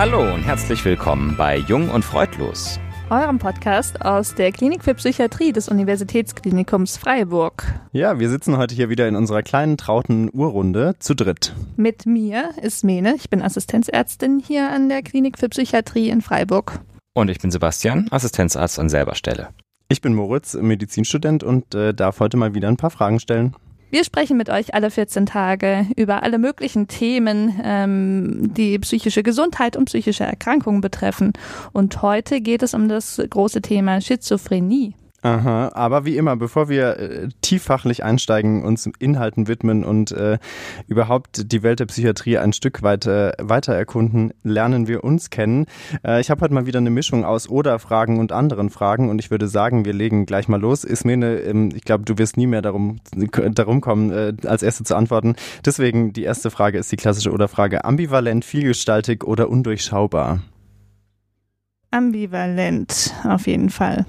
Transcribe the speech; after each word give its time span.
Hallo 0.00 0.32
und 0.32 0.44
herzlich 0.44 0.82
willkommen 0.86 1.36
bei 1.36 1.58
Jung 1.58 1.90
und 1.90 2.06
Freudlos. 2.06 2.80
Eurem 3.10 3.38
Podcast 3.38 4.00
aus 4.00 4.34
der 4.34 4.50
Klinik 4.50 4.82
für 4.82 4.94
Psychiatrie 4.94 5.52
des 5.52 5.68
Universitätsklinikums 5.68 6.96
Freiburg. 6.96 7.66
Ja, 7.92 8.18
wir 8.18 8.30
sitzen 8.30 8.56
heute 8.56 8.74
hier 8.74 8.88
wieder 8.88 9.06
in 9.08 9.14
unserer 9.14 9.42
kleinen 9.42 9.76
trauten 9.76 10.30
Uhrrunde 10.32 10.94
zu 11.00 11.12
dritt. 11.12 11.54
Mit 11.76 12.06
mir 12.06 12.48
ist 12.62 12.82
Mene, 12.82 13.14
ich 13.14 13.28
bin 13.28 13.42
Assistenzärztin 13.42 14.42
hier 14.42 14.70
an 14.70 14.88
der 14.88 15.02
Klinik 15.02 15.38
für 15.38 15.50
Psychiatrie 15.50 16.08
in 16.08 16.22
Freiburg. 16.22 16.80
Und 17.12 17.28
ich 17.28 17.38
bin 17.38 17.50
Sebastian, 17.50 18.08
Assistenzarzt 18.10 18.78
an 18.78 18.88
selber 18.88 19.14
Stelle. 19.14 19.48
Ich 19.90 20.00
bin 20.00 20.14
Moritz, 20.14 20.54
Medizinstudent 20.54 21.44
und 21.44 21.74
äh, 21.74 21.92
darf 21.92 22.20
heute 22.20 22.38
mal 22.38 22.54
wieder 22.54 22.68
ein 22.68 22.78
paar 22.78 22.88
Fragen 22.88 23.20
stellen. 23.20 23.54
Wir 23.90 24.04
sprechen 24.04 24.36
mit 24.36 24.48
euch 24.50 24.72
alle 24.72 24.88
14 24.88 25.26
Tage 25.26 25.86
über 25.96 26.22
alle 26.22 26.38
möglichen 26.38 26.86
Themen, 26.86 27.60
ähm, 27.64 28.54
die 28.54 28.78
psychische 28.78 29.24
Gesundheit 29.24 29.76
und 29.76 29.86
psychische 29.86 30.22
Erkrankungen 30.22 30.80
betreffen. 30.80 31.32
Und 31.72 32.00
heute 32.00 32.40
geht 32.40 32.62
es 32.62 32.72
um 32.72 32.88
das 32.88 33.20
große 33.28 33.62
Thema 33.62 34.00
Schizophrenie. 34.00 34.94
Aha, 35.22 35.70
aber 35.74 36.06
wie 36.06 36.16
immer, 36.16 36.34
bevor 36.36 36.70
wir 36.70 36.98
äh, 36.98 37.28
tieffachlich 37.42 38.02
einsteigen, 38.02 38.64
uns 38.64 38.88
Inhalten 38.98 39.48
widmen 39.48 39.84
und 39.84 40.12
äh, 40.12 40.38
überhaupt 40.88 41.52
die 41.52 41.62
Welt 41.62 41.80
der 41.80 41.86
Psychiatrie 41.86 42.38
ein 42.38 42.54
Stück 42.54 42.82
weit 42.82 43.04
äh, 43.04 43.32
weiter 43.38 43.74
erkunden, 43.74 44.32
lernen 44.42 44.88
wir 44.88 45.04
uns 45.04 45.28
kennen. 45.28 45.66
Äh, 46.06 46.22
ich 46.22 46.30
habe 46.30 46.40
heute 46.40 46.54
mal 46.54 46.64
wieder 46.64 46.78
eine 46.78 46.88
Mischung 46.88 47.26
aus 47.26 47.50
Oder-Fragen 47.50 48.18
und 48.18 48.32
anderen 48.32 48.70
Fragen 48.70 49.10
und 49.10 49.18
ich 49.18 49.30
würde 49.30 49.46
sagen, 49.46 49.84
wir 49.84 49.92
legen 49.92 50.24
gleich 50.24 50.48
mal 50.48 50.60
los. 50.60 50.84
Ismene, 50.84 51.40
ähm, 51.40 51.68
ich 51.74 51.84
glaube, 51.84 52.04
du 52.04 52.16
wirst 52.16 52.38
nie 52.38 52.46
mehr 52.46 52.62
darum, 52.62 53.00
darum 53.12 53.82
kommen, 53.82 54.10
äh, 54.10 54.32
als 54.46 54.62
Erste 54.62 54.84
zu 54.84 54.96
antworten. 54.96 55.36
Deswegen 55.66 56.14
die 56.14 56.22
erste 56.22 56.50
Frage 56.50 56.78
ist 56.78 56.90
die 56.92 56.96
klassische 56.96 57.30
Oder-Frage. 57.30 57.84
Ambivalent, 57.84 58.42
vielgestaltig 58.42 59.24
oder 59.24 59.50
undurchschaubar? 59.50 60.40
Ambivalent, 61.90 63.12
auf 63.24 63.46
jeden 63.46 63.68
Fall. 63.68 64.06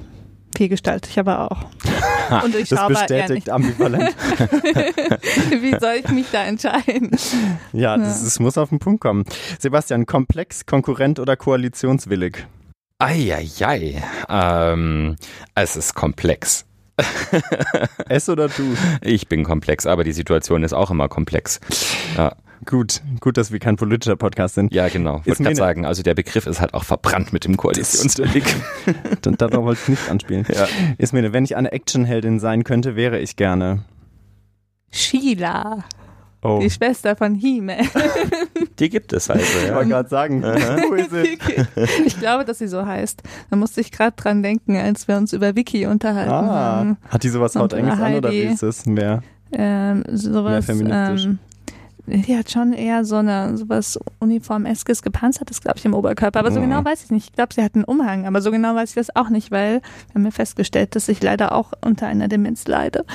Vielgestaltig 0.61 1.17
aber 1.17 1.51
auch. 1.51 2.43
Und 2.43 2.53
ich 2.53 2.69
das 2.69 2.87
bestätigt 2.87 3.49
ambivalent. 3.49 4.15
Wie 5.59 5.75
soll 5.79 6.01
ich 6.03 6.07
mich 6.09 6.27
da 6.31 6.43
entscheiden? 6.43 7.09
Ja, 7.73 7.97
das, 7.97 8.23
das 8.23 8.39
muss 8.39 8.59
auf 8.59 8.69
den 8.69 8.77
Punkt 8.77 9.01
kommen. 9.01 9.25
Sebastian, 9.57 10.05
komplex, 10.05 10.67
Konkurrent 10.67 11.17
oder 11.17 11.35
koalitionswillig? 11.35 12.45
Eieiei. 12.99 14.03
Ähm, 14.29 15.15
es 15.55 15.75
ist 15.75 15.95
komplex. 15.95 16.67
es 18.07 18.29
oder 18.29 18.47
du? 18.47 18.77
Ich 19.01 19.27
bin 19.27 19.43
komplex, 19.43 19.87
aber 19.87 20.03
die 20.03 20.13
Situation 20.13 20.61
ist 20.61 20.73
auch 20.73 20.91
immer 20.91 21.09
komplex. 21.09 21.59
Ja. 22.15 22.35
Gut, 22.65 23.01
gut, 23.19 23.37
dass 23.37 23.51
wir 23.51 23.59
kein 23.59 23.75
politischer 23.75 24.15
Podcast 24.15 24.55
sind. 24.55 24.73
Ja, 24.73 24.87
genau. 24.87 25.21
Wollte 25.25 25.43
gerade 25.43 25.55
sagen, 25.55 25.85
also 25.85 26.03
der 26.03 26.13
Begriff 26.13 26.45
ist 26.45 26.61
halt 26.61 26.73
auch 26.73 26.83
verbrannt 26.83 27.33
mit 27.33 27.45
dem 27.45 27.57
Koalitionswillig. 27.57 28.43
Darauf 29.21 29.65
wollte 29.65 29.81
ich 29.83 29.89
nicht 29.89 30.09
anspielen. 30.09 30.45
Ja. 30.53 30.67
Ist 30.97 31.11
mir, 31.13 31.33
wenn 31.33 31.43
ich 31.43 31.55
eine 31.55 31.71
Actionheldin 31.71 32.39
sein 32.39 32.63
könnte, 32.63 32.95
wäre 32.95 33.19
ich 33.19 33.35
gerne. 33.35 33.83
Sheila. 34.91 35.83
Oh. 36.43 36.59
Die 36.61 36.69
Schwester 36.69 37.15
von 37.15 37.35
He-Man. 37.35 37.87
Die 38.79 38.89
gibt 38.89 39.13
es 39.13 39.29
also, 39.29 39.43
ja. 39.59 39.67
Ich 39.67 39.75
wollte 39.75 39.89
gerade 39.89 40.09
sagen, 40.09 40.43
who 40.43 40.95
is 40.95 41.13
it? 41.13 41.39
Ich 42.05 42.19
glaube, 42.19 42.45
dass 42.45 42.57
sie 42.57 42.67
so 42.67 42.85
heißt. 42.85 43.21
Da 43.51 43.55
musste 43.55 43.81
ich 43.81 43.91
gerade 43.91 44.15
dran 44.15 44.41
denken, 44.41 44.75
als 44.75 45.07
wir 45.07 45.17
uns 45.17 45.33
über 45.33 45.55
Wiki 45.55 45.85
unterhalten 45.85 46.31
ah. 46.31 46.77
haben. 46.77 46.97
Hat 47.09 47.23
die 47.23 47.29
sowas 47.29 47.55
haut 47.55 47.73
Englisch 47.73 47.99
an 47.99 48.15
oder 48.15 48.31
wie 48.31 48.41
ist 48.41 48.63
es? 48.63 48.87
Mehr, 48.87 49.21
ähm, 49.51 50.03
sowas, 50.11 50.51
mehr 50.51 50.63
feministisch? 50.63 51.25
Ähm, 51.25 51.39
die 52.07 52.37
hat 52.37 52.51
schon 52.51 52.73
eher 52.73 53.05
so 53.05 53.17
eine 53.17 53.57
sowas 53.57 53.99
uniformeskes 54.19 55.01
gepanzertes, 55.01 55.61
glaube 55.61 55.77
ich, 55.77 55.85
im 55.85 55.93
Oberkörper. 55.93 56.39
Aber 56.39 56.51
so 56.51 56.59
mhm. 56.59 56.69
genau 56.69 56.85
weiß 56.85 57.03
ich 57.05 57.11
nicht. 57.11 57.29
Ich 57.29 57.33
glaube, 57.33 57.53
sie 57.53 57.63
hat 57.63 57.75
einen 57.75 57.83
Umhang, 57.83 58.25
aber 58.25 58.41
so 58.41 58.51
genau 58.51 58.75
weiß 58.75 58.89
ich 58.89 58.95
das 58.95 59.15
auch 59.15 59.29
nicht, 59.29 59.51
weil 59.51 59.81
wir 59.81 60.15
haben 60.15 60.25
ja 60.25 60.31
festgestellt, 60.31 60.95
dass 60.95 61.07
ich 61.07 61.21
leider 61.21 61.53
auch 61.53 61.71
unter 61.81 62.07
einer 62.07 62.27
Demenz 62.27 62.67
leide. 62.67 63.05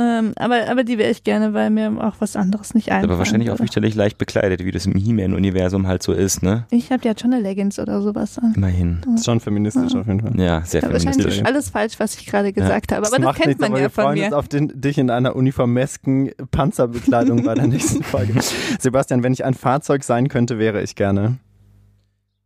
Ähm, 0.00 0.32
aber, 0.36 0.68
aber 0.70 0.84
die 0.84 0.96
wäre 0.96 1.10
ich 1.10 1.24
gerne, 1.24 1.54
weil 1.54 1.70
mir 1.70 1.92
auch 2.00 2.14
was 2.20 2.36
anderes 2.36 2.72
nicht 2.72 2.92
einfällt. 2.92 3.10
Aber 3.10 3.18
wahrscheinlich 3.18 3.50
auch 3.50 3.56
fürchterlich 3.56 3.96
leicht 3.96 4.16
bekleidet, 4.16 4.64
wie 4.64 4.70
das 4.70 4.86
im 4.86 4.94
He-Man-Universum 4.94 5.88
halt 5.88 6.04
so 6.04 6.12
ist, 6.12 6.40
ne? 6.40 6.66
Ich 6.70 6.92
habe 6.92 7.04
ja 7.04 7.14
schon 7.18 7.32
eine 7.32 7.42
Leggings 7.42 7.80
oder 7.80 8.00
sowas 8.00 8.38
an. 8.38 8.54
Immerhin. 8.54 9.00
Das 9.04 9.14
ist 9.14 9.24
schon 9.24 9.40
feministisch 9.40 9.94
ja. 9.94 10.00
auf 10.00 10.06
jeden 10.06 10.20
Fall. 10.20 10.38
Ja, 10.38 10.62
sehr 10.64 10.82
ja, 10.82 10.88
feministisch. 10.88 11.24
Wahrscheinlich 11.24 11.46
alles 11.46 11.70
falsch, 11.70 11.98
was 11.98 12.14
ich 12.14 12.26
gerade 12.26 12.52
gesagt 12.52 12.92
ja. 12.92 12.96
habe, 12.96 13.08
aber 13.08 13.16
das, 13.16 13.26
das 13.26 13.36
kennt 13.36 13.46
nichts, 13.48 13.60
man 13.60 13.72
ja 13.72 13.88
von 13.88 14.04
mir. 14.04 14.14
Wir 14.14 14.20
freuen 14.20 14.24
uns 14.26 14.32
auf 14.34 14.48
den, 14.48 14.80
dich 14.80 14.98
in 14.98 15.10
einer 15.10 15.34
uniformesken 15.34 16.30
Panzerbekleidung 16.52 17.42
bei 17.42 17.54
der 17.54 17.66
nächsten 17.68 18.04
Folge. 18.04 18.34
Sebastian, 18.78 19.24
wenn 19.24 19.32
ich 19.32 19.44
ein 19.44 19.54
Fahrzeug 19.54 20.04
sein 20.04 20.28
könnte, 20.28 20.60
wäre 20.60 20.80
ich 20.80 20.94
gerne. 20.94 21.38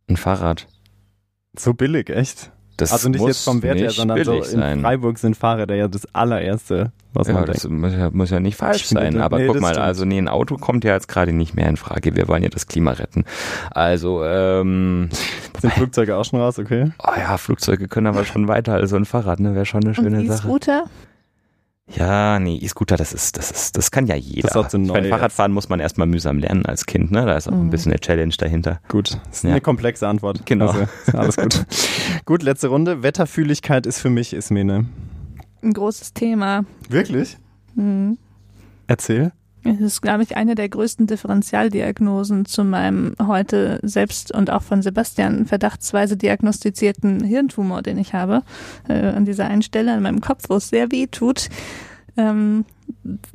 Ein 0.07 0.17
Fahrrad. 0.17 0.67
So 1.55 1.75
billig, 1.75 2.09
echt? 2.09 2.51
Das 2.77 2.91
also 2.91 3.09
nicht 3.09 3.23
jetzt 3.23 3.43
vom 3.43 3.61
Wert 3.61 3.79
her, 3.79 3.91
sondern 3.91 4.23
so 4.23 4.33
in 4.33 4.43
sein. 4.43 4.81
Freiburg 4.81 5.19
sind 5.19 5.37
Fahrräder 5.37 5.75
ja 5.75 5.87
das 5.87 6.07
allererste, 6.13 6.91
was 7.13 7.27
ja, 7.27 7.33
man 7.33 7.45
das 7.45 7.61
denkt. 7.61 7.77
Muss 7.77 7.93
ja, 7.93 8.09
muss 8.09 8.29
ja 8.31 8.39
nicht 8.39 8.55
falsch 8.55 8.87
sein, 8.87 9.21
aber 9.21 9.37
nee, 9.37 9.47
guck 9.47 9.59
mal, 9.59 9.69
stimmt. 9.69 9.85
also 9.85 10.05
nee, 10.05 10.17
ein 10.17 10.27
Auto 10.27 10.57
kommt 10.57 10.83
ja 10.83 10.93
jetzt 10.93 11.07
gerade 11.07 11.33
nicht 11.33 11.53
mehr 11.53 11.69
in 11.69 11.77
Frage. 11.77 12.15
Wir 12.15 12.27
wollen 12.27 12.41
ja 12.41 12.49
das 12.49 12.65
Klima 12.67 12.91
retten. 12.91 13.25
Also, 13.71 14.23
ähm. 14.23 15.09
Sind 15.61 15.73
Flugzeuge 15.73 16.17
auch 16.17 16.25
schon 16.25 16.39
raus, 16.39 16.57
okay? 16.57 16.91
Oh 16.99 17.11
ja, 17.17 17.37
Flugzeuge 17.37 17.87
können 17.87 18.07
aber 18.07 18.25
schon 18.25 18.47
weiter 18.47 18.73
als 18.73 18.89
so 18.89 18.95
ein 18.95 19.05
Fahrrad, 19.05 19.39
ne? 19.39 19.53
Wäre 19.53 19.65
schon 19.65 19.83
eine 19.83 19.93
schöne 19.93 20.19
Und 20.19 20.27
Sache. 20.27 20.47
E-Scooter? 20.47 20.85
Ja, 21.87 22.39
nee, 22.39 22.57
E-Scooter, 22.57 22.95
das 22.95 23.13
ist, 23.13 23.37
das 23.37 23.51
ist, 23.51 23.77
das 23.77 23.91
kann 23.91 24.07
ja 24.07 24.15
jeder. 24.15 24.47
Das 24.47 24.65
ist 24.65 24.71
so 24.71 24.77
neu 24.77 24.93
Beim 24.93 25.09
Fahrradfahren 25.09 25.51
muss 25.51 25.67
man 25.67 25.81
erstmal 25.81 26.07
mühsam 26.07 26.39
lernen 26.39 26.65
als 26.65 26.85
Kind, 26.85 27.11
ne? 27.11 27.25
Da 27.25 27.35
ist 27.35 27.47
auch 27.47 27.51
mhm. 27.51 27.67
ein 27.67 27.69
bisschen 27.71 27.91
eine 27.91 27.99
Challenge 27.99 28.33
dahinter. 28.37 28.79
Gut, 28.87 29.19
das 29.25 29.37
ist 29.37 29.43
ja. 29.43 29.51
eine 29.51 29.61
komplexe 29.61 30.07
Antwort. 30.07 30.45
Genau. 30.45 30.69
Also, 30.69 30.87
alles 31.13 31.35
gut. 31.35 31.65
gut, 32.25 32.41
letzte 32.41 32.69
Runde. 32.69 33.03
Wetterfühligkeit 33.03 33.85
ist 33.85 33.99
für 33.99 34.09
mich 34.09 34.33
Ismene. 34.33 34.85
Ein 35.61 35.73
großes 35.73 36.13
Thema. 36.13 36.63
Wirklich? 36.87 37.37
Mhm. 37.75 38.17
Erzähl. 38.87 39.33
Es 39.63 39.79
ist, 39.79 40.01
glaube 40.01 40.23
ich, 40.23 40.35
eine 40.35 40.55
der 40.55 40.67
größten 40.67 41.07
Differentialdiagnosen 41.07 42.45
zu 42.45 42.63
meinem 42.63 43.15
heute 43.21 43.79
selbst 43.81 44.33
und 44.33 44.49
auch 44.49 44.61
von 44.61 44.81
Sebastian 44.81 45.45
verdachtsweise 45.45 46.17
diagnostizierten 46.17 47.23
Hirntumor, 47.23 47.81
den 47.81 47.97
ich 47.97 48.13
habe, 48.13 48.43
äh, 48.89 48.93
an 48.93 49.25
dieser 49.25 49.47
einen 49.47 49.61
Stelle 49.61 49.93
an 49.93 50.03
meinem 50.03 50.21
Kopf, 50.21 50.45
wo 50.49 50.55
es 50.55 50.69
sehr 50.69 50.91
weh 50.91 51.07
tut. 51.07 51.49
Ähm, 52.15 52.65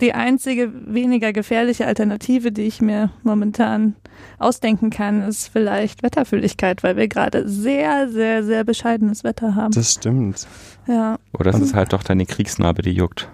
die 0.00 0.12
einzige 0.14 0.70
weniger 0.86 1.32
gefährliche 1.32 1.86
Alternative, 1.86 2.52
die 2.52 2.62
ich 2.62 2.80
mir 2.80 3.10
momentan 3.22 3.96
ausdenken 4.38 4.90
kann, 4.90 5.22
ist 5.22 5.48
vielleicht 5.48 6.02
Wetterfühligkeit, 6.02 6.82
weil 6.82 6.96
wir 6.96 7.08
gerade 7.08 7.48
sehr, 7.48 8.08
sehr, 8.08 8.44
sehr 8.44 8.64
bescheidenes 8.64 9.24
Wetter 9.24 9.54
haben. 9.54 9.72
Das 9.72 9.94
stimmt. 9.94 10.46
Ja. 10.86 11.18
Oder 11.32 11.52
es 11.52 11.60
ist 11.60 11.74
halt 11.74 11.92
doch 11.92 12.02
deine 12.02 12.26
Kriegsnarbe, 12.26 12.82
die 12.82 12.92
juckt. 12.92 13.28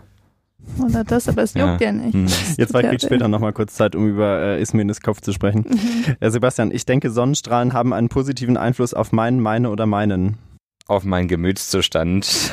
Oder 0.79 1.05
das, 1.05 1.29
aber 1.29 1.43
es 1.43 1.55
juckt 1.55 1.81
ja, 1.81 1.87
ja 1.87 1.93
nicht. 1.93 2.15
Mhm. 2.15 2.27
Jetzt 2.57 2.75
war 2.75 2.85
ich 2.85 3.03
später 3.03 3.29
nochmal 3.29 3.53
kurz 3.53 3.75
Zeit, 3.75 3.95
um 3.95 4.09
über 4.09 4.41
äh, 4.41 4.63
Ismenes 4.63 5.01
Kopf 5.01 5.21
zu 5.21 5.33
sprechen. 5.33 5.67
Mhm. 5.69 6.17
Äh, 6.21 6.31
Sebastian, 6.31 6.71
ich 6.71 6.87
denke, 6.87 7.11
Sonnenstrahlen 7.11 7.73
haben 7.73 7.93
einen 7.93 8.09
positiven 8.09 8.57
Einfluss 8.57 8.95
auf 8.95 9.13
meinen, 9.13 9.41
meine 9.41 9.71
oder 9.71 9.87
meinen. 9.87 10.39
Auf 10.87 11.05
meinen 11.05 11.29
Gemütszustand. 11.29 12.53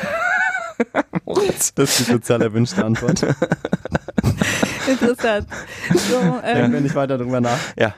das 1.26 1.70
ist 1.76 1.98
die 1.98 2.04
sozial 2.04 2.42
erwünschte 2.42 2.84
Antwort. 2.84 3.22
Interessant. 4.88 5.46
So, 5.94 6.40
ähm, 6.44 6.72
Wenn 6.72 6.86
ich 6.86 6.94
weiter 6.94 7.18
drüber 7.18 7.40
nach. 7.40 7.58
Ja. 7.78 7.94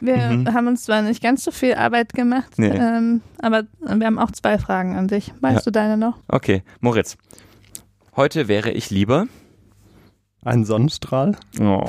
Wir 0.00 0.16
mhm. 0.16 0.52
haben 0.52 0.66
uns 0.66 0.84
zwar 0.84 1.02
nicht 1.02 1.22
ganz 1.22 1.44
so 1.44 1.50
viel 1.52 1.74
Arbeit 1.74 2.12
gemacht, 2.12 2.54
nee. 2.56 2.68
ähm, 2.68 3.20
aber 3.40 3.64
wir 3.80 4.06
haben 4.06 4.18
auch 4.18 4.32
zwei 4.32 4.58
Fragen 4.58 4.96
an 4.96 5.06
dich. 5.06 5.32
Weißt 5.40 5.58
ja. 5.58 5.62
du 5.62 5.70
deine 5.70 5.96
noch? 5.96 6.18
Okay, 6.28 6.62
Moritz. 6.80 7.16
Heute 8.14 8.46
wäre 8.46 8.70
ich 8.70 8.90
lieber. 8.90 9.26
Ein 10.44 10.66
Sonnenstrahl. 10.66 11.34
Oh. 11.58 11.86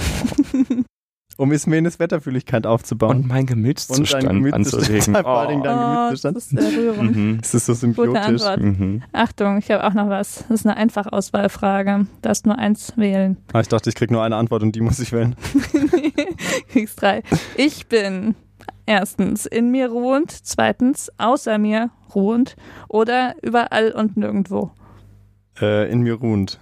um 1.38 1.52
Ismenes 1.52 2.00
Wetterfühligkeit 2.00 2.66
aufzubauen. 2.66 3.18
Und 3.18 3.28
mein 3.28 3.46
Gemütszustand 3.46 4.28
und 4.28 4.44
Gemütszustand 4.44 4.84
anzuregen. 4.84 5.16
Vor 5.22 5.38
allem 5.38 5.64
dein 5.64 5.78
oh, 5.78 5.81
Gemütszustand. 5.81 6.38
Das 6.38 6.46
ist. 6.46 7.02
Mhm. 7.02 7.38
Das 7.42 7.54
ist 7.54 7.66
so 7.66 7.74
symbiotisch. 7.74 8.42
Mhm. 8.58 9.04
Achtung, 9.12 9.58
ich 9.58 9.70
habe 9.70 9.86
auch 9.86 9.94
noch 9.94 10.08
was. 10.08 10.46
Das 10.48 10.62
ist 10.62 10.66
eine 10.66 10.78
Einfachauswahlfrage. 10.78 12.06
Du 12.06 12.22
darfst 12.22 12.46
nur 12.46 12.58
eins 12.58 12.94
wählen. 12.96 13.36
Ah, 13.52 13.60
ich 13.60 13.68
dachte, 13.68 13.90
ich 13.90 13.96
krieg 13.96 14.10
nur 14.10 14.24
eine 14.24 14.38
Antwort 14.38 14.64
und 14.64 14.74
die 14.78 14.81
muss 14.81 15.00
ich 15.00 15.12
wählen. 15.12 15.36
Kriegst 16.69 17.02
drei. 17.02 17.24
Ich 17.58 17.88
bin 17.88 18.36
erstens 18.86 19.46
in 19.46 19.72
mir 19.72 19.90
ruhend, 19.90 20.31
zweitens 20.31 21.12
außer 21.18 21.58
mir 21.58 21.90
ruhend 22.16 22.56
oder 22.88 23.36
überall 23.42 23.92
und 23.92 24.16
nirgendwo. 24.16 24.72
Äh, 25.62 25.92
in 25.92 26.02
mir 26.02 26.16
ruhend. 26.16 26.60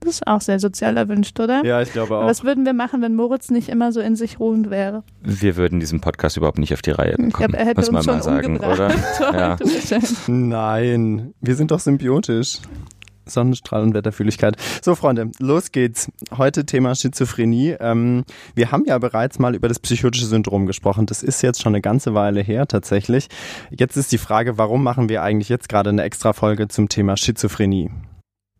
Das 0.00 0.16
ist 0.16 0.26
auch 0.26 0.40
sehr 0.42 0.60
sozial 0.60 0.96
erwünscht, 0.98 1.40
oder? 1.40 1.64
Ja, 1.64 1.80
ich 1.80 1.92
glaube 1.92 2.16
auch. 2.16 2.26
Was 2.26 2.44
würden 2.44 2.66
wir 2.66 2.74
machen, 2.74 3.00
wenn 3.00 3.14
Moritz 3.14 3.50
nicht 3.50 3.70
immer 3.70 3.90
so 3.90 4.00
in 4.00 4.16
sich 4.16 4.38
ruhend 4.38 4.68
wäre? 4.68 5.02
Wir 5.22 5.56
würden 5.56 5.80
diesen 5.80 6.00
Podcast 6.00 6.36
überhaupt 6.36 6.58
nicht 6.58 6.74
auf 6.74 6.82
die 6.82 6.90
Reihe 6.90 7.12
bekommen. 7.12 7.28
Ich 7.28 7.34
glaube, 7.34 7.56
er 7.56 7.64
hätte 7.64 7.80
muss 7.80 7.88
uns 7.88 8.06
man 8.06 8.22
schon 8.22 8.32
mal 8.34 8.42
sagen, 8.42 8.58
oder? 8.58 8.90
ja. 9.90 10.00
Nein, 10.26 11.32
wir 11.40 11.54
sind 11.54 11.70
doch 11.70 11.80
symbiotisch. 11.80 12.58
Sonnenstrahl 13.26 13.82
und 13.82 13.94
Wetterfühligkeit. 13.94 14.56
So, 14.82 14.94
Freunde, 14.94 15.30
los 15.38 15.72
geht's. 15.72 16.10
Heute 16.36 16.66
Thema 16.66 16.94
Schizophrenie. 16.94 17.76
Ähm, 17.80 18.24
wir 18.54 18.70
haben 18.70 18.84
ja 18.86 18.98
bereits 18.98 19.38
mal 19.38 19.54
über 19.54 19.68
das 19.68 19.78
psychotische 19.78 20.26
Syndrom 20.26 20.66
gesprochen. 20.66 21.06
Das 21.06 21.22
ist 21.22 21.42
jetzt 21.42 21.62
schon 21.62 21.74
eine 21.74 21.82
ganze 21.82 22.14
Weile 22.14 22.40
her 22.40 22.66
tatsächlich. 22.66 23.28
Jetzt 23.70 23.96
ist 23.96 24.12
die 24.12 24.18
Frage, 24.18 24.58
warum 24.58 24.82
machen 24.82 25.08
wir 25.08 25.22
eigentlich 25.22 25.48
jetzt 25.48 25.68
gerade 25.68 25.90
eine 25.90 26.02
extra 26.02 26.32
Folge 26.32 26.68
zum 26.68 26.88
Thema 26.88 27.16
Schizophrenie? 27.16 27.90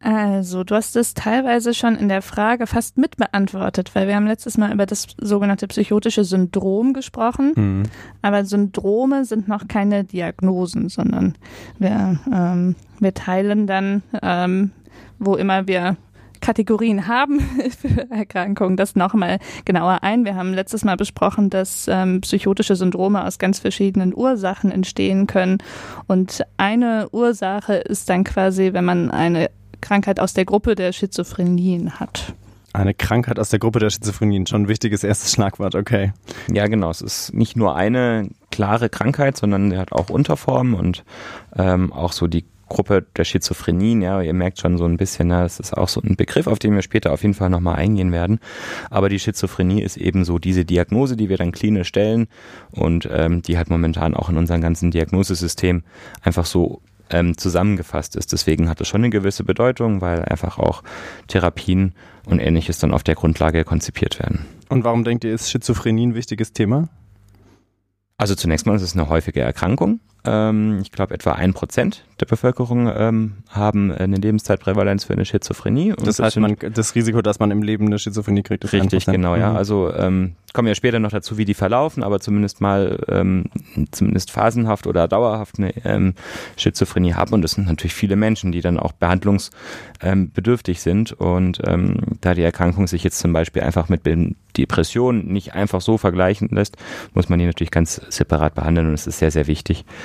Also, 0.04 0.64
du 0.64 0.74
hast 0.74 0.96
es 0.96 1.14
teilweise 1.14 1.72
schon 1.72 1.96
in 1.96 2.10
der 2.10 2.20
Frage 2.20 2.66
fast 2.66 2.98
mitbeantwortet, 2.98 3.94
weil 3.94 4.06
wir 4.06 4.16
haben 4.16 4.26
letztes 4.26 4.58
Mal 4.58 4.70
über 4.70 4.84
das 4.84 5.06
sogenannte 5.18 5.66
psychotische 5.66 6.24
Syndrom 6.24 6.92
gesprochen. 6.92 7.52
Mhm. 7.56 7.82
Aber 8.20 8.44
Syndrome 8.44 9.24
sind 9.24 9.48
noch 9.48 9.66
keine 9.66 10.04
Diagnosen, 10.04 10.90
sondern 10.90 11.36
wir, 11.78 12.18
ähm, 12.30 12.76
wir 13.00 13.14
teilen 13.14 13.66
dann, 13.66 14.02
ähm, 14.20 14.72
wo 15.18 15.36
immer 15.36 15.66
wir 15.68 15.96
Kategorien 16.42 17.08
haben 17.08 17.40
für 17.80 18.10
Erkrankungen, 18.10 18.76
das 18.76 18.96
nochmal 18.96 19.38
genauer 19.64 20.02
ein. 20.02 20.26
Wir 20.26 20.34
haben 20.34 20.52
letztes 20.52 20.84
Mal 20.84 20.98
besprochen, 20.98 21.48
dass 21.48 21.88
ähm, 21.88 22.20
psychotische 22.20 22.76
Syndrome 22.76 23.24
aus 23.24 23.38
ganz 23.38 23.58
verschiedenen 23.58 24.14
Ursachen 24.14 24.70
entstehen 24.70 25.26
können. 25.26 25.62
Und 26.08 26.44
eine 26.58 27.08
Ursache 27.10 27.76
ist 27.76 28.10
dann 28.10 28.24
quasi, 28.24 28.74
wenn 28.74 28.84
man 28.84 29.10
eine 29.10 29.48
Krankheit 29.84 30.18
aus 30.18 30.32
der 30.32 30.46
Gruppe 30.46 30.74
der 30.74 30.92
Schizophrenien 30.92 32.00
hat. 32.00 32.32
Eine 32.72 32.94
Krankheit 32.94 33.38
aus 33.38 33.50
der 33.50 33.58
Gruppe 33.60 33.78
der 33.78 33.90
Schizophrenien, 33.90 34.46
schon 34.46 34.62
ein 34.62 34.68
wichtiges 34.68 35.04
erstes 35.04 35.30
Schlagwort, 35.30 35.74
okay. 35.76 36.12
Ja, 36.50 36.66
genau. 36.66 36.90
Es 36.90 37.02
ist 37.02 37.34
nicht 37.34 37.54
nur 37.54 37.76
eine 37.76 38.30
klare 38.50 38.88
Krankheit, 38.88 39.36
sondern 39.36 39.70
er 39.70 39.80
hat 39.80 39.92
auch 39.92 40.08
Unterformen 40.08 40.74
und 40.74 41.04
ähm, 41.56 41.92
auch 41.92 42.12
so 42.12 42.26
die 42.26 42.46
Gruppe 42.68 43.06
der 43.14 43.24
Schizophrenien, 43.24 44.00
ja, 44.00 44.22
ihr 44.22 44.32
merkt 44.32 44.58
schon 44.58 44.78
so 44.78 44.86
ein 44.86 44.96
bisschen, 44.96 45.28
ne, 45.28 45.42
das 45.42 45.60
ist 45.60 45.76
auch 45.76 45.88
so 45.88 46.00
ein 46.00 46.16
Begriff, 46.16 46.46
auf 46.46 46.58
den 46.58 46.74
wir 46.74 46.82
später 46.82 47.12
auf 47.12 47.22
jeden 47.22 47.34
Fall 47.34 47.50
nochmal 47.50 47.76
eingehen 47.76 48.10
werden. 48.10 48.40
Aber 48.90 49.10
die 49.10 49.18
Schizophrenie 49.18 49.82
ist 49.82 49.98
eben 49.98 50.24
so 50.24 50.38
diese 50.38 50.64
Diagnose, 50.64 51.14
die 51.16 51.28
wir 51.28 51.36
dann 51.36 51.52
klinisch 51.52 51.88
stellen 51.88 52.26
und 52.72 53.06
ähm, 53.12 53.42
die 53.42 53.58
halt 53.58 53.68
momentan 53.68 54.14
auch 54.14 54.30
in 54.30 54.38
unserem 54.38 54.62
ganzen 54.62 54.90
Diagnosesystem 54.90 55.84
einfach 56.22 56.46
so 56.46 56.80
ähm, 57.10 57.36
zusammengefasst 57.36 58.16
ist. 58.16 58.32
Deswegen 58.32 58.68
hat 58.68 58.80
es 58.80 58.88
schon 58.88 59.02
eine 59.02 59.10
gewisse 59.10 59.44
Bedeutung, 59.44 60.00
weil 60.00 60.24
einfach 60.24 60.58
auch 60.58 60.82
Therapien 61.28 61.94
und 62.26 62.38
ähnliches 62.38 62.78
dann 62.78 62.94
auf 62.94 63.02
der 63.02 63.14
Grundlage 63.14 63.64
konzipiert 63.64 64.18
werden. 64.18 64.46
Und 64.68 64.84
warum 64.84 65.04
denkt 65.04 65.24
ihr, 65.24 65.34
ist 65.34 65.50
Schizophrenie 65.50 66.06
ein 66.06 66.14
wichtiges 66.14 66.52
Thema? 66.52 66.88
Also 68.16 68.34
zunächst 68.34 68.66
mal 68.66 68.76
ist 68.76 68.82
es 68.82 68.94
eine 68.94 69.08
häufige 69.08 69.40
Erkrankung. 69.40 70.00
Ähm, 70.24 70.78
ich 70.82 70.92
glaube, 70.92 71.14
etwa 71.14 71.32
ein 71.32 71.54
Prozent 71.54 72.04
der 72.20 72.26
Bevölkerung 72.26 72.90
ähm, 72.94 73.32
haben 73.48 73.90
eine 73.90 74.16
Lebenszeitprävalenz 74.16 75.04
für 75.04 75.14
eine 75.14 75.24
Schizophrenie. 75.24 75.92
Und 75.92 76.06
das 76.06 76.20
heißt, 76.20 76.36
man, 76.38 76.56
das 76.72 76.94
Risiko, 76.94 77.22
dass 77.22 77.40
man 77.40 77.50
im 77.50 77.62
Leben 77.62 77.86
eine 77.86 77.98
Schizophrenie 77.98 78.42
kriegt, 78.42 78.64
ist 78.64 78.72
Richtig, 78.72 79.04
1%. 79.04 79.12
genau, 79.12 79.34
ja. 79.34 79.50
Mhm. 79.50 79.56
Also 79.56 79.92
ähm, 79.92 80.36
kommen 80.52 80.68
ja 80.68 80.74
später 80.76 81.00
noch 81.00 81.10
dazu, 81.10 81.36
wie 81.36 81.44
die 81.44 81.54
verlaufen, 81.54 82.04
aber 82.04 82.20
zumindest 82.20 82.60
mal 82.60 82.98
ähm, 83.08 83.46
zumindest 83.90 84.30
phasenhaft 84.30 84.86
oder 84.86 85.08
dauerhaft 85.08 85.58
eine 85.58 85.74
ähm, 85.84 86.14
Schizophrenie 86.56 87.14
haben. 87.14 87.34
Und 87.34 87.42
das 87.42 87.52
sind 87.52 87.66
natürlich 87.66 87.94
viele 87.94 88.14
Menschen, 88.14 88.52
die 88.52 88.60
dann 88.60 88.78
auch 88.78 88.92
behandlungsbedürftig 88.92 90.78
ähm, 90.78 90.80
sind. 90.80 91.12
Und 91.12 91.60
ähm, 91.66 91.96
da 92.20 92.34
die 92.34 92.42
Erkrankung 92.42 92.86
sich 92.86 93.02
jetzt 93.02 93.18
zum 93.18 93.32
Beispiel 93.32 93.62
einfach 93.62 93.88
mit 93.88 94.02
Depressionen 94.56 95.26
nicht 95.26 95.54
einfach 95.54 95.80
so 95.80 95.98
vergleichen 95.98 96.48
lässt, 96.50 96.76
muss 97.12 97.28
man 97.28 97.40
die 97.40 97.46
natürlich 97.46 97.72
ganz 97.72 98.00
separat 98.08 98.54
behandeln. 98.54 98.86
Und 98.86 98.94
es 98.94 99.08
ist 99.08 99.18
sehr, 99.18 99.32
sehr 99.32 99.48
wichtig, 99.48 99.84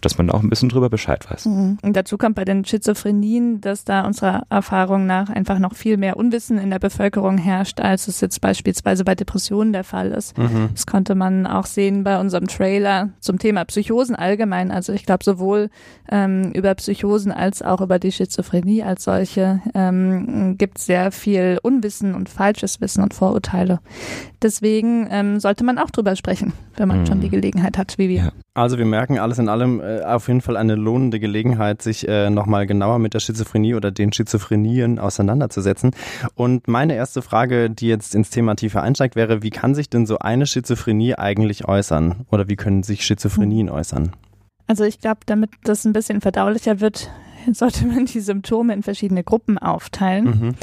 dass 0.00 0.18
man 0.18 0.30
auch 0.30 0.42
ein 0.42 0.50
bisschen 0.50 0.68
drüber 0.68 0.90
Bescheid 0.90 1.28
weiß. 1.30 1.46
Mhm. 1.46 1.78
Und 1.82 1.96
dazu 1.96 2.18
kommt 2.18 2.36
bei 2.36 2.44
den 2.44 2.64
Schizophrenien, 2.64 3.60
dass 3.60 3.84
da 3.84 4.06
unserer 4.06 4.42
Erfahrung 4.50 5.06
nach 5.06 5.30
einfach 5.30 5.58
noch 5.58 5.74
viel 5.74 5.96
mehr 5.96 6.16
Unwissen 6.16 6.58
in 6.58 6.70
der 6.70 6.78
Bevölkerung 6.78 7.38
herrscht, 7.38 7.80
als 7.80 8.08
es 8.08 8.20
jetzt 8.20 8.40
beispielsweise 8.40 9.04
bei 9.04 9.14
Depressionen 9.14 9.72
der 9.72 9.84
Fall 9.84 10.10
ist. 10.10 10.36
Mhm. 10.36 10.70
Das 10.72 10.86
konnte 10.86 11.14
man 11.14 11.46
auch 11.46 11.66
sehen 11.66 12.04
bei 12.04 12.20
unserem 12.20 12.46
Trailer 12.46 13.10
zum 13.20 13.38
Thema 13.38 13.64
Psychosen 13.64 14.16
allgemein. 14.16 14.70
Also 14.70 14.92
ich 14.92 15.06
glaube 15.06 15.24
sowohl 15.24 15.70
ähm, 16.10 16.52
über 16.52 16.74
Psychosen 16.74 17.32
als 17.32 17.62
auch 17.62 17.80
über 17.80 17.98
die 17.98 18.12
Schizophrenie 18.12 18.82
als 18.82 19.04
solche 19.04 19.60
ähm, 19.74 20.56
gibt 20.58 20.78
es 20.78 20.86
sehr 20.86 21.10
viel 21.12 21.58
Unwissen 21.62 22.14
und 22.14 22.28
falsches 22.28 22.80
Wissen 22.80 23.02
und 23.02 23.14
Vorurteile. 23.14 23.80
Deswegen 24.42 25.08
ähm, 25.10 25.40
sollte 25.40 25.64
man 25.64 25.78
auch 25.78 25.90
drüber 25.90 26.16
sprechen, 26.16 26.52
wenn 26.76 26.88
man 26.88 27.00
mhm. 27.00 27.06
schon 27.06 27.20
die 27.20 27.30
Gelegenheit 27.30 27.78
hat, 27.78 27.98
wie 27.98 28.08
wir. 28.08 28.22
Ja. 28.24 28.32
Also 28.54 28.78
wir 28.78 28.86
merken 28.86 29.18
alles 29.18 29.38
in 29.38 29.48
allem 29.48 29.80
äh, 29.86 30.02
auf 30.02 30.28
jeden 30.28 30.40
Fall 30.40 30.56
eine 30.56 30.74
lohnende 30.74 31.20
Gelegenheit, 31.20 31.82
sich 31.82 32.08
äh, 32.08 32.30
nochmal 32.30 32.66
genauer 32.66 32.98
mit 32.98 33.14
der 33.14 33.20
Schizophrenie 33.20 33.74
oder 33.74 33.90
den 33.90 34.12
Schizophrenien 34.12 34.98
auseinanderzusetzen. 34.98 35.92
Und 36.34 36.68
meine 36.68 36.94
erste 36.94 37.22
Frage, 37.22 37.70
die 37.70 37.88
jetzt 37.88 38.14
ins 38.14 38.30
Thema 38.30 38.54
tiefer 38.56 38.82
einsteigt, 38.82 39.16
wäre, 39.16 39.42
wie 39.42 39.50
kann 39.50 39.74
sich 39.74 39.88
denn 39.88 40.06
so 40.06 40.18
eine 40.18 40.46
Schizophrenie 40.46 41.14
eigentlich 41.14 41.66
äußern? 41.66 42.26
Oder 42.30 42.48
wie 42.48 42.56
können 42.56 42.82
sich 42.82 43.04
Schizophrenien 43.04 43.70
äußern? 43.70 44.12
Also 44.66 44.84
ich 44.84 45.00
glaube, 45.00 45.20
damit 45.26 45.50
das 45.64 45.84
ein 45.84 45.92
bisschen 45.92 46.20
verdaulicher 46.20 46.80
wird, 46.80 47.10
sollte 47.52 47.86
man 47.86 48.06
die 48.06 48.20
Symptome 48.20 48.74
in 48.74 48.82
verschiedene 48.82 49.22
Gruppen 49.22 49.58
aufteilen. 49.58 50.24
Mhm 50.24 50.54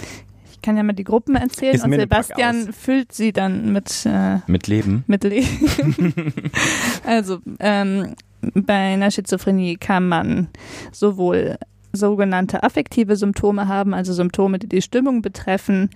kann 0.63 0.77
ja 0.77 0.83
mal 0.83 0.93
die 0.93 1.03
Gruppen 1.03 1.35
erzählen 1.35 1.75
Ist 1.75 1.83
und 1.83 1.93
Sebastian 1.93 2.73
füllt 2.73 3.11
sie 3.11 3.31
dann 3.31 3.71
mit 3.71 4.05
äh, 4.05 4.39
mit 4.47 4.67
Leben. 4.67 5.03
Mit 5.05 5.23
Leben. 5.23 6.33
also 7.05 7.39
ähm, 7.59 8.15
bei 8.53 8.93
einer 8.93 9.11
Schizophrenie 9.11 9.77
kann 9.77 10.07
man 10.07 10.47
sowohl 10.91 11.57
sogenannte 11.91 12.63
affektive 12.63 13.15
Symptome 13.15 13.67
haben, 13.67 13.93
also 13.93 14.13
Symptome, 14.13 14.59
die 14.59 14.67
die 14.67 14.81
Stimmung 14.81 15.21
betreffen. 15.21 15.89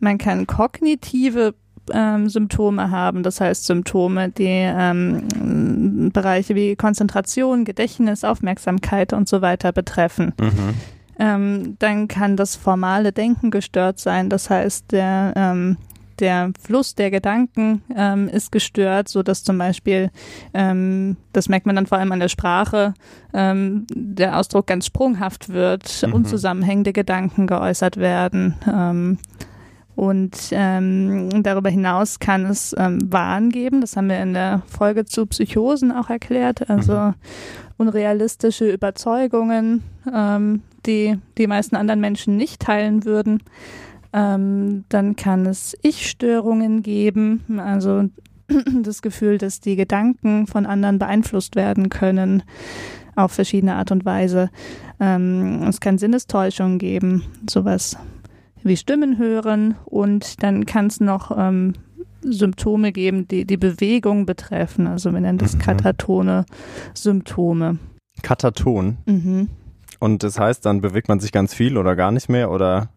Man 0.00 0.16
kann 0.16 0.46
kognitive 0.46 1.54
ähm, 1.92 2.30
Symptome 2.30 2.90
haben, 2.90 3.22
das 3.22 3.42
heißt 3.42 3.66
Symptome, 3.66 4.30
die 4.30 4.46
ähm, 4.48 6.10
Bereiche 6.12 6.54
wie 6.54 6.76
Konzentration, 6.76 7.66
Gedächtnis, 7.66 8.24
Aufmerksamkeit 8.24 9.12
und 9.12 9.28
so 9.28 9.42
weiter 9.42 9.72
betreffen. 9.72 10.32
Mhm 10.40 10.74
ähm, 11.18 11.76
dann 11.78 12.08
kann 12.08 12.36
das 12.36 12.56
formale 12.56 13.12
Denken 13.12 13.50
gestört 13.50 13.98
sein. 13.98 14.30
Das 14.30 14.50
heißt, 14.50 14.90
der, 14.92 15.32
ähm, 15.36 15.76
der 16.20 16.52
Fluss 16.60 16.94
der 16.94 17.10
Gedanken 17.10 17.82
ähm, 17.94 18.28
ist 18.28 18.52
gestört, 18.52 19.08
so 19.08 19.22
dass 19.22 19.44
zum 19.44 19.58
Beispiel, 19.58 20.10
ähm, 20.52 21.16
das 21.32 21.48
merkt 21.48 21.66
man 21.66 21.76
dann 21.76 21.86
vor 21.86 21.98
allem 21.98 22.12
an 22.12 22.20
der 22.20 22.28
Sprache, 22.28 22.94
ähm, 23.32 23.86
der 23.94 24.38
Ausdruck 24.38 24.66
ganz 24.66 24.86
sprunghaft 24.86 25.48
wird, 25.48 26.04
mhm. 26.06 26.14
unzusammenhängende 26.14 26.92
Gedanken 26.92 27.46
geäußert 27.46 27.96
werden. 27.96 28.56
Ähm, 28.66 29.18
und 29.96 30.48
ähm, 30.50 31.42
darüber 31.42 31.70
hinaus 31.70 32.18
kann 32.18 32.46
es 32.46 32.74
ähm, 32.76 33.12
Wahn 33.12 33.50
geben, 33.50 33.80
das 33.80 33.96
haben 33.96 34.08
wir 34.08 34.20
in 34.20 34.34
der 34.34 34.62
Folge 34.66 35.04
zu 35.04 35.26
Psychosen 35.26 35.92
auch 35.92 36.10
erklärt, 36.10 36.68
also 36.68 36.94
mhm. 36.94 37.14
unrealistische 37.76 38.68
Überzeugungen, 38.68 39.84
ähm, 40.12 40.62
die 40.84 41.18
die 41.38 41.46
meisten 41.46 41.76
anderen 41.76 42.00
Menschen 42.00 42.36
nicht 42.36 42.60
teilen 42.60 43.04
würden. 43.04 43.40
Ähm, 44.14 44.84
dann 44.88 45.16
kann 45.16 45.44
es 45.44 45.76
Ich-Störungen 45.82 46.84
geben, 46.84 47.42
also 47.58 48.04
das 48.82 49.02
Gefühl, 49.02 49.38
dass 49.38 49.58
die 49.58 49.74
Gedanken 49.74 50.46
von 50.46 50.66
anderen 50.66 51.00
beeinflusst 51.00 51.56
werden 51.56 51.88
können 51.88 52.44
auf 53.16 53.32
verschiedene 53.32 53.74
Art 53.74 53.90
und 53.90 54.04
Weise. 54.04 54.50
Ähm, 55.00 55.64
es 55.64 55.80
kann 55.80 55.98
Sinnestäuschungen 55.98 56.78
geben, 56.78 57.24
sowas 57.50 57.96
wie 58.62 58.76
Stimmen 58.76 59.18
hören 59.18 59.74
und 59.84 60.42
dann 60.44 60.64
kann 60.64 60.86
es 60.86 61.00
noch 61.00 61.36
ähm, 61.36 61.74
Symptome 62.22 62.92
geben, 62.92 63.26
die 63.26 63.44
die 63.44 63.56
Bewegung 63.56 64.26
betreffen. 64.26 64.86
Also 64.86 65.12
wir 65.12 65.20
nennen 65.20 65.38
das 65.38 65.56
mhm. 65.56 65.58
katatone 65.58 66.46
Symptome. 66.94 67.78
Kataton? 68.22 68.96
Mhm. 69.06 69.48
Und 69.98 70.22
das 70.22 70.38
heißt, 70.38 70.64
dann 70.64 70.80
bewegt 70.80 71.08
man 71.08 71.18
sich 71.18 71.32
ganz 71.32 71.52
viel 71.52 71.76
oder 71.76 71.96
gar 71.96 72.12
nicht 72.12 72.28
mehr 72.28 72.50
oder 72.50 72.90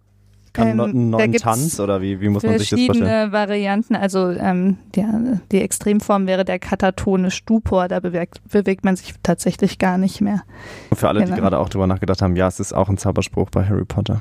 kann 0.58 0.70
ähm, 0.70 0.80
einen 0.80 1.10
neuen 1.12 1.34
Tanz 1.34 1.80
oder 1.80 2.02
wie, 2.02 2.20
wie 2.20 2.30
muss 2.30 2.44
man 2.44 2.58
sich 2.58 2.70
das 2.70 2.80
vorstellen? 2.80 3.08
Verschiedene 3.08 3.32
Varianten, 3.32 3.96
also 3.96 4.32
ähm, 4.32 4.78
die, 4.96 5.06
die 5.52 5.62
Extremform 5.62 6.28
wäre 6.28 6.44
der 6.44 6.60
katatone 6.60 7.32
Stupor, 7.32 7.88
da 7.88 8.00
bewegt, 8.00 8.42
bewegt 8.50 8.84
man 8.84 8.96
sich 8.96 9.14
tatsächlich 9.24 9.78
gar 9.78 9.98
nicht 9.98 10.20
mehr. 10.20 10.42
Und 10.90 10.98
für 10.98 11.08
alle, 11.08 11.22
genau. 11.22 11.36
die 11.36 11.42
gerade 11.42 11.60
auch 11.60 11.70
darüber 11.70 11.88
nachgedacht 11.88 12.22
haben, 12.22 12.36
ja, 12.36 12.48
es 12.48 12.60
ist 12.60 12.74
auch 12.74 12.90
ein 12.90 12.98
Zauberspruch 12.98 13.50
bei 13.50 13.66
Harry 13.66 13.86
Potter. 13.86 14.20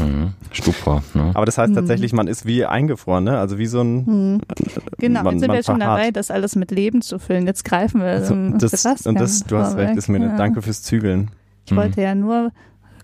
Mhm. 0.00 0.32
Stupor. 0.52 1.02
Ne? 1.14 1.32
Aber 1.34 1.46
das 1.46 1.58
heißt 1.58 1.70
mhm. 1.70 1.76
tatsächlich, 1.76 2.12
man 2.12 2.28
ist 2.28 2.46
wie 2.46 2.64
eingefroren, 2.64 3.24
ne? 3.24 3.38
also 3.38 3.58
wie 3.58 3.66
so 3.66 3.80
ein... 3.80 4.04
Mhm. 4.04 4.40
Genau, 4.98 5.22
man, 5.24 5.34
jetzt 5.34 5.40
sind 5.40 5.52
wir 5.52 5.62
schon 5.62 5.80
dabei, 5.80 6.10
das 6.12 6.30
alles 6.30 6.56
mit 6.56 6.70
Leben 6.70 7.02
zu 7.02 7.18
füllen. 7.18 7.46
Jetzt 7.46 7.64
greifen 7.64 8.00
wir 8.00 8.06
also, 8.06 8.34
das, 8.58 9.06
Und 9.06 9.20
das, 9.20 9.44
du 9.44 9.58
hast 9.58 9.76
recht, 9.76 9.96
ist 9.96 10.08
mir 10.08 10.20
ja. 10.20 10.36
danke 10.36 10.62
fürs 10.62 10.82
Zügeln. 10.82 11.30
Ich 11.66 11.74
wollte 11.74 12.00
ja 12.00 12.14
nur 12.14 12.52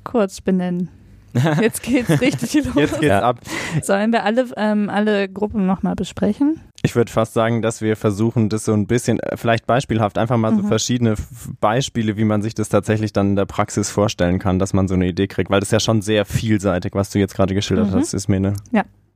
kurz 0.04 0.40
benennen. 0.40 0.88
Jetzt 1.60 1.82
geht's 1.82 2.08
richtig 2.20 2.64
los. 2.66 2.74
Jetzt 2.74 2.94
geht's 2.94 3.04
Ja. 3.06 3.20
ab. 3.22 3.40
Sollen 3.82 4.12
wir 4.12 4.24
alle, 4.24 4.46
ähm, 4.56 4.88
alle 4.90 5.28
Gruppen 5.28 5.66
nochmal 5.66 5.94
besprechen? 5.94 6.60
Ich 6.82 6.96
würde 6.96 7.12
fast 7.12 7.34
sagen, 7.34 7.60
dass 7.62 7.82
wir 7.82 7.94
versuchen, 7.96 8.48
das 8.48 8.64
so 8.64 8.72
ein 8.72 8.86
bisschen, 8.86 9.20
äh, 9.20 9.36
vielleicht 9.36 9.66
beispielhaft, 9.66 10.16
einfach 10.18 10.36
mal 10.38 10.54
so 10.54 10.62
Mhm. 10.62 10.68
verschiedene 10.68 11.10
F- 11.12 11.50
Beispiele, 11.60 12.16
wie 12.16 12.24
man 12.24 12.40
sich 12.42 12.54
das 12.54 12.68
tatsächlich 12.70 13.12
dann 13.12 13.30
in 13.30 13.36
der 13.36 13.44
Praxis 13.46 13.90
vorstellen 13.90 14.38
kann, 14.38 14.58
dass 14.58 14.72
man 14.72 14.88
so 14.88 14.94
eine 14.94 15.06
Idee 15.06 15.26
kriegt, 15.26 15.50
weil 15.50 15.60
das 15.60 15.68
ist 15.68 15.72
ja 15.72 15.80
schon 15.80 16.00
sehr 16.02 16.24
vielseitig, 16.24 16.94
was 16.94 17.10
du 17.10 17.18
jetzt 17.18 17.34
gerade 17.34 17.54
geschildert 17.54 17.90
Mhm. 17.90 17.96
hast, 17.96 18.14
ist 18.14 18.28
mir 18.28 18.36
eine. 18.36 18.54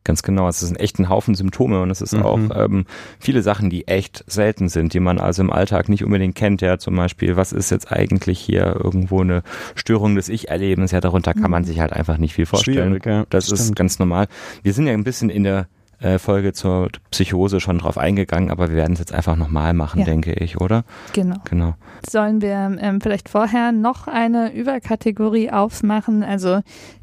Ganz 0.05 0.23
genau, 0.23 0.47
es 0.49 0.63
ist 0.63 0.79
ein 0.99 1.09
Haufen 1.09 1.35
Symptome 1.35 1.81
und 1.81 1.91
es 1.91 2.03
ist 2.03 2.13
Mhm. 2.13 2.23
auch 2.23 2.39
ähm, 2.55 2.85
viele 3.19 3.41
Sachen, 3.43 3.71
die 3.71 3.89
echt 3.89 4.23
selten 4.27 4.69
sind, 4.69 4.93
die 4.93 5.01
man 5.01 5.19
also 5.19 5.43
im 5.43 5.51
Alltag 5.51 5.89
nicht 5.89 6.05
unbedingt 6.05 6.35
kennt. 6.35 6.61
Ja, 6.61 6.79
zum 6.79 6.95
Beispiel, 6.95 7.37
was 7.37 7.53
ist 7.53 7.71
jetzt 7.71 7.91
eigentlich 7.91 8.39
hier 8.39 8.79
irgendwo 8.83 9.23
eine 9.23 9.43
Störung 9.75 10.15
des 10.15 10.29
Ich-Erlebens? 10.29 10.91
Ja, 10.93 11.01
darunter 11.01 11.33
kann 11.33 11.51
man 11.51 11.65
sich 11.65 11.81
halt 11.81 11.93
einfach 11.95 12.19
nicht 12.19 12.35
viel 12.35 12.45
vorstellen. 12.47 13.01
Ja. 13.05 13.25
Das 13.31 13.51
ist 13.51 13.63
Stimmt. 13.63 13.77
ganz 13.77 13.99
normal. 13.99 14.29
Wir 14.63 14.75
sind 14.75 14.87
ja 14.87 14.93
ein 14.93 15.05
bisschen 15.05 15.31
in 15.31 15.43
der 15.43 15.69
äh, 16.01 16.19
Folge 16.19 16.53
zur 16.53 16.89
Psychose 17.11 17.61
schon 17.61 17.79
drauf 17.79 17.99
eingegangen, 17.99 18.51
aber 18.51 18.69
wir 18.69 18.77
werden 18.77 18.95
es 18.95 18.99
jetzt 18.99 19.13
einfach 19.15 19.37
nochmal 19.37 19.75
machen, 19.75 20.01
Ja. 20.01 20.05
denke 20.05 20.33
ich, 20.33 20.61
oder? 20.61 20.85
Genau. 21.13 21.37
Genau. 21.49 21.75
Sollen 22.09 22.41
wir 22.43 22.77
ähm, 22.81 23.01
vielleicht 23.01 23.29
vorher 23.29 23.73
noch 23.73 24.09
eine 24.09 24.53
Überkategorie 24.53 25.51
aufmachen? 25.51 26.23
Also 26.23 26.61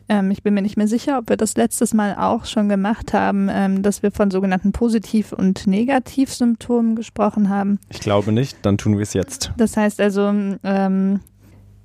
ähm, 0.10 0.30
ich 0.32 0.44
bin 0.44 0.54
mir 0.54 0.62
nicht 0.62 0.78
mehr 0.78 0.88
sicher, 0.88 1.18
ob 1.20 1.30
wir 1.30 1.38
das 1.38 1.56
letztes 1.56 1.94
Mal 1.94 2.16
auch 2.16 2.46
schon 2.46 2.68
gemacht 2.70 3.14
haben, 3.14 3.48
ähm, 3.50 3.82
dass 3.82 4.04
wir 4.04 4.12
von 4.12 4.30
sogenannten 4.30 4.72
Positiv- 4.74 5.32
und 5.32 5.68
Negativsymptomen 5.68 6.96
gesprochen 6.96 7.50
haben. 7.50 7.80
Ich 7.90 8.00
glaube 8.02 8.32
nicht, 8.32 8.58
dann 8.64 8.78
tun 8.78 8.98
wir 8.98 9.04
es 9.04 9.14
jetzt. 9.14 9.52
Das 9.58 9.78
heißt 9.78 10.02
also, 10.02 10.34
ähm, 10.64 11.20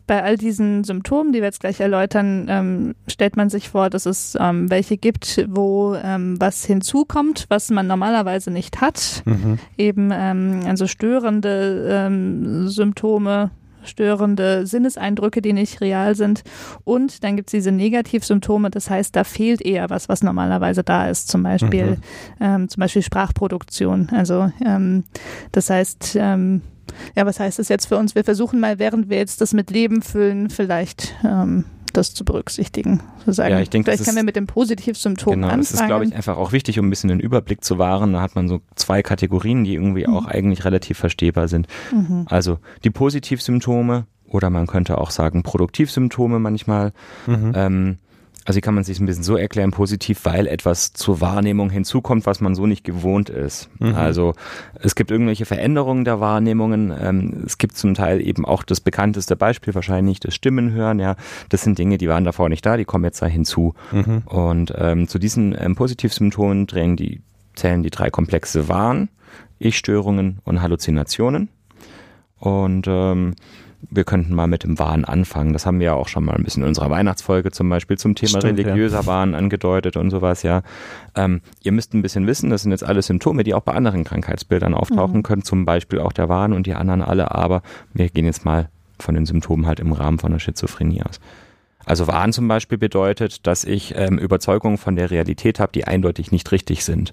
bei 0.06 0.22
all 0.22 0.36
diesen 0.36 0.84
Symptomen, 0.84 1.32
die 1.32 1.38
wir 1.40 1.46
jetzt 1.46 1.60
gleich 1.60 1.80
erläutern, 1.80 2.46
ähm, 2.48 2.94
stellt 3.08 3.36
man 3.36 3.50
sich 3.50 3.68
vor, 3.68 3.90
dass 3.90 4.06
es 4.06 4.36
ähm, 4.40 4.70
welche 4.70 4.96
gibt, 4.96 5.46
wo 5.50 5.94
ähm, 6.02 6.36
was 6.40 6.64
hinzukommt, 6.64 7.46
was 7.48 7.70
man 7.70 7.86
normalerweise 7.86 8.50
nicht 8.50 8.80
hat. 8.80 9.22
Mhm. 9.25 9.58
Eben 9.76 10.10
ähm, 10.12 10.60
also 10.66 10.86
störende 10.86 11.88
ähm, 11.90 12.68
Symptome, 12.68 13.50
störende 13.84 14.66
Sinneseindrücke, 14.66 15.40
die 15.40 15.52
nicht 15.52 15.80
real 15.80 16.14
sind. 16.16 16.42
Und 16.84 17.22
dann 17.22 17.36
gibt 17.36 17.48
es 17.48 17.52
diese 17.52 17.70
Negativsymptome, 17.72 18.70
das 18.70 18.90
heißt, 18.90 19.14
da 19.14 19.22
fehlt 19.25 19.62
eher 19.62 19.90
was, 19.90 20.08
was 20.08 20.22
normalerweise 20.25 20.82
da 20.82 21.08
ist. 21.08 21.28
Zum 21.28 21.42
Beispiel, 21.44 21.86
Mhm. 21.86 21.96
ähm, 22.40 22.68
zum 22.68 22.80
Beispiel 22.80 23.02
Sprachproduktion. 23.02 24.08
Also 24.10 24.50
ähm, 24.64 25.04
das 25.52 25.70
heißt, 25.70 26.16
ähm, 26.18 26.62
ja, 27.14 27.26
was 27.26 27.40
heißt 27.40 27.59
das 27.59 27.69
jetzt 27.69 27.87
für 27.87 27.97
uns? 27.97 28.14
Wir 28.14 28.25
versuchen 28.25 28.61
mal, 28.61 28.78
während 28.78 29.09
wir 29.09 29.19
jetzt 29.19 29.40
das 29.40 29.52
mit 29.52 29.71
Leben 29.71 30.02
füllen, 30.02 30.50
vielleicht 30.50 31.14
ähm, 31.25 31.64
das 31.93 32.14
zu 32.14 32.25
berücksichtigen. 32.25 33.00
Sozusagen. 33.21 33.52
Ja, 33.52 33.61
ich 33.61 33.71
denke, 33.71 33.87
vielleicht 33.87 34.00
das 34.00 34.07
können 34.07 34.16
wir 34.19 34.25
mit 34.25 34.37
dem 34.37 34.47
Positivsymptom 34.47 35.33
Genau, 35.33 35.47
anfangen. 35.47 35.62
das 35.62 35.73
ist, 35.73 35.87
glaube 35.87 36.05
ich, 36.05 36.14
einfach 36.14 36.37
auch 36.37 36.52
wichtig, 36.52 36.78
um 36.78 36.87
ein 36.87 36.90
bisschen 36.90 37.09
den 37.09 37.21
Überblick 37.21 37.64
zu 37.64 37.78
wahren. 37.78 38.12
Da 38.12 38.21
hat 38.21 38.35
man 38.35 38.49
so 38.49 38.61
zwei 38.75 39.02
Kategorien, 39.02 39.64
die 39.64 39.75
irgendwie 39.75 40.07
auch 40.07 40.26
eigentlich 40.26 40.64
relativ 40.64 40.99
verstehbar 40.99 41.49
sind. 41.49 41.66
Mhm. 41.93 42.26
Also 42.28 42.59
die 42.85 42.90
Positivsymptome 42.90 44.07
oder 44.28 44.50
man 44.50 44.66
könnte 44.66 44.99
auch 44.99 45.11
sagen 45.11 45.43
Produktivsymptome 45.43 46.38
manchmal. 46.38 46.93
Mhm. 47.26 47.52
Ähm, 47.55 47.99
also 48.46 48.60
kann 48.60 48.76
man 48.76 48.84
sich 48.84 49.00
ein 49.00 49.06
bisschen 49.06 49.24
so 49.24 49.36
erklären, 49.36 49.72
positiv, 49.72 50.20
weil 50.24 50.46
etwas 50.46 50.92
zur 50.92 51.20
Wahrnehmung 51.20 51.68
hinzukommt, 51.68 52.26
was 52.26 52.40
man 52.40 52.54
so 52.54 52.66
nicht 52.66 52.84
gewohnt 52.84 53.28
ist. 53.28 53.68
Mhm. 53.80 53.94
Also 53.96 54.34
es 54.80 54.94
gibt 54.94 55.10
irgendwelche 55.10 55.44
Veränderungen 55.44 56.04
der 56.04 56.20
Wahrnehmungen. 56.20 56.94
Ähm, 56.98 57.42
es 57.44 57.58
gibt 57.58 57.76
zum 57.76 57.94
Teil 57.94 58.24
eben 58.24 58.44
auch 58.44 58.62
das 58.62 58.80
bekannteste 58.80 59.34
Beispiel, 59.34 59.74
wahrscheinlich 59.74 60.20
das 60.20 60.36
Stimmenhören. 60.36 61.00
Ja, 61.00 61.16
das 61.48 61.62
sind 61.62 61.76
Dinge, 61.76 61.98
die 61.98 62.08
waren 62.08 62.24
davor 62.24 62.48
nicht 62.48 62.64
da, 62.64 62.76
die 62.76 62.84
kommen 62.84 63.04
jetzt 63.04 63.20
da 63.20 63.26
hinzu. 63.26 63.74
Mhm. 63.90 64.22
Und 64.26 64.72
ähm, 64.78 65.08
zu 65.08 65.18
diesen 65.18 65.56
ähm, 65.58 65.74
Positivsymptomen 65.74 66.68
drängen 66.68 66.96
die, 66.96 67.22
zählen 67.56 67.82
die 67.82 67.90
drei 67.90 68.10
Komplexe 68.10 68.68
Wahn, 68.68 69.08
Ich-Störungen 69.58 70.38
und 70.44 70.62
Halluzinationen. 70.62 71.48
Und 72.38 72.86
ähm, 72.86 73.34
wir 73.90 74.04
könnten 74.04 74.35
mal 74.35 74.47
mit 74.47 74.64
dem 74.64 74.78
Wahn 74.78 75.04
anfangen. 75.04 75.52
Das 75.52 75.66
haben 75.66 75.78
wir 75.78 75.87
ja 75.87 75.95
auch 75.95 76.09
schon 76.09 76.25
mal 76.25 76.35
ein 76.35 76.42
bisschen 76.45 76.62
in 76.62 76.68
unserer 76.68 76.90
Weihnachtsfolge 76.90 77.50
zum 77.50 77.68
Beispiel 77.68 77.99
zum 77.99 78.14
Thema 78.14 78.40
Stimmt, 78.40 78.59
ja. 78.59 78.64
religiöser 78.66 79.06
Wahn 79.06 79.35
angedeutet 79.35 79.97
und 79.97 80.11
sowas, 80.11 80.42
ja. 80.42 80.62
Ähm, 81.14 81.40
ihr 81.62 81.73
müsst 81.73 81.95
ein 81.95 82.02
bisschen 82.02 82.26
wissen, 82.26 82.50
das 82.50 82.62
sind 82.62 82.73
jetzt 82.73 82.85
alle 82.85 83.02
Symptome, 83.02 83.45
die 83.45 83.54
auch 83.54 83.62
bei 83.62 83.73
anderen 83.73 84.04
Krankheitsbildern 84.04 84.75
auftauchen 84.75 85.18
Mhm. 85.18 85.23
können, 85.23 85.42
zum 85.42 85.64
Beispiel 85.64 86.00
auch 86.00 86.12
der 86.12 86.28
Wahn 86.28 86.52
und 86.52 86.66
die 86.66 86.75
anderen 86.75 87.02
alle, 87.02 87.33
aber 87.35 87.62
wir 87.92 88.09
gehen 88.09 88.25
jetzt 88.26 88.45
mal 88.45 88.68
von 88.99 89.14
den 89.14 89.26
Symptomen 89.26 89.66
halt 89.66 89.80
im 89.80 89.92
Rahmen 89.92 90.18
von 90.18 90.33
der 90.33 90.38
Schizophrenie 90.38 91.02
aus. 91.02 91.21
Also 91.85 92.09
Wahn 92.09 92.33
zum 92.33 92.49
Beispiel 92.49 92.78
bedeutet, 92.78 93.47
dass 93.47 93.62
ich 93.64 93.95
ähm, 93.97 94.18
Überzeugungen 94.18 94.76
von 94.78 94.97
der 94.97 95.11
Realität 95.11 95.61
habe, 95.61 95.71
die 95.73 95.87
eindeutig 95.87 96.33
nicht 96.33 96.50
richtig 96.50 96.85
sind. 96.85 97.12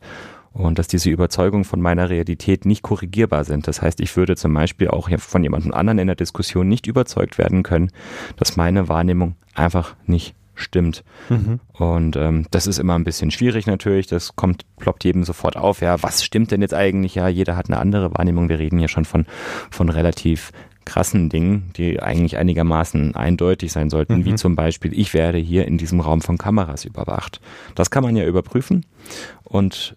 Und 0.53 0.77
dass 0.77 0.87
diese 0.87 1.09
Überzeugungen 1.09 1.63
von 1.63 1.81
meiner 1.81 2.09
Realität 2.09 2.65
nicht 2.65 2.83
korrigierbar 2.83 3.43
sind. 3.43 3.67
Das 3.67 3.81
heißt, 3.81 3.99
ich 3.99 4.15
würde 4.15 4.35
zum 4.35 4.53
Beispiel 4.53 4.87
auch 4.89 5.09
von 5.17 5.41
jemandem 5.43 5.73
anderen 5.73 5.97
in 5.97 6.07
der 6.07 6.15
Diskussion 6.15 6.67
nicht 6.67 6.85
überzeugt 6.85 7.39
werden 7.39 7.63
können, 7.63 7.91
dass 8.37 8.55
meine 8.55 8.87
Wahrnehmung 8.87 9.35
einfach 9.55 9.95
nicht 10.05 10.35
stimmt. 10.55 11.03
Mhm. 11.29 11.59
Und 11.73 12.15
ähm, 12.15 12.45
das 12.51 12.67
ist 12.67 12.77
immer 12.77 12.93
ein 12.93 13.03
bisschen 13.03 13.31
schwierig 13.31 13.65
natürlich. 13.65 14.05
Das 14.05 14.35
kommt, 14.35 14.63
ploppt 14.77 15.03
jedem 15.03 15.23
sofort 15.23 15.57
auf. 15.57 15.81
Ja, 15.81 16.03
was 16.03 16.23
stimmt 16.23 16.51
denn 16.51 16.61
jetzt 16.61 16.75
eigentlich? 16.75 17.15
Ja, 17.15 17.27
jeder 17.27 17.57
hat 17.57 17.67
eine 17.69 17.79
andere 17.79 18.13
Wahrnehmung. 18.13 18.49
Wir 18.49 18.59
reden 18.59 18.77
ja 18.77 18.87
schon 18.87 19.05
von, 19.05 19.25
von 19.71 19.89
relativ 19.89 20.51
krassen 20.85 21.29
Dingen, 21.29 21.71
die 21.77 22.01
eigentlich 22.01 22.37
einigermaßen 22.37 23.15
eindeutig 23.15 23.71
sein 23.71 23.89
sollten, 23.89 24.17
Mhm. 24.19 24.25
wie 24.25 24.35
zum 24.35 24.55
Beispiel, 24.55 24.93
ich 24.93 25.13
werde 25.15 25.37
hier 25.39 25.65
in 25.65 25.77
diesem 25.79 26.01
Raum 26.01 26.21
von 26.21 26.37
Kameras 26.37 26.85
überwacht. 26.85 27.39
Das 27.73 27.89
kann 27.89 28.03
man 28.03 28.15
ja 28.15 28.25
überprüfen. 28.25 28.85
Und 29.43 29.95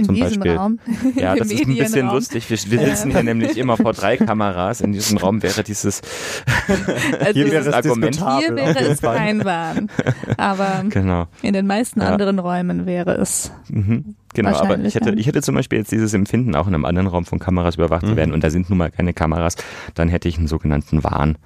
In 0.00 0.04
zum 0.06 0.14
diesem 0.14 0.40
Beispiel. 0.40 0.56
Raum. 0.56 0.78
ja, 1.14 1.32
Im 1.34 1.38
das 1.38 1.50
ist 1.52 1.66
ein 1.66 1.76
bisschen 1.76 2.06
lustig. 2.08 2.50
Wir, 2.50 2.58
wir 2.70 2.86
sitzen 2.88 3.10
hier 3.12 3.22
nämlich 3.22 3.56
immer 3.56 3.76
vor 3.76 3.92
drei 3.92 4.16
Kameras. 4.16 4.80
In 4.80 4.92
diesem 4.92 5.18
Raum 5.18 5.42
wäre 5.42 5.62
dieses, 5.62 6.02
Also 7.20 7.32
Hier 7.32 7.50
wäre 7.52 7.68
es 7.68 7.74
Argument. 7.74 8.16
hier 8.16 8.56
wäre 8.56 8.78
es 8.80 9.00
kein 9.00 9.44
Wahn. 9.44 9.88
Aber 10.36 10.84
genau. 10.88 11.26
in 11.42 11.52
den 11.52 11.66
meisten 11.66 12.00
Ja. 12.00 12.08
anderen 12.08 12.38
Räumen 12.38 12.86
wäre 12.86 13.14
es. 13.16 13.52
Mhm. 13.68 14.14
Genau, 14.34 14.50
aber 14.56 14.78
ich 14.78 14.94
hätte, 14.94 15.10
ich 15.14 15.26
hätte 15.26 15.42
zum 15.42 15.56
Beispiel 15.56 15.78
jetzt 15.80 15.90
dieses 15.90 16.14
Empfinden, 16.14 16.54
auch 16.54 16.68
in 16.68 16.74
einem 16.74 16.84
anderen 16.84 17.08
Raum 17.08 17.24
von 17.24 17.38
Kameras 17.40 17.74
überwacht 17.74 18.06
zu 18.06 18.12
Mhm. 18.12 18.16
werden 18.16 18.32
und 18.32 18.44
da 18.44 18.50
sind 18.50 18.70
nun 18.70 18.78
mal 18.78 18.90
keine 18.90 19.12
Kameras, 19.12 19.56
dann 19.94 20.08
hätte 20.08 20.28
ich 20.28 20.38
einen 20.38 20.46
sogenannten 20.46 21.02
Wahn. 21.02 21.36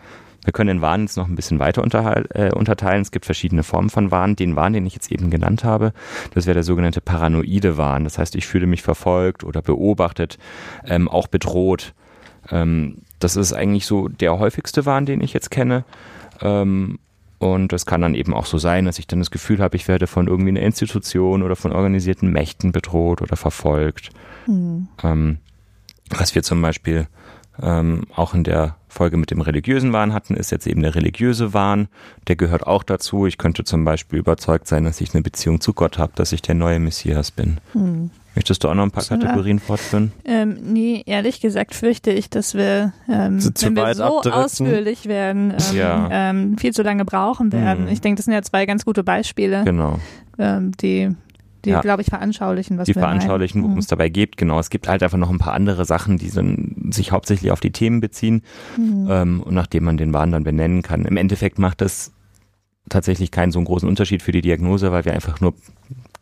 Wir 0.44 0.52
können 0.52 0.68
den 0.68 0.82
Wahn 0.82 1.02
jetzt 1.02 1.16
noch 1.16 1.26
ein 1.26 1.34
bisschen 1.34 1.58
weiter 1.58 1.82
äh, 1.82 2.52
unterteilen. 2.52 3.02
Es 3.02 3.10
gibt 3.10 3.24
verschiedene 3.24 3.62
Formen 3.62 3.90
von 3.90 4.10
Wahn. 4.10 4.36
Den 4.36 4.56
Wahn, 4.56 4.74
den 4.74 4.86
ich 4.86 4.94
jetzt 4.94 5.10
eben 5.10 5.30
genannt 5.30 5.64
habe, 5.64 5.92
das 6.34 6.46
wäre 6.46 6.54
der 6.54 6.62
sogenannte 6.62 7.00
paranoide 7.00 7.76
Wahn. 7.76 8.04
Das 8.04 8.18
heißt, 8.18 8.34
ich 8.36 8.46
fühle 8.46 8.66
mich 8.66 8.82
verfolgt 8.82 9.44
oder 9.44 9.62
beobachtet, 9.62 10.38
ähm, 10.86 11.08
auch 11.08 11.26
bedroht. 11.26 11.94
Ähm, 12.50 12.98
das 13.18 13.36
ist 13.36 13.52
eigentlich 13.52 13.86
so 13.86 14.08
der 14.08 14.38
häufigste 14.38 14.86
Wahn, 14.86 15.06
den 15.06 15.20
ich 15.20 15.32
jetzt 15.32 15.50
kenne. 15.50 15.84
Ähm, 16.40 16.98
und 17.38 17.72
es 17.72 17.84
kann 17.84 18.00
dann 18.00 18.14
eben 18.14 18.32
auch 18.32 18.46
so 18.46 18.58
sein, 18.58 18.84
dass 18.84 18.98
ich 18.98 19.06
dann 19.06 19.18
das 19.18 19.30
Gefühl 19.30 19.60
habe, 19.60 19.76
ich 19.76 19.88
werde 19.88 20.06
von 20.06 20.28
irgendwie 20.28 20.50
einer 20.50 20.62
Institution 20.62 21.42
oder 21.42 21.56
von 21.56 21.72
organisierten 21.72 22.30
Mächten 22.30 22.72
bedroht 22.72 23.20
oder 23.20 23.36
verfolgt. 23.36 24.10
Hm. 24.46 24.88
Ähm, 25.02 25.38
was 26.10 26.34
wir 26.34 26.42
zum 26.42 26.62
Beispiel 26.62 27.06
ähm, 27.60 28.06
auch 28.14 28.34
in 28.34 28.44
der 28.44 28.76
Folge 28.94 29.16
mit 29.16 29.30
dem 29.30 29.40
religiösen 29.40 29.92
Wahn 29.92 30.12
hatten, 30.14 30.34
ist 30.34 30.50
jetzt 30.50 30.66
eben 30.66 30.80
der 30.82 30.94
religiöse 30.94 31.52
Wahn. 31.52 31.88
Der 32.28 32.36
gehört 32.36 32.66
auch 32.66 32.82
dazu. 32.82 33.26
Ich 33.26 33.36
könnte 33.38 33.64
zum 33.64 33.84
Beispiel 33.84 34.18
überzeugt 34.18 34.66
sein, 34.68 34.84
dass 34.84 35.00
ich 35.00 35.12
eine 35.14 35.22
Beziehung 35.22 35.60
zu 35.60 35.72
Gott 35.74 35.98
habe, 35.98 36.12
dass 36.14 36.32
ich 36.32 36.40
der 36.42 36.54
neue 36.54 36.78
Messias 36.78 37.30
bin. 37.30 37.58
Hm. 37.72 38.10
Möchtest 38.36 38.64
du 38.64 38.68
auch 38.68 38.74
noch 38.74 38.82
ein 38.82 38.90
paar. 38.90 39.04
Kategorien 39.04 39.60
fortführen? 39.60 40.10
Ähm, 40.24 40.56
nee, 40.64 41.02
ehrlich 41.06 41.40
gesagt 41.40 41.72
fürchte 41.74 42.10
ich, 42.10 42.30
dass 42.30 42.54
wir, 42.54 42.92
ähm, 43.08 43.38
Zu- 43.38 43.54
zu 43.54 43.66
wenn 43.66 43.76
wir 43.76 43.94
so 43.94 44.02
abdriften. 44.18 44.32
ausführlich 44.32 45.06
werden, 45.06 45.52
ähm, 45.52 45.76
Ja. 45.76 46.08
ähm, 46.10 46.58
viel 46.58 46.72
zu 46.72 46.82
lange 46.82 47.04
brauchen 47.04 47.52
werden. 47.52 47.84
Mhm. 47.84 47.90
Ich 47.92 48.00
denke, 48.00 48.16
das 48.16 48.24
sind 48.24 48.34
ja 48.34 48.42
zwei 48.42 48.66
ganz 48.66 48.84
gute 48.84 49.04
Beispiele, 49.04 49.62
Genau. 49.64 50.00
ähm, 50.38 50.72
die, 50.80 51.10
die 51.64 51.70
Ja. 51.70 51.80
glaube 51.80 52.02
ich, 52.02 52.08
veranschaulichen, 52.08 52.78
was 52.78 52.86
die 52.86 52.94
wir 52.94 53.00
veranschaulichen, 53.00 53.62
worum 53.62 53.78
es 53.78 53.86
dabei 53.86 54.08
geht. 54.08 54.36
Genau, 54.36 54.58
es 54.58 54.70
gibt 54.70 54.86
halt 54.88 55.02
einfach 55.02 55.18
noch 55.18 55.30
ein 55.30 55.38
paar 55.38 55.54
andere 55.54 55.84
Sachen, 55.84 56.18
die 56.18 56.30
dann 56.30 56.90
sich 56.90 57.12
hauptsächlich 57.12 57.50
auf 57.50 57.60
die 57.60 57.72
Themen 57.72 58.00
beziehen 58.00 58.42
Mhm. 58.76 59.08
ähm, 59.10 59.40
und 59.42 59.54
nachdem 59.54 59.84
man 59.84 59.96
den 59.96 60.12
Wahn 60.12 60.30
dann 60.32 60.44
benennen 60.44 60.82
kann. 60.82 61.04
Im 61.04 61.16
Endeffekt 61.16 61.58
macht 61.58 61.80
das 61.80 62.12
tatsächlich 62.88 63.30
keinen 63.30 63.50
so 63.52 63.58
einen 63.58 63.66
großen 63.66 63.88
Unterschied 63.88 64.22
für 64.22 64.32
die 64.32 64.42
Diagnose, 64.42 64.92
weil 64.92 65.04
wir 65.04 65.14
einfach 65.14 65.40
nur 65.40 65.54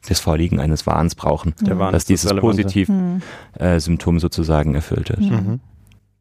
das 0.08 0.20
Vorliegen 0.20 0.60
eines 0.60 0.86
Wahns 0.86 1.14
brauchen, 1.14 1.54
Der 1.60 1.78
Wahn 1.78 1.92
dass 1.92 2.02
ist 2.02 2.10
das 2.10 2.20
dieses 2.20 2.30
Relevante. 2.30 2.62
Positiv-Symptom 2.62 4.14
Hm. 4.14 4.20
sozusagen 4.20 4.74
erfüllt 4.74 5.10
ist. 5.10 5.20
Mhm. 5.30 5.36
Mhm. 5.36 5.60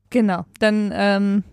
Genau, 0.10 0.46
dann 0.60 0.92
ähm, 0.94 1.44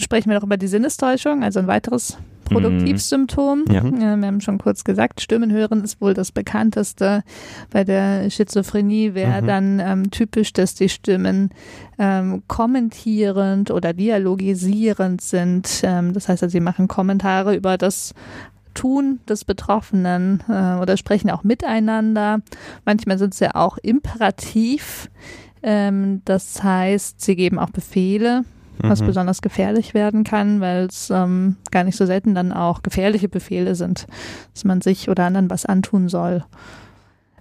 sprechen 0.00 0.30
wir 0.30 0.36
noch 0.36 0.44
über 0.44 0.56
die 0.56 0.66
Sinnestäuschung, 0.68 1.42
also 1.44 1.60
ein 1.60 1.66
weiteres 1.66 2.16
Produktivsymptom. 2.44 3.64
Mhm. 3.68 3.72
Ja. 3.74 3.82
Wir 4.16 4.26
haben 4.26 4.40
schon 4.40 4.58
kurz 4.58 4.84
gesagt, 4.84 5.20
Stimmen 5.20 5.50
hören 5.50 5.82
ist 5.82 6.00
wohl 6.00 6.14
das 6.14 6.32
bekannteste. 6.32 7.22
Bei 7.70 7.84
der 7.84 8.30
Schizophrenie 8.30 9.14
wäre 9.14 9.42
Mhm. 9.42 9.46
dann 9.46 9.80
ähm, 9.80 10.10
typisch, 10.10 10.52
dass 10.52 10.74
die 10.74 10.88
Stimmen 10.88 11.50
ähm, 11.98 12.42
kommentierend 12.48 13.70
oder 13.70 13.92
dialogisierend 13.92 15.20
sind. 15.20 15.80
Ähm, 15.82 16.12
das 16.12 16.28
heißt, 16.28 16.42
also, 16.42 16.52
sie 16.52 16.60
machen 16.60 16.88
Kommentare 16.88 17.54
über 17.54 17.78
das 17.78 18.14
Tun 18.74 19.20
des 19.28 19.44
Betroffenen 19.44 20.42
äh, 20.48 20.80
oder 20.80 20.96
sprechen 20.96 21.30
auch 21.30 21.44
miteinander. 21.44 22.40
Manchmal 22.84 23.18
sind 23.18 23.32
sie 23.34 23.54
auch 23.54 23.78
imperativ. 23.82 25.10
Ähm, 25.62 26.22
das 26.24 26.62
heißt, 26.62 27.20
sie 27.20 27.36
geben 27.36 27.58
auch 27.58 27.70
Befehle, 27.70 28.44
was 28.78 29.00
Mhm. 29.00 29.06
besonders 29.06 29.42
gefährlich 29.42 29.94
werden 29.94 30.24
kann, 30.24 30.60
weil 30.60 30.86
es 30.86 31.10
ähm, 31.10 31.56
gar 31.70 31.84
nicht 31.84 31.96
so 31.96 32.06
selten 32.06 32.34
dann 32.34 32.52
auch 32.52 32.82
gefährliche 32.82 33.28
Befehle 33.28 33.74
sind, 33.74 34.06
dass 34.52 34.64
man 34.64 34.80
sich 34.80 35.08
oder 35.08 35.24
anderen 35.24 35.50
was 35.50 35.64
antun 35.66 36.08
soll. 36.08 36.44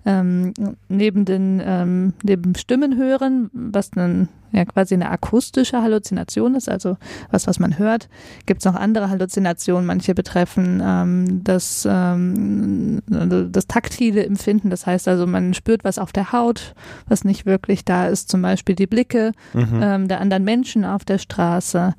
Ähm, 0.06 0.54
neben 0.90 1.24
den 1.24 1.62
ähm, 1.66 2.14
neben 2.24 2.56
Stimmen 2.56 2.98
hören, 2.98 3.50
was 3.54 3.92
dann 3.92 4.28
ja 4.52 4.66
quasi 4.66 4.94
eine 4.94 5.10
akustische 5.10 5.82
Halluzination 5.82 6.56
ist, 6.56 6.68
also 6.70 6.98
was, 7.32 7.48
was 7.48 7.58
man 7.60 7.80
hört, 7.80 8.10
gibt 8.46 8.60
es 8.60 8.66
noch 8.66 8.76
andere 8.76 9.10
Halluzinationen. 9.10 9.86
Manche 9.88 10.14
betreffen 10.14 10.82
ähm, 10.86 11.42
das, 11.44 11.88
ähm, 11.90 13.02
das 13.08 13.68
taktile 13.68 14.26
Empfinden, 14.26 14.70
das 14.70 14.86
heißt 14.86 15.08
also, 15.08 15.26
man 15.26 15.54
spürt 15.54 15.84
was 15.84 15.98
auf 15.98 16.12
der 16.12 16.34
Haut, 16.34 16.76
was 17.08 17.24
nicht 17.24 17.46
wirklich 17.46 17.86
da 17.86 18.08
ist, 18.08 18.30
zum 18.30 18.42
Beispiel 18.42 18.76
die 18.76 18.88
Blicke 18.88 19.32
Mhm. 19.54 19.80
ähm, 19.82 20.08
der 20.08 20.20
anderen 20.22 20.44
Menschen 20.44 20.86
auf 20.86 21.06
der 21.06 21.18
Straße. 21.18 21.94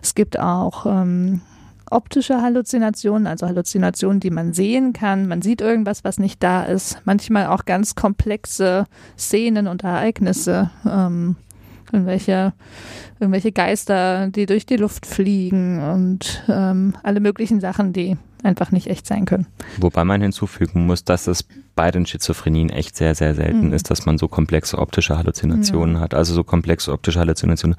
Es 0.00 0.14
gibt 0.14 0.38
auch 0.38 0.86
ähm, 0.86 1.40
optische 1.90 2.40
Halluzinationen, 2.42 3.26
also 3.26 3.46
Halluzinationen, 3.46 4.20
die 4.20 4.30
man 4.30 4.52
sehen 4.52 4.92
kann. 4.92 5.28
Man 5.28 5.42
sieht 5.42 5.60
irgendwas, 5.60 6.04
was 6.04 6.18
nicht 6.18 6.42
da 6.42 6.62
ist. 6.64 7.00
Manchmal 7.04 7.46
auch 7.46 7.64
ganz 7.64 7.94
komplexe 7.94 8.84
Szenen 9.16 9.66
und 9.68 9.84
Ereignisse. 9.84 10.70
Ähm, 10.88 11.36
irgendwelche, 11.92 12.52
irgendwelche 13.18 13.52
Geister, 13.52 14.28
die 14.28 14.46
durch 14.46 14.66
die 14.66 14.76
Luft 14.76 15.06
fliegen 15.06 15.82
und 15.82 16.44
ähm, 16.48 16.94
alle 17.02 17.20
möglichen 17.20 17.60
Sachen, 17.60 17.92
die 17.92 18.18
einfach 18.42 18.70
nicht 18.70 18.86
echt 18.88 19.06
sein 19.06 19.24
können. 19.24 19.46
Wobei 19.80 20.04
man 20.04 20.20
hinzufügen 20.20 20.86
muss, 20.86 21.02
dass 21.04 21.26
es 21.26 21.44
bei 21.74 21.90
den 21.90 22.06
Schizophrenien 22.06 22.70
echt 22.70 22.94
sehr, 22.96 23.14
sehr 23.14 23.34
selten 23.34 23.68
Mhm. 23.68 23.72
ist, 23.72 23.90
dass 23.90 24.06
man 24.06 24.18
so 24.18 24.28
komplexe 24.28 24.78
optische 24.78 25.16
Halluzinationen 25.16 25.98
hat. 25.98 26.14
Also 26.14 26.34
so 26.34 26.44
komplexe 26.44 26.92
optische 26.92 27.18
Halluzinationen 27.20 27.76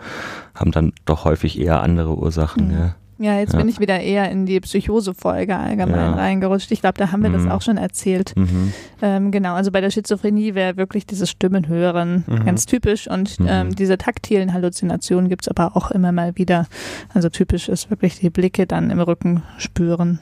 haben 0.56 0.72
dann 0.72 0.92
doch 1.06 1.24
häufig 1.26 1.60
eher 1.60 1.82
andere 1.82 2.18
Ursachen. 2.18 2.68
Mhm. 2.68 2.74
Ja. 2.74 2.96
Ja, 3.22 3.38
jetzt 3.38 3.52
Ja. 3.52 3.60
bin 3.60 3.68
ich 3.68 3.80
wieder 3.82 4.00
eher 4.00 4.32
in 4.32 4.46
die 4.46 4.62
Psychosefolge 4.62 5.54
allgemein 5.56 5.94
Ja. 6.12 6.14
reingerutscht. 6.14 6.72
Ich 6.72 6.80
glaube, 6.80 6.98
da 6.98 7.12
haben 7.12 7.22
wir 7.22 7.30
Mhm. 7.30 7.34
das 7.34 7.48
auch 7.48 7.62
schon 7.62 7.76
erzählt. 7.78 8.34
Mhm. 8.38 8.72
Ähm, 9.02 9.32
genau, 9.32 9.56
also 9.56 9.72
bei 9.72 9.82
der 9.82 9.90
Schizophrenie 9.92 10.56
wäre 10.56 10.78
wirklich 10.78 11.06
dieses 11.06 11.30
Stimmenhören 11.30 12.24
Mhm. 12.28 12.46
ganz 12.46 12.66
typisch 12.66 13.10
und 13.10 13.38
Mhm. 13.40 13.48
ähm, 13.50 13.76
diese 13.76 13.98
taktilen 13.98 14.54
Halluzinationen 14.54 15.30
gibt's 15.30 15.50
aber 15.50 15.76
auch 15.76 15.92
immer 15.92 16.14
mal 16.14 16.38
wieder. 16.38 16.68
Also 17.14 17.28
typisch 17.28 17.68
ist 17.68 17.90
wirklich 17.90 18.20
die 18.20 18.30
Blicke 18.30 18.66
dann 18.66 18.90
im 18.90 19.00
Rücken 19.02 19.44
spüren. 19.58 20.20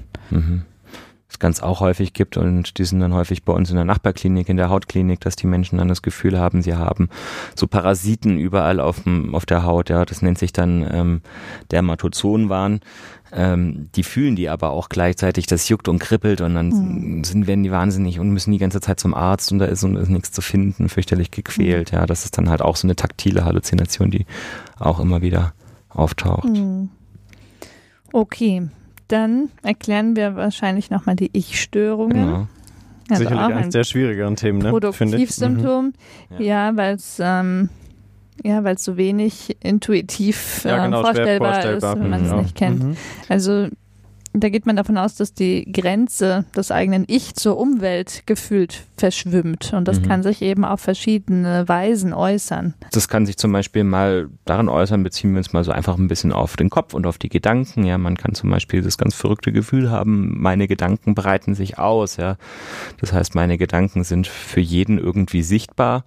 Mhm. 1.27 1.31
Es 1.33 1.39
ganz 1.39 1.59
auch 1.61 1.81
häufig 1.81 2.13
gibt 2.13 2.37
und 2.37 2.77
die 2.77 2.85
sind 2.85 3.01
dann 3.01 3.13
häufig 3.13 3.43
bei 3.43 3.51
uns 3.53 3.69
in 3.69 3.75
der 3.75 3.83
Nachbarklinik, 3.85 4.47
in 4.47 4.57
der 4.57 4.69
Hautklinik, 4.69 5.19
dass 5.19 5.35
die 5.35 5.47
Menschen 5.47 5.77
dann 5.77 5.89
das 5.89 6.01
Gefühl 6.01 6.39
haben, 6.39 6.61
sie 6.61 6.75
haben 6.75 7.09
so 7.55 7.67
Parasiten 7.67 8.37
überall 8.37 8.79
auf, 8.79 9.03
dem, 9.03 9.35
auf 9.35 9.45
der 9.45 9.63
Haut. 9.63 9.89
Ja, 9.89 10.05
das 10.05 10.21
nennt 10.21 10.37
sich 10.37 10.53
dann 10.53 10.87
ähm, 10.89 11.21
Dermatozonwahn. 11.71 12.79
Ähm, 13.33 13.89
die 13.95 14.03
fühlen 14.03 14.37
die 14.37 14.47
aber 14.47 14.69
auch 14.69 14.87
gleichzeitig, 14.87 15.47
das 15.47 15.67
juckt 15.67 15.89
und 15.89 15.99
kribbelt 15.99 16.39
und 16.39 16.55
dann 16.55 16.69
Mhm. 16.69 17.23
sind, 17.25 17.45
werden 17.45 17.63
die 17.63 17.71
wahnsinnig 17.71 18.21
und 18.21 18.29
müssen 18.29 18.51
die 18.51 18.57
ganze 18.57 18.79
Zeit 18.79 18.99
zum 19.01 19.13
Arzt 19.13 19.51
und 19.51 19.59
da 19.59 19.65
ist, 19.65 19.83
und 19.83 19.97
ist 19.97 20.07
nichts 20.09 20.31
zu 20.31 20.41
finden, 20.41 20.87
fürchterlich 20.87 21.31
gequält. 21.31 21.91
Ja, 21.91 22.05
das 22.05 22.23
ist 22.23 22.37
dann 22.37 22.49
halt 22.49 22.61
auch 22.61 22.77
so 22.77 22.87
eine 22.87 22.95
taktile 22.95 23.43
Halluzination, 23.43 24.11
die 24.11 24.25
auch 24.79 25.01
immer 25.01 25.21
wieder 25.21 25.53
auftaucht. 25.89 26.45
Hm. 26.45 26.89
Okay, 28.13 28.69
dann 29.07 29.49
erklären 29.63 30.15
wir 30.15 30.35
wahrscheinlich 30.35 30.89
nochmal 30.89 31.15
die 31.15 31.29
Ich-Störungen. 31.33 32.25
Genau. 32.25 32.47
Also 33.09 33.23
Sicherlich 33.23 33.41
auch 33.41 33.49
eines 33.49 33.65
ein 33.65 33.71
der 33.71 33.83
schwierigeren 33.85 34.35
Themen, 34.35 34.59
ne? 34.59 34.69
Produktivsymptom. 34.69 35.85
Mhm. 35.85 35.93
Ja. 36.39 36.69
Ja, 36.69 36.77
weil 36.77 36.95
es 36.95 37.21
ähm, 37.23 37.69
ja, 38.43 38.63
weil 38.63 38.75
es 38.75 38.83
so 38.83 38.97
wenig 38.97 39.57
intuitiv 39.61 40.63
Ja, 40.63 40.83
äh, 40.83 40.85
genau, 40.85 41.01
schwer 41.01 41.13
vorstellbar, 41.13 41.53
vorstellbar, 41.53 41.93
ist, 41.93 42.01
wenn 42.01 42.09
man 42.09 42.23
es 42.25 42.31
ich 42.31 42.37
nicht 42.37 42.55
kennt. 42.55 42.83
Mhm. 42.83 42.97
Also 43.29 43.67
da 44.33 44.49
geht 44.49 44.65
man 44.65 44.75
davon 44.75 44.97
aus, 44.97 45.15
dass 45.15 45.33
die 45.33 45.71
Grenze 45.71 46.45
des 46.55 46.71
eigenen 46.71 47.05
Ich 47.07 47.35
zur 47.35 47.57
Umwelt 47.57 48.23
gefühlt 48.25 48.83
verschwimmt. 48.97 49.73
Und 49.73 49.87
das 49.87 49.99
Mhm. 50.01 50.07
kann 50.07 50.23
sich 50.23 50.41
eben 50.41 50.65
auf 50.65 50.79
verschiedene 50.81 51.67
Weisen 51.67 52.13
äußern. 52.13 52.73
Das 52.91 53.07
kann 53.07 53.25
sich 53.25 53.37
zum 53.37 53.51
Beispiel 53.51 53.83
mal 53.83 54.29
darin 54.45 54.69
äußern, 54.69 55.03
beziehen 55.03 55.31
wir 55.31 55.39
uns 55.39 55.53
mal 55.53 55.63
so 55.63 55.71
einfach 55.71 55.97
ein 55.97 56.07
bisschen 56.07 56.31
auf 56.33 56.55
den 56.57 56.69
Kopf 56.69 56.93
und 56.93 57.05
auf 57.07 57.17
die 57.17 57.29
Gedanken. 57.29 57.83
Ja, 57.85 57.97
man 57.97 58.17
kann 58.17 58.33
zum 58.35 58.49
Beispiel 58.49 58.81
das 58.81 58.97
ganz 58.97 59.15
verrückte 59.15 59.51
Gefühl 59.51 59.89
haben, 59.91 60.39
meine 60.41 60.67
Gedanken 60.67 61.15
breiten 61.15 61.55
sich 61.55 61.77
aus. 61.79 62.17
Ja, 62.17 62.37
das 62.99 63.13
heißt, 63.13 63.35
meine 63.35 63.57
Gedanken 63.57 64.03
sind 64.03 64.27
für 64.27 64.61
jeden 64.61 64.97
irgendwie 64.97 65.41
sichtbar. 65.43 66.03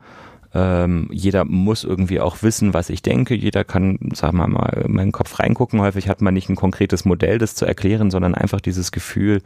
Ähm, 0.52 1.08
jeder 1.12 1.44
muss 1.44 1.84
irgendwie 1.84 2.20
auch 2.20 2.42
wissen, 2.42 2.74
was 2.74 2.90
ich 2.90 3.02
denke. 3.02 3.34
Jeder 3.34 3.64
kann, 3.64 3.98
sagen 4.14 4.38
wir 4.38 4.48
mal, 4.48 4.82
in 4.84 4.92
meinen 4.92 5.12
Kopf 5.12 5.38
reingucken. 5.38 5.80
Häufig 5.80 6.08
hat 6.08 6.22
man 6.22 6.34
nicht 6.34 6.48
ein 6.48 6.56
konkretes 6.56 7.04
Modell, 7.04 7.38
das 7.38 7.54
zu 7.54 7.66
erklären, 7.66 8.10
sondern 8.10 8.34
einfach 8.34 8.60
dieses 8.60 8.90
Gefühl. 8.90 9.42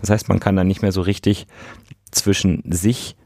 Das 0.00 0.10
heißt, 0.10 0.28
man 0.28 0.40
kann 0.40 0.56
dann 0.56 0.66
nicht 0.66 0.82
mehr 0.82 0.92
so 0.92 1.02
richtig 1.02 1.46
zwischen 2.10 2.62
sich 2.70 3.16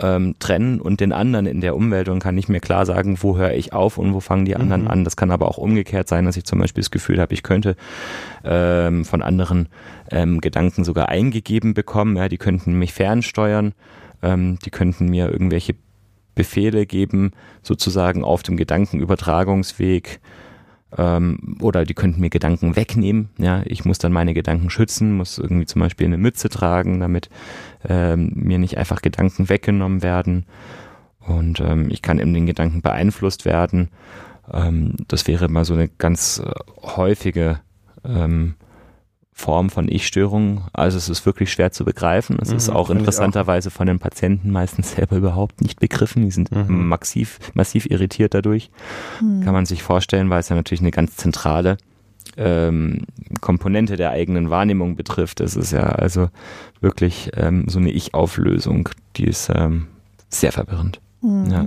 ähm, 0.00 0.34
trennen 0.38 0.80
und 0.80 1.00
den 1.00 1.12
anderen 1.12 1.46
in 1.46 1.60
der 1.60 1.76
Umwelt 1.76 2.08
und 2.08 2.18
kann 2.18 2.34
nicht 2.34 2.48
mehr 2.48 2.60
klar 2.60 2.84
sagen, 2.84 3.18
wo 3.22 3.36
höre 3.36 3.52
ich 3.52 3.72
auf 3.72 3.96
und 3.96 4.12
wo 4.12 4.20
fangen 4.20 4.44
die 4.44 4.56
anderen 4.56 4.82
Mhm. 4.82 4.88
an. 4.88 5.04
Das 5.04 5.16
kann 5.16 5.30
aber 5.30 5.48
auch 5.48 5.58
umgekehrt 5.58 6.08
sein, 6.08 6.24
dass 6.24 6.36
ich 6.36 6.44
zum 6.44 6.58
Beispiel 6.58 6.82
das 6.82 6.90
Gefühl 6.90 7.20
habe, 7.20 7.32
ich 7.32 7.42
könnte 7.42 7.76
ähm, 8.44 9.04
von 9.04 9.22
anderen 9.22 9.68
ähm, 10.10 10.40
Gedanken 10.40 10.84
sogar 10.84 11.08
eingegeben 11.08 11.74
bekommen. 11.74 12.16
Ja, 12.16 12.28
die 12.28 12.38
könnten 12.38 12.74
mich 12.78 12.92
fernsteuern, 12.92 13.72
ähm, 14.22 14.58
die 14.64 14.70
könnten 14.70 15.08
mir 15.08 15.30
irgendwelche 15.30 15.76
Befehle 16.34 16.86
geben, 16.86 17.32
sozusagen 17.62 18.24
auf 18.24 18.42
dem 18.42 18.56
Gedankenübertragungsweg. 18.56 20.20
Ähm, 20.96 21.56
oder 21.60 21.84
die 21.84 21.94
könnten 21.94 22.20
mir 22.20 22.30
Gedanken 22.30 22.76
wegnehmen. 22.76 23.30
Ja, 23.38 23.62
ich 23.64 23.84
muss 23.84 23.98
dann 23.98 24.12
meine 24.12 24.34
Gedanken 24.34 24.70
schützen, 24.70 25.16
muss 25.16 25.38
irgendwie 25.38 25.66
zum 25.66 25.80
Beispiel 25.80 26.06
eine 26.06 26.18
Mütze 26.18 26.48
tragen, 26.48 27.00
damit 27.00 27.28
ähm, 27.88 28.32
mir 28.34 28.58
nicht 28.58 28.78
einfach 28.78 29.02
Gedanken 29.02 29.48
weggenommen 29.48 30.02
werden. 30.02 30.46
Und 31.20 31.60
ähm, 31.60 31.88
ich 31.90 32.02
kann 32.02 32.18
in 32.18 32.34
den 32.34 32.46
Gedanken 32.46 32.82
beeinflusst 32.82 33.44
werden. 33.44 33.88
Ähm, 34.52 34.94
das 35.08 35.26
wäre 35.26 35.48
mal 35.48 35.64
so 35.64 35.74
eine 35.74 35.88
ganz 35.88 36.42
äh, 36.44 36.50
häufige 36.82 37.60
ähm, 38.04 38.54
Form 39.36 39.68
von 39.68 39.88
Ich-Störung. 39.88 40.62
Also 40.72 40.96
es 40.96 41.08
ist 41.08 41.26
wirklich 41.26 41.50
schwer 41.52 41.72
zu 41.72 41.84
begreifen. 41.84 42.38
Es 42.40 42.50
Mhm, 42.50 42.56
ist 42.56 42.70
auch 42.70 42.88
interessanterweise 42.88 43.70
von 43.70 43.86
den 43.88 43.98
Patienten 43.98 44.50
meistens 44.52 44.92
selber 44.96 45.16
überhaupt 45.16 45.60
nicht 45.60 45.80
begriffen. 45.80 46.22
Die 46.24 46.30
sind 46.30 46.52
Mhm. 46.52 46.86
massiv, 46.86 47.40
massiv 47.52 47.86
irritiert 47.86 48.32
dadurch. 48.32 48.70
Hm. 49.18 49.42
Kann 49.42 49.52
man 49.52 49.66
sich 49.66 49.82
vorstellen, 49.82 50.30
weil 50.30 50.38
es 50.40 50.48
ja 50.50 50.56
natürlich 50.56 50.80
eine 50.82 50.92
ganz 50.92 51.16
zentrale 51.16 51.76
ähm, 52.36 53.02
Komponente 53.40 53.96
der 53.96 54.10
eigenen 54.10 54.50
Wahrnehmung 54.50 54.96
betrifft. 54.96 55.40
Es 55.40 55.56
ist 55.56 55.72
ja 55.72 55.82
also 55.84 56.30
wirklich 56.80 57.30
ähm, 57.36 57.64
so 57.68 57.78
eine 57.80 57.90
Ich-Auflösung, 57.90 58.88
die 59.16 59.24
ist 59.26 59.50
ähm, 59.54 59.88
sehr 60.28 60.52
verwirrend. 60.52 61.00
Hm. 61.22 61.50
Ja. 61.50 61.66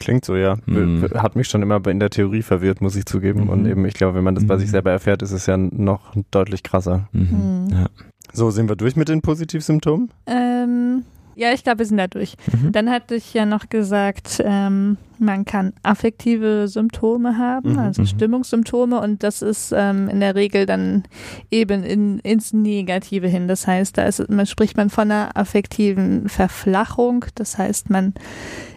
Klingt 0.00 0.24
so, 0.24 0.34
ja. 0.34 0.56
Mhm. 0.66 1.06
Hat 1.14 1.36
mich 1.36 1.46
schon 1.48 1.62
immer 1.62 1.86
in 1.86 2.00
der 2.00 2.10
Theorie 2.10 2.42
verwirrt, 2.42 2.80
muss 2.80 2.96
ich 2.96 3.04
zugeben. 3.06 3.42
Mhm. 3.44 3.48
Und 3.50 3.66
eben, 3.66 3.84
ich 3.84 3.94
glaube, 3.94 4.16
wenn 4.16 4.24
man 4.24 4.34
das 4.34 4.46
bei 4.46 4.56
Mhm. 4.56 4.60
sich 4.60 4.70
selber 4.70 4.90
erfährt, 4.90 5.22
ist 5.22 5.30
es 5.32 5.46
ja 5.46 5.56
noch 5.56 6.14
deutlich 6.30 6.62
krasser. 6.62 7.08
Mhm. 7.12 7.20
Mhm. 7.20 7.68
Ja. 7.70 7.86
So, 8.32 8.50
sind 8.50 8.68
wir 8.68 8.76
durch 8.76 8.96
mit 8.96 9.08
den 9.08 9.20
Positivsymptomen? 9.22 10.10
Ähm, 10.26 11.04
ja, 11.36 11.52
ich 11.52 11.62
glaube, 11.64 11.80
wir 11.80 11.86
sind 11.86 11.96
da 11.98 12.06
durch. 12.06 12.36
Mhm. 12.52 12.72
Dann 12.72 12.90
hatte 12.90 13.14
ich 13.14 13.32
ja 13.34 13.44
noch 13.46 13.68
gesagt, 13.68 14.42
ähm, 14.44 14.96
man 15.18 15.44
kann 15.44 15.72
affektive 15.82 16.66
Symptome 16.68 17.36
haben, 17.38 17.72
Mhm, 17.72 17.78
also 17.78 18.02
mhm. 18.02 18.06
Stimmungssymptome 18.06 19.00
und 19.00 19.22
das 19.22 19.42
ist 19.42 19.72
ähm, 19.76 20.08
in 20.08 20.20
der 20.20 20.34
Regel 20.34 20.64
dann 20.66 21.04
eben 21.50 21.82
in, 21.84 22.18
ins 22.20 22.52
Negative 22.52 23.26
hin. 23.26 23.48
Das 23.48 23.66
heißt, 23.66 23.98
da 23.98 24.04
ist, 24.04 24.28
man 24.30 24.46
spricht 24.46 24.76
man 24.76 24.90
von 24.90 25.10
einer 25.10 25.36
affektiven 25.36 26.28
Verflachung. 26.28 27.24
Das 27.34 27.58
heißt, 27.58 27.90
man 27.90 28.14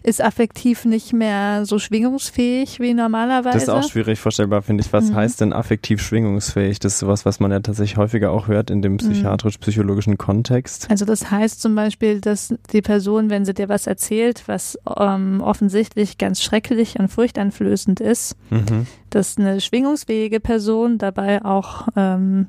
ist 0.03 0.21
affektiv 0.21 0.85
nicht 0.85 1.13
mehr 1.13 1.65
so 1.65 1.79
schwingungsfähig 1.79 2.79
wie 2.79 2.93
normalerweise. 2.93 3.53
Das 3.53 3.63
ist 3.63 3.69
auch 3.69 3.89
schwierig 3.89 4.19
vorstellbar, 4.19 4.61
finde 4.61 4.83
ich. 4.83 4.91
Was 4.93 5.09
Mhm. 5.09 5.15
heißt 5.15 5.41
denn 5.41 5.53
affektiv 5.53 6.01
schwingungsfähig? 6.01 6.79
Das 6.79 6.93
ist 6.93 6.99
sowas, 6.99 7.25
was 7.25 7.39
man 7.39 7.51
ja 7.51 7.59
tatsächlich 7.61 7.97
häufiger 7.97 8.31
auch 8.31 8.47
hört 8.47 8.69
in 8.69 8.81
dem 8.81 8.97
psychiatrisch-psychologischen 8.97 10.17
Kontext. 10.17 10.89
Also 10.89 11.05
das 11.05 11.31
heißt 11.31 11.61
zum 11.61 11.75
Beispiel, 11.75 12.21
dass 12.21 12.53
die 12.71 12.81
Person, 12.81 13.29
wenn 13.29 13.45
sie 13.45 13.53
dir 13.53 13.69
was 13.69 13.87
erzählt, 13.87 14.43
was 14.47 14.77
ähm, 14.97 15.41
offensichtlich 15.41 16.17
ganz 16.17 16.41
schrecklich 16.41 16.99
und 16.99 17.07
furchteinflößend 17.07 17.99
ist, 17.99 18.35
Mhm. 18.49 18.87
dass 19.09 19.37
eine 19.37 19.61
schwingungsfähige 19.61 20.39
Person 20.39 20.97
dabei 20.97 21.43
auch 21.45 21.87
ähm, 21.95 22.47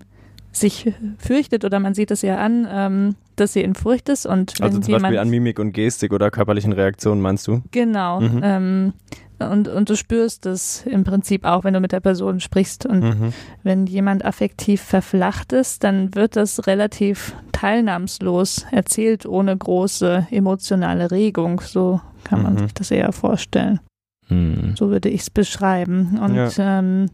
sich 0.53 0.93
fürchtet 1.19 1.65
oder 1.65 1.81
man 1.81 1.95
sieht 1.95 2.11
es 2.11 2.23
ihr 2.23 2.39
an, 2.39 2.67
ähm, 2.71 3.15
dass 3.37 3.53
sie 3.53 3.63
in 3.63 3.75
Furcht 3.75 4.09
ist 4.09 4.27
und 4.27 4.59
wenn 4.59 4.67
Also 4.67 4.79
zum 4.81 4.89
jemand 4.89 5.03
Beispiel 5.05 5.19
an 5.19 5.31
Mimik 5.31 5.59
und 5.59 5.73
Gestik 5.73 6.13
oder 6.13 6.31
körperlichen 6.31 6.73
Reaktionen, 6.73 7.21
meinst 7.21 7.47
du? 7.47 7.63
genau 7.71 8.21
Mhm. 8.21 8.41
ähm, 8.43 8.93
Und, 9.39 9.69
und 9.69 9.91
du 9.91 9.97
spürst 9.97 10.47
es 10.47 10.87
im 10.87 11.03
Prinzip 11.05 11.45
auch, 11.45 11.65
wenn 11.65 11.75
du 11.75 11.81
mit 11.81 11.93
der 11.93 12.01
Person 12.01 12.39
sprichst. 12.41 12.87
Und 12.87 13.01
mhm. 13.01 13.33
wenn 13.65 13.87
jemand 13.87 14.25
affektiv 14.25 14.81
verflacht 14.81 15.53
ist, 15.53 15.83
dann 15.83 16.15
wird 16.15 16.37
das 16.37 16.67
relativ 16.67 17.35
teilnahmslos 17.53 18.65
erzählt, 18.71 19.27
ohne 19.27 19.57
große 19.57 20.29
emotionale 20.31 21.11
Regung. 21.11 21.61
So 21.61 22.01
kann 22.23 22.43
man 22.43 22.55
mhm. 22.55 22.59
sich 22.59 22.75
das 22.75 22.91
eher 22.91 23.13
vorstellen. 23.13 23.81
Mhm. 24.29 24.77
So 24.77 24.91
würde 24.91 25.09
ich 25.09 25.23
es 25.23 25.31
beschreiben. 25.31 26.19
Und, 26.23 26.37
ja. 26.37 26.79
ähm, 26.79 27.11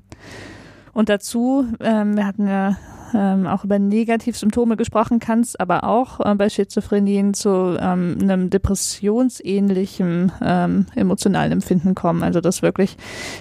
und 0.92 1.08
dazu, 1.08 1.64
ähm, 1.80 2.16
wir 2.16 2.26
hatten 2.26 2.46
ja 2.46 2.76
ähm, 3.14 3.46
auch 3.46 3.64
über 3.64 3.78
Negativsymptome 3.78 4.76
gesprochen, 4.76 5.18
kann 5.18 5.40
es 5.40 5.56
aber 5.56 5.84
auch 5.84 6.20
äh, 6.20 6.34
bei 6.34 6.48
Schizophrenien 6.48 7.34
zu 7.34 7.76
ähm, 7.80 8.18
einem 8.20 8.50
depressionsähnlichen 8.50 10.32
ähm, 10.42 10.86
emotionalen 10.94 11.52
Empfinden 11.52 11.94
kommen. 11.94 12.22
Also 12.22 12.40
dass 12.40 12.62
wirklich 12.62 12.96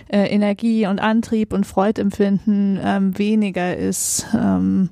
äh, 0.08 0.28
Energie 0.28 0.88
und 0.88 1.00
Antrieb 1.00 1.54
und 1.54 1.66
Freudempfinden 1.66 2.80
ähm, 2.84 3.18
weniger 3.18 3.76
ist, 3.76 4.28
ähm, 4.34 4.90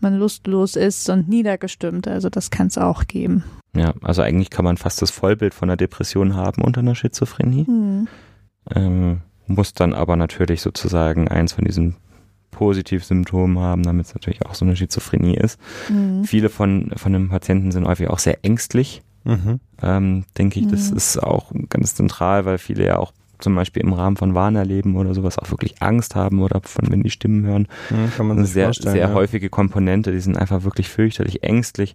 man 0.00 0.18
lustlos 0.18 0.76
ist 0.76 1.08
und 1.08 1.28
niedergestimmt. 1.28 2.08
Also 2.08 2.28
das 2.28 2.50
kann 2.50 2.68
es 2.68 2.78
auch 2.78 3.06
geben. 3.06 3.44
Ja, 3.74 3.94
also 4.02 4.22
eigentlich 4.22 4.50
kann 4.50 4.64
man 4.64 4.76
fast 4.76 5.02
das 5.02 5.10
Vollbild 5.10 5.54
von 5.54 5.68
einer 5.68 5.76
Depression 5.76 6.34
haben 6.34 6.62
unter 6.62 6.80
einer 6.80 6.94
Schizophrenie. 6.94 7.66
Hm. 7.66 8.08
Ähm, 8.74 9.20
muss 9.46 9.74
dann 9.74 9.94
aber 9.94 10.16
natürlich 10.16 10.62
sozusagen 10.62 11.28
eins 11.28 11.52
von 11.52 11.64
diesen 11.64 11.96
Positivsymptomen 12.56 13.58
haben, 13.60 13.82
damit 13.84 14.06
es 14.06 14.14
natürlich 14.14 14.44
auch 14.44 14.54
so 14.54 14.64
eine 14.64 14.74
Schizophrenie 14.74 15.36
ist. 15.36 15.60
Mhm. 15.88 16.24
Viele 16.24 16.48
von, 16.48 16.92
von 16.96 17.12
den 17.12 17.28
Patienten 17.28 17.70
sind 17.70 17.86
häufig 17.86 18.08
auch 18.08 18.18
sehr 18.18 18.44
ängstlich. 18.44 19.02
Mhm. 19.24 19.60
Ähm, 19.82 20.24
denke 20.38 20.58
ich, 20.58 20.66
das 20.66 20.90
mhm. 20.90 20.96
ist 20.96 21.22
auch 21.22 21.52
ganz 21.68 21.94
zentral, 21.94 22.44
weil 22.44 22.58
viele 22.58 22.86
ja 22.86 22.98
auch 22.98 23.12
zum 23.38 23.54
Beispiel 23.54 23.82
im 23.82 23.92
Rahmen 23.92 24.16
von 24.16 24.34
Wahnerleben 24.34 24.96
oder 24.96 25.14
sowas 25.14 25.38
auch 25.38 25.50
wirklich 25.50 25.82
Angst 25.82 26.14
haben 26.14 26.40
oder 26.40 26.60
von 26.62 26.90
wenn 26.90 27.02
die 27.02 27.10
Stimmen 27.10 27.44
hören. 27.44 27.68
Mhm, 27.90 28.12
kann 28.16 28.26
man 28.26 28.42
sich 28.42 28.54
sehr, 28.54 28.72
sehr 28.72 28.96
ja. 28.96 29.12
häufige 29.12 29.50
Komponente, 29.50 30.10
die 30.10 30.20
sind 30.20 30.38
einfach 30.38 30.64
wirklich 30.64 30.88
fürchterlich 30.88 31.42
ängstlich. 31.42 31.94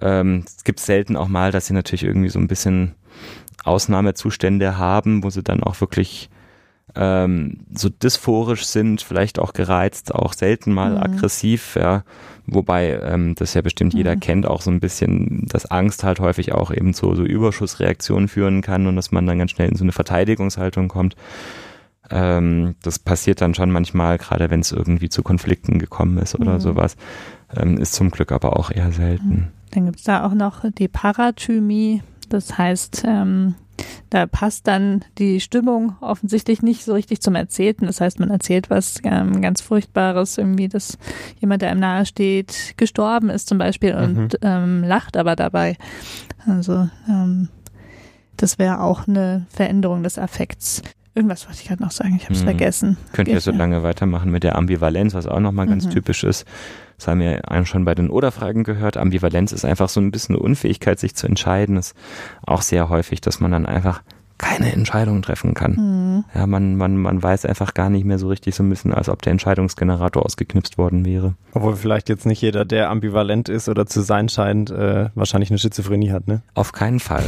Ähm, 0.00 0.44
es 0.46 0.64
gibt 0.64 0.80
selten 0.80 1.16
auch 1.16 1.28
mal, 1.28 1.52
dass 1.52 1.66
sie 1.66 1.74
natürlich 1.74 2.04
irgendwie 2.04 2.30
so 2.30 2.38
ein 2.38 2.48
bisschen 2.48 2.94
Ausnahmezustände 3.64 4.78
haben, 4.78 5.22
wo 5.22 5.30
sie 5.30 5.42
dann 5.42 5.62
auch 5.62 5.80
wirklich 5.80 6.30
ähm, 6.94 7.58
so 7.72 7.88
dysphorisch 7.88 8.66
sind, 8.66 9.02
vielleicht 9.02 9.38
auch 9.38 9.52
gereizt, 9.52 10.14
auch 10.14 10.32
selten 10.32 10.72
mal 10.72 10.90
mhm. 10.90 10.98
aggressiv, 10.98 11.76
ja. 11.76 12.04
Wobei 12.46 13.00
ähm, 13.02 13.34
das 13.36 13.54
ja 13.54 13.62
bestimmt 13.62 13.94
jeder 13.94 14.16
mhm. 14.16 14.20
kennt, 14.20 14.46
auch 14.46 14.60
so 14.60 14.70
ein 14.70 14.80
bisschen, 14.80 15.46
dass 15.46 15.66
Angst 15.66 16.04
halt 16.04 16.20
häufig 16.20 16.52
auch 16.52 16.70
eben 16.70 16.92
zu 16.92 17.14
so 17.14 17.24
Überschussreaktionen 17.24 18.28
führen 18.28 18.60
kann 18.60 18.86
und 18.86 18.96
dass 18.96 19.12
man 19.12 19.26
dann 19.26 19.38
ganz 19.38 19.52
schnell 19.52 19.70
in 19.70 19.76
so 19.76 19.84
eine 19.84 19.92
Verteidigungshaltung 19.92 20.88
kommt. 20.88 21.16
Ähm, 22.10 22.74
das 22.82 22.98
passiert 22.98 23.40
dann 23.40 23.54
schon 23.54 23.70
manchmal, 23.70 24.18
gerade 24.18 24.50
wenn 24.50 24.60
es 24.60 24.72
irgendwie 24.72 25.08
zu 25.08 25.22
Konflikten 25.22 25.78
gekommen 25.78 26.18
ist 26.18 26.34
oder 26.34 26.54
mhm. 26.54 26.60
sowas. 26.60 26.96
Ähm, 27.56 27.78
ist 27.78 27.94
zum 27.94 28.10
Glück 28.10 28.30
aber 28.30 28.58
auch 28.58 28.70
eher 28.70 28.92
selten. 28.92 29.28
Mhm. 29.28 29.46
Dann 29.70 29.86
gibt's 29.86 30.04
da 30.04 30.26
auch 30.26 30.34
noch 30.34 30.64
die 30.70 30.88
Parathymie. 30.88 32.02
Das 32.28 32.58
heißt, 32.58 33.04
ähm, 33.06 33.54
da 34.10 34.26
passt 34.26 34.66
dann 34.66 35.04
die 35.18 35.40
Stimmung 35.40 35.96
offensichtlich 36.00 36.62
nicht 36.62 36.84
so 36.84 36.92
richtig 36.92 37.20
zum 37.20 37.34
Erzählten. 37.34 37.86
Das 37.86 38.00
heißt, 38.00 38.20
man 38.20 38.30
erzählt 38.30 38.70
was 38.70 38.98
ähm, 39.04 39.40
ganz 39.40 39.60
Furchtbares, 39.60 40.38
irgendwie, 40.38 40.68
dass 40.68 40.98
jemand, 41.40 41.62
der 41.62 41.70
einem 41.70 41.80
nahe 41.80 42.06
steht, 42.06 42.74
gestorben 42.76 43.30
ist 43.30 43.48
zum 43.48 43.58
Beispiel 43.58 43.94
und 43.94 44.34
mhm. 44.34 44.38
ähm, 44.42 44.84
lacht 44.84 45.16
aber 45.16 45.36
dabei. 45.36 45.76
Also 46.46 46.88
ähm, 47.08 47.48
das 48.36 48.58
wäre 48.58 48.80
auch 48.80 49.08
eine 49.08 49.46
Veränderung 49.48 50.02
des 50.02 50.18
Affekts. 50.18 50.82
Irgendwas 51.16 51.46
wollte 51.46 51.60
ich 51.62 51.68
gerade 51.68 51.82
noch 51.82 51.92
sagen, 51.92 52.16
ich 52.16 52.24
habe 52.24 52.34
es 52.34 52.40
mhm. 52.40 52.46
vergessen. 52.46 52.96
Könnt 53.12 53.28
ihr 53.28 53.40
so 53.40 53.52
lange 53.52 53.84
weitermachen 53.84 54.32
mit 54.32 54.42
der 54.42 54.56
Ambivalenz, 54.56 55.14
was 55.14 55.28
auch 55.28 55.38
nochmal 55.38 55.68
ganz 55.68 55.86
mhm. 55.86 55.90
typisch 55.90 56.24
ist. 56.24 56.44
Das 56.98 57.06
haben 57.06 57.20
wir 57.20 57.48
einem 57.48 57.66
schon 57.66 57.84
bei 57.84 57.94
den 57.94 58.10
Oder-Fragen 58.10 58.64
gehört. 58.64 58.96
Ambivalenz 58.96 59.52
ist 59.52 59.64
einfach 59.64 59.88
so 59.88 60.00
ein 60.00 60.10
bisschen 60.10 60.34
eine 60.34 60.42
Unfähigkeit, 60.42 60.98
sich 60.98 61.14
zu 61.14 61.28
entscheiden. 61.28 61.76
Das 61.76 61.88
ist 61.88 61.96
auch 62.44 62.62
sehr 62.62 62.88
häufig, 62.88 63.20
dass 63.20 63.38
man 63.38 63.52
dann 63.52 63.64
einfach 63.64 64.02
keine 64.38 64.72
Entscheidung 64.72 65.22
treffen 65.22 65.54
kann. 65.54 65.72
Mhm. 65.72 66.24
Ja, 66.34 66.46
man, 66.46 66.76
man, 66.76 66.96
man 66.96 67.22
weiß 67.22 67.46
einfach 67.46 67.74
gar 67.74 67.90
nicht 67.90 68.04
mehr 68.04 68.18
so 68.18 68.28
richtig 68.28 68.54
so 68.54 68.62
ein 68.62 68.70
bisschen, 68.70 68.92
als 68.92 69.08
ob 69.08 69.22
der 69.22 69.30
Entscheidungsgenerator 69.32 70.24
ausgeknipst 70.24 70.76
worden 70.78 71.04
wäre. 71.04 71.34
Obwohl 71.52 71.76
vielleicht 71.76 72.08
jetzt 72.08 72.26
nicht 72.26 72.42
jeder, 72.42 72.64
der 72.64 72.90
ambivalent 72.90 73.48
ist 73.48 73.68
oder 73.68 73.86
zu 73.86 74.00
sein 74.00 74.28
scheint, 74.28 74.70
äh, 74.70 75.10
wahrscheinlich 75.14 75.50
eine 75.50 75.58
Schizophrenie 75.58 76.10
hat, 76.10 76.26
ne? 76.26 76.42
Auf 76.54 76.72
keinen 76.72 77.00
Fall. 77.00 77.24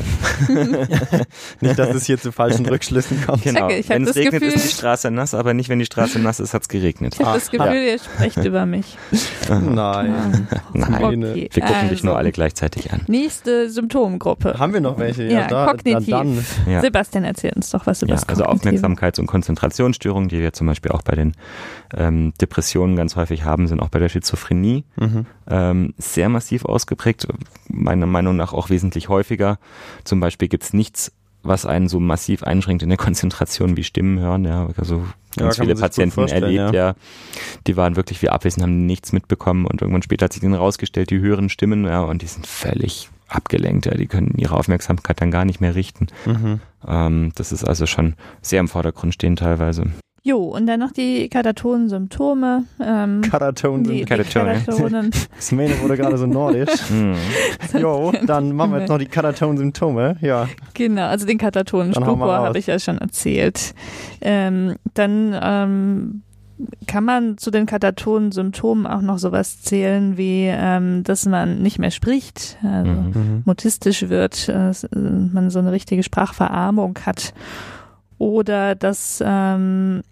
nicht, 1.60 1.78
dass 1.78 1.94
es 1.94 2.06
hier 2.06 2.18
zu 2.18 2.32
falschen 2.32 2.66
Rückschlüssen 2.66 3.24
kommt. 3.24 3.44
Genau. 3.44 3.68
Ich 3.68 3.88
wenn 3.88 4.04
es 4.04 4.16
regnet, 4.16 4.42
Gefühl, 4.42 4.56
ist 4.56 4.64
die 4.64 4.74
Straße 4.74 5.10
nass, 5.10 5.34
aber 5.34 5.54
nicht, 5.54 5.68
wenn 5.68 5.78
die 5.78 5.86
Straße 5.86 6.18
nass 6.18 6.40
ist, 6.40 6.54
hat 6.54 6.62
es 6.62 6.68
geregnet. 6.68 7.14
Ich 7.14 7.24
habe 7.24 7.38
das 7.38 7.50
Gefühl, 7.50 7.66
ja. 7.66 7.92
ihr 7.92 7.98
sprecht 7.98 8.44
über 8.44 8.66
mich. 8.66 8.96
Nein. 9.48 10.48
Nein. 10.72 11.24
Okay. 11.24 11.48
Wir 11.52 11.62
gucken 11.62 11.76
also. 11.76 11.90
dich 11.90 12.02
nur 12.02 12.16
alle 12.16 12.32
gleichzeitig 12.32 12.92
an. 12.92 13.02
Nächste 13.06 13.70
Symptomgruppe. 13.70 14.58
Haben 14.58 14.72
wir 14.72 14.80
noch 14.80 14.98
welche? 14.98 15.24
Ja, 15.24 15.40
ja 15.40 15.46
da, 15.46 15.66
kognitiv. 15.66 16.10
Da, 16.10 16.18
dann. 16.18 16.44
Ja. 16.66 16.80
Sebastian, 16.96 17.24
erzähl 17.24 17.52
uns 17.54 17.68
doch 17.70 17.84
was 17.86 18.00
über 18.00 18.10
ja, 18.10 18.16
das 18.16 18.28
Also 18.28 18.44
Aufmerksamkeits- 18.44 19.20
und 19.20 19.26
Konzentrationsstörungen, 19.26 20.30
die 20.30 20.40
wir 20.40 20.54
zum 20.54 20.66
Beispiel 20.66 20.92
auch 20.92 21.02
bei 21.02 21.14
den 21.14 21.32
ähm, 21.94 22.32
Depressionen 22.40 22.96
ganz 22.96 23.16
häufig 23.16 23.44
haben, 23.44 23.68
sind 23.68 23.80
auch 23.80 23.90
bei 23.90 23.98
der 23.98 24.08
Schizophrenie 24.08 24.84
mhm. 24.98 25.26
ähm, 25.46 25.94
sehr 25.98 26.30
massiv 26.30 26.64
ausgeprägt, 26.64 27.28
meiner 27.68 28.06
Meinung 28.06 28.36
nach 28.36 28.54
auch 28.54 28.70
wesentlich 28.70 29.10
häufiger. 29.10 29.58
Zum 30.04 30.20
Beispiel 30.20 30.48
gibt 30.48 30.64
es 30.64 30.72
nichts, 30.72 31.12
was 31.42 31.66
einen 31.66 31.88
so 31.88 32.00
massiv 32.00 32.42
einschränkt 32.42 32.82
in 32.82 32.88
der 32.88 32.98
Konzentration 32.98 33.76
wie 33.76 33.84
Stimmen 33.84 34.18
hören. 34.18 34.46
Ja, 34.46 34.68
also 34.78 35.04
ganz 35.36 35.58
ja, 35.58 35.64
viele 35.64 35.76
Patienten 35.76 36.28
erlebt, 36.28 36.72
ja. 36.74 36.88
ja. 36.88 36.94
Die 37.66 37.76
waren 37.76 37.96
wirklich 37.96 38.22
wie 38.22 38.30
abwesend, 38.30 38.62
haben 38.62 38.86
nichts 38.86 39.12
mitbekommen 39.12 39.66
und 39.66 39.82
irgendwann 39.82 40.02
später 40.02 40.24
hat 40.24 40.32
sich 40.32 40.40
dann 40.40 40.54
rausgestellt, 40.54 41.10
die 41.10 41.20
hören 41.20 41.50
Stimmen, 41.50 41.84
ja, 41.84 42.00
und 42.00 42.22
die 42.22 42.26
sind 42.26 42.46
völlig 42.46 43.10
abgelenkt, 43.28 43.86
ja, 43.86 43.94
die 43.94 44.06
können 44.06 44.34
ihre 44.36 44.56
Aufmerksamkeit 44.56 45.20
dann 45.20 45.30
gar 45.30 45.44
nicht 45.44 45.60
mehr 45.60 45.74
richten. 45.74 46.06
Mhm. 46.24 46.60
Ähm, 46.86 47.32
das 47.34 47.52
ist 47.52 47.64
also 47.64 47.86
schon 47.86 48.14
sehr 48.42 48.60
im 48.60 48.68
Vordergrund 48.68 49.14
stehen 49.14 49.36
teilweise. 49.36 49.84
Jo, 50.26 50.38
und 50.38 50.66
dann 50.66 50.80
noch 50.80 50.90
die 50.90 51.28
Katatonen-Symptome. 51.28 52.64
Ähm, 52.84 53.20
Katatonen. 53.22 53.84
Die, 53.84 54.04
Katatonen. 54.04 54.64
Katatonen. 54.64 55.10
Das 55.36 55.52
Mähne 55.52 55.80
wurde 55.80 55.96
gerade 55.96 56.18
so 56.18 56.26
nordisch. 56.26 56.70
Mhm. 56.90 57.14
jo, 57.78 58.12
dann 58.26 58.52
machen 58.52 58.72
wir 58.72 58.80
jetzt 58.80 58.88
noch 58.88 58.98
die 58.98 59.06
Katatonen-Symptome. 59.06 60.16
Ja. 60.20 60.48
Genau, 60.74 61.06
also 61.06 61.26
den 61.26 61.38
Katatonen-Stupor 61.38 62.38
habe 62.38 62.58
ich 62.58 62.66
ja 62.66 62.80
schon 62.80 62.98
erzählt. 62.98 63.72
Ähm, 64.20 64.74
dann 64.94 65.38
ähm, 65.40 66.22
kann 66.86 67.04
man 67.04 67.36
zu 67.38 67.50
den 67.50 67.66
katatonen 67.66 68.32
Symptomen 68.32 68.86
auch 68.86 69.02
noch 69.02 69.18
sowas 69.18 69.60
zählen 69.60 70.16
wie, 70.16 70.46
ähm, 70.46 71.04
dass 71.04 71.26
man 71.26 71.60
nicht 71.62 71.78
mehr 71.78 71.90
spricht, 71.90 72.56
also 72.62 72.90
mhm. 72.90 73.06
mhm. 73.08 73.42
mutistisch 73.44 74.08
wird, 74.08 74.48
äh, 74.48 74.72
man 74.94 75.50
so 75.50 75.58
eine 75.58 75.72
richtige 75.72 76.02
Sprachverarmung 76.02 76.98
hat 77.04 77.34
oder 78.18 78.74
dass, 78.74 79.22
ähm, 79.24 80.02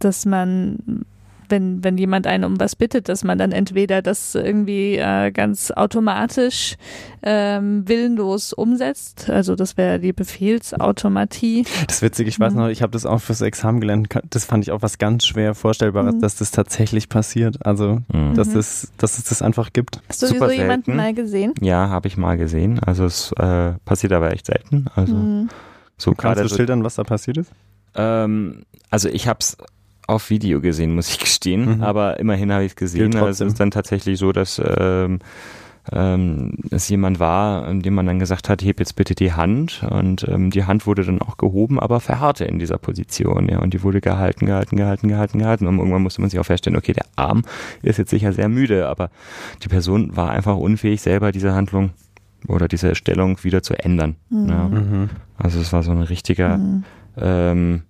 dass 0.00 0.26
man 0.26 1.04
wenn, 1.48 1.82
wenn 1.84 1.98
jemand 1.98 2.26
einen 2.26 2.44
um 2.44 2.60
was 2.60 2.76
bittet, 2.76 3.08
dass 3.08 3.24
man 3.24 3.38
dann 3.38 3.52
entweder 3.52 4.02
das 4.02 4.34
irgendwie 4.34 4.96
äh, 4.96 5.30
ganz 5.30 5.70
automatisch 5.70 6.76
ähm, 7.22 7.88
willenlos 7.88 8.52
umsetzt, 8.52 9.30
also 9.30 9.56
das 9.56 9.76
wäre 9.76 9.98
die 9.98 10.12
Befehlsautomatie. 10.12 11.64
Das 11.86 11.96
ist 11.96 12.02
witzig, 12.02 12.28
ich 12.28 12.40
weiß 12.40 12.52
mhm. 12.52 12.58
noch, 12.60 12.68
ich 12.68 12.82
habe 12.82 12.92
das 12.92 13.06
auch 13.06 13.20
fürs 13.20 13.40
Examen 13.40 13.80
gelernt, 13.80 14.08
das 14.30 14.44
fand 14.44 14.64
ich 14.64 14.72
auch 14.72 14.82
was 14.82 14.98
ganz 14.98 15.26
schwer 15.26 15.54
vorstellbares, 15.54 16.16
mhm. 16.16 16.20
dass 16.20 16.36
das 16.36 16.50
tatsächlich 16.50 17.08
passiert, 17.08 17.64
also 17.64 18.00
mhm. 18.12 18.34
dass, 18.34 18.54
es, 18.54 18.92
dass 18.98 19.18
es 19.18 19.24
das 19.24 19.42
einfach 19.42 19.72
gibt. 19.72 20.00
Hast 20.08 20.22
du 20.22 20.26
Super 20.26 20.46
so 20.46 20.52
jemanden 20.52 20.96
mal 20.96 21.14
gesehen? 21.14 21.54
Ja, 21.60 21.88
habe 21.88 22.08
ich 22.08 22.16
mal 22.16 22.36
gesehen, 22.36 22.78
also 22.80 23.04
es 23.04 23.32
äh, 23.32 23.72
passiert 23.84 24.12
aber 24.12 24.32
echt 24.32 24.46
selten, 24.46 24.86
also 24.94 25.14
mhm. 25.14 25.48
so 25.96 26.12
Kannst 26.12 26.42
du 26.42 26.48
schildern, 26.48 26.84
was 26.84 26.96
da 26.96 27.04
passiert 27.04 27.38
ist? 27.38 27.52
Ähm, 27.96 28.62
also 28.90 29.08
ich 29.08 29.26
habe 29.28 29.38
es 29.40 29.56
auf 30.06 30.30
Video 30.30 30.60
gesehen, 30.60 30.94
muss 30.94 31.10
ich 31.10 31.18
gestehen. 31.18 31.76
Mhm. 31.76 31.82
Aber 31.82 32.18
immerhin 32.20 32.52
habe 32.52 32.64
ich 32.64 32.72
es 32.72 32.76
gesehen. 32.76 33.16
Es 33.16 33.40
ist 33.40 33.60
dann 33.60 33.70
tatsächlich 33.70 34.18
so, 34.18 34.32
dass 34.32 34.60
ähm, 34.64 35.18
ähm, 35.92 36.54
es 36.70 36.88
jemand 36.88 37.20
war, 37.20 37.72
dem 37.72 37.94
man 37.94 38.06
dann 38.06 38.18
gesagt 38.18 38.48
hat, 38.48 38.62
heb 38.62 38.80
jetzt 38.80 38.96
bitte 38.96 39.14
die 39.14 39.32
Hand. 39.32 39.84
Und 39.88 40.26
ähm, 40.28 40.50
die 40.50 40.64
Hand 40.64 40.86
wurde 40.86 41.04
dann 41.04 41.22
auch 41.22 41.36
gehoben, 41.36 41.78
aber 41.78 42.00
verharrte 42.00 42.44
in 42.44 42.58
dieser 42.58 42.78
Position. 42.78 43.48
Ja, 43.48 43.60
und 43.60 43.72
die 43.74 43.82
wurde 43.82 44.00
gehalten, 44.00 44.46
gehalten, 44.46 44.76
gehalten, 44.76 45.08
gehalten, 45.08 45.38
gehalten. 45.38 45.66
Und 45.66 45.78
irgendwann 45.78 46.02
musste 46.02 46.20
man 46.20 46.30
sich 46.30 46.40
auch 46.40 46.46
feststellen, 46.46 46.78
okay, 46.78 46.92
der 46.92 47.06
Arm 47.16 47.42
ist 47.82 47.98
jetzt 47.98 48.10
sicher 48.10 48.32
sehr 48.32 48.48
müde, 48.48 48.88
aber 48.88 49.10
die 49.62 49.68
Person 49.68 50.16
war 50.16 50.30
einfach 50.30 50.56
unfähig, 50.56 51.02
selber 51.02 51.32
diese 51.32 51.54
Handlung 51.54 51.90
oder 52.48 52.68
diese 52.68 52.94
Stellung 52.94 53.42
wieder 53.42 53.62
zu 53.62 53.74
ändern. 53.74 54.16
Mhm. 54.30 54.48
Ja. 54.48 54.70
Also 55.38 55.60
es 55.60 55.72
war 55.72 55.82
so 55.82 55.92
ein 55.92 56.02
richtiger 56.02 56.58
mhm. 56.58 56.84
ähm, 57.16 57.82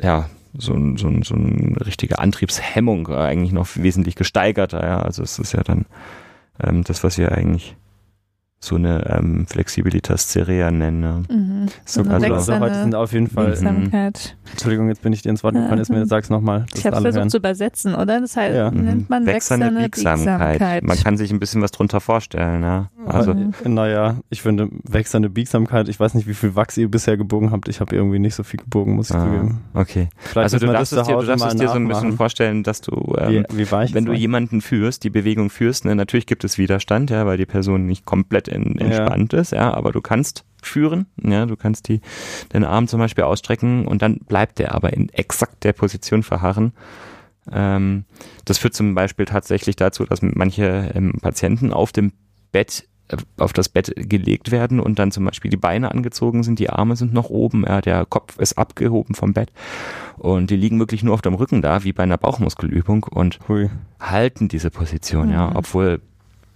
ja, 0.00 0.28
so, 0.54 0.74
ein, 0.74 0.96
so, 0.96 1.10
so 1.22 1.34
eine 1.34 1.84
richtige 1.84 2.18
Antriebshemmung 2.18 3.08
äh, 3.08 3.16
eigentlich 3.16 3.52
noch 3.52 3.68
wesentlich 3.76 4.16
gesteigerter. 4.16 4.84
Ja. 4.84 5.02
Also 5.02 5.22
es 5.22 5.38
ist 5.38 5.52
ja 5.52 5.62
dann 5.62 5.86
ähm, 6.62 6.84
das, 6.84 7.04
was 7.04 7.18
wir 7.18 7.32
eigentlich 7.32 7.76
so 8.64 8.76
eine 8.76 9.04
ähm, 9.10 9.44
Flexibilitas 9.48 10.28
cerea 10.28 10.70
nennen. 10.70 11.02
Ja. 11.02 11.34
Mhm. 11.34 11.62
Mhm. 11.62 11.66
So, 11.84 12.02
also, 12.02 12.22
wechselnde 12.22 12.60
heute 12.60 12.74
sind 12.80 12.94
auf 12.94 13.12
jeden 13.12 13.26
Fall. 13.28 13.46
Biegsamkeit. 13.46 14.36
Entschuldigung, 14.52 14.88
jetzt 14.88 15.02
bin 15.02 15.12
ich 15.12 15.22
dir 15.22 15.30
ins 15.30 15.42
Wort 15.42 15.54
gefallen. 15.54 15.80
Ist 15.80 15.90
mir, 15.90 16.06
sag's 16.06 16.30
nochmal. 16.30 16.66
Ich 16.74 16.86
habe 16.86 16.96
es 16.96 17.02
versucht 17.02 17.30
zu 17.30 17.38
übersetzen, 17.38 17.94
oder? 17.94 18.20
Das 18.20 18.36
heißt, 18.36 18.54
Ja. 18.54 18.70
nennt 18.70 19.10
man 19.10 19.26
Wechselnde 19.26 19.66
wechselnde 19.66 19.84
Biegsamkeit. 19.88 20.58
Biegsamkeit. 20.58 20.84
Man 20.84 20.96
kann 20.98 21.16
sich 21.16 21.32
ein 21.32 21.40
bisschen 21.40 21.60
was 21.60 21.72
drunter 21.72 22.00
vorstellen. 22.00 22.62
Ja? 22.62 22.90
Also 23.06 23.34
Mhm. 23.34 23.52
Naja, 23.64 24.16
ich 24.30 24.42
finde, 24.42 24.68
wechselnde 24.84 25.28
Biegsamkeit, 25.28 25.88
ich 25.88 25.98
weiß 25.98 26.14
nicht, 26.14 26.28
wie 26.28 26.34
viel 26.34 26.54
Wachs 26.54 26.76
ihr 26.76 26.88
bisher 26.88 27.16
gebogen 27.16 27.50
habt. 27.50 27.68
Ich 27.68 27.80
habe 27.80 27.96
irgendwie 27.96 28.20
nicht 28.20 28.34
so 28.36 28.44
viel 28.44 28.60
gebogen, 28.60 28.94
muss 28.94 29.10
ich 29.10 29.16
ah, 29.16 29.24
zugeben. 29.24 29.60
okay. 29.74 30.08
Vielleicht 30.18 30.44
Also 30.54 30.58
du 30.64 30.72
darfst 30.72 30.92
dir, 30.92 31.02
du 31.02 31.22
darfst 31.26 31.46
es 31.46 31.56
dir 31.56 31.68
so 31.68 31.74
ein 31.74 31.88
bisschen 31.88 32.16
vorstellen, 32.16 32.62
dass 32.62 32.80
du 32.80 33.16
ähm, 33.18 33.44
Wie, 33.50 33.66
wie 33.70 33.94
wenn 33.94 34.04
du 34.04 34.12
jemanden 34.12 34.60
führst, 34.60 35.02
die 35.02 35.10
Bewegung 35.10 35.50
führst, 35.50 35.84
ne, 35.84 35.96
natürlich 35.96 36.26
gibt 36.26 36.44
es 36.44 36.58
Widerstand, 36.58 37.10
ja, 37.10 37.26
weil 37.26 37.38
die 37.38 37.46
Person 37.46 37.86
nicht 37.86 38.04
komplett 38.04 38.51
Ja. 38.54 38.86
entspannt 38.86 39.32
ist, 39.32 39.52
ja, 39.52 39.72
aber 39.74 39.92
du 39.92 40.00
kannst 40.00 40.44
führen, 40.62 41.06
ja, 41.22 41.46
du 41.46 41.56
kannst 41.56 41.88
die, 41.88 42.00
den 42.52 42.64
Arm 42.64 42.86
zum 42.88 43.00
Beispiel 43.00 43.24
ausstrecken 43.24 43.86
und 43.86 44.00
dann 44.02 44.18
bleibt 44.18 44.58
der 44.58 44.74
aber 44.74 44.92
in 44.92 45.08
exakt 45.10 45.64
der 45.64 45.72
Position 45.72 46.22
verharren. 46.22 46.72
Ähm, 47.50 48.04
das 48.44 48.58
führt 48.58 48.74
zum 48.74 48.94
Beispiel 48.94 49.24
tatsächlich 49.24 49.74
dazu, 49.76 50.04
dass 50.04 50.20
manche 50.22 50.92
ähm, 50.94 51.14
Patienten 51.20 51.72
auf 51.72 51.90
dem 51.90 52.12
Bett 52.52 52.86
äh, 53.08 53.16
auf 53.36 53.52
das 53.52 53.68
Bett 53.68 53.92
gelegt 53.96 54.52
werden 54.52 54.78
und 54.78 55.00
dann 55.00 55.10
zum 55.10 55.24
Beispiel 55.24 55.50
die 55.50 55.56
Beine 55.56 55.90
angezogen 55.90 56.44
sind, 56.44 56.60
die 56.60 56.70
Arme 56.70 56.94
sind 56.94 57.12
noch 57.12 57.30
oben, 57.30 57.64
ja, 57.66 57.80
der 57.80 58.06
Kopf 58.06 58.38
ist 58.38 58.56
abgehoben 58.58 59.16
vom 59.16 59.32
Bett 59.32 59.50
und 60.18 60.50
die 60.50 60.56
liegen 60.56 60.78
wirklich 60.78 61.02
nur 61.02 61.14
auf 61.14 61.22
dem 61.22 61.34
Rücken 61.34 61.62
da, 61.62 61.82
wie 61.82 61.92
bei 61.92 62.04
einer 62.04 62.18
Bauchmuskelübung 62.18 63.02
und 63.10 63.40
Hui. 63.48 63.68
halten 63.98 64.46
diese 64.46 64.70
Position, 64.70 65.28
ja, 65.30 65.48
Mhm. 65.50 65.56
obwohl 65.56 66.00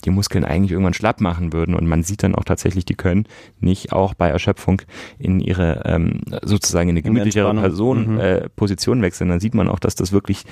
die 0.04 0.10
Muskeln 0.10 0.44
eigentlich 0.44 0.72
irgendwann 0.72 0.94
schlapp 0.94 1.20
machen 1.20 1.52
würden 1.52 1.74
und 1.74 1.86
man 1.86 2.02
sieht 2.02 2.22
dann 2.22 2.34
auch 2.34 2.44
tatsächlich, 2.44 2.84
die 2.84 2.94
können 2.94 3.26
nicht 3.60 3.92
auch 3.92 4.14
bei 4.14 4.28
Erschöpfung 4.28 4.82
in 5.18 5.40
ihre 5.40 5.82
ähm, 5.84 6.20
sozusagen 6.42 6.88
in 6.90 6.92
eine 6.94 7.00
In 7.00 7.14
gemütlichere. 7.14 7.52
Person 7.54 8.14
Mhm. 8.14 8.20
äh, 8.20 8.48
Position 8.50 9.02
wechseln, 9.02 9.28
dann 9.30 9.40
sieht 9.40 9.54
man 9.54 9.68
auch, 9.68 9.78
dass 9.78 9.94
das 9.94 10.12
wirklich 10.12 10.44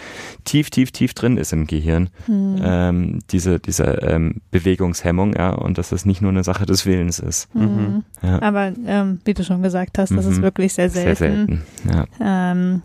tief, 0.45 0.71
tief, 0.71 0.91
tief 0.93 1.15
drin 1.15 1.37
ist 1.37 1.53
im 1.53 1.67
Gehirn, 1.67 2.09
Hm. 2.27 2.57
ähm, 2.63 3.19
diese 3.31 3.61
diese 3.61 3.85
ähm, 3.85 4.41
Bewegungshemmung, 4.51 5.35
ja, 5.37 5.51
und 5.51 5.79
dass 5.79 5.91
das 5.91 6.05
nicht 6.07 6.21
nur 6.23 6.31
eine 6.31 6.43
Sache 6.45 6.67
des 6.67 6.87
Willens 6.87 7.19
ist. 7.19 7.55
Mhm. 7.55 8.03
Ja. 8.23 8.41
Aber 8.43 8.73
ähm, 8.87 9.21
wie 9.25 9.35
du 9.35 9.45
schon 9.45 9.63
gesagt 9.63 9.99
hast, 9.99 10.11
das 10.17 10.27
ist 10.27 10.39
Mhm. 10.39 10.43
wirklich 10.43 10.73
sehr 10.75 10.91
selten. 10.91 11.17
Sehr 11.17 11.29
selten. 11.29 11.63
Ja. 11.93 12.05
Ähm, 12.53 12.83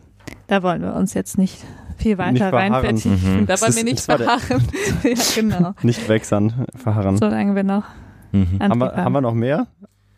da 0.48 0.62
wollen 0.64 0.82
wir 0.82 0.94
uns 0.96 1.14
jetzt 1.14 1.38
nicht 1.38 1.64
viel 2.00 2.16
Nicht 2.16 2.42
weiter 2.42 2.54
reinvertiefen. 2.54 3.42
Mhm. 3.42 3.46
Das 3.46 3.62
ist- 3.62 3.76
wir 3.78 3.84
nicht 3.84 4.00
verharren. 4.00 4.64
ja, 5.04 5.14
genau. 5.36 5.74
Nicht 5.84 6.08
wechseln, 6.10 6.66
verharren. 6.76 7.18
Solange 7.18 7.56
wir 7.56 7.64
noch 7.64 7.84
Mhm. 8.32 8.60
haben, 8.60 8.80
wir, 8.80 8.96
haben 8.96 9.14
wir 9.14 9.22
noch 9.22 9.34
mehr 9.34 9.68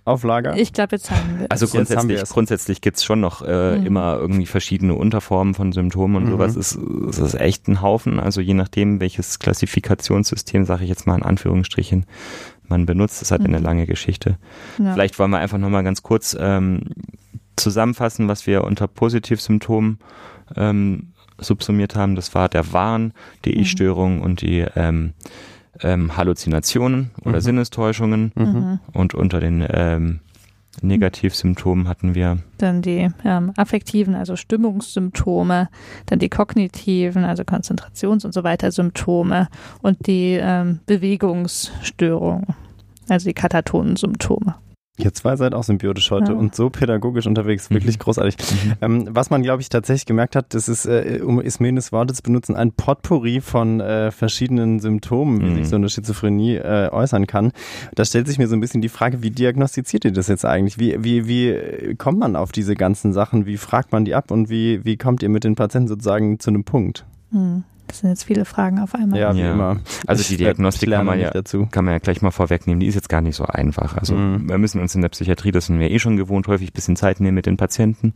auf 0.03 0.23
Lager? 0.23 0.57
Ich 0.57 0.73
glaube, 0.73 0.95
jetzt 0.97 1.09
haben 1.11 1.39
wir. 1.39 1.45
Also 1.49 1.67
grundsätzlich, 1.67 2.21
es. 2.21 2.29
grundsätzlich 2.31 2.81
gibt's 2.81 3.03
schon 3.03 3.19
noch 3.21 3.41
äh, 3.41 3.77
Mhm. 3.77 3.85
immer 3.85 4.17
irgendwie 4.17 4.45
verschiedene 4.47 4.95
Unterformen 4.95 5.53
von 5.53 5.71
Symptomen 5.71 6.15
und 6.17 6.25
Mhm. 6.25 6.31
sowas. 6.31 6.55
Es, 6.55 6.75
es 7.09 7.19
ist 7.19 7.35
echt 7.35 7.67
ein 7.67 7.81
Haufen. 7.81 8.19
Also 8.19 8.41
je 8.41 8.53
nachdem, 8.53 8.99
welches 8.99 9.39
Klassifikationssystem, 9.39 10.65
sage 10.65 10.83
ich 10.83 10.89
jetzt 10.89 11.07
mal 11.07 11.15
in 11.15 11.23
Anführungsstrichen, 11.23 12.05
man 12.67 12.85
benutzt. 12.85 13.21
Das 13.21 13.31
hat 13.31 13.41
eine 13.45 13.59
Mhm. 13.59 13.63
lange 13.63 13.85
Geschichte. 13.85 14.37
ja. 14.77 14.93
Vielleicht 14.93 15.17
wollen 15.19 15.31
wir 15.31 15.39
einfach 15.39 15.57
nochmal 15.57 15.83
ganz 15.83 16.03
kurz 16.03 16.35
ähm, 16.39 16.81
zusammenfassen, 17.55 18.27
was 18.27 18.47
wir 18.47 18.63
unter 18.63 18.87
Positivsymptomen 18.87 19.99
ähm, 20.55 21.10
subsumiert 21.41 21.95
haben. 21.95 22.15
Das 22.15 22.33
war 22.35 22.47
der 22.49 22.71
Wahn, 22.73 23.13
die 23.45 23.53
Mhm. 23.55 23.61
Ich-Störung 23.61 24.21
und 24.21 24.41
die 24.41 24.65
ähm, 24.75 25.13
ähm, 25.81 26.15
Halluzinationen 26.15 27.11
oder 27.25 27.37
Mhm. 27.37 27.41
Sinnestäuschungen. 27.41 28.31
Mhm. 28.35 28.45
Mhm. 28.45 28.79
Und 28.93 29.13
unter 29.13 29.39
den 29.39 29.65
ähm, 29.69 30.19
Negativsymptomen 30.81 31.87
hatten 31.87 32.15
wir 32.15 32.37
Dann 32.57 32.81
die 32.81 33.09
ähm, 33.25 33.51
affektiven, 33.57 34.15
also 34.15 34.35
Stimmungssymptome, 34.35 35.69
dann 36.05 36.19
die 36.19 36.29
kognitiven, 36.29 37.25
also 37.25 37.43
Konzentrations- 37.43 38.25
und 38.25 38.33
so 38.33 38.43
weiter 38.43 38.71
Symptome 38.71 39.47
und 39.81 40.07
die 40.07 40.39
ähm, 40.41 40.79
Bewegungsstörungen, 40.85 42.55
also 43.09 43.27
die 43.29 43.33
katatonen 43.33 43.97
Symptome. 43.97 44.55
Ihr 44.97 45.13
zwei 45.13 45.37
seid 45.37 45.53
auch 45.55 45.63
symbiotisch 45.63 46.11
heute 46.11 46.33
Ja. 46.33 46.37
und 46.37 46.53
so 46.53 46.69
pädagogisch 46.69 47.25
unterwegs. 47.25 47.69
Wirklich 47.71 47.95
Mhm. 47.95 47.99
großartig. 48.03 48.35
Ähm, 48.81 49.07
was 49.09 49.29
man, 49.29 49.41
glaube 49.41 49.61
ich, 49.61 49.69
tatsächlich 49.69 50.05
gemerkt 50.05 50.35
hat, 50.35 50.53
das 50.53 50.67
ist, 50.67 50.85
äh, 50.85 51.21
um 51.23 51.39
Ismenes 51.39 51.91
Worte 51.93 52.13
zu 52.13 52.21
benutzen, 52.21 52.55
ein 52.57 52.73
Potpourri 52.73 53.39
von 53.39 53.79
äh, 53.79 54.11
verschiedenen 54.11 54.79
Symptomen, 54.81 55.39
wie 55.41 55.45
Mhm. 55.45 55.55
sich 55.55 55.69
so 55.69 55.77
eine 55.77 55.87
Schizophrenie 55.89 56.55
äh, 56.57 56.89
äußern 56.91 57.25
kann. 57.25 57.53
Da 57.95 58.03
stellt 58.03 58.27
sich 58.27 58.37
mir 58.37 58.47
so 58.49 58.55
ein 58.55 58.59
bisschen 58.59 58.81
die 58.81 58.89
Frage, 58.89 59.23
wie 59.23 59.31
diagnostiziert 59.31 60.03
ihr 60.03 60.11
das 60.11 60.27
jetzt 60.27 60.45
eigentlich? 60.45 60.77
Wie, 60.77 61.01
wie, 61.01 61.25
wie 61.25 61.47
äh, 61.49 61.95
kommt 61.95 62.19
man 62.19 62.35
auf 62.35 62.51
diese 62.51 62.75
ganzen 62.75 63.13
Sachen? 63.13 63.45
Wie 63.45 63.57
fragt 63.57 63.93
man 63.93 64.03
die 64.03 64.13
ab 64.13 64.29
und 64.29 64.49
wie, 64.49 64.83
wie 64.83 64.97
kommt 64.97 65.23
ihr 65.23 65.29
mit 65.29 65.45
den 65.45 65.55
Patienten 65.55 65.87
sozusagen 65.87 66.37
zu 66.39 66.49
einem 66.49 66.65
Punkt? 66.65 67.05
Das 67.87 67.99
sind 67.99 68.09
jetzt 68.09 68.23
viele 68.23 68.45
Fragen 68.45 68.79
auf 68.79 68.95
einmal. 68.95 69.19
Ja, 69.19 69.33
wie 69.35 69.39
Ja. 69.41 69.51
immer. 69.51 69.81
Also 70.07 70.23
die 70.23 70.37
Diagnostik 70.37 70.89
kann 70.91 71.05
man 71.05 71.19
ja 71.19 71.29
dazu. 71.31 71.67
kann 71.71 71.83
man 71.83 71.93
ja 71.93 71.97
gleich 71.99 72.21
mal 72.21 72.31
vorwegnehmen, 72.31 72.79
die 72.79 72.85
ist 72.87 72.95
jetzt 72.95 73.09
gar 73.09 73.19
nicht 73.21 73.35
so 73.35 73.45
einfach. 73.45 73.97
Also 73.97 74.15
Mhm. 74.15 74.47
wir 74.47 74.57
müssen 74.57 74.79
uns 74.79 74.95
in 74.95 75.01
der 75.01 75.09
Psychiatrie, 75.09 75.51
das 75.51 75.65
sind 75.65 75.79
wir 75.79 75.91
eh 75.91 75.99
schon 75.99 76.15
gewohnt, 76.15 76.47
häufig 76.47 76.69
ein 76.69 76.73
bisschen 76.73 76.95
Zeit 76.95 77.19
nehmen 77.19 77.35
mit 77.35 77.45
den 77.47 77.57
Patienten. 77.57 78.13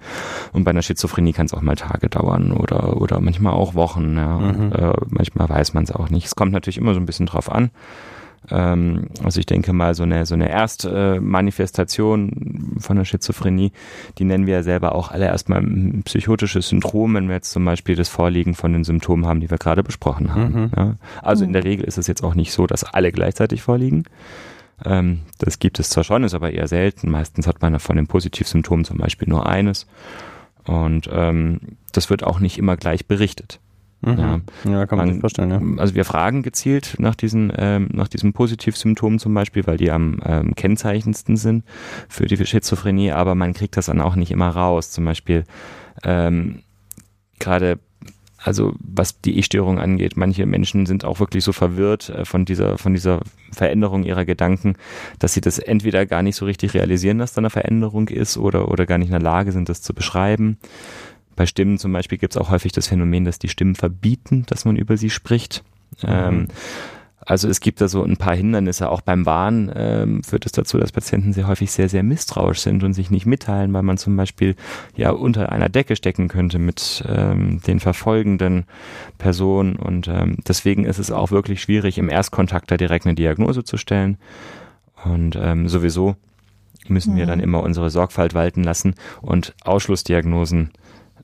Und 0.54 0.64
bei 0.64 0.72
einer 0.72 0.82
Schizophrenie 0.82 1.34
kann 1.34 1.48
es 1.48 1.54
auch 1.54 1.62
mal 1.62 1.76
Tage 1.76 2.08
dauern 2.10 2.54
oder, 2.54 3.02
oder 3.02 3.20
manchmal 3.20 3.54
auch 3.54 3.74
Wochen. 3.76 4.16
Ja. 4.16 4.40
Mhm. 4.40 4.46
Und, 4.62 4.72
äh, 4.74 4.94
manchmal 5.10 5.50
weiß 5.50 5.74
man 5.74 5.84
es 5.84 5.92
auch 5.92 6.10
nicht. 6.10 6.26
Es 6.28 6.36
kommt 6.36 6.54
natürlich 6.54 6.78
immer 6.78 6.94
so 6.94 7.00
ein 7.02 7.06
bisschen 7.06 7.26
drauf 7.26 7.52
an. 7.52 7.70
Ähm, 8.52 9.08
also 9.24 9.40
ich 9.40 9.46
denke 9.46 9.74
mal, 9.74 9.96
so 9.96 10.04
eine, 10.04 10.26
so 10.26 10.36
eine 10.36 10.50
Erstmanifestation 10.50 12.76
von 12.80 12.98
der 12.98 13.06
Schizophrenie, 13.06 13.72
die 14.18 14.24
nennen 14.24 14.46
wir 14.46 14.56
ja 14.56 14.64
selber 14.64 14.96
auch 14.96 15.12
alle 15.12 15.26
erstmal 15.26 15.62
ein 15.62 16.04
psychotisches 16.04 16.70
Syndrom, 16.70 17.14
wenn 17.16 17.28
wir 17.28 17.36
jetzt 17.36 17.52
zum 17.52 17.66
Beispiel 17.66 17.96
das 17.96 18.10
Vorliegen 18.10 18.54
von 18.54 18.74
den 18.74 18.84
Symptomen 18.84 19.26
haben, 19.26 19.40
die 19.40 19.50
wir 19.50 19.58
gerade 19.58 19.84
besprochen 19.84 20.34
haben. 20.34 20.54
Mhm. 20.54 20.72
Ja. 20.76 20.96
Also 21.22 21.44
in 21.44 21.50
Mhm. 21.50 21.54
der 21.54 21.64
Regel 21.64 21.86
ist 21.86 21.98
es 21.98 22.08
jetzt 22.08 22.24
auch 22.24 22.36
nicht 22.36 22.52
so, 22.52 22.68
dass 22.68 22.84
alle 22.84 23.12
gleichzeitig 23.12 23.62
vorliegen. 23.62 24.04
Ähm, 24.84 25.22
das 25.40 25.60
gibt 25.60 25.80
es 25.80 25.90
zwar 25.90 26.04
schon, 26.04 26.24
ist 26.24 26.34
aber 26.34 26.52
eher 26.52 26.68
selten. 26.68 27.10
Meistens 27.10 27.48
hat 27.48 27.62
man 27.62 27.80
von 27.80 27.96
den 27.96 28.08
Positivsymptomen 28.08 28.86
zum 28.86 28.98
Beispiel 28.98 29.30
nur 29.30 29.48
eines. 29.48 29.88
Und 30.66 31.10
ähm, 31.12 31.60
das 31.92 32.10
wird 32.10 32.24
auch 32.24 32.40
nicht 32.40 32.58
immer 32.58 32.76
gleich 32.76 33.08
berichtet. 33.08 33.60
Mhm. 34.06 34.18
Ja. 34.20 34.40
Ja, 34.72 34.86
kann 34.86 34.98
man, 34.98 35.08
Man- 35.08 35.16
sich 35.16 35.22
vorstellen, 35.22 35.50
ja. 35.50 35.82
Also 35.82 35.96
wir 35.96 36.06
fragen 36.06 36.44
gezielt 36.44 36.96
nach 37.00 37.16
diesen, 37.16 37.52
ähm, 37.58 37.90
nach 37.92 38.08
diesen 38.08 38.34
Positivsymptomen 38.34 39.20
zum 39.20 39.34
Beispiel, 39.34 39.66
weil 39.66 39.78
die 39.78 39.92
am 39.92 40.20
ähm, 40.24 40.54
kennzeichnendsten 40.56 41.38
sind 41.38 41.64
für 42.08 42.26
die 42.26 42.38
Schizophrenie, 42.46 43.12
aber 43.12 43.36
man 43.36 43.54
kriegt 43.54 43.78
das 43.78 43.88
dann 43.88 44.02
auch 44.02 44.16
nicht 44.16 44.32
immer 44.32 44.50
raus. 44.50 44.92
Zum 44.92 45.06
Beispiel 45.06 45.44
ähm, 46.04 46.60
gerade, 47.40 47.80
also 48.38 48.74
was 48.80 49.22
die 49.22 49.40
Ich-Störung 49.40 49.80
angeht, 49.80 50.18
manche 50.18 50.46
Menschen 50.46 50.86
sind 50.86 51.04
auch 51.04 51.20
wirklich 51.20 51.44
so 51.44 51.52
verwirrt 51.52 52.10
äh, 52.10 52.26
von 52.26 52.46
dieser, 52.46 52.78
von 52.78 52.94
dieser 52.94 53.22
Veränderung 53.52 54.04
ihrer 54.04 54.26
Gedanken, 54.26 54.76
dass 55.18 55.34
sie 55.34 55.42
das 55.42 55.58
entweder 55.58 56.06
gar 56.06 56.22
nicht 56.22 56.36
so 56.36 56.46
richtig 56.46 56.74
realisieren, 56.76 57.18
dass 57.18 57.34
da 57.34 57.40
eine 57.40 57.50
Veränderung 57.50 58.10
ist 58.10 58.38
oder, 58.38 58.70
oder 58.70 58.86
gar 58.86 59.00
nicht 59.00 59.08
in 59.08 59.14
der 59.14 59.22
Lage 59.22 59.52
sind, 59.52 59.68
das 59.70 59.82
zu 59.82 59.94
beschreiben. 59.96 60.58
Bei 61.36 61.46
Stimmen 61.46 61.78
zum 61.78 61.92
Beispiel 61.92 62.18
gibt 62.18 62.36
es 62.36 62.42
auch 62.42 62.50
häufig 62.50 62.72
das 62.72 62.88
Phänomen, 62.88 63.26
dass 63.26 63.40
die 63.40 63.50
Stimmen 63.50 63.76
verbieten, 63.76 64.46
dass 64.48 64.66
man 64.66 64.76
über 64.76 64.98
sie 64.98 65.10
spricht. 65.10 65.64
Ähm, 66.04 66.48
also 67.28 67.50
es 67.50 67.60
gibt 67.60 67.82
da 67.82 67.88
so 67.88 68.04
ein 68.04 68.18
paar 68.18 68.36
Hindernisse. 68.36 68.90
Auch 68.90 69.02
beim 69.02 69.26
Wahn 69.26 69.72
ähm, 69.76 70.24
führt 70.24 70.46
es 70.46 70.52
dazu, 70.52 70.78
dass 70.78 70.92
Patienten 70.92 71.34
sehr 71.34 71.48
häufig 71.48 71.72
sehr, 71.72 71.90
sehr 71.90 72.04
misstrauisch 72.04 72.60
sind 72.60 72.84
und 72.84 72.94
sich 72.94 73.10
nicht 73.10 73.26
mitteilen, 73.26 73.74
weil 73.74 73.82
man 73.82 73.98
zum 73.98 74.16
Beispiel 74.16 74.56
ja 74.96 75.10
unter 75.10 75.52
einer 75.52 75.70
Decke 75.70 75.96
stecken 75.96 76.28
könnte 76.28 76.60
mit 76.60 77.04
ähm, 77.08 77.62
den 77.66 77.80
verfolgenden 77.80 78.66
Personen. 79.18 79.76
Und 79.76 80.08
ähm, 80.08 80.38
deswegen 80.48 80.86
ist 80.86 81.00
es 81.00 81.10
auch 81.12 81.32
wirklich 81.32 81.62
schwierig, 81.62 81.98
im 81.98 82.10
Erstkontakt 82.10 82.70
da 82.70 82.78
direkt 82.78 83.06
eine 83.08 83.16
Diagnose 83.16 83.64
zu 83.64 83.78
stellen. 83.78 84.18
Und 85.04 85.36
ähm, 85.36 85.68
sowieso 85.68 86.16
müssen 86.88 87.16
wir 87.16 87.26
Mhm. 87.26 87.30
dann 87.30 87.40
immer 87.40 87.64
unsere 87.64 87.90
Sorgfalt 87.90 88.36
walten 88.36 88.64
lassen 88.64 88.94
und 89.24 89.56
Ausschlussdiagnosen 89.64 90.70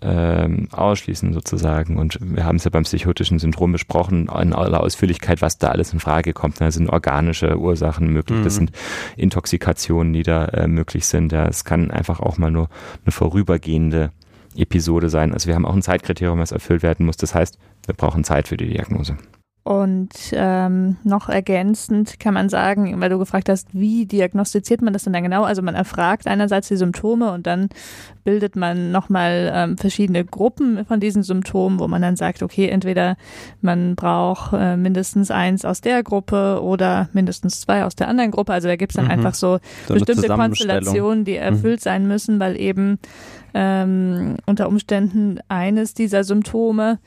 ähm, 0.02 0.68
ausschließen 0.72 1.34
sozusagen. 1.34 1.98
Und 1.98 2.18
wir 2.22 2.44
haben 2.46 2.56
es 2.56 2.64
ja 2.64 2.72
beim 2.72 2.84
psychotischen 2.84 3.40
Syndrom 3.40 3.72
besprochen, 3.72 4.30
in 4.42 4.54
aller 4.54 4.82
Ausführlichkeit, 4.82 5.42
was 5.42 5.58
da 5.58 5.70
alles 5.70 5.94
in 5.94 6.00
Frage 6.00 6.34
kommt. 6.34 6.60
Da 6.60 6.72
sind 6.72 6.90
organische 6.90 7.58
Ursachen 7.60 8.12
möglich, 8.12 8.40
das 8.44 8.56
Mhm. 8.56 8.68
sind 8.68 8.72
Intoxikationen, 9.18 10.14
die 10.14 10.24
da 10.24 10.46
äh, 10.46 10.68
möglich 10.68 11.06
sind. 11.06 11.32
Ja, 11.32 11.46
es 11.48 11.64
kann 11.66 11.92
einfach 11.92 12.20
auch 12.20 12.38
mal 12.38 12.52
nur 12.52 12.70
eine 13.06 13.12
vorübergehende 13.12 14.12
Episode 14.56 15.10
sein. 15.10 15.34
Also 15.34 15.48
wir 15.48 15.56
haben 15.56 15.66
auch 15.66 15.76
ein 15.76 15.82
Zeitkriterium, 15.82 16.40
was 16.40 16.52
erfüllt 16.52 16.84
werden 16.84 17.06
muss. 17.06 17.18
Das 17.18 17.34
heißt, 17.36 17.58
wir 17.86 17.96
brauchen 17.96 18.24
Zeit 18.24 18.48
für 18.48 18.58
die 18.58 18.68
Diagnose. 18.68 19.18
Und 19.64 20.10
ähm, 20.32 20.98
noch 21.04 21.30
ergänzend 21.30 22.20
kann 22.20 22.34
man 22.34 22.50
sagen, 22.50 23.00
weil 23.00 23.12
du 23.12 23.20
gefragt 23.20 23.48
hast, 23.48 23.68
wie 23.74 24.08
diagnostiziert 24.08 24.82
man 24.82 24.92
das 24.92 25.04
denn 25.04 25.14
dann 25.14 25.22
genau? 25.22 25.44
Also 25.44 25.62
man 25.62 25.76
erfragt 25.76 26.26
einerseits 26.26 26.70
die 26.70 26.78
Symptome 26.78 27.32
und 27.32 27.46
dann 27.46 27.70
bildet 28.24 28.56
man 28.56 28.92
nochmal 28.92 29.52
ähm, 29.54 29.78
verschiedene 29.78 30.26
Gruppen 30.26 30.84
von 30.86 31.00
diesen 31.00 31.22
Symptomen, 31.22 31.80
wo 31.80 31.88
man 31.88 32.02
dann 32.02 32.16
sagt, 32.16 32.42
okay, 32.42 32.70
entweder 32.70 33.18
man 33.62 33.96
braucht 33.96 34.52
äh, 34.54 34.78
mindestens 34.78 35.30
eins 35.30 35.64
aus 35.64 35.80
der 35.80 36.02
Gruppe 36.02 36.60
oder 36.64 37.10
mindestens 37.14 37.62
zwei 37.62 37.86
aus 37.86 37.96
der 37.96 38.08
anderen 38.08 38.32
Gruppe. 38.32 38.54
Also 38.54 38.68
da 38.68 38.76
gibt 38.78 38.94
es 38.94 38.96
dann 38.96 39.06
mhm. 39.06 39.12
einfach 39.12 39.36
so, 39.36 39.60
so 39.88 39.94
bestimmte 39.94 40.28
Konstellationen, 40.28 41.24
die 41.24 41.36
erfüllt 41.36 41.82
mhm. 41.82 41.84
sein 41.84 42.08
müssen, 42.08 42.40
weil 42.40 42.60
eben 42.60 42.98
ähm, 43.54 44.38
unter 44.48 44.68
Umständen 44.68 45.38
eines 45.50 45.94
dieser 45.94 46.24
Symptome 46.24 46.98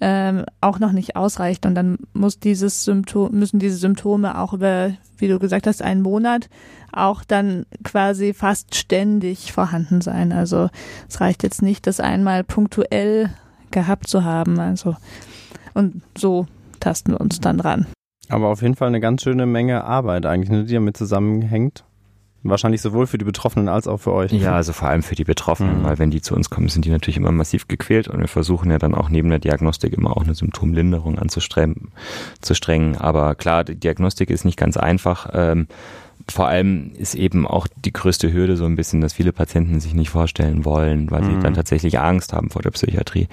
ähm, 0.00 0.44
auch 0.60 0.78
noch 0.78 0.92
nicht 0.92 1.16
ausreicht. 1.16 1.66
Und 1.66 1.74
dann 1.74 1.98
muss 2.12 2.38
dieses 2.38 2.84
Symptom, 2.84 3.32
müssen 3.32 3.58
diese 3.58 3.76
Symptome 3.76 4.38
auch 4.38 4.52
über, 4.52 4.92
wie 5.18 5.28
du 5.28 5.38
gesagt 5.38 5.66
hast, 5.66 5.82
einen 5.82 6.02
Monat 6.02 6.48
auch 6.92 7.22
dann 7.24 7.66
quasi 7.84 8.34
fast 8.34 8.74
ständig 8.74 9.52
vorhanden 9.52 10.00
sein. 10.00 10.32
Also 10.32 10.70
es 11.08 11.20
reicht 11.20 11.42
jetzt 11.42 11.62
nicht, 11.62 11.86
das 11.86 12.00
einmal 12.00 12.44
punktuell 12.44 13.30
gehabt 13.70 14.08
zu 14.08 14.24
haben. 14.24 14.58
Also 14.58 14.96
und 15.74 16.02
so 16.16 16.46
tasten 16.80 17.12
wir 17.12 17.20
uns 17.20 17.40
dann 17.40 17.60
ran. 17.60 17.86
Aber 18.28 18.48
auf 18.48 18.62
jeden 18.62 18.76
Fall 18.76 18.88
eine 18.88 19.00
ganz 19.00 19.22
schöne 19.22 19.46
Menge 19.46 19.84
Arbeit 19.84 20.24
eigentlich, 20.26 20.50
ne, 20.50 20.64
die 20.64 20.74
damit 20.74 20.96
zusammenhängt. 20.96 21.84
Wahrscheinlich 22.42 22.80
sowohl 22.80 23.06
für 23.06 23.18
die 23.18 23.24
Betroffenen 23.24 23.68
als 23.68 23.86
auch 23.86 23.98
für 23.98 24.12
euch. 24.12 24.32
Ja, 24.32 24.54
also 24.54 24.72
vor 24.72 24.88
allem 24.88 25.02
für 25.02 25.14
die 25.14 25.24
Betroffenen, 25.24 25.80
mhm. 25.80 25.84
weil 25.84 25.98
wenn 25.98 26.10
die 26.10 26.22
zu 26.22 26.34
uns 26.34 26.48
kommen, 26.48 26.68
sind 26.68 26.86
die 26.86 26.90
natürlich 26.90 27.18
immer 27.18 27.32
massiv 27.32 27.68
gequält 27.68 28.08
und 28.08 28.20
wir 28.20 28.28
versuchen 28.28 28.70
ja 28.70 28.78
dann 28.78 28.94
auch 28.94 29.10
neben 29.10 29.28
der 29.28 29.38
Diagnostik 29.38 29.92
immer 29.92 30.16
auch 30.16 30.24
eine 30.24 30.34
Symptomlinderung 30.34 31.18
anzustreben, 31.18 31.92
zu 32.40 32.54
strengen. 32.54 32.96
Aber 32.96 33.34
klar, 33.34 33.64
die 33.64 33.74
Diagnostik 33.74 34.30
ist 34.30 34.46
nicht 34.46 34.56
ganz 34.56 34.78
einfach. 34.78 35.28
Ähm, 35.34 35.66
vor 36.28 36.46
allem 36.46 36.92
ist 36.96 37.14
eben 37.14 37.46
auch 37.46 37.66
die 37.84 37.92
größte 37.92 38.32
Hürde 38.32 38.56
so 38.56 38.64
ein 38.64 38.76
bisschen, 38.76 39.02
dass 39.02 39.12
viele 39.12 39.32
Patienten 39.32 39.80
sich 39.80 39.92
nicht 39.92 40.10
vorstellen 40.10 40.64
wollen, 40.64 41.10
weil 41.10 41.22
mhm. 41.22 41.36
sie 41.36 41.42
dann 41.42 41.54
tatsächlich 41.54 41.98
Angst 41.98 42.32
haben 42.32 42.48
vor 42.48 42.62
der 42.62 42.70
Psychiatrie 42.70 43.28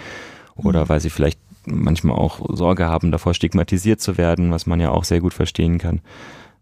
oder 0.56 0.84
mhm. 0.84 0.90
weil 0.90 1.00
sie 1.00 1.10
vielleicht 1.10 1.40
manchmal 1.66 2.18
auch 2.18 2.40
Sorge 2.56 2.88
haben, 2.88 3.12
davor 3.12 3.34
stigmatisiert 3.34 4.02
zu 4.02 4.18
werden, 4.18 4.52
was 4.52 4.66
man 4.66 4.80
ja 4.80 4.90
auch 4.90 5.04
sehr 5.04 5.20
gut 5.20 5.34
verstehen 5.34 5.78
kann. 5.78 6.02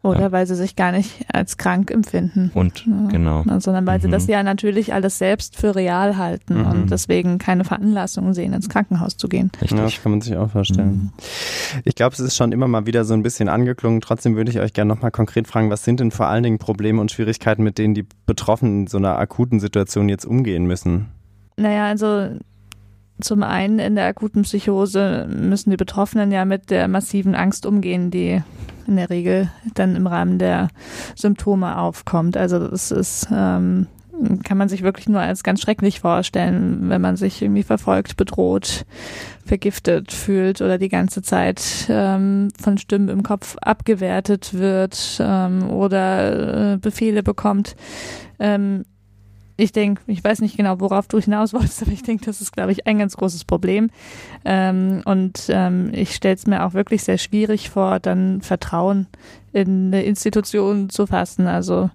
Oder 0.06 0.22
ja. 0.22 0.32
weil 0.32 0.46
sie 0.46 0.56
sich 0.56 0.76
gar 0.76 0.92
nicht 0.92 1.26
als 1.34 1.58
krank 1.58 1.90
empfinden. 1.90 2.52
Und, 2.54 2.86
ja. 2.86 3.08
genau. 3.10 3.44
Sondern 3.58 3.88
weil 3.88 3.98
mhm. 3.98 4.04
sie 4.04 4.10
das 4.10 4.28
ja 4.28 4.44
natürlich 4.44 4.94
alles 4.94 5.18
selbst 5.18 5.56
für 5.56 5.76
real 5.76 6.16
halten 6.16 6.60
mhm. 6.60 6.68
und 6.68 6.92
deswegen 6.92 7.40
keine 7.40 7.64
Veranlassung 7.64 8.36
sehen, 8.36 8.54
ins 8.54 8.70
Krankenhaus 8.70 9.18
zu 9.18 9.28
gehen. 9.28 9.52
Richtig. 9.60 9.78
Ja, 9.78 9.84
das 9.84 10.02
kann 10.04 10.12
man 10.12 10.22
sich 10.22 10.38
auch 10.38 10.52
vorstellen. 10.52 10.90
Mhm. 10.90 11.12
Ich 11.86 11.96
glaube, 11.96 12.14
es 12.14 12.20
ist 12.20 12.36
schon 12.36 12.52
immer 12.52 12.68
mal 12.68 12.86
wieder 12.86 13.04
so 13.04 13.16
ein 13.16 13.24
bisschen 13.24 13.50
angeklungen. 13.50 14.00
Trotzdem 14.00 14.36
würde 14.36 14.52
ich 14.52 14.60
euch 14.60 14.74
gerne 14.74 14.94
nochmal 14.94 15.10
konkret 15.10 15.48
fragen, 15.48 15.72
was 15.72 15.84
sind 15.84 16.00
denn 16.00 16.12
vor 16.12 16.28
allen 16.28 16.44
Dingen 16.44 16.60
Probleme 16.60 17.02
und 17.02 17.12
Schwierigkeiten, 17.12 17.64
mit 17.64 17.80
denen 17.80 17.96
die 17.96 18.06
Betroffenen 18.28 18.82
in 18.82 18.88
so 18.88 18.98
einer 18.98 19.18
akuten 19.18 19.60
Situation 19.60 20.08
jetzt 20.08 20.26
umgehen 20.26 20.68
müssen? 20.68 21.08
Naja, 21.58 21.88
also 21.88 22.30
zum 23.22 23.44
einen 23.44 23.80
in 23.80 23.96
der 23.96 24.08
akuten 24.08 24.44
Psychose 24.44 25.28
müssen 25.30 25.72
die 25.72 25.78
Betroffenen 25.78 26.32
ja 26.32 26.46
mit 26.46 26.70
der 26.70 26.88
massiven 26.88 27.36
Angst 27.36 27.66
umgehen, 27.66 28.12
die 28.12 28.42
in 28.88 28.98
der 28.98 29.10
Regel 29.10 29.50
dann 29.74 29.96
im 29.96 30.08
Rahmen 30.08 30.38
der 30.38 30.68
Symptome 31.16 31.78
aufkommt. 31.78 32.38
Also 32.38 32.60
das 32.68 32.92
ist 32.92 33.28
ähm, 33.32 33.88
kann 34.44 34.58
man 34.58 34.70
sich 34.70 34.84
wirklich 34.84 35.08
nur 35.10 35.22
als 35.22 35.44
ganz 35.44 35.62
schrecklich 35.62 36.00
vorstellen, 36.00 36.90
wenn 36.90 37.02
man 37.02 37.18
sich 37.18 37.42
irgendwie 37.42 37.64
verfolgt, 37.64 38.18
bedroht, 38.18 38.86
vergiftet 39.46 40.12
fühlt 40.12 40.62
oder 40.62 40.78
die 40.78 40.90
ganze 40.90 41.22
Zeit 41.22 41.62
ähm, 41.90 42.50
von 42.60 42.78
Stimmen 42.78 43.10
im 43.10 43.24
Kopf 43.24 43.58
abgewertet 43.62 44.54
wird 44.54 45.18
ähm, 45.20 45.70
oder 45.70 46.74
äh, 46.74 46.78
Befehle 46.78 47.24
bekommt. 47.24 47.76
Ähm, 48.40 48.86
ich 49.58 49.72
denke, 49.72 50.02
ich 50.08 50.24
weiß 50.24 50.42
nicht 50.42 50.58
genau, 50.58 50.80
worauf 50.80 51.08
du 51.08 51.20
hinaus 51.20 51.54
wolltest, 51.54 51.84
aber 51.84 51.92
ich 51.92 52.04
denke, 52.04 52.26
das 52.26 52.42
ist, 52.42 52.52
glaube 52.52 52.72
ich, 52.72 52.88
ein 52.88 53.00
ganz 53.00 53.16
großes 53.16 53.46
Problem. 53.46 53.90
Ähm, 54.44 55.02
und 55.06 55.46
ähm, 55.50 55.92
ich 55.94 56.16
stelle 56.16 56.36
es 56.36 56.48
mir 56.48 56.66
auch 56.66 56.74
wirklich 56.74 57.04
sehr 57.04 57.18
schwierig 57.18 57.70
vor, 57.70 58.00
dann 58.00 58.42
Vertrauen 58.42 59.08
in 59.54 59.88
eine 59.88 60.04
Institution 60.04 60.90
zu 60.90 61.08
fassen. 61.08 61.48
Also 61.48 61.90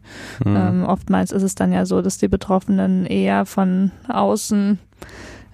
mhm. 0.44 0.56
ähm, 0.56 0.84
oftmals 0.84 1.32
ist 1.32 1.42
es 1.42 1.54
dann 1.54 1.72
ja 1.72 1.84
so, 1.84 2.00
dass 2.00 2.18
die 2.18 2.28
Betroffenen 2.28 3.04
eher 3.04 3.44
von 3.44 3.90
außen 4.08 4.78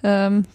ähm, 0.03 0.45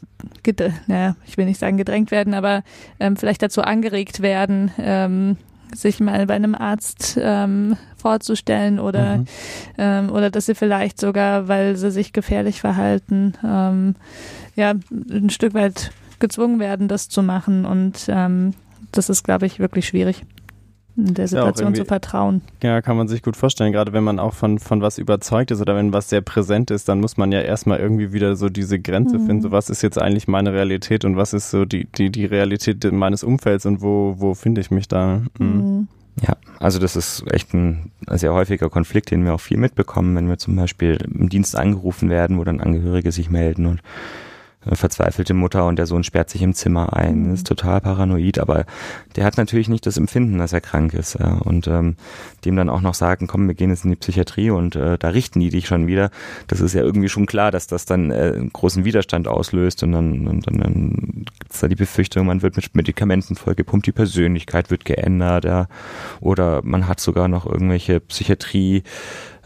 naja, 0.86 1.16
ich 1.26 1.36
will 1.36 1.46
nicht 1.46 1.58
sagen 1.58 1.76
gedrängt 1.76 2.10
werden, 2.10 2.34
aber 2.34 2.62
ähm, 3.00 3.16
vielleicht 3.16 3.42
dazu 3.42 3.62
angeregt 3.62 4.22
werden, 4.22 4.70
ähm, 4.78 5.36
sich 5.74 6.00
mal 6.00 6.26
bei 6.26 6.34
einem 6.34 6.54
Arzt 6.54 7.18
ähm, 7.20 7.76
vorzustellen 7.96 8.78
oder, 8.78 9.18
mhm. 9.18 9.26
ähm, 9.78 10.10
oder 10.10 10.30
dass 10.30 10.46
sie 10.46 10.54
vielleicht 10.54 11.00
sogar, 11.00 11.48
weil 11.48 11.76
sie 11.76 11.90
sich 11.90 12.12
gefährlich 12.12 12.60
verhalten, 12.60 13.34
ähm, 13.44 13.94
ja, 14.54 14.74
ein 14.90 15.30
Stück 15.30 15.54
weit 15.54 15.92
gezwungen 16.18 16.60
werden, 16.60 16.88
das 16.88 17.08
zu 17.08 17.22
machen. 17.22 17.64
Und 17.64 18.06
ähm, 18.08 18.54
das 18.92 19.08
ist, 19.08 19.22
glaube 19.24 19.46
ich, 19.46 19.58
wirklich 19.58 19.86
schwierig 19.86 20.24
in 20.96 21.14
der 21.14 21.26
Situation 21.26 21.68
ja, 21.68 21.74
zu 21.74 21.84
vertrauen. 21.84 22.42
Ja, 22.62 22.82
kann 22.82 22.96
man 22.96 23.08
sich 23.08 23.22
gut 23.22 23.36
vorstellen. 23.36 23.72
Gerade 23.72 23.92
wenn 23.92 24.04
man 24.04 24.18
auch 24.18 24.34
von, 24.34 24.58
von 24.58 24.82
was 24.82 24.98
überzeugt 24.98 25.50
ist 25.50 25.60
oder 25.60 25.74
wenn 25.74 25.92
was 25.92 26.10
sehr 26.10 26.20
präsent 26.20 26.70
ist, 26.70 26.88
dann 26.88 27.00
muss 27.00 27.16
man 27.16 27.32
ja 27.32 27.40
erstmal 27.40 27.78
irgendwie 27.78 28.12
wieder 28.12 28.36
so 28.36 28.48
diese 28.48 28.78
Grenze 28.78 29.18
mhm. 29.18 29.26
finden. 29.26 29.42
So, 29.42 29.50
was 29.50 29.70
ist 29.70 29.82
jetzt 29.82 30.00
eigentlich 30.00 30.28
meine 30.28 30.52
Realität 30.52 31.04
und 31.04 31.16
was 31.16 31.32
ist 31.32 31.50
so 31.50 31.64
die, 31.64 31.86
die, 31.86 32.10
die 32.10 32.26
Realität 32.26 32.84
meines 32.92 33.24
Umfelds 33.24 33.64
und 33.66 33.80
wo, 33.80 34.16
wo 34.18 34.34
finde 34.34 34.60
ich 34.60 34.70
mich 34.70 34.88
da? 34.88 35.22
Mhm. 35.38 35.46
Mhm. 35.46 35.88
Ja, 36.20 36.36
also 36.58 36.78
das 36.78 36.94
ist 36.94 37.24
echt 37.32 37.54
ein 37.54 37.90
sehr 38.10 38.34
häufiger 38.34 38.68
Konflikt, 38.68 39.10
den 39.10 39.24
wir 39.24 39.32
auch 39.32 39.40
viel 39.40 39.56
mitbekommen, 39.56 40.14
wenn 40.14 40.28
wir 40.28 40.36
zum 40.36 40.54
Beispiel 40.56 40.98
im 41.10 41.30
Dienst 41.30 41.56
angerufen 41.56 42.10
werden, 42.10 42.38
wo 42.38 42.44
dann 42.44 42.60
Angehörige 42.60 43.12
sich 43.12 43.30
melden 43.30 43.64
und 43.64 43.80
verzweifelte 44.70 45.34
Mutter 45.34 45.66
und 45.66 45.76
der 45.76 45.86
Sohn 45.86 46.04
sperrt 46.04 46.30
sich 46.30 46.42
im 46.42 46.54
Zimmer 46.54 46.96
ein, 46.96 47.26
mhm. 47.26 47.34
ist 47.34 47.46
total 47.46 47.80
paranoid, 47.80 48.38
aber 48.38 48.64
der 49.16 49.24
hat 49.24 49.36
natürlich 49.36 49.68
nicht 49.68 49.86
das 49.86 49.96
Empfinden, 49.96 50.38
dass 50.38 50.52
er 50.52 50.60
krank 50.60 50.94
ist. 50.94 51.18
Ja. 51.18 51.34
Und 51.38 51.66
ähm, 51.66 51.96
dem 52.44 52.56
dann 52.56 52.68
auch 52.68 52.80
noch 52.80 52.94
sagen, 52.94 53.26
komm, 53.26 53.48
wir 53.48 53.54
gehen 53.54 53.70
jetzt 53.70 53.84
in 53.84 53.90
die 53.90 53.96
Psychiatrie 53.96 54.50
und 54.50 54.76
äh, 54.76 54.98
da 54.98 55.08
richten 55.08 55.40
die 55.40 55.50
dich 55.50 55.66
schon 55.66 55.86
wieder. 55.86 56.10
Das 56.46 56.60
ist 56.60 56.74
ja 56.74 56.82
irgendwie 56.82 57.08
schon 57.08 57.26
klar, 57.26 57.50
dass 57.50 57.66
das 57.66 57.84
dann 57.84 58.10
äh, 58.10 58.32
einen 58.34 58.52
großen 58.52 58.84
Widerstand 58.84 59.28
auslöst 59.28 59.82
und 59.82 59.92
dann, 59.92 60.28
und 60.28 60.46
dann, 60.46 60.58
dann 60.58 61.24
gibt 61.38 61.52
es 61.52 61.60
da 61.60 61.68
die 61.68 61.74
Befürchtung, 61.74 62.26
man 62.26 62.42
wird 62.42 62.56
mit 62.56 62.74
Medikamenten 62.74 63.36
vollgepumpt, 63.36 63.86
die 63.86 63.92
Persönlichkeit 63.92 64.70
wird 64.70 64.84
geändert, 64.84 65.44
ja. 65.44 65.66
Oder 66.20 66.60
man 66.62 66.88
hat 66.88 67.00
sogar 67.00 67.28
noch 67.28 67.46
irgendwelche 67.46 68.00
Psychiatrie 68.00 68.82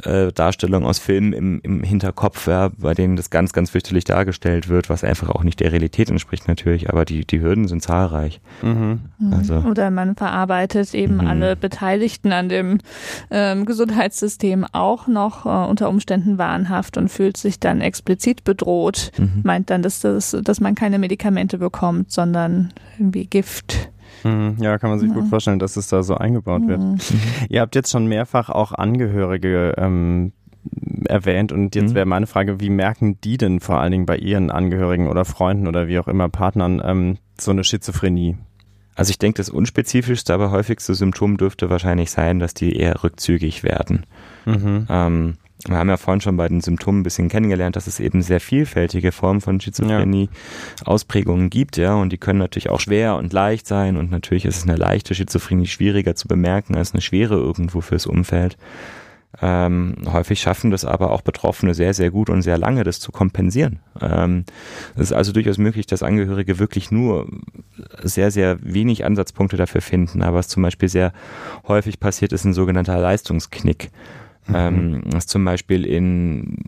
äh, 0.03 0.33
Darstellungen 0.33 0.87
aus 0.87 0.99
Filmen 0.99 1.33
im, 1.33 1.61
im 1.63 1.83
Hinterkopf, 1.83 2.47
ja, 2.47 2.71
bei 2.77 2.95
denen 2.95 3.17
das 3.17 3.31
ganz, 3.31 3.53
ganz 3.53 3.71
fürchterlich 3.71 4.05
dargestellt 4.05 4.69
wird, 4.69 4.91
was 4.91 5.05
einfach 5.05 5.31
auch 5.31 5.43
nicht 5.43 5.61
der 5.61 5.73
Realität 5.73 6.11
entspricht 6.11 6.49
natürlich, 6.49 6.91
aber 6.91 7.05
die, 7.05 7.25
die 7.25 7.41
Hürden 7.41 7.69
sind 7.69 7.83
zahlreich. 7.83 8.41
Mhm. 8.63 9.01
Also. 9.31 9.57
Oder 9.69 9.91
man 9.91 10.17
verarbeitet 10.17 10.95
eben 10.95 11.15
mhm. 11.15 11.27
alle 11.27 11.57
Beteiligten 11.57 12.33
an 12.33 12.49
dem 12.49 12.79
ähm, 13.31 13.65
Gesundheitssystem 13.65 14.67
auch 14.73 15.07
noch 15.07 15.47
äh, 15.47 15.69
unter 15.69 15.89
Umständen 15.89 16.39
wahnhaft 16.39 16.97
und 16.97 17.09
fühlt 17.09 17.37
sich 17.37 17.59
dann 17.61 17.81
explizit 17.81 18.45
bedroht, 18.45 19.13
mhm. 19.19 19.41
meint 19.45 19.71
dann, 19.71 19.83
dass, 19.83 20.01
das, 20.01 20.37
dass 20.43 20.61
man 20.61 20.75
keine 20.75 20.99
Medikamente 20.99 21.59
bekommt, 21.59 22.13
sondern 22.13 22.73
irgendwie 22.99 23.27
Gift. 23.27 23.91
Mhm. 24.27 24.57
Ja, 24.61 24.79
kann 24.79 24.91
man 24.91 24.99
sich 24.99 25.09
ja. 25.09 25.15
gut 25.15 25.29
vorstellen, 25.29 25.59
dass 25.59 25.77
es 25.77 25.89
da 25.89 26.03
so 26.03 26.17
eingebaut 26.17 26.67
wird. 26.67 26.81
Mhm. 26.81 26.99
Ihr 27.49 27.61
habt 27.61 27.75
jetzt 27.75 27.91
schon 27.91 28.07
mehrfach 28.07 28.51
auch 28.51 28.73
Angehörige 28.73 29.75
ähm, 29.77 30.33
erwähnt 31.05 31.53
und 31.53 31.75
jetzt 31.75 31.91
mhm. 31.91 31.95
wäre 31.95 32.07
meine 32.07 32.27
Frage, 32.27 32.61
wie 32.61 32.71
merken 32.71 33.21
die 33.21 33.39
denn 33.39 33.61
vor 33.61 33.79
allen 33.81 33.93
Dingen 33.93 34.07
bei 34.07 34.17
ihren 34.17 34.51
Angehörigen 34.51 35.09
oder 35.09 35.25
Freunden 35.25 35.69
oder 35.69 35.89
wie 35.89 35.99
auch 35.99 36.09
immer 36.09 36.29
Partnern 36.29 36.83
ähm, 36.85 37.19
so 37.39 37.51
eine 37.51 37.65
Schizophrenie? 37.65 38.37
Also 38.97 39.11
ich 39.11 39.19
denke, 39.19 39.37
das 39.37 39.51
unspezifischste, 39.51 40.33
aber 40.33 40.51
häufigste 40.51 40.95
Symptom 40.95 41.37
dürfte 41.37 41.69
wahrscheinlich 41.69 42.11
sein, 42.11 42.39
dass 42.39 42.55
die 42.55 42.75
eher 42.75 43.05
rückzügig 43.05 43.63
werden. 43.63 44.07
Mhm. 44.47 44.87
Ähm, 44.89 45.35
wir 45.69 45.77
haben 45.77 45.89
ja 45.89 45.97
vorhin 45.97 46.21
schon 46.21 46.37
bei 46.37 46.49
den 46.49 46.61
Symptomen 46.61 47.01
ein 47.01 47.03
bisschen 47.03 47.29
kennengelernt, 47.29 47.77
dass 47.77 47.87
es 47.87 48.01
eben 48.01 48.23
sehr 48.23 48.41
vielfältige 48.41 49.13
Formen 49.13 49.41
von 49.41 49.61
Schizophrenie, 49.61 50.29
ja. 50.31 50.87
Ausprägungen 50.87 51.51
gibt, 51.51 51.77
ja, 51.77 51.95
und 51.95 52.13
die 52.13 52.19
können 52.19 52.39
natürlich 52.39 52.71
auch 52.71 52.81
schwer 52.81 53.17
und 53.17 53.33
leicht 53.33 53.67
sein 53.67 53.97
und 53.97 54.11
natürlich 54.11 54.45
ist 54.45 54.59
es 54.59 54.63
eine 54.65 54.77
leichte 54.77 55.15
Schizophrenie 55.15 55.67
schwieriger 55.67 56.15
zu 56.15 56.29
bemerken 56.29 56.77
als 56.77 56.93
eine 56.93 57.01
schwere 57.01 57.35
irgendwo 57.35 57.81
fürs 57.81 58.07
Umfeld. 58.07 58.57
Ähm, 59.43 59.97
häufig 60.11 60.41
schaffen 60.41 60.71
das 60.71 60.85
aber 60.85 61.11
auch 61.11 61.21
Betroffene 61.21 61.75
sehr, 61.75 61.93
sehr 61.93 62.11
gut 62.11 62.31
und 62.31 62.43
sehr 62.43 62.57
lange, 62.57 62.85
das 62.85 63.01
zu 63.01 63.13
kompensieren. 63.13 63.81
Ähm, 64.01 64.45
es 64.95 65.03
ist 65.03 65.13
also 65.13 65.33
durchaus 65.33 65.59
möglich, 65.59 65.87
dass 65.87 66.03
Angehörige 66.03 66.59
wirklich 66.59 66.91
nur 66.91 67.29
sehr, 68.03 68.31
sehr 68.31 68.59
wenig 68.63 69.05
Ansatzpunkte 69.05 69.57
dafür 69.59 69.83
finden. 69.83 70.23
Aber 70.23 70.39
was 70.39 70.49
zum 70.49 70.63
Beispiel 70.63 70.89
sehr 70.89 71.13
häufig 71.69 72.01
passiert, 72.01 72.33
ist 72.33 72.45
ein 72.45 72.55
sogenannter 72.55 72.99
Leistungsknick. 72.99 73.91
Mhm. 74.49 74.55
Ähm, 74.55 75.03
was 75.07 75.27
zum 75.27 75.45
Beispiel 75.45 75.85
in 75.85 76.59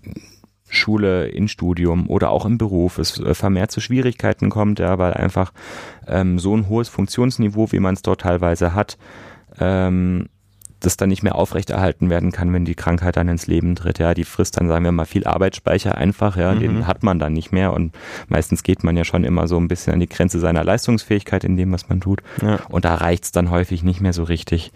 Schule, 0.70 1.28
in 1.28 1.48
Studium 1.48 2.08
oder 2.08 2.30
auch 2.30 2.44
im 2.44 2.58
Beruf 2.58 2.98
es 2.98 3.18
äh, 3.20 3.34
vermehrt 3.34 3.70
zu 3.70 3.80
Schwierigkeiten 3.80 4.50
kommt, 4.50 4.78
ja, 4.78 4.98
weil 4.98 5.14
einfach 5.14 5.52
ähm, 6.06 6.38
so 6.38 6.56
ein 6.56 6.68
hohes 6.68 6.88
Funktionsniveau, 6.88 7.72
wie 7.72 7.80
man 7.80 7.94
es 7.94 8.02
dort 8.02 8.22
teilweise 8.22 8.74
hat, 8.74 8.98
ähm, 9.58 10.28
das 10.80 10.96
dann 10.96 11.08
nicht 11.08 11.24
mehr 11.24 11.34
aufrechterhalten 11.34 12.08
werden 12.08 12.30
kann, 12.30 12.52
wenn 12.52 12.64
die 12.64 12.76
Krankheit 12.76 13.16
dann 13.16 13.28
ins 13.28 13.48
Leben 13.48 13.74
tritt. 13.74 13.98
Ja, 13.98 14.14
die 14.14 14.24
frisst 14.24 14.60
dann, 14.60 14.68
sagen 14.68 14.84
wir 14.84 14.92
mal, 14.92 15.06
viel 15.06 15.26
Arbeitsspeicher 15.26 15.96
einfach, 15.96 16.36
ja, 16.36 16.54
mhm. 16.54 16.60
den 16.60 16.86
hat 16.86 17.02
man 17.02 17.18
dann 17.18 17.32
nicht 17.32 17.50
mehr 17.50 17.72
und 17.72 17.96
meistens 18.28 18.62
geht 18.62 18.84
man 18.84 18.96
ja 18.96 19.04
schon 19.04 19.24
immer 19.24 19.48
so 19.48 19.56
ein 19.58 19.68
bisschen 19.68 19.94
an 19.94 20.00
die 20.00 20.08
Grenze 20.08 20.38
seiner 20.38 20.64
Leistungsfähigkeit 20.64 21.44
in 21.44 21.56
dem, 21.56 21.72
was 21.72 21.88
man 21.88 22.00
tut. 22.00 22.22
Ja. 22.42 22.60
Und 22.68 22.84
da 22.84 22.94
reicht's 22.94 23.32
dann 23.32 23.50
häufig 23.50 23.82
nicht 23.82 24.00
mehr 24.00 24.12
so 24.12 24.22
richtig. 24.22 24.72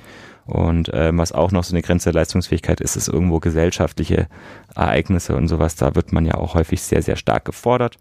Und 0.52 0.90
ähm, 0.92 1.16
was 1.16 1.32
auch 1.32 1.50
noch 1.50 1.64
so 1.64 1.74
eine 1.74 1.80
Grenze 1.80 2.12
der 2.12 2.20
Leistungsfähigkeit 2.20 2.82
ist, 2.82 2.96
ist 2.96 3.08
irgendwo 3.08 3.40
gesellschaftliche 3.40 4.26
Ereignisse 4.74 5.34
und 5.34 5.48
sowas. 5.48 5.76
Da 5.76 5.94
wird 5.94 6.12
man 6.12 6.26
ja 6.26 6.34
auch 6.34 6.54
häufig 6.54 6.82
sehr, 6.82 7.00
sehr 7.00 7.16
stark 7.16 7.46
gefordert. 7.46 7.96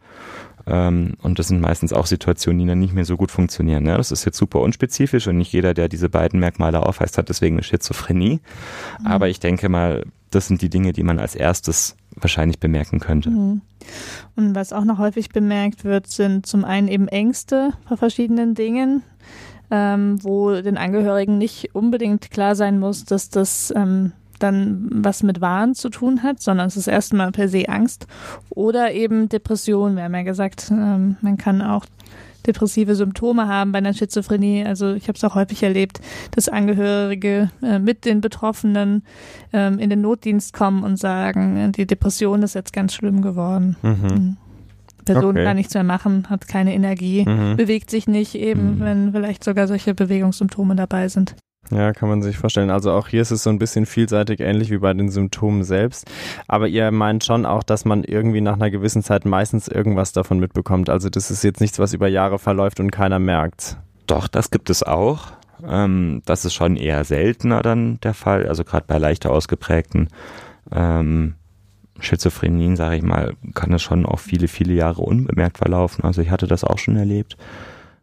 Ähm, 0.68 1.14
und 1.22 1.40
das 1.40 1.48
sind 1.48 1.62
meistens 1.62 1.94
auch 1.94 2.06
Situationen, 2.08 2.60
die 2.60 2.68
dann 2.68 2.80
nicht 2.80 2.94
mehr 2.94 3.06
so 3.06 3.16
gut 3.16 3.32
funktionieren. 3.32 3.86
Ne? 3.86 3.96
Das 3.96 4.12
ist 4.12 4.26
jetzt 4.26 4.38
super 4.38 4.60
unspezifisch 4.60 5.28
und 5.28 5.38
nicht 5.38 5.54
jeder, 5.54 5.74
der 5.74 5.88
diese 5.88 6.10
beiden 6.10 6.42
Merkmale 6.42 6.86
aufweist, 6.86 7.18
hat 7.18 7.30
deswegen 7.30 7.56
eine 7.56 7.64
Schizophrenie. 7.64 8.42
Mhm. 9.00 9.08
Aber 9.08 9.30
ich 9.30 9.40
denke 9.40 9.70
mal, 9.70 10.04
das 10.30 10.48
sind 10.48 10.62
die 10.62 10.70
Dinge, 10.70 10.92
die 10.92 11.04
man 11.04 11.20
als 11.20 11.36
erstes 11.36 11.96
wahrscheinlich 12.18 12.60
bemerken 12.60 13.00
könnte. 13.00 13.30
Mhm. 13.30 13.62
Und 14.36 14.56
was 14.56 14.74
auch 14.74 14.84
noch 14.84 14.98
häufig 14.98 15.30
bemerkt 15.30 15.86
wird, 15.86 16.08
sind 16.08 16.46
zum 16.46 16.66
einen 16.66 16.90
eben 16.90 17.08
Ängste 17.08 17.72
vor 17.88 17.96
verschiedenen 17.96 18.56
Dingen, 18.56 19.04
ähm, 19.72 20.18
wo 20.22 20.62
den 20.62 20.78
Angehörigen 20.78 21.38
nicht 21.38 21.74
unbedingt 21.74 22.30
klar 22.30 22.56
sein 22.56 22.80
muss, 22.80 23.06
dass 23.06 23.30
das 23.30 23.74
ähm, 23.76 24.12
dann 24.40 24.88
was 24.92 25.24
mit 25.24 25.42
Wahn 25.42 25.76
zu 25.76 25.90
tun 25.90 26.24
hat, 26.24 26.42
sondern 26.42 26.68
es 26.68 26.78
ist 26.78 26.88
erstmal 26.88 27.32
per 27.32 27.48
se 27.48 27.70
Angst 27.70 28.08
oder 28.50 28.92
eben 28.92 29.30
Depression. 29.30 29.96
Wir 29.96 30.04
haben 30.04 30.16
ja 30.16 30.24
gesagt, 30.24 30.70
ähm, 30.72 31.18
man 31.22 31.38
kann 31.38 31.62
auch 31.62 31.86
depressive 32.48 32.96
Symptome 32.96 33.48
haben 33.48 33.72
bei 33.72 33.78
einer 33.78 33.94
Schizophrenie. 33.94 34.66
Also 34.66 34.94
ich 34.94 35.08
habe 35.08 35.16
es 35.16 35.24
auch 35.24 35.36
häufig 35.36 35.64
erlebt, 35.64 36.02
dass 36.32 36.50
Angehörige 36.50 37.52
äh, 37.62 37.80
mit 37.80 38.06
den 38.06 38.22
Betroffenen 38.22 39.04
ähm, 39.54 39.80
in 39.80 39.90
den 39.90 40.02
Notdienst 40.02 40.54
kommen 40.54 40.84
und 40.84 40.98
sagen, 40.98 41.72
die 41.74 41.86
Depression 41.86 42.44
ist 42.44 42.56
jetzt 42.56 42.74
ganz 42.74 42.94
schlimm 42.94 43.22
geworden. 43.22 43.76
Mhm. 43.82 44.38
Person 45.06 45.32
okay. 45.32 45.44
kann 45.44 45.58
nichts 45.58 45.74
mehr 45.74 45.84
machen, 45.84 46.28
hat 46.30 46.48
keine 46.48 46.74
Energie, 46.74 47.26
mhm. 47.28 47.58
bewegt 47.58 47.90
sich 47.90 48.08
nicht, 48.08 48.36
eben, 48.36 48.76
mhm. 48.76 48.80
wenn 48.82 49.12
vielleicht 49.12 49.44
sogar 49.44 49.68
solche 49.68 49.94
Bewegungssymptome 49.94 50.76
dabei 50.76 51.08
sind. 51.08 51.36
Ja, 51.70 51.94
kann 51.94 52.10
man 52.10 52.22
sich 52.22 52.38
vorstellen. 52.38 52.70
Also 52.70 52.92
auch 52.92 53.08
hier 53.08 53.22
ist 53.22 53.32
es 53.32 53.44
so 53.44 53.50
ein 53.50 53.60
bisschen 53.60 53.86
vielseitig 53.86 54.40
ähnlich 54.40 54.72
wie 54.72 54.80
bei 54.80 54.94
den 54.94 55.10
Symptomen 55.10 55.64
selbst. 55.64 56.10
Aber 56.48 56.68
ihr 56.68 56.92
meint 56.92 57.24
schon 57.24 57.46
auch, 57.46 57.64
dass 57.64 57.86
man 57.86 58.04
irgendwie 58.04 58.42
nach 58.42 58.56
einer 58.56 58.72
gewissen 58.72 59.04
Zeit 59.04 59.26
meistens 59.26 59.68
irgendwas 59.68 60.12
davon 60.12 60.40
mitbekommt. 60.40 60.90
Also 60.90 61.10
das 61.10 61.32
ist 61.32 61.44
jetzt 61.44 61.62
nichts, 61.62 61.80
was 61.80 61.94
über 61.94 62.08
Jahre 62.08 62.40
verläuft 62.40 62.80
und 62.80 62.92
keiner 62.92 63.20
merkt. 63.20 63.78
Doch, 64.08 64.28
das 64.28 64.52
gibt 64.52 64.70
es 64.70 64.84
auch. 64.84 65.28
Ähm, 65.66 66.24
das 66.26 66.44
ist 66.44 66.56
schon 66.56 66.76
eher 66.76 67.04
seltener 67.04 67.62
dann 67.62 68.00
der 68.02 68.16
Fall. 68.16 68.48
Also 68.48 68.64
gerade 68.64 68.86
bei 68.88 68.98
leichter 68.98 69.32
ausgeprägten 69.32 70.10
ähm, 70.72 71.36
Schizophrenien, 72.02 72.76
sage 72.76 72.98
ich 72.98 73.04
mal, 73.04 73.34
kann 73.54 73.74
es 73.74 73.82
schon 73.82 74.06
auch 74.06 74.20
viele, 74.20 74.48
viele 74.48 74.74
Jahre 74.74 75.02
unbemerkt 75.02 75.58
verlaufen. 75.58 76.04
Also 76.04 76.22
ich 76.22 76.30
hatte 76.30 76.48
das 76.48 76.64
auch 76.64 76.78
schon 76.78 76.98
erlebt. 76.98 77.38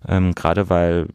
Ähm, 0.06 0.34
Gerade 0.34 0.70
weil 0.70 1.08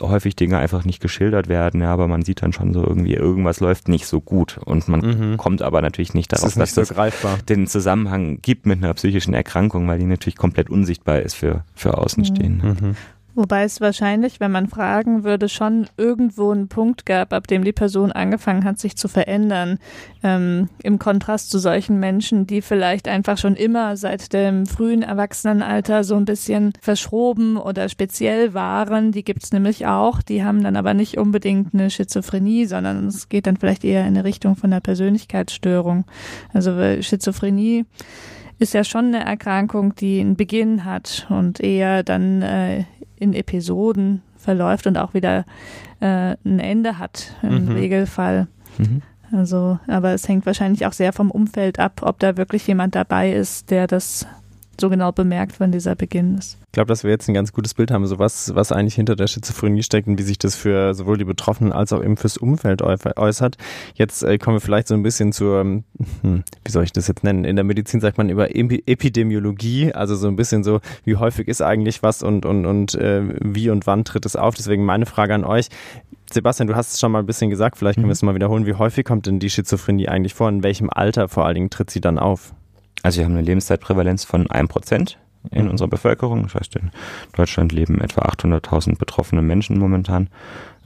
häufig 0.00 0.36
Dinge 0.36 0.58
einfach 0.58 0.84
nicht 0.84 1.00
geschildert 1.00 1.48
werden, 1.48 1.82
ja, 1.82 1.92
aber 1.92 2.08
man 2.08 2.22
sieht 2.22 2.42
dann 2.42 2.52
schon 2.52 2.72
so 2.72 2.82
irgendwie, 2.82 3.14
irgendwas 3.14 3.60
läuft 3.60 3.88
nicht 3.88 4.06
so 4.06 4.20
gut 4.20 4.58
und 4.64 4.88
man 4.88 5.00
mhm. 5.00 5.36
kommt 5.36 5.62
aber 5.62 5.82
natürlich 5.82 6.14
nicht 6.14 6.32
darauf, 6.32 6.54
das 6.54 6.74
dass 6.74 6.88
so 6.88 6.94
das 6.94 7.44
den 7.48 7.66
Zusammenhang 7.66 8.40
gibt 8.40 8.64
mit 8.64 8.82
einer 8.82 8.94
psychischen 8.94 9.34
Erkrankung, 9.34 9.86
weil 9.88 9.98
die 9.98 10.06
natürlich 10.06 10.36
komplett 10.36 10.70
unsichtbar 10.70 11.20
ist 11.20 11.34
für, 11.34 11.64
für 11.74 11.98
Außenstehende. 11.98 12.66
Mhm. 12.66 12.96
Wobei 13.34 13.64
es 13.64 13.80
wahrscheinlich, 13.80 14.40
wenn 14.40 14.52
man 14.52 14.68
fragen 14.68 15.24
würde, 15.24 15.48
schon 15.48 15.86
irgendwo 15.96 16.50
einen 16.50 16.68
Punkt 16.68 17.06
gab, 17.06 17.32
ab 17.32 17.46
dem 17.46 17.64
die 17.64 17.72
Person 17.72 18.12
angefangen 18.12 18.64
hat, 18.64 18.78
sich 18.78 18.96
zu 18.96 19.08
verändern. 19.08 19.78
Ähm, 20.22 20.68
Im 20.82 20.98
Kontrast 20.98 21.50
zu 21.50 21.58
solchen 21.58 21.98
Menschen, 21.98 22.46
die 22.46 22.60
vielleicht 22.60 23.08
einfach 23.08 23.38
schon 23.38 23.56
immer 23.56 23.96
seit 23.96 24.34
dem 24.34 24.66
frühen 24.66 25.02
Erwachsenenalter 25.02 26.04
so 26.04 26.16
ein 26.16 26.26
bisschen 26.26 26.74
verschroben 26.82 27.56
oder 27.56 27.88
speziell 27.88 28.52
waren. 28.52 29.12
Die 29.12 29.24
gibt's 29.24 29.50
nämlich 29.50 29.86
auch. 29.86 30.20
Die 30.20 30.44
haben 30.44 30.62
dann 30.62 30.76
aber 30.76 30.92
nicht 30.92 31.16
unbedingt 31.16 31.72
eine 31.72 31.88
Schizophrenie, 31.88 32.66
sondern 32.66 33.06
es 33.06 33.30
geht 33.30 33.46
dann 33.46 33.56
vielleicht 33.56 33.84
eher 33.84 34.02
in 34.02 34.08
eine 34.08 34.24
Richtung 34.24 34.56
von 34.56 34.70
einer 34.70 34.82
Persönlichkeitsstörung. 34.82 36.04
Also 36.52 36.76
Schizophrenie 37.00 37.86
ist 38.58 38.74
ja 38.74 38.84
schon 38.84 39.06
eine 39.06 39.24
Erkrankung, 39.24 39.94
die 39.94 40.20
einen 40.20 40.36
Beginn 40.36 40.84
hat 40.84 41.26
und 41.30 41.60
eher 41.60 42.02
dann 42.02 42.42
äh, 42.42 42.84
in 43.22 43.32
Episoden 43.32 44.22
verläuft 44.36 44.86
und 44.86 44.98
auch 44.98 45.14
wieder 45.14 45.44
äh, 46.00 46.36
ein 46.44 46.58
Ende 46.58 46.98
hat 46.98 47.34
im 47.42 47.66
mhm. 47.66 47.72
Regelfall. 47.72 48.48
Mhm. 48.78 49.02
Also, 49.30 49.78
aber 49.86 50.12
es 50.12 50.28
hängt 50.28 50.44
wahrscheinlich 50.44 50.84
auch 50.84 50.92
sehr 50.92 51.12
vom 51.12 51.30
Umfeld 51.30 51.78
ab, 51.78 52.02
ob 52.04 52.18
da 52.18 52.36
wirklich 52.36 52.66
jemand 52.66 52.94
dabei 52.94 53.32
ist, 53.32 53.70
der 53.70 53.86
das 53.86 54.26
so 54.82 54.90
genau 54.90 55.12
bemerkt, 55.12 55.60
wann 55.60 55.72
dieser 55.72 55.94
Beginn 55.94 56.36
ist. 56.36 56.58
Ich 56.66 56.72
glaube, 56.72 56.88
dass 56.88 57.04
wir 57.04 57.10
jetzt 57.10 57.28
ein 57.28 57.34
ganz 57.34 57.52
gutes 57.52 57.72
Bild 57.74 57.90
haben, 57.90 58.04
so 58.06 58.18
was, 58.18 58.54
was 58.54 58.72
eigentlich 58.72 58.96
hinter 58.96 59.14
der 59.14 59.28
Schizophrenie 59.28 59.82
steckt 59.82 60.08
und 60.08 60.18
wie 60.18 60.24
sich 60.24 60.38
das 60.38 60.56
für 60.56 60.92
sowohl 60.92 61.16
die 61.16 61.24
Betroffenen 61.24 61.72
als 61.72 61.92
auch 61.92 62.02
eben 62.02 62.16
fürs 62.16 62.36
Umfeld 62.36 62.82
äußert. 62.82 63.56
Jetzt 63.94 64.24
äh, 64.24 64.38
kommen 64.38 64.56
wir 64.56 64.60
vielleicht 64.60 64.88
so 64.88 64.94
ein 64.94 65.02
bisschen 65.02 65.32
zur, 65.32 65.60
hm, 65.60 65.84
wie 66.64 66.70
soll 66.70 66.82
ich 66.82 66.92
das 66.92 67.06
jetzt 67.06 67.22
nennen? 67.22 67.44
In 67.44 67.56
der 67.56 67.64
Medizin 67.64 68.00
sagt 68.00 68.18
man 68.18 68.28
über 68.28 68.54
Epidemiologie, 68.54 69.92
also 69.92 70.16
so 70.16 70.26
ein 70.26 70.36
bisschen 70.36 70.64
so, 70.64 70.80
wie 71.04 71.16
häufig 71.16 71.46
ist 71.46 71.62
eigentlich 71.62 72.02
was 72.02 72.22
und, 72.22 72.44
und, 72.44 72.66
und 72.66 72.94
äh, 72.96 73.22
wie 73.40 73.70
und 73.70 73.86
wann 73.86 74.04
tritt 74.04 74.26
es 74.26 74.34
auf. 74.34 74.56
Deswegen 74.56 74.84
meine 74.84 75.06
Frage 75.06 75.34
an 75.34 75.44
euch. 75.44 75.68
Sebastian, 76.32 76.66
du 76.66 76.74
hast 76.74 76.94
es 76.94 77.00
schon 77.00 77.12
mal 77.12 77.20
ein 77.20 77.26
bisschen 77.26 77.50
gesagt, 77.50 77.76
vielleicht 77.76 77.96
können 77.96 78.08
wir 78.08 78.12
es 78.12 78.22
mhm. 78.22 78.26
mal 78.26 78.34
wiederholen. 78.34 78.66
Wie 78.66 78.74
häufig 78.74 79.04
kommt 79.04 79.26
denn 79.26 79.38
die 79.38 79.50
Schizophrenie 79.50 80.08
eigentlich 80.08 80.34
vor? 80.34 80.48
In 80.48 80.64
welchem 80.64 80.90
Alter 80.90 81.28
vor 81.28 81.46
allen 81.46 81.54
Dingen 81.54 81.70
tritt 81.70 81.90
sie 81.90 82.00
dann 82.00 82.18
auf? 82.18 82.52
Also 83.02 83.18
wir 83.18 83.24
haben 83.24 83.32
eine 83.32 83.42
Lebenszeitprävalenz 83.42 84.24
von 84.24 84.46
1% 84.46 85.16
in 85.50 85.64
mhm. 85.64 85.70
unserer 85.70 85.88
Bevölkerung. 85.88 86.42
Das 86.44 86.54
heißt, 86.54 86.76
in 86.76 86.90
Deutschland 87.34 87.72
leben 87.72 88.00
etwa 88.00 88.22
800.000 88.22 88.98
betroffene 88.98 89.42
Menschen 89.42 89.78
momentan. 89.78 90.28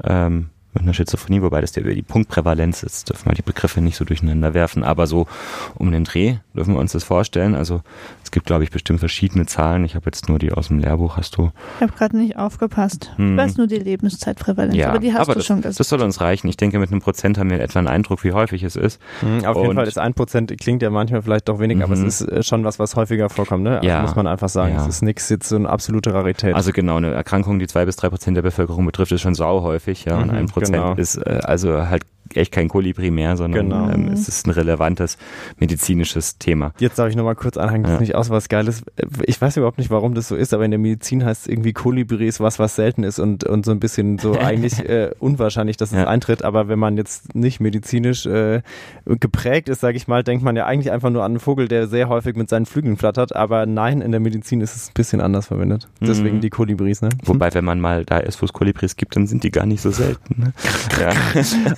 Ähm, 0.02 0.50
mit 0.76 0.82
einer 0.82 0.92
Schizophrenie, 0.92 1.40
wobei 1.40 1.62
das 1.62 1.74
ja 1.74 1.82
die 1.82 2.02
Punktprävalenz 2.02 2.82
ist, 2.82 3.08
dürfen 3.08 3.30
wir 3.30 3.34
die 3.34 3.40
Begriffe 3.40 3.80
nicht 3.80 3.96
so 3.96 4.04
durcheinander 4.04 4.52
werfen, 4.52 4.84
aber 4.84 5.06
so 5.06 5.26
um 5.74 5.90
den 5.90 6.04
Dreh 6.04 6.36
dürfen 6.54 6.74
wir 6.74 6.80
uns 6.80 6.92
das 6.92 7.02
vorstellen. 7.02 7.54
Also 7.54 7.80
es 8.26 8.32
gibt, 8.32 8.46
glaube 8.46 8.64
ich, 8.64 8.72
bestimmt 8.72 8.98
verschiedene 8.98 9.46
Zahlen. 9.46 9.84
Ich 9.84 9.94
habe 9.94 10.06
jetzt 10.06 10.28
nur 10.28 10.40
die 10.40 10.50
aus 10.50 10.66
dem 10.66 10.80
Lehrbuch, 10.80 11.16
hast 11.16 11.36
du? 11.36 11.52
Ich 11.76 11.82
habe 11.82 11.92
gerade 11.92 12.16
nicht 12.16 12.36
aufgepasst. 12.36 13.12
Hm. 13.14 13.30
Ich 13.30 13.36
weiß 13.44 13.56
nur 13.56 13.68
die 13.68 13.78
Lebenszeitprävalenz, 13.78 14.74
ja, 14.74 14.88
aber 14.88 14.98
die 14.98 15.12
hast 15.12 15.20
aber 15.20 15.34
du 15.34 15.38
das, 15.38 15.46
schon 15.46 15.62
gesagt. 15.62 15.78
Das 15.78 15.88
soll 15.88 16.02
uns 16.02 16.20
reichen. 16.20 16.48
Ich 16.48 16.56
denke, 16.56 16.80
mit 16.80 16.90
einem 16.90 17.00
Prozent 17.00 17.38
haben 17.38 17.50
wir 17.50 17.60
etwa 17.60 17.78
einen 17.78 17.86
Eindruck, 17.86 18.24
wie 18.24 18.32
häufig 18.32 18.64
es 18.64 18.74
ist. 18.74 19.00
Mhm, 19.22 19.44
auf 19.44 19.54
Und 19.54 19.62
jeden 19.62 19.74
Fall 19.76 19.86
ist 19.86 19.98
ein 19.98 20.12
Prozent, 20.12 20.52
klingt 20.58 20.82
ja 20.82 20.90
manchmal 20.90 21.22
vielleicht 21.22 21.48
doch 21.48 21.60
wenig, 21.60 21.76
mhm. 21.76 21.84
aber 21.84 21.92
es 21.92 22.00
mhm. 22.00 22.06
ist 22.08 22.20
äh, 22.22 22.42
schon 22.42 22.64
was, 22.64 22.80
was 22.80 22.96
häufiger 22.96 23.30
vorkommt. 23.30 23.62
Ne? 23.62 23.76
Also 23.76 23.86
ja, 23.88 24.02
muss 24.02 24.16
man 24.16 24.26
einfach 24.26 24.48
sagen. 24.48 24.74
Ja. 24.74 24.82
Es 24.82 24.88
ist 24.88 25.02
nichts 25.02 25.28
jetzt 25.28 25.48
so 25.48 25.54
eine 25.54 25.68
absolute 25.68 26.12
Rarität. 26.12 26.56
Also 26.56 26.72
genau, 26.72 26.96
eine 26.96 27.12
Erkrankung, 27.12 27.60
die 27.60 27.68
zwei 27.68 27.84
bis 27.84 27.94
drei 27.94 28.08
Prozent 28.08 28.36
der 28.36 28.42
Bevölkerung 28.42 28.84
betrifft, 28.86 29.12
ist 29.12 29.20
schon 29.20 29.36
sau 29.36 29.62
häufig. 29.62 30.04
Ja, 30.04 30.18
und 30.18 30.32
mhm, 30.32 30.36
ein 30.36 30.46
Prozent 30.46 30.78
genau. 30.78 30.94
ist 30.94 31.16
äh, 31.16 31.42
also 31.44 31.88
halt 31.88 32.02
echt 32.34 32.52
kein 32.52 32.68
Kolibri 32.68 33.10
mehr, 33.10 33.36
sondern 33.36 33.70
genau. 33.70 33.90
ähm, 33.90 34.08
es 34.08 34.28
ist 34.28 34.46
ein 34.46 34.50
relevantes 34.50 35.18
medizinisches 35.58 36.38
Thema. 36.38 36.72
Jetzt 36.78 36.98
darf 36.98 37.08
ich 37.08 37.16
nochmal 37.16 37.36
kurz 37.36 37.56
anhängen, 37.56 37.84
das 37.84 37.90
ja. 37.90 37.96
ist 37.96 38.00
nicht 38.00 38.14
aus 38.14 38.30
was 38.30 38.48
Geiles. 38.48 38.82
Ich 39.24 39.40
weiß 39.40 39.56
überhaupt 39.56 39.78
nicht, 39.78 39.90
warum 39.90 40.14
das 40.14 40.28
so 40.28 40.36
ist, 40.36 40.54
aber 40.54 40.64
in 40.64 40.70
der 40.70 40.78
Medizin 40.78 41.24
heißt 41.24 41.42
es 41.42 41.46
irgendwie 41.48 41.72
Kolibri 41.72 42.26
ist 42.26 42.40
was, 42.40 42.58
was 42.58 42.76
selten 42.76 43.02
ist 43.02 43.18
und, 43.18 43.44
und 43.44 43.64
so 43.64 43.70
ein 43.70 43.80
bisschen 43.80 44.18
so 44.18 44.32
eigentlich 44.38 44.78
äh, 44.80 45.10
unwahrscheinlich, 45.18 45.76
dass 45.76 45.92
es 45.92 45.98
ja. 45.98 46.06
eintritt. 46.06 46.42
Aber 46.42 46.68
wenn 46.68 46.78
man 46.78 46.96
jetzt 46.96 47.34
nicht 47.34 47.60
medizinisch 47.60 48.26
äh, 48.26 48.62
geprägt 49.04 49.68
ist, 49.68 49.80
sage 49.80 49.96
ich 49.96 50.08
mal, 50.08 50.22
denkt 50.22 50.44
man 50.44 50.56
ja 50.56 50.66
eigentlich 50.66 50.90
einfach 50.92 51.10
nur 51.10 51.24
an 51.24 51.32
einen 51.32 51.40
Vogel, 51.40 51.68
der 51.68 51.86
sehr 51.88 52.08
häufig 52.08 52.36
mit 52.36 52.48
seinen 52.48 52.66
Flügeln 52.66 52.96
flattert. 52.96 53.34
Aber 53.34 53.66
nein, 53.66 54.00
in 54.00 54.10
der 54.10 54.20
Medizin 54.20 54.60
ist 54.60 54.76
es 54.76 54.88
ein 54.88 54.94
bisschen 54.94 55.20
anders 55.20 55.46
verwendet. 55.46 55.88
Deswegen 56.00 56.36
mhm. 56.36 56.40
die 56.40 56.50
Kolibris. 56.50 57.02
Ne? 57.02 57.10
Wobei, 57.24 57.52
wenn 57.54 57.64
man 57.64 57.80
mal 57.80 58.04
da 58.04 58.18
ist, 58.18 58.40
wo 58.42 58.46
es 58.46 58.52
Kolibris 58.52 58.96
gibt, 58.96 59.16
dann 59.16 59.26
sind 59.26 59.44
die 59.44 59.50
gar 59.50 59.66
nicht 59.66 59.80
so 59.80 59.90
selten. 59.90 60.42
Ne? 60.42 60.52
Ja. 61.00 61.12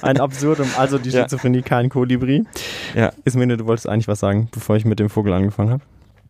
ein 0.03 0.21
Absurdum. 0.39 0.69
Also 0.77 0.99
die 0.99 1.11
Schizophrenie, 1.11 1.59
ja. 1.59 1.65
kein 1.65 1.89
Kolibri. 1.89 2.45
Ja. 2.95 3.13
Ismene, 3.25 3.57
du 3.57 3.67
wolltest 3.67 3.89
eigentlich 3.89 4.09
was 4.09 4.21
sagen, 4.21 4.49
bevor 4.53 4.77
ich 4.77 4.85
mit 4.85 4.99
dem 4.99 5.11
Vogel 5.11 5.33
angefangen 5.33 5.71
habe. 5.71 5.83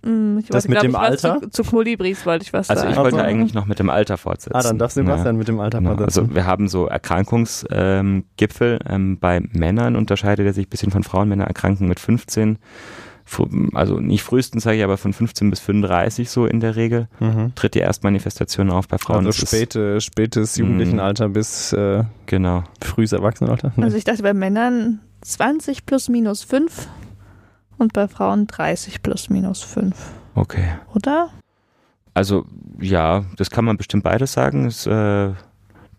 Mm, 0.03 0.39
ich 0.39 0.47
das 0.47 0.69
wollte, 0.69 0.69
mit 0.69 0.83
dem 0.83 0.97
Alter? 0.97 1.41
Zu, 1.41 1.51
zu, 1.51 1.65
Kolibris 1.65 2.25
wollte 2.25 2.45
ich 2.45 2.53
was 2.53 2.71
also 2.71 2.83
sagen. 2.83 2.97
Also 2.97 3.09
ich 3.09 3.13
wollte 3.13 3.27
eigentlich 3.27 3.55
noch 3.55 3.67
mit 3.67 3.79
dem 3.79 3.91
Alter 3.91 4.17
fortsetzen. 4.17 4.55
Ah, 4.57 4.63
dann 4.63 4.79
darfst 4.79 4.97
du 4.97 5.07
was 5.07 5.25
ja. 5.25 5.33
mit 5.33 5.49
dem 5.49 5.59
Alter 5.61 5.79
genau. 5.79 5.97
fortsetzen. 5.97 6.21
Also 6.21 6.35
wir 6.35 6.47
haben 6.47 6.69
so 6.69 6.87
Erkrankungsgipfel. 6.87 8.79
Ähm, 8.89 9.19
bei 9.19 9.41
Männern 9.41 9.97
unterscheidet 9.97 10.47
er 10.47 10.53
sich 10.53 10.67
ein 10.67 10.71
bisschen 10.71 10.93
von 10.93 11.03
Frauen. 11.03 11.29
Männer 11.29 11.47
erkranken 11.47 11.89
mit 11.89 11.99
15 12.01 12.59
also 13.75 14.01
nicht 14.01 14.23
frühestens 14.23 14.63
sage 14.63 14.79
ich, 14.79 14.85
aber 14.85 14.97
von 14.97 15.13
15 15.13 15.51
bis 15.51 15.61
35 15.61 16.31
so 16.31 16.47
in 16.47 16.61
der 16.61 16.77
Regel, 16.77 17.09
mhm. 17.21 17.55
tritt 17.55 17.75
die 17.75 17.81
Erstmanifestation 17.81 18.71
auf 18.71 18.89
bei 18.89 18.99
Frauen. 18.99 19.27
Also 19.27 19.47
späte, 19.47 20.01
spätes 20.01 20.57
mhm. 20.57 20.65
Jugendlichenalter 20.65 21.29
bis 21.29 21.73
äh, 21.73 22.05
genau. 22.27 22.65
frühes 22.83 23.13
Erwachsenenalter. 23.13 23.73
Ne? 23.77 23.85
Also 23.85 23.97
ich 23.97 24.05
dachte 24.05 24.23
bei 24.23 24.35
Männern 24.35 25.01
20 25.23 25.87
plus 25.87 26.09
minus 26.09 26.43
5 26.43 26.89
und 27.79 27.93
bei 27.93 28.09
Frauen 28.09 28.47
30 28.47 29.03
plus 29.03 29.31
minus 29.31 29.63
5. 29.63 29.95
Okay. 30.35 30.65
Oder? 30.95 31.31
Also 32.15 32.47
ja, 32.81 33.25
das 33.37 33.51
kann 33.51 33.65
man 33.65 33.77
bestimmt 33.77 34.05
beides 34.05 34.33
sagen. 34.33 34.67
Es, 34.67 34.87
äh, 34.87 35.33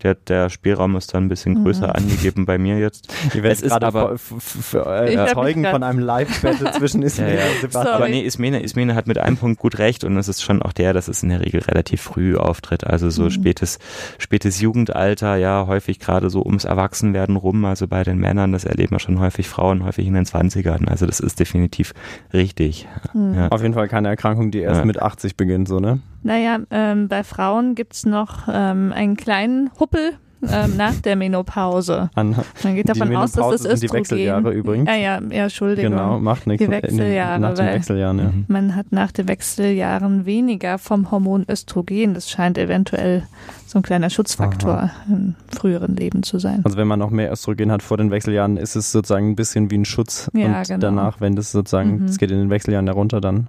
der, 0.02 0.14
der 0.14 0.50
Spielraum 0.50 0.96
ist 0.96 1.14
dann 1.14 1.24
ein 1.24 1.28
bisschen 1.28 1.62
größer 1.62 1.88
mhm. 1.88 1.92
angegeben 1.92 2.46
bei 2.46 2.58
mir 2.58 2.78
jetzt. 2.78 3.12
Ihr 3.34 3.42
werdet 3.42 3.62
gerade 3.62 3.86
aber 3.86 4.14
äh, 4.14 5.26
Zeugen 5.32 5.64
von 5.64 5.82
einem 5.82 5.98
Live-Battle 5.98 6.72
zwischen 6.78 7.02
Ismene 7.02 7.34
ja, 7.34 7.40
ja. 7.40 7.46
und 7.46 7.60
Sebastian. 7.60 7.94
Aber 7.94 8.08
nee, 8.08 8.22
Ismene, 8.22 8.62
Ismene 8.62 8.94
hat 8.94 9.06
mit 9.06 9.18
einem 9.18 9.36
Punkt 9.36 9.60
gut 9.60 9.78
recht 9.78 10.04
und 10.04 10.16
es 10.16 10.28
ist 10.28 10.42
schon 10.42 10.62
auch 10.62 10.72
der, 10.72 10.92
dass 10.92 11.08
es 11.08 11.22
in 11.22 11.28
der 11.28 11.40
Regel 11.40 11.60
relativ 11.60 12.00
früh 12.00 12.36
auftritt. 12.36 12.86
Also 12.86 13.10
so 13.10 13.24
mhm. 13.24 13.30
spätes, 13.30 13.78
spätes 14.18 14.60
Jugendalter, 14.60 15.36
ja, 15.36 15.66
häufig 15.66 15.98
gerade 15.98 16.30
so 16.30 16.42
ums 16.44 16.64
Erwachsenwerden 16.64 17.36
rum. 17.36 17.64
Also 17.64 17.86
bei 17.86 18.02
den 18.02 18.18
Männern, 18.18 18.52
das 18.52 18.64
erleben 18.64 18.92
wir 18.92 19.00
schon 19.00 19.20
häufig 19.20 19.48
Frauen, 19.48 19.84
häufig 19.84 20.06
in 20.06 20.14
den 20.14 20.24
20ern. 20.24 20.88
Also 20.88 21.06
das 21.06 21.20
ist 21.20 21.40
definitiv 21.40 21.92
richtig. 22.32 22.88
Mhm. 23.12 23.34
Ja. 23.34 23.48
Auf 23.48 23.62
jeden 23.62 23.74
Fall 23.74 23.88
keine 23.88 24.08
Erkrankung, 24.08 24.50
die 24.50 24.60
erst 24.60 24.84
mit 24.84 25.00
80 25.00 25.36
beginnt, 25.36 25.68
so, 25.68 25.80
ne? 25.80 26.00
Naja, 26.22 26.58
ähm, 26.70 27.08
bei 27.08 27.24
Frauen 27.24 27.74
gibt's 27.74 28.04
noch 28.04 28.48
ähm, 28.52 28.92
einen 28.94 29.16
kleinen 29.16 29.70
Huppel 29.78 30.12
ähm, 30.48 30.76
nach 30.76 30.94
der 30.94 31.16
Menopause. 31.16 32.10
An, 32.14 32.34
Man 32.62 32.74
geht 32.74 32.88
davon 32.88 33.14
aus, 33.14 33.32
dass 33.32 33.46
das 33.46 33.64
Östrogen... 33.64 33.76
Sind 33.76 33.90
die 33.90 33.94
Wechseljahre 33.94 34.52
übrigens. 34.52 34.88
Ja, 34.88 34.96
ja, 34.96 35.20
ja, 35.30 35.42
Entschuldigung. 35.44 35.92
Genau, 35.92 36.18
macht 36.18 36.46
nichts. 36.46 36.64
Die 36.64 36.70
Wechseljahre. 36.70 37.40
Nach 37.40 37.54
den 37.54 37.66
Wechseljahren, 37.66 38.18
ja. 38.18 38.32
Man 38.48 38.74
hat 38.74 38.86
nach 38.90 39.12
den 39.12 39.28
Wechseljahren 39.28 40.26
weniger 40.26 40.78
vom 40.78 41.10
Hormon 41.10 41.44
Östrogen. 41.48 42.14
Das 42.14 42.30
scheint 42.30 42.56
eventuell 42.58 43.24
so 43.66 43.78
ein 43.78 43.82
kleiner 43.82 44.10
Schutzfaktor 44.10 44.74
Aha. 44.74 44.90
im 45.08 45.34
früheren 45.48 45.96
Leben 45.96 46.22
zu 46.22 46.38
sein. 46.38 46.60
Also 46.64 46.76
wenn 46.76 46.88
man 46.88 46.98
noch 46.98 47.10
mehr 47.10 47.30
Östrogen 47.30 47.70
hat 47.70 47.82
vor 47.82 47.96
den 47.98 48.10
Wechseljahren, 48.10 48.56
ist 48.56 48.76
es 48.76 48.92
sozusagen 48.92 49.30
ein 49.30 49.36
bisschen 49.36 49.70
wie 49.70 49.78
ein 49.78 49.84
Schutz. 49.84 50.30
Ja, 50.32 50.58
und 50.58 50.66
genau. 50.66 50.78
danach, 50.78 51.20
wenn 51.20 51.36
das 51.36 51.52
sozusagen, 51.52 52.04
es 52.06 52.12
mhm. 52.12 52.16
geht 52.16 52.30
in 52.30 52.38
den 52.38 52.50
Wechseljahren 52.50 52.86
herunter, 52.86 53.20
dann 53.20 53.48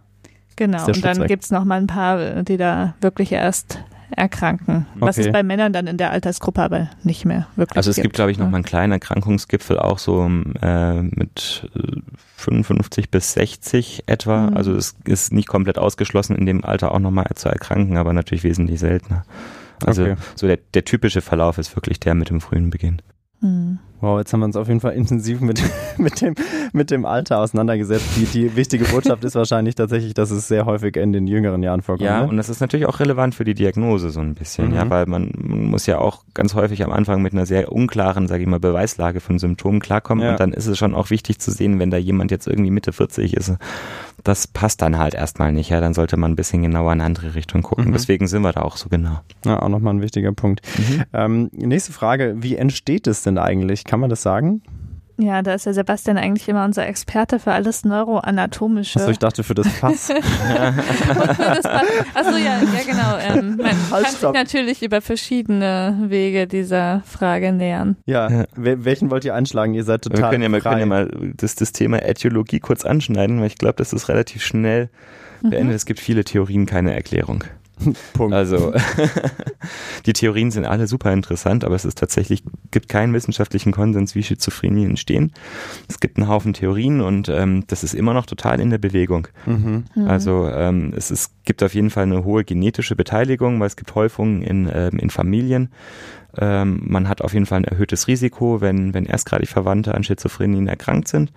Genau, 0.56 0.86
und 0.86 1.04
dann 1.04 1.28
gibt 1.28 1.44
es 1.44 1.52
noch 1.52 1.64
mal 1.64 1.80
ein 1.80 1.88
paar, 1.88 2.44
die 2.44 2.58
da 2.58 2.94
wirklich 3.02 3.32
erst 3.32 3.80
erkranken. 4.16 4.86
Was 4.96 5.18
okay. 5.18 5.28
es 5.28 5.34
bei 5.34 5.44
Männern 5.44 5.74
dann 5.74 5.88
in 5.88 5.98
der 5.98 6.12
Altersgruppe 6.12 6.62
aber 6.62 6.90
nicht 7.04 7.26
mehr 7.26 7.48
wirklich 7.56 7.78
Also 7.78 7.90
es 7.90 7.96
gibt, 7.96 8.04
gibt 8.04 8.16
glaube 8.16 8.32
ich, 8.32 8.38
noch 8.38 8.50
mal 8.50 8.58
einen 8.58 8.66
kleinen 8.66 8.92
Erkrankungsgipfel, 8.92 9.80
auch 9.80 10.00
so 10.00 10.30
äh, 10.62 11.02
mit 11.02 11.70
55 12.38 13.10
bis 13.10 13.34
60 13.34 14.04
etwa. 14.08 14.50
Mhm. 14.50 14.58
Also 14.58 14.76
es 14.76 14.96
ist 15.06 15.32
nicht 15.32 15.48
komplett 15.48 15.78
ausgeschlossen, 15.78 16.36
in 16.36 16.46
dem 16.46 16.66
Alter 16.66 16.94
auch 16.94 17.00
noch 17.00 17.12
mal 17.12 17.26
zu 17.36 17.50
erkranken, 17.50 17.98
aber 17.98 18.14
natürlich 18.14 18.44
wesentlich 18.44 18.80
seltener. 18.80 19.24
Also 19.86 20.04
okay. 20.04 20.16
so 20.36 20.48
der, 20.48 20.60
der 20.74 20.86
typische 20.86 21.22
Verlauf 21.22 21.58
ist 21.58 21.76
wirklich 21.76 22.00
der 22.00 22.14
mit 22.14 22.30
dem 22.30 22.42
frühen 22.42 22.70
Beginn. 22.70 23.02
Mhm. 23.40 23.80
Wow, 24.02 24.18
jetzt 24.18 24.34
haben 24.34 24.40
wir 24.40 24.46
uns 24.46 24.56
auf 24.56 24.68
jeden 24.68 24.80
Fall 24.80 24.94
intensiv 24.94 25.42
mit, 25.42 25.62
mit, 25.98 26.22
dem, 26.22 26.36
mit 26.74 26.90
dem 26.90 27.06
Alter 27.06 27.40
auseinandergesetzt. 27.40 28.06
Die, 28.18 28.26
die 28.26 28.56
wichtige 28.56 28.86
Botschaft 28.86 29.24
ist 29.24 29.36
wahrscheinlich 29.36 29.76
tatsächlich, 29.76 30.16
dass 30.16 30.32
es 30.32 30.48
sehr 30.48 30.66
häufig 30.66 30.98
in 30.98 31.14
den 31.14 31.28
jüngeren 31.28 31.62
Jahren 31.62 31.84
vorkommt. 31.84 32.10
Ja, 32.10 32.24
ne? 32.24 32.28
und 32.28 32.38
das 32.38 32.50
ist 32.50 32.62
natürlich 32.62 32.88
auch 32.88 33.00
relevant 33.00 33.36
für 33.36 33.44
die 33.44 33.54
Diagnose 33.54 34.10
so 34.10 34.20
ein 34.20 34.34
bisschen, 34.34 34.70
mhm. 34.70 34.76
ja, 34.76 34.90
weil 34.90 35.06
man, 35.06 35.32
muss 35.38 35.86
ja 35.86 36.00
auch 36.00 36.24
ganz 36.34 36.56
häufig 36.56 36.84
am 36.84 36.92
Anfang 36.92 37.22
mit 37.22 37.34
einer 37.34 37.46
sehr 37.46 37.72
unklaren, 37.72 38.28
sage 38.28 38.42
ich 38.42 38.50
mal, 38.50 38.60
Beweislage 38.60 39.20
von 39.20 39.38
Symptomen 39.38 39.80
klarkommen. 39.80 40.26
Ja. 40.26 40.32
Und 40.32 40.40
dann 40.40 40.52
ist 40.52 40.66
es 40.66 40.78
schon 40.78 40.96
auch 40.96 41.12
wichtig 41.12 41.40
zu 41.40 41.52
sehen, 41.52 41.80
wenn 41.80 41.92
da 41.92 41.98
jemand 41.98 42.32
jetzt 42.32 42.48
irgendwie 42.48 42.72
Mitte 42.72 42.94
40 42.94 43.36
ist, 43.36 43.54
das 44.24 44.48
passt 44.48 44.82
dann 44.82 44.98
halt 44.98 45.14
erstmal 45.14 45.52
nicht. 45.52 45.70
Ja, 45.70 45.82
dann 45.82 45.94
sollte 45.94 46.18
man 46.18 46.32
ein 46.32 46.36
bisschen 46.36 46.62
genauer 46.62 46.94
in 46.94 47.00
eine 47.00 47.06
andere 47.06 47.36
Richtung 47.36 47.62
gucken. 47.62 47.86
Mhm. 47.88 47.94
Deswegen 47.94 48.28
sind 48.28 48.42
wir 48.42 48.52
da 48.52 48.62
auch 48.62 48.78
so 48.78 48.90
genau. 48.90 49.20
Ja, 49.46 49.62
auch 49.62 49.70
nochmal 49.70 49.94
ein 49.94 50.02
wichtiger 50.02 50.32
Punkt. 50.32 50.62
Mhm. 50.78 51.04
Ähm, 51.14 51.50
nächste 51.54 51.92
Frage, 51.92 52.36
wie 52.38 52.56
entsteht 52.56 53.08
es 53.08 53.24
denn 53.24 53.38
eigentlich? 53.38 53.84
Kann 53.84 54.00
man 54.00 54.10
das 54.10 54.22
sagen? 54.22 54.62
Ja, 55.22 55.42
da 55.44 55.54
ist 55.54 55.66
der 55.66 55.74
Sebastian 55.74 56.18
eigentlich 56.18 56.48
immer 56.50 56.66
unser 56.66 56.88
Experte 56.88 57.38
für 57.38 57.52
alles 57.52 57.86
Neuroanatomische. 57.86 59.00
Achso, 59.00 59.12
ich 59.12 59.20
dachte 59.20 59.44
für 59.44 59.54
das 59.54 59.68
Fass. 59.80 60.10
Achso, 62.14 62.38
ja, 62.38 62.60
ja, 62.60 62.84
genau. 62.86 63.18
Ähm, 63.20 63.58
man 63.58 63.92
halt, 63.92 64.06
kann 64.06 64.16
sich 64.16 64.32
natürlich 64.34 64.82
über 64.82 65.02
verschiedene 65.02 65.98
Wege 66.08 66.48
dieser 66.48 67.04
Frage 67.06 67.52
nähern. 67.52 67.98
Ja, 68.06 68.46
welchen 68.56 69.12
wollt 69.12 69.26
ihr 69.26 69.36
einschlagen? 69.36 69.76
Ihr 69.76 69.84
seid 69.84 70.02
total 70.04 70.20
Wir 70.20 70.30
können 70.30 70.44
ja, 70.44 70.50
wir 70.50 70.62
können 70.62 70.80
ja 70.80 70.86
mal 70.88 71.34
das, 71.36 71.56
das 71.56 71.72
Thema 71.72 72.02
Äthiologie 72.02 72.60
kurz 72.60 72.84
anschneiden, 72.84 73.40
weil 73.40 73.48
ich 73.48 73.58
glaube, 73.58 73.76
das 73.78 73.94
ist 73.94 74.10
relativ 74.10 74.44
schnell 74.44 74.90
beendet. 75.42 75.70
Mhm. 75.70 75.76
Es 75.76 75.86
gibt 75.86 76.00
viele 76.00 76.24
Theorien, 76.24 76.66
keine 76.66 76.94
Erklärung. 76.94 77.44
Punkt. 78.14 78.34
Also 78.34 78.74
die 80.06 80.14
Theorien 80.14 80.52
sind 80.52 80.66
alle 80.66 80.88
super 80.88 81.12
interessant, 81.12 81.64
aber 81.64 81.76
es 81.76 81.86
ist 81.86 81.98
tatsächlich 81.98 82.44
gibt 82.72 82.90
keinen 82.90 83.14
wissenschaftlichen 83.14 83.72
Konsens, 83.72 84.16
wie 84.16 84.24
Schizophrenie 84.24 84.86
entstehen. 84.86 85.34
Es 85.88 86.00
gibt 86.00 86.18
einen 86.18 86.28
Haufen 86.28 86.54
Theorien 86.54 87.02
und 87.02 87.30
ähm, 87.30 87.64
das 87.68 87.84
ist 87.84 87.94
immer 87.94 88.14
noch 88.14 88.26
total 88.26 88.60
in 88.60 88.70
der 88.70 88.78
Bewegung. 88.78 89.28
Mhm. 89.46 89.86
Mhm. 89.96 90.08
Also 90.08 90.48
ähm, 90.48 90.94
es 90.96 91.12
ist, 91.12 91.32
gibt 91.46 91.64
auf 91.64 91.74
jeden 91.74 91.90
Fall 91.90 92.04
eine 92.04 92.24
hohe 92.24 92.44
genetische 92.44 92.96
Beteiligung, 92.96 93.60
weil 93.60 93.68
es 93.68 93.76
gibt 93.76 93.94
Häufungen 93.96 94.42
in, 94.42 94.70
ähm, 94.74 95.00
in 95.00 95.10
Familien. 95.10 95.70
Ähm, 96.38 96.82
man 96.84 97.10
hat 97.10 97.22
auf 97.22 97.34
jeden 97.34 97.46
Fall 97.46 97.60
ein 97.60 97.66
erhöhtes 97.66 98.08
Risiko, 98.08 98.62
wenn, 98.62 98.94
wenn 98.94 99.06
erstgradig 99.06 99.50
Verwandte 99.50 99.94
an 99.96 100.04
Schizophrenien 100.04 100.68
erkrankt 100.68 101.08
sind. 101.08 101.32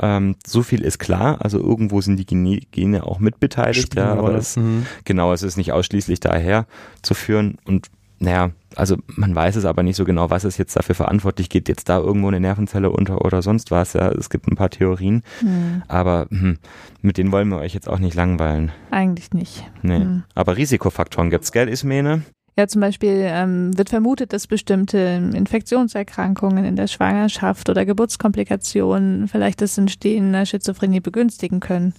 Ähm, 0.00 0.36
so 0.46 0.62
viel 0.62 0.82
ist 0.82 0.98
klar, 0.98 1.38
also 1.40 1.58
irgendwo 1.58 2.00
sind 2.00 2.16
die 2.16 2.26
Gene, 2.26 2.60
Gene 2.72 3.04
auch 3.04 3.18
mitbeteiligt, 3.18 3.94
ja, 3.94 4.12
aber 4.12 4.34
es, 4.34 4.56
mhm. 4.56 4.86
genau, 5.04 5.32
es 5.32 5.42
ist 5.42 5.56
nicht 5.56 5.72
ausschließlich 5.72 6.20
daher 6.20 6.66
zu 7.02 7.14
führen 7.14 7.58
und 7.64 7.90
naja, 8.18 8.52
also 8.74 8.96
man 9.06 9.34
weiß 9.34 9.56
es 9.56 9.64
aber 9.64 9.82
nicht 9.82 9.96
so 9.96 10.04
genau, 10.04 10.30
was 10.30 10.44
ist 10.44 10.58
jetzt 10.58 10.76
dafür 10.76 10.94
verantwortlich, 10.94 11.48
geht 11.48 11.68
jetzt 11.68 11.88
da 11.88 11.98
irgendwo 11.98 12.28
eine 12.28 12.40
Nervenzelle 12.40 12.90
unter 12.90 13.24
oder 13.24 13.42
sonst 13.42 13.70
was, 13.70 13.92
ja, 13.92 14.08
es 14.08 14.30
gibt 14.30 14.48
ein 14.48 14.56
paar 14.56 14.70
Theorien, 14.70 15.22
mhm. 15.42 15.82
aber 15.88 16.26
hm, 16.30 16.58
mit 17.02 17.18
denen 17.18 17.32
wollen 17.32 17.48
wir 17.48 17.58
euch 17.58 17.74
jetzt 17.74 17.88
auch 17.88 17.98
nicht 17.98 18.14
langweilen. 18.14 18.72
Eigentlich 18.90 19.32
nicht. 19.32 19.70
Nee, 19.82 20.00
mhm. 20.00 20.24
aber 20.34 20.56
Risikofaktoren 20.56 21.30
gibt's, 21.30 21.52
gell, 21.52 21.68
Ismene? 21.68 22.22
Ja, 22.56 22.68
zum 22.68 22.80
Beispiel 22.80 23.24
ähm, 23.24 23.76
wird 23.76 23.88
vermutet, 23.88 24.32
dass 24.32 24.46
bestimmte 24.46 24.98
Infektionserkrankungen 25.34 26.64
in 26.64 26.76
der 26.76 26.86
Schwangerschaft 26.86 27.68
oder 27.68 27.84
Geburtskomplikationen 27.84 29.26
vielleicht 29.26 29.60
das 29.60 29.76
Entstehen 29.76 30.28
einer 30.28 30.46
Schizophrenie 30.46 31.00
begünstigen 31.00 31.58
können. 31.58 31.94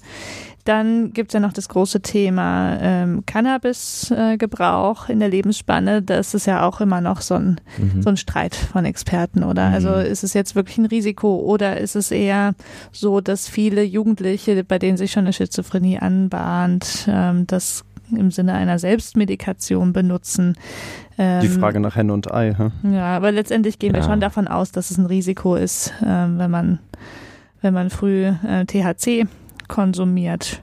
Dann 0.64 1.12
gibt's 1.12 1.34
ja 1.34 1.42
noch 1.42 1.52
das 1.52 1.68
große 1.68 2.02
Thema 2.02 2.78
ähm, 2.80 3.24
Cannabisgebrauch 3.26 5.10
äh, 5.10 5.12
in 5.12 5.20
der 5.20 5.28
Lebensspanne. 5.28 6.02
Das 6.02 6.34
ist 6.34 6.48
ja 6.48 6.66
auch 6.66 6.80
immer 6.80 7.02
noch 7.02 7.20
so 7.20 7.36
ein, 7.36 7.60
mhm. 7.78 8.02
so 8.02 8.10
ein 8.10 8.18
Streit 8.18 8.56
von 8.56 8.86
Experten, 8.86 9.44
oder? 9.44 9.64
Also 9.66 9.90
mhm. 9.90 9.96
Also 9.96 10.10
ist 10.10 10.24
es 10.24 10.34
jetzt 10.34 10.56
wirklich 10.56 10.78
ein 10.78 10.88
Risiko 10.88 11.36
oder 11.36 11.80
ist 11.80 11.96
es 11.96 12.10
eher 12.12 12.56
so, 12.92 13.22
dass 13.22 13.48
viele 13.48 13.84
Jugendliche, 13.84 14.64
bei 14.64 14.80
denen 14.80 14.98
sich 14.98 15.12
schon 15.12 15.26
eine 15.26 15.34
Schizophrenie 15.34 16.00
anbahnt, 16.00 17.08
ähm, 17.08 17.46
das 17.46 17.84
im 18.12 18.32
Sinne 18.32 18.54
einer 18.54 18.80
Selbstmedikation 18.80 19.94
benutzen. 19.94 20.56
Ähm, 21.18 21.42
Die 21.42 21.48
Frage 21.48 21.80
nach 21.80 21.96
Henne 21.96 22.14
und 22.14 22.32
Ei. 22.34 22.54
Hm? 22.54 22.94
Ja, 22.94 23.16
aber 23.16 23.32
letztendlich 23.32 23.80
gehen 23.80 23.94
ja. 23.94 24.02
wir 24.02 24.04
schon 24.04 24.20
davon 24.20 24.48
aus, 24.48 24.72
dass 24.72 24.92
es 24.92 24.98
ein 24.98 25.06
Risiko 25.06 25.56
ist, 25.56 25.94
ähm, 26.06 26.38
wenn 26.38 26.52
man 26.52 26.80
wenn 27.62 27.74
man 27.74 27.90
früh 27.90 28.26
äh, 28.26 28.66
THC 28.66 29.28
konsumiert. 29.68 30.62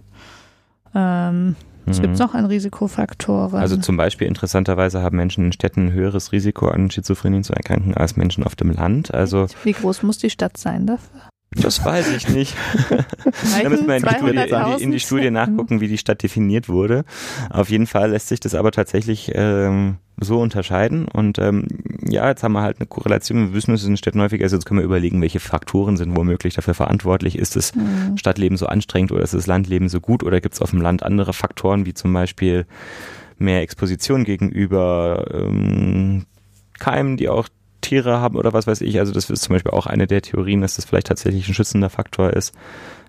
Ähm, 0.95 1.57
es 1.85 1.99
mhm. 1.99 2.03
gibt 2.03 2.19
noch 2.19 2.35
an 2.35 2.47
Risikofaktoren. 2.47 3.61
Also 3.61 3.77
zum 3.77 3.97
Beispiel 3.97 4.29
interessanterweise 4.29 5.03
haben 5.03 5.17
Menschen 5.17 5.47
in 5.47 5.53
Städten 5.53 5.87
ein 5.87 5.93
höheres 5.93 6.31
Risiko 6.31 6.69
an 6.69 6.91
Schizophrenie 6.91 7.43
zu 7.43 7.55
erkranken 7.55 7.95
als 7.95 8.17
Menschen 8.17 8.45
auf 8.45 8.55
dem 8.55 8.71
Land. 8.71 9.13
Also 9.13 9.47
wie 9.65 9.73
groß 9.73 10.05
muss 10.05 10.19
die 10.19 10.31
Stadt 10.31 10.57
sein 10.57 10.87
dafür? 10.87 11.32
Das 11.57 11.85
weiß 11.85 12.11
ich 12.17 12.29
nicht. 12.29 12.57
da 13.63 13.69
müssen 13.69 13.87
wir 13.87 13.97
in 13.97 14.03
die, 14.03 14.09
Studie, 14.09 14.83
in, 14.83 14.91
die, 14.91 15.01
Studie, 15.01 15.31
nachgucken, 15.31 15.81
wie 15.81 15.89
die 15.89 15.99
Stadt 15.99 16.23
definiert 16.23 16.69
wurde. 16.69 17.05
Auf 17.51 17.69
jeden 17.69 17.87
Fall 17.87 18.11
lässt 18.11 18.29
sich 18.29 18.41
das 18.41 18.55
aber 18.55 18.73
tatsächlich 18.73 19.33
ähm, 19.35 19.97
so 20.19 20.41
unterscheiden. 20.41 21.07
Und 21.09 21.39
ähm, 21.39 21.67
ja, 22.07 22.29
jetzt 22.29 22.43
haben 22.43 22.53
wir 22.53 22.63
halt 22.63 22.79
eine 22.79 22.87
Korrelation. 22.87 23.49
Wir 23.49 23.55
wissen, 23.55 23.75
es 23.75 23.85
in 23.85 23.97
Städten 23.97 24.21
häufig, 24.21 24.43
also 24.43 24.57
jetzt 24.57 24.65
können 24.65 24.81
wir 24.81 24.85
überlegen, 24.85 25.21
welche 25.21 25.41
Faktoren 25.41 25.97
sind 25.97 26.17
womöglich 26.17 26.55
dafür 26.55 26.75
verantwortlich. 26.75 27.37
Ist 27.39 27.57
das 27.57 27.75
mhm. 27.75 28.17
Stadtleben 28.17 28.57
so 28.57 28.67
anstrengend 28.67 29.13
oder 29.13 29.23
ist 29.23 29.35
das 29.35 29.47
Landleben 29.47 29.89
so 29.89 30.01
gut 30.01 30.23
oder 30.23 30.41
gibt 30.41 30.55
es 30.55 30.63
auf 30.63 30.71
dem 30.71 30.81
Land 30.81 31.03
andere 31.03 31.33
Faktoren, 31.33 31.87
wie 31.87 31.95
zum 31.95 32.13
Beispiel 32.13 32.67
mehr 33.39 33.61
Exposition 33.61 34.25
gegenüber 34.25 35.27
ähm, 35.33 36.25
Keimen, 36.79 37.17
die 37.17 37.29
auch 37.29 37.49
Tiere 37.83 38.21
haben 38.21 38.37
oder 38.37 38.55
was 38.55 38.67
weiß 38.67 38.81
ich. 38.81 38.99
Also 38.99 39.13
das 39.13 39.29
ist 39.29 39.43
zum 39.43 39.55
Beispiel 39.55 39.73
auch 39.73 39.87
eine 39.87 40.07
der 40.07 40.23
Theorien, 40.23 40.63
dass 40.63 40.77
das 40.77 40.87
vielleicht 40.87 41.09
tatsächlich 41.09 41.47
ein 41.47 41.55
schützender 41.55 41.91
Faktor 41.91 42.33
ist. 42.33 42.55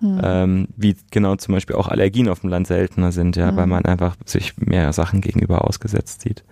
Mhm. 0.02 0.20
Ähm, 0.22 0.68
wie 0.76 0.96
genau 1.10 1.36
zum 1.36 1.54
Beispiel 1.54 1.76
auch 1.76 1.88
Allergien 1.88 2.28
auf 2.28 2.40
dem 2.40 2.50
Land 2.50 2.66
seltener 2.66 3.12
sind, 3.12 3.36
ja, 3.36 3.52
mhm. 3.52 3.56
weil 3.56 3.66
man 3.66 3.84
einfach 3.86 4.16
sich 4.26 4.56
mehr 4.58 4.92
Sachen 4.92 5.22
gegenüber 5.22 5.66
ausgesetzt 5.66 6.20
sieht. 6.20 6.44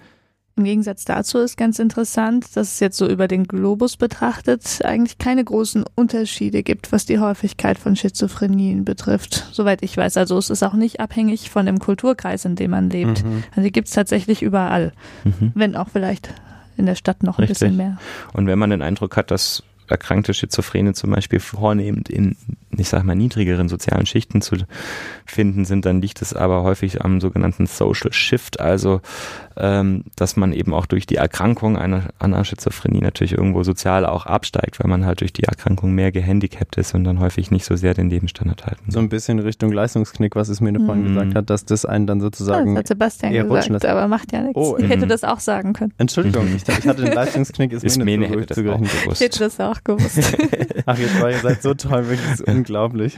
Im 0.54 0.64
Gegensatz 0.64 1.06
dazu 1.06 1.38
ist 1.38 1.56
ganz 1.56 1.78
interessant, 1.78 2.56
dass 2.56 2.74
es 2.74 2.80
jetzt 2.80 2.98
so 2.98 3.08
über 3.08 3.26
den 3.26 3.44
Globus 3.44 3.96
betrachtet 3.96 4.80
eigentlich 4.84 5.16
keine 5.16 5.42
großen 5.42 5.84
Unterschiede 5.94 6.62
gibt, 6.62 6.92
was 6.92 7.06
die 7.06 7.18
Häufigkeit 7.18 7.78
von 7.78 7.96
Schizophrenien 7.96 8.84
betrifft. 8.84 9.48
Soweit 9.52 9.82
ich 9.82 9.96
weiß. 9.96 10.18
Also 10.18 10.36
es 10.36 10.50
ist 10.50 10.62
auch 10.62 10.74
nicht 10.74 11.00
abhängig 11.00 11.50
von 11.50 11.64
dem 11.64 11.78
Kulturkreis, 11.78 12.44
in 12.44 12.54
dem 12.54 12.72
man 12.72 12.90
lebt. 12.90 13.24
Mhm. 13.24 13.44
Also 13.52 13.62
die 13.62 13.72
gibt 13.72 13.88
es 13.88 13.94
tatsächlich 13.94 14.42
überall. 14.42 14.92
Mhm. 15.24 15.52
Wenn 15.54 15.74
auch 15.74 15.88
vielleicht 15.88 16.34
in 16.76 16.86
der 16.86 16.94
Stadt 16.94 17.22
noch 17.22 17.38
ein 17.38 17.42
Richtig. 17.44 17.58
bisschen 17.58 17.76
mehr. 17.76 17.98
Und 18.32 18.46
wenn 18.46 18.58
man 18.58 18.70
den 18.70 18.82
Eindruck 18.82 19.16
hat, 19.16 19.30
dass 19.30 19.62
erkrankte 19.88 20.32
Schizophrene 20.34 20.94
zum 20.94 21.10
Beispiel 21.10 21.38
vornehmend 21.38 22.08
in, 22.08 22.36
ich 22.70 22.88
sag 22.88 23.04
mal, 23.04 23.14
niedrigeren 23.14 23.68
sozialen 23.68 24.06
Schichten 24.06 24.40
zu 24.40 24.56
finden 25.26 25.64
sind, 25.64 25.84
dann 25.84 26.00
liegt 26.00 26.22
es 26.22 26.34
aber 26.34 26.62
häufig 26.62 27.04
am 27.04 27.20
sogenannten 27.20 27.66
Social 27.66 28.12
Shift, 28.12 28.58
also 28.60 29.00
ähm, 29.56 30.04
dass 30.16 30.36
man 30.36 30.52
eben 30.52 30.74
auch 30.74 30.86
durch 30.86 31.06
die 31.06 31.16
Erkrankung 31.16 31.76
einer, 31.76 32.04
einer 32.18 32.44
Schizophrenie 32.44 33.00
natürlich 33.00 33.32
irgendwo 33.32 33.62
sozial 33.62 34.06
auch 34.06 34.26
absteigt, 34.26 34.80
weil 34.80 34.88
man 34.88 35.04
halt 35.04 35.20
durch 35.20 35.32
die 35.32 35.44
Erkrankung 35.44 35.92
mehr 35.92 36.12
gehandicapt 36.12 36.76
ist 36.76 36.94
und 36.94 37.04
dann 37.04 37.20
häufig 37.20 37.50
nicht 37.50 37.64
so 37.64 37.76
sehr 37.76 37.94
den 37.94 38.10
Lebensstandard 38.10 38.66
halten. 38.66 38.90
So 38.90 38.98
ein 38.98 39.08
bisschen 39.08 39.38
Richtung 39.38 39.72
Leistungsknick, 39.72 40.36
was 40.36 40.48
es 40.48 40.60
mir 40.60 40.72
mhm. 40.72 40.86
vorhin 40.86 41.04
gesagt 41.08 41.34
hat, 41.34 41.50
dass 41.50 41.64
das 41.64 41.84
einen 41.84 42.06
dann 42.06 42.20
sozusagen. 42.20 42.68
Ja, 42.68 42.74
das 42.74 42.78
hat 42.80 42.88
Sebastian 42.88 43.32
gesagt, 43.32 43.84
aber 43.84 44.08
macht 44.08 44.32
ja 44.32 44.42
nichts. 44.42 44.56
Oh, 44.56 44.76
ich 44.78 44.88
hätte 44.88 45.06
das 45.06 45.24
auch 45.24 45.40
sagen 45.40 45.72
können. 45.72 45.92
Entschuldigung, 45.98 46.46
ich, 46.56 46.66
ich 46.66 46.86
hatte 46.86 47.02
den 47.02 47.14
Leistungsknick, 47.14 47.72
ist, 47.72 47.84
ist 47.84 47.98
mir 47.98 48.18
nicht 48.18 48.30
hätte 48.30 48.46
das 48.46 48.58
auch 48.58 48.80
gewusst. 48.80 49.20
Ich 49.20 49.20
hätte 49.20 49.38
das 49.40 49.60
auch 49.60 49.84
gewusst. 49.84 50.18
Ach, 50.86 50.98
jetzt 50.98 51.20
war 51.20 51.30
ihr 51.30 51.38
seid 51.38 51.62
so 51.62 51.74
toll, 51.74 52.08
wirklich 52.08 52.46
unglaublich. 52.46 53.16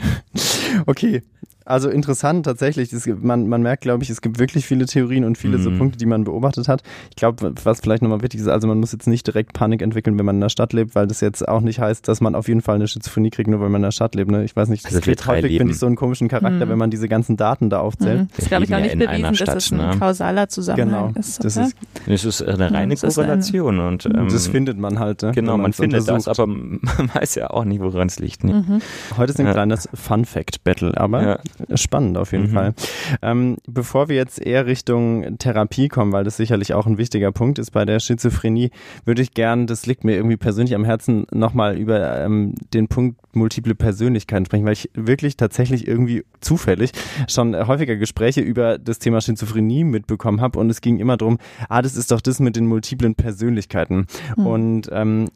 Okay, 0.87 1.23
also 1.65 1.89
interessant 1.89 2.45
tatsächlich. 2.45 2.93
Es, 2.93 3.07
man, 3.07 3.49
man 3.49 3.63
merkt, 3.63 3.83
glaube 3.83 4.03
ich, 4.03 4.11
es 4.11 4.21
gibt 4.21 4.39
wirklich 4.39 4.67
viele 4.67 4.87
Theorien 4.87 5.25
und 5.25 5.39
viele 5.39 5.59
mhm. 5.59 5.63
so 5.63 5.71
Punkte, 5.71 5.99
die 5.99 6.07
man 6.07 6.25
beobachtet 6.25 6.69
hat. 6.69 6.83
Ich 7.11 7.17
glaube, 7.17 7.55
was 7.65 7.81
vielleicht 7.81 8.03
nochmal 8.03 8.23
wichtig 8.23 8.41
ist, 8.41 8.49
also 8.49 8.69
man 8.69 8.79
muss 8.81 8.93
jetzt 8.93 9.07
nicht 9.07 9.27
direkt 9.27 9.53
Panik 9.53 9.83
entwickeln, 9.83 10.19
wenn 10.19 10.27
man 10.27 10.37
in 10.37 10.41
der 10.41 10.49
Stadt 10.51 10.73
lebt, 10.73 10.95
weil 10.95 11.07
das 11.07 11.21
jetzt 11.21 11.47
auch 11.49 11.61
nicht 11.61 11.81
heißt, 11.81 12.07
dass 12.09 12.21
man 12.21 12.35
auf 12.35 12.49
jeden 12.49 12.61
Fall 12.61 12.77
eine 12.77 12.87
Schizophrenie 12.87 13.31
kriegt, 13.31 13.49
nur 13.49 13.61
weil 13.61 13.69
man 13.69 13.81
in 13.81 13.85
der 13.85 13.93
Stadt 13.93 14.15
lebt. 14.15 14.31
Ne? 14.31 14.45
Ich 14.45 14.55
weiß 14.55 14.69
nicht, 14.69 14.85
das 14.85 14.95
also 14.95 15.05
kriegt 15.05 15.27
häufig, 15.27 15.57
finde 15.57 15.73
ich, 15.73 15.79
so 15.79 15.87
einen 15.87 15.97
komischen 15.97 16.29
Charakter, 16.29 16.67
mhm. 16.67 16.71
wenn 16.71 16.79
man 16.79 16.91
diese 16.91 17.09
ganzen 17.09 17.37
Daten 17.37 17.71
da 17.71 17.81
aufzählt. 17.81 18.23
Mhm. 18.23 18.29
Das 18.31 18.39
ist, 18.41 18.49
glaube 18.49 18.65
ich, 18.65 18.75
auch 18.75 18.81
nicht 18.81 18.99
bewiesen, 18.99 19.35
Stadt, 19.35 19.49
dass 19.49 19.67
es 19.67 19.73
ein 19.73 19.79
ne? 19.79 19.97
kausaler 19.99 20.49
Zusammenhang 20.49 21.09
genau. 21.09 21.19
ist. 21.19 21.45
Das 21.45 21.57
ist, 21.57 21.77
das 22.07 22.25
ist 22.25 22.43
eine 22.43 22.73
reine 22.73 22.97
Korrelation. 22.97 23.81
Ein, 23.81 23.87
und, 23.87 24.07
ähm, 24.07 24.29
das 24.31 24.49
findet 24.49 24.79
man 24.79 24.99
halt. 24.99 25.23
Ne? 25.23 25.33
Genau, 25.33 25.57
man 25.57 25.73
findet 25.73 26.09
das, 26.09 26.29
aber 26.29 26.47
man 26.47 26.81
weiß 27.15 27.37
ja 27.37 27.51
auch 27.51 27.65
nicht, 27.65 27.81
woran 27.81 28.09
es 28.09 28.19
liegt. 28.19 28.45
Ne? 28.45 28.65
Mhm. 28.67 28.83
Heute 29.17 29.33
ist 29.33 29.41
ein 29.41 29.47
ja. 29.47 29.53
kleines 29.53 29.89
Fun-Fact-Battle, 29.95 30.97
aber 30.97 31.23
ja. 31.23 31.39
Spannend 31.75 32.17
auf 32.19 32.33
jeden 32.33 32.51
mhm. 32.51 32.55
Fall. 32.55 32.75
Ähm, 33.23 33.57
bevor 33.67 34.09
wir 34.09 34.17
jetzt 34.17 34.41
eher 34.41 34.67
Richtung 34.67 35.39
Therapie 35.39 35.89
kommen, 35.89 36.13
weil 36.13 36.25
das 36.25 36.37
sicherlich 36.37 36.75
auch 36.75 36.87
ein 36.87 36.99
wichtiger 36.99 37.33
Punkt 37.33 37.59
ist 37.59 37.71
bei 37.71 37.85
der 37.85 38.01
Schizophrenie, 38.01 38.71
würde 39.05 39.23
ich 39.23 39.35
gern, 39.35 39.67
das 39.67 39.87
liegt 39.87 40.05
mir 40.05 40.15
irgendwie 40.15 40.37
persönlich 40.37 40.75
am 40.75 40.85
Herzen, 40.85 41.27
nochmal 41.33 41.77
über 41.77 42.21
ähm, 42.21 42.55
den 42.73 42.89
Punkt 42.89 43.19
multiple 43.35 43.75
Persönlichkeiten 43.75 44.47
sprechen, 44.47 44.65
weil 44.65 44.75
ich 44.75 44.91
wirklich 44.95 45.37
tatsächlich 45.37 45.87
irgendwie 45.87 46.25
zufällig 46.41 46.93
schon 47.29 47.55
häufiger 47.67 47.97
Gespräche 47.97 48.41
über 48.41 48.79
das 48.79 48.99
Thema 48.99 49.21
Schizophrenie 49.21 49.85
mitbekommen 49.85 50.41
habe 50.41 50.59
und 50.59 50.71
es 50.71 50.81
ging 50.81 50.99
immer 50.99 51.17
darum, 51.17 51.39
ah, 51.69 51.83
das 51.83 51.97
ist 51.97 52.11
doch 52.11 52.21
das 52.21 52.41
mit 52.41 52.57
den 52.57 52.67
multiplen 52.67 53.15
Persönlichkeiten. 53.15 54.07
Mhm. 54.37 54.47
Und 54.47 54.89
ähm, 54.93 55.29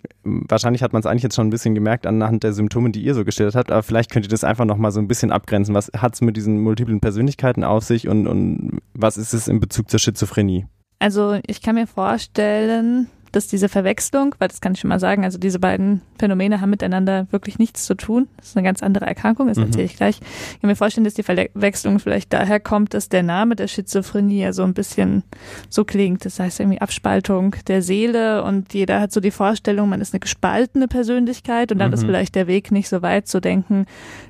wahrscheinlich 0.49 0.83
hat 0.83 0.93
man 0.93 1.01
es 1.01 1.07
eigentlich 1.07 1.22
jetzt 1.22 1.37
schon 1.37 1.49
ein 1.49 1.51
bisschen 1.51 1.74
gemerkt 1.74 2.07
anhand 2.07 2.43
der 2.43 2.53
Symptome, 2.53 2.91
die 2.91 3.03
ihr 3.03 3.14
so 3.14 3.24
gestellt 3.24 3.55
habt, 3.55 3.70
aber 3.70 3.83
vielleicht 3.83 4.11
könnt 4.11 4.26
ihr 4.26 4.31
das 4.31 4.45
einfach 4.45 4.64
nochmal 4.64 4.93
so 4.93 5.01
ein 5.01 5.09
bisschen 5.09 5.33
abgrenzen. 5.33 5.74
Was 5.74 5.91
hat 5.97 6.14
es 6.14 6.20
mit 6.20 6.37
diesen 6.37 6.61
multiplen 6.61 7.01
Persönlichkeiten 7.01 7.64
auf 7.64 7.85
sich 7.85 8.09
und, 8.09 8.26
und 8.26 8.79
was 8.95 9.16
ist 9.16 9.33
es 9.33 9.49
in 9.49 9.61
Bezug 9.61 9.91
zur 9.91 10.01
Schizophrenie? 10.01 10.66
Also 10.99 11.39
ich 11.47 11.62
kann 11.62 11.76
mir 11.76 11.87
vorstellen, 11.87 13.09
dass 13.39 13.47
diese 13.47 13.68
Verwechslung, 13.68 14.34
weil 14.41 14.49
das 14.49 14.61
kann 14.61 14.72
ich 14.72 14.80
schon 14.80 14.89
mal 14.89 14.99
sagen, 14.99 15.22
also 15.22 15.39
diese 15.39 15.61
beiden 15.61 16.01
Phänomene 16.18 16.61
haben 16.61 16.70
miteinander 16.70 17.28
wirklich 17.30 17.61
nichts 17.61 17.84
zu 17.86 17.95
tun. 17.95 18.26
Das 18.36 18.49
ist 18.49 18.57
eine 18.57 18.64
ganz 18.64 18.82
andere 18.82 19.07
Erkrankung, 19.07 19.47
das 19.47 19.59
mhm. 19.59 19.66
erzähle 19.66 19.84
ich 19.84 19.97
gleich. 19.97 20.18
Ich 20.55 20.61
kann 20.61 20.68
mir 20.68 20.74
vorstellen, 20.74 21.05
dass 21.05 21.14
die 21.14 21.22
Verwechslung 21.22 22.01
vielleicht 22.01 22.32
daher 22.32 22.59
kommt, 22.59 22.95
dass 22.95 23.09
der 23.09 23.22
Name 23.22 23.55
der 23.55 23.68
Schizophrenie 23.68 24.41
ja 24.41 24.53
so 24.53 24.64
ein 24.64 24.74
bisschen 24.74 25.22
so 25.68 25.84
klingt. 25.84 26.24
Das 26.24 26.41
heißt 26.41 26.59
irgendwie 26.59 26.80
Abspaltung 26.80 27.55
der 27.68 27.80
Seele 27.80 28.43
und 28.43 28.74
jeder 28.74 29.01
hat 29.01 29.12
so 29.12 29.20
die 29.20 29.30
Vorstellung, 29.30 29.89
man 29.89 30.01
ist 30.01 30.12
eine 30.12 30.20
gespaltene 30.20 30.89
Persönlichkeit 30.89 31.70
und 31.70 31.78
dann 31.78 31.89
mhm. 31.89 31.95
ist 31.95 32.05
vielleicht 32.05 32.34
der 32.34 32.49
Weg 32.49 32.72
nicht 32.72 32.89
so 32.89 33.03
weit 33.03 33.28
zu 33.28 33.41
denken, 33.41 33.86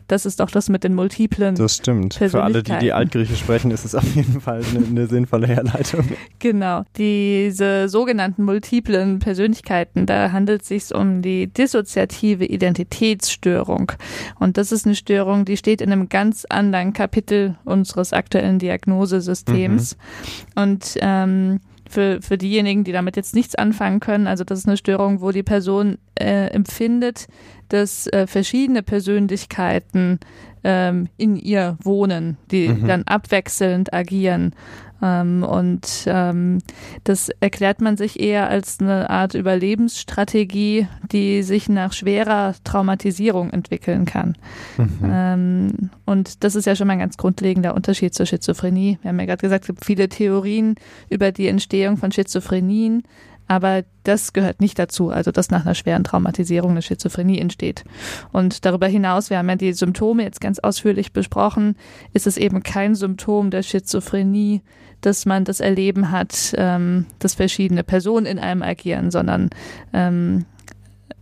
das 0.09 0.27
ist 0.27 0.41
doch 0.41 0.51
das 0.51 0.69
mit 0.69 0.85
den 0.85 0.95
multiplen. 0.95 1.55
Das 1.55 1.77
stimmt. 1.77 2.15
Für 2.15 2.43
alle, 2.43 2.63
die 2.63 2.77
die 2.79 2.93
Altgriechisch 2.93 3.41
sprechen, 3.41 3.71
ist 3.71 3.85
es 3.85 3.95
auf 3.95 4.15
jeden 4.15 4.41
Fall 4.41 4.63
eine, 4.75 4.87
eine 4.87 5.07
sinnvolle 5.07 5.47
Herleitung. 5.47 6.09
Genau. 6.39 6.85
Diese 6.97 7.89
sogenannten 7.89 8.43
multiplen 8.45 8.98
Persönlichkeiten, 9.19 10.07
da 10.07 10.33
handelt 10.33 10.63
es 10.63 10.69
sich 10.69 10.95
um 10.95 11.23
die 11.23 11.47
dissoziative 11.47 12.45
Identitätsstörung. 12.45 13.93
Und 14.39 14.57
das 14.57 14.73
ist 14.73 14.87
eine 14.87 14.95
Störung, 14.95 15.45
die 15.45 15.57
steht 15.57 15.81
in 15.81 15.93
einem 15.93 16.09
ganz 16.09 16.45
anderen 16.49 16.93
Kapitel 16.93 17.57
unseres 17.65 18.13
aktuellen 18.13 18.59
Diagnosesystems. 18.59 19.97
Mhm. 19.97 20.63
Und 20.63 20.99
ähm, 21.01 21.61
für, 21.89 22.21
für 22.21 22.37
diejenigen, 22.37 22.85
die 22.85 22.93
damit 22.93 23.17
jetzt 23.17 23.35
nichts 23.35 23.55
anfangen 23.55 24.01
können, 24.01 24.27
also 24.27 24.45
das 24.45 24.61
ist 24.61 24.69
eine 24.69 24.77
Störung, 24.77 25.21
wo 25.21 25.31
die 25.31 25.43
Person 25.43 25.99
äh, 26.15 26.49
empfindet, 26.49 27.29
dass 27.69 28.07
äh, 28.09 28.27
verschiedene 28.27 28.83
Persönlichkeiten 28.83 30.21
ähm, 30.65 31.09
in 31.17 31.37
ihr 31.37 31.79
wohnen, 31.83 32.37
die 32.51 32.69
mhm. 32.69 32.87
dann 32.87 33.03
abwechselnd 33.05 33.93
agieren. 33.93 34.55
Ähm, 35.01 35.43
und 35.43 36.05
ähm, 36.07 36.59
das 37.05 37.29
erklärt 37.41 37.81
man 37.81 37.97
sich 37.97 38.19
eher 38.19 38.49
als 38.49 38.81
eine 38.81 39.11
Art 39.11 39.35
Überlebensstrategie, 39.35 40.89
die 41.13 41.43
sich 41.43 41.69
nach 41.69 41.93
schwerer 41.93 42.55
Traumatisierung 42.65 43.51
entwickeln 43.51 44.05
kann. 44.05 44.37
Mhm. 44.77 44.99
Ähm, 45.05 45.91
und 46.05 46.43
das 46.45 46.55
ist 46.55 46.67
ja 46.67 46.75
schon 46.75 46.87
mal 46.87 46.95
ein 46.95 46.99
ganz 46.99 47.17
grundlegender 47.17 47.75
Unterschied 47.75 48.15
zur 48.15 48.27
Schizophrenie. 48.27 48.99
Wir 49.03 49.11
haben 49.11 49.21
ja 49.21 49.27
gerade 49.27 49.41
gesagt, 49.41 49.65
es 49.65 49.69
gibt 49.69 49.85
viele 49.85 50.09
Theorien 50.09 50.75
über 51.09 51.33
die 51.33 51.49
Entstehung 51.49 51.97
von 51.97 52.13
Schizophrenien. 52.13 53.03
Aber 53.49 53.83
das 54.05 54.35
gehört 54.35 54.61
nicht 54.61 54.79
dazu, 54.79 55.09
also 55.09 55.33
dass 55.33 55.51
nach 55.51 55.65
einer 55.65 55.75
schweren 55.75 56.05
Traumatisierung 56.05 56.73
eine 56.73 56.83
Schizophrenie 56.83 57.39
entsteht. 57.39 57.83
Und 58.31 58.67
darüber 58.67 58.87
hinaus, 58.87 59.31
wir 59.31 59.39
haben 59.39 59.49
ja 59.49 59.57
die 59.57 59.73
Symptome 59.73 60.23
jetzt 60.23 60.43
ganz 60.43 60.59
ausführlich 60.59 61.15
besprochen, 61.15 61.75
ist 62.13 62.27
es 62.27 62.37
eben 62.37 62.63
kein 62.63 62.95
Symptom 62.95 63.51
der 63.51 63.63
Schizophrenie, 63.63 64.61
dass 65.01 65.27
man 65.27 65.45
das 65.45 65.61
Erleben 65.61 66.11
hat, 66.11 66.55
ähm, 66.57 67.07
dass 67.19 67.35
verschiedene 67.35 67.85
Personen 67.85 68.27
in 68.27 68.39
einem 68.39 68.63
agieren, 68.63 69.11
sondern 69.11 69.51
ähm, 69.93 70.45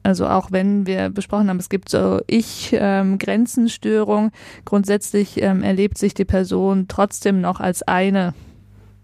also 0.02 0.28
auch 0.28 0.52
wenn 0.52 0.86
wir 0.86 1.10
besprochen 1.10 1.48
haben, 1.48 1.58
es 1.58 1.68
gibt 1.68 1.88
so 1.88 2.20
Ich-Grenzenstörung, 2.28 4.24
ähm, 4.26 4.30
grundsätzlich 4.64 5.42
ähm, 5.42 5.64
erlebt 5.64 5.98
sich 5.98 6.14
die 6.14 6.24
Person 6.24 6.86
trotzdem 6.86 7.40
noch 7.40 7.58
als 7.58 7.82
eine 7.82 8.32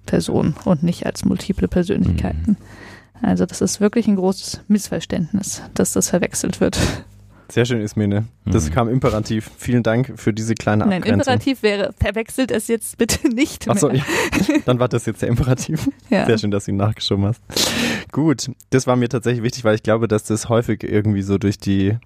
Person 0.07 0.55
und 0.65 0.85
nicht 0.85 1.05
als 1.05 1.25
multiple 1.25 1.67
Persönlichkeiten. 1.67 2.53
Mhm. 2.53 2.57
Also 3.21 3.47
das 3.47 3.61
ist 3.61 3.81
wirklich 3.81 4.07
ein 4.07 4.17
großes 4.17 4.61
Missverständnis, 4.69 5.63
dass 5.75 5.93
das 5.93 6.11
verwechselt 6.11 6.61
wird. 6.61 6.79
Sehr 7.53 7.67
schön, 7.67 7.83
Ismene. 7.83 8.25
Das 8.47 8.71
mhm. 8.71 8.73
kam 8.73 8.89
imperativ. 8.89 9.51
Vielen 9.59 9.83
Dank 9.83 10.15
für 10.17 10.33
diese 10.33 10.55
kleine 10.55 10.85
Abgrenzung. 10.85 11.11
Nein, 11.11 11.21
Imperativ 11.21 11.63
wäre, 11.63 11.93
verwechselt 12.01 12.51
es 12.51 12.67
jetzt 12.67 12.97
bitte 12.97 13.29
nicht 13.35 13.67
mehr. 13.67 13.75
Achso, 13.75 13.91
ja. 13.91 14.03
dann 14.65 14.79
war 14.79 14.89
das 14.89 15.05
jetzt 15.05 15.21
der 15.21 15.29
Imperativ. 15.29 15.91
Ja. 16.09 16.25
Sehr 16.25 16.39
schön, 16.39 16.51
dass 16.51 16.65
du 16.65 16.71
ihn 16.71 16.79
nachgeschoben 16.79 17.27
hast. 17.27 17.43
Gut, 18.11 18.51
das 18.71 18.87
war 18.87 18.97
mir 18.97 19.11
tatsächlich 19.11 19.43
wichtig, 19.43 19.65
weil 19.65 19.75
ich 19.75 19.83
glaube, 19.83 20.09
dass 20.09 20.25
das 20.25 20.49
häufig 20.49 20.83
irgendwie 20.83 21.21
so 21.21 21.37
durch 21.37 21.59
die 21.59 21.99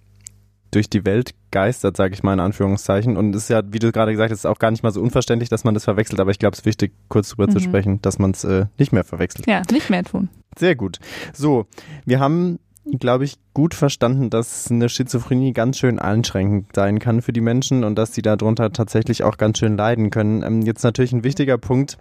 durch 0.73 0.91
die 0.91 1.05
Welt 1.05 1.31
geistert, 1.53 1.97
sage 1.97 2.13
ich 2.13 2.25
mal 2.25 2.33
in 2.33 2.41
Anführungszeichen. 2.41 3.17
Und 3.17 3.33
es 3.37 3.45
ist 3.45 3.51
ja, 3.51 3.63
wie 3.71 3.79
du 3.79 3.93
gerade 3.93 4.11
gesagt 4.11 4.33
hast, 4.33 4.47
auch 4.47 4.59
gar 4.59 4.73
nicht 4.73 4.83
mal 4.83 4.91
so 4.91 5.01
unverständlich, 5.01 5.49
dass 5.49 5.63
man 5.63 5.75
das 5.75 5.85
verwechselt. 5.85 6.19
Aber 6.19 6.33
ich 6.33 6.41
glaube, 6.41 6.55
es 6.55 6.59
ist 6.59 6.67
wichtig, 6.67 6.93
kurz 7.09 7.31
drüber 7.31 7.47
mhm. 7.47 7.53
zu 7.53 7.61
sprechen, 7.61 8.03
dass 8.03 8.19
man 8.19 8.33
es 8.33 8.43
äh, 8.43 8.67
nicht 8.79 8.91
mehr 8.91 9.05
verwechselt. 9.05 9.47
Ja, 9.47 9.63
nicht 9.71 9.91
mehr 9.91 10.03
tun. 10.03 10.29
Sehr 10.59 10.75
gut. 10.75 10.99
So, 11.33 11.67
wir 12.05 12.19
haben 12.19 12.59
glaube 12.99 13.25
ich, 13.25 13.39
gut 13.55 13.75
verstanden, 13.75 14.31
dass 14.31 14.71
eine 14.71 14.89
Schizophrenie 14.89 15.53
ganz 15.53 15.79
schön 15.79 15.99
einschränkend 15.99 16.69
sein 16.75 16.99
kann 16.99 17.23
für 17.23 17.33
die 17.33 17.41
Menschen 17.41 17.85
und 17.85 17.97
dass 17.97 18.15
sie 18.15 18.23
darunter 18.23 18.73
tatsächlich 18.73 19.25
auch 19.25 19.37
ganz 19.37 19.59
schön 19.59 19.77
leiden 19.77 20.11
können. 20.11 20.43
Ähm, 20.43 20.63
jetzt 20.63 20.83
natürlich 20.83 21.13
ein 21.13 21.25
wichtiger 21.25 21.59
Punkt, 21.59 21.99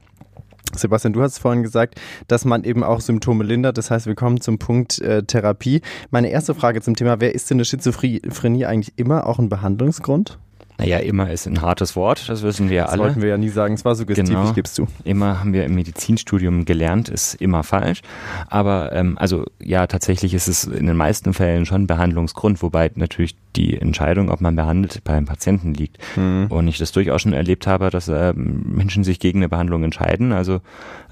Sebastian, 0.74 1.14
du 1.14 1.22
hast 1.22 1.40
vorhin 1.40 1.64
gesagt, 1.64 2.02
dass 2.28 2.44
man 2.44 2.64
eben 2.64 2.84
auch 2.84 3.00
Symptome 3.00 3.44
lindert. 3.44 3.78
Das 3.78 3.92
heißt, 3.92 4.08
wir 4.08 4.16
kommen 4.16 4.42
zum 4.42 4.60
Punkt 4.60 5.00
äh, 5.00 5.24
Therapie. 5.24 5.82
Meine 6.10 6.30
erste 6.30 6.54
Frage 6.54 6.82
zum 6.82 6.96
Thema, 6.96 7.20
wer 7.20 7.34
ist 7.34 7.50
denn 7.50 7.58
eine 7.58 7.66
Schizophrenie 7.66 8.66
eigentlich 8.66 8.94
immer 8.98 9.28
auch 9.28 9.40
ein 9.40 9.50
Behandlungsgrund? 9.50 10.38
Naja, 10.78 10.98
immer 10.98 11.32
ist 11.32 11.48
ein 11.48 11.62
hartes 11.62 11.96
Wort, 11.96 12.28
das 12.28 12.44
wissen 12.44 12.70
wir 12.70 12.84
das 12.84 12.92
alle. 12.92 13.04
Sollten 13.04 13.22
wir 13.22 13.30
ja 13.30 13.38
nie 13.38 13.50
sagen, 13.50 13.76
es 13.76 13.86
war 13.86 13.96
suggestiv, 13.96 14.28
genau. 14.28 14.50
ich 14.50 14.56
gib's 14.56 14.74
zu. 14.74 14.88
Immer 15.04 15.40
haben 15.40 15.54
wir 15.54 15.66
im 15.66 15.76
Medizinstudium 15.76 16.66
gelernt, 16.66 17.08
ist 17.08 17.36
immer 17.36 17.64
falsch. 17.64 18.02
Aber 18.48 18.92
ähm, 18.94 19.18
also 19.18 19.46
ja, 19.62 19.88
tatsächlich 19.88 20.34
ist 20.34 20.48
es 20.48 20.66
in 20.66 20.88
den 20.88 20.98
meisten 20.98 21.34
Fällen 21.34 21.66
schon 21.66 21.88
Behandlungsgrund, 21.88 22.62
wobei 22.62 22.92
natürlich 22.96 23.36
die 23.56 23.80
Entscheidung, 23.80 24.30
ob 24.30 24.42
man 24.42 24.56
behandelt, 24.56 25.04
beim 25.04 25.26
Patienten 25.26 25.74
liegt. 25.74 25.98
Mhm. 26.18 26.48
Und 26.50 26.68
ich 26.68 26.78
das 26.78 26.92
durchaus 26.92 27.22
schon 27.22 27.34
erlebt 27.34 27.68
habe, 27.68 27.90
dass 27.90 28.10
ähm, 28.10 28.64
Menschen 28.68 29.04
sich 29.04 29.20
gegen 29.20 29.40
eine 29.40 29.50
Behandlung 29.50 29.84
entscheiden. 29.84 30.34
Also 30.34 30.60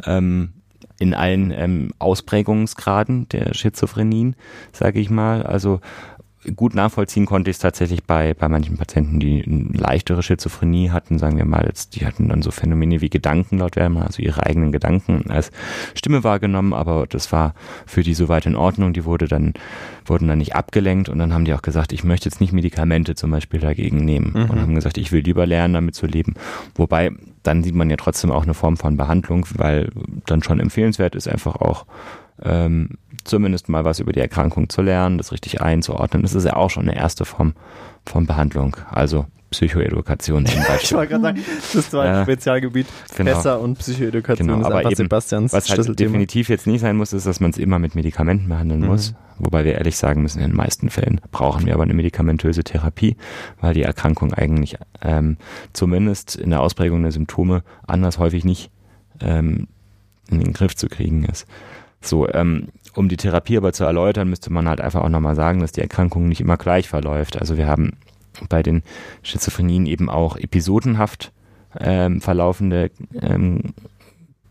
ähm, 0.06 0.54
in 1.00 1.14
allen 1.14 1.52
ähm, 1.52 1.92
Ausprägungsgraden 2.00 3.28
der 3.30 3.54
Schizophrenien, 3.54 4.36
sage 4.72 5.00
ich 5.00 5.10
mal. 5.10 5.44
Also 5.44 5.82
gut 6.56 6.76
nachvollziehen 6.76 7.26
konnte 7.26 7.50
ich 7.50 7.56
es 7.56 7.62
tatsächlich 7.62 8.04
bei, 8.04 8.34
bei 8.34 8.50
manchen 8.50 8.78
Patienten, 8.78 9.20
die 9.20 9.44
eine 9.44 9.78
leichtere 9.78 10.24
Schizophrenie 10.24 10.90
hatten, 10.90 11.20
sagen 11.20 11.38
wir 11.38 11.46
mal, 11.46 11.66
jetzt, 11.66 11.96
die 11.96 12.06
hatten 12.06 12.30
dann 12.30 12.42
so 12.42 12.52
Phänomene 12.52 13.02
wie 13.02 13.10
Gedanken 13.10 13.58
laut 13.60 13.76
werden, 13.76 13.98
also 13.98 14.22
ihre 14.22 14.46
eigenen 14.46 14.72
Gedanken 14.72 15.30
als 15.30 15.52
Stimme 15.94 16.24
wahrgenommen, 16.24 16.74
aber 16.74 17.08
das 17.08 17.32
war 17.32 17.54
für 17.86 18.04
die 18.04 18.14
soweit 18.14 18.46
in 18.46 18.56
Ordnung, 18.56 18.94
die 18.94 19.06
wurde 19.06 19.28
dann, 19.28 19.54
wurden 20.06 20.28
dann 20.28 20.40
nicht 20.40 20.56
abgelenkt 20.56 21.10
und 21.10 21.20
dann 21.20 21.34
haben 21.34 21.46
die 21.46 21.54
auch 21.54 21.62
gesagt, 21.62 21.94
ich 21.94 22.04
möchte 22.04 22.30
jetzt 22.30 22.42
nicht 22.42 22.54
Medikamente 22.54 23.16
zum 23.16 23.32
Beispiel 23.32 23.60
dagegen 23.60 24.04
nehmen 24.04 24.32
mhm. 24.34 24.50
und 24.50 24.62
haben 24.62 24.76
gesagt, 24.76 24.98
ich 24.98 25.12
will 25.12 25.22
lieber 25.22 25.46
lernen, 25.46 25.74
damit 25.74 25.96
zu 25.96 26.06
leben. 26.06 26.34
Wobei, 26.76 27.12
dann 27.44 27.64
sieht 27.64 27.76
man 27.76 27.90
ja 27.90 27.98
trotzdem 27.98 28.32
auch 28.32 28.44
eine 28.44 28.54
Form 28.54 28.78
von 28.78 28.98
Behandlung, 28.98 29.46
weil 29.56 29.90
dann 30.26 30.44
schon 30.44 30.60
empfehlenswert 30.60 31.16
ist, 31.16 31.28
einfach 31.28 31.56
auch 31.56 31.86
ähm, 32.42 32.90
zumindest 33.24 33.70
mal 33.70 33.86
was 33.86 34.00
über 34.00 34.12
die 34.12 34.20
Erkrankung 34.20 34.70
zu 34.70 34.82
lernen, 34.82 35.18
das 35.18 35.32
richtig 35.32 35.62
einzuordnen. 35.62 36.24
Das 36.24 36.34
ist 36.34 36.46
ja 36.46 36.56
auch 36.56 36.70
schon 36.70 36.88
eine 36.90 36.98
erste 36.98 37.26
Form 37.26 37.54
von 38.06 38.26
Behandlung. 38.26 38.76
Also 38.90 39.26
Psychoedukation 39.54 40.46
zum 40.46 40.62
Beispiel. 40.62 40.78
ich 40.82 40.94
wollte 40.94 41.10
gerade 41.12 41.24
sagen, 41.24 41.42
das 41.74 41.90
zweite 41.90 42.14
ja, 42.14 42.24
Spezialgebiet, 42.24 42.88
genau. 43.16 43.36
Fässer 43.36 43.62
und 43.62 43.78
Psychoedukation 43.78 44.48
genau, 44.48 44.66
aber 44.66 44.84
eben, 44.84 44.96
Sebastians 44.96 45.54
Was 45.54 45.70
halt 45.70 46.00
definitiv 46.00 46.50
jetzt 46.50 46.68
nicht 46.68 46.82
sein 46.82 46.98
muss, 46.98 47.14
ist, 47.14 47.26
dass 47.26 47.40
man 47.40 47.52
es 47.52 47.58
immer 47.58 47.80
mit 47.80 47.96
Medikamenten 47.96 48.50
behandeln 48.50 48.82
mhm. 48.82 48.88
muss. 48.88 49.14
Wobei 49.38 49.64
wir 49.64 49.76
ehrlich 49.76 49.98
sagen 49.98 50.22
müssen, 50.22 50.40
in 50.42 50.50
den 50.50 50.56
meisten 50.56 50.90
Fällen 50.90 51.22
brauchen 51.32 51.66
wir 51.66 51.74
aber 51.74 51.84
eine 51.84 51.94
medikamentöse 51.94 52.64
Therapie, 52.64 53.16
weil 53.62 53.74
die 53.74 53.84
Erkrankung 53.84 54.34
eigentlich 54.34 54.78
ähm, 55.02 55.38
zumindest 55.72 56.36
in 56.36 56.50
der 56.50 56.62
Ausprägung 56.62 57.02
der 57.02 57.12
Symptome 57.12 57.64
anders 57.88 58.20
häufig 58.20 58.46
nicht 58.46 58.72
ähm, 59.22 59.68
in 60.30 60.40
den 60.40 60.54
Griff 60.54 60.76
zu 60.76 60.88
kriegen 60.88 61.26
ist. 61.26 61.48
So, 62.06 62.28
ähm, 62.30 62.70
um 62.96 63.10
die 63.10 63.18
Therapie 63.18 63.58
aber 63.58 63.74
zu 63.74 63.84
erläutern, 63.84 64.30
müsste 64.30 64.52
man 64.52 64.68
halt 64.68 64.82
einfach 64.82 65.02
auch 65.02 65.10
nochmal 65.10 65.36
sagen, 65.36 65.60
dass 65.60 65.72
die 65.72 65.82
Erkrankung 65.82 66.28
nicht 66.28 66.42
immer 66.42 66.58
gleich 66.58 66.88
verläuft. 66.88 67.40
Also 67.40 67.58
wir 67.58 67.68
haben 67.68 67.94
bei 68.50 68.64
den 68.64 68.84
Schizophrenien 69.22 69.86
eben 69.86 70.10
auch 70.10 70.38
episodenhaft 70.38 71.32
ähm, 71.80 72.22
verlaufende 72.22 72.92
ähm, 73.20 73.74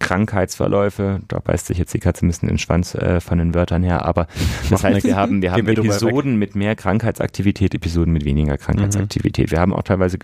Krankheitsverläufe, 0.03 1.21
da 1.29 1.39
beißt 1.39 1.67
sich 1.67 1.79
jetzt 1.79 1.95
die 1.95 2.01
Katze 2.01 2.27
ein 2.27 2.29
bisschen 2.29 2.49
in 2.49 2.55
den 2.55 2.59
Schwanz 2.59 2.95
äh, 2.97 3.21
von 3.21 3.39
den 3.39 3.55
Wörtern 3.55 3.85
her, 3.85 4.05
aber 4.05 4.27
das 4.71 4.83
heißt, 4.83 5.07
wir 5.07 5.15
haben, 5.15 5.43
wir 5.43 5.53
haben 5.53 5.67
Episoden 5.67 6.37
mit 6.37 6.57
mehr 6.57 6.75
Krankheitsaktivität, 6.75 7.73
Episoden 7.75 8.13
mit 8.13 8.25
weniger 8.25 8.59
Krankheitsaktivität. 8.59 9.47
Mhm. 9.47 9.51
Wir 9.53 9.61
haben 9.61 9.73
auch 9.73 9.85
teilweise 9.85 10.19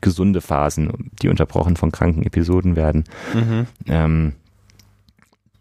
gesunde 0.00 0.40
Phasen, 0.40 1.10
die 1.22 1.28
unterbrochen 1.28 1.76
von 1.76 1.92
kranken 1.92 2.24
Episoden 2.24 2.74
werden. 2.74 3.04
Mhm. 3.32 3.66
Ähm, 3.86 4.32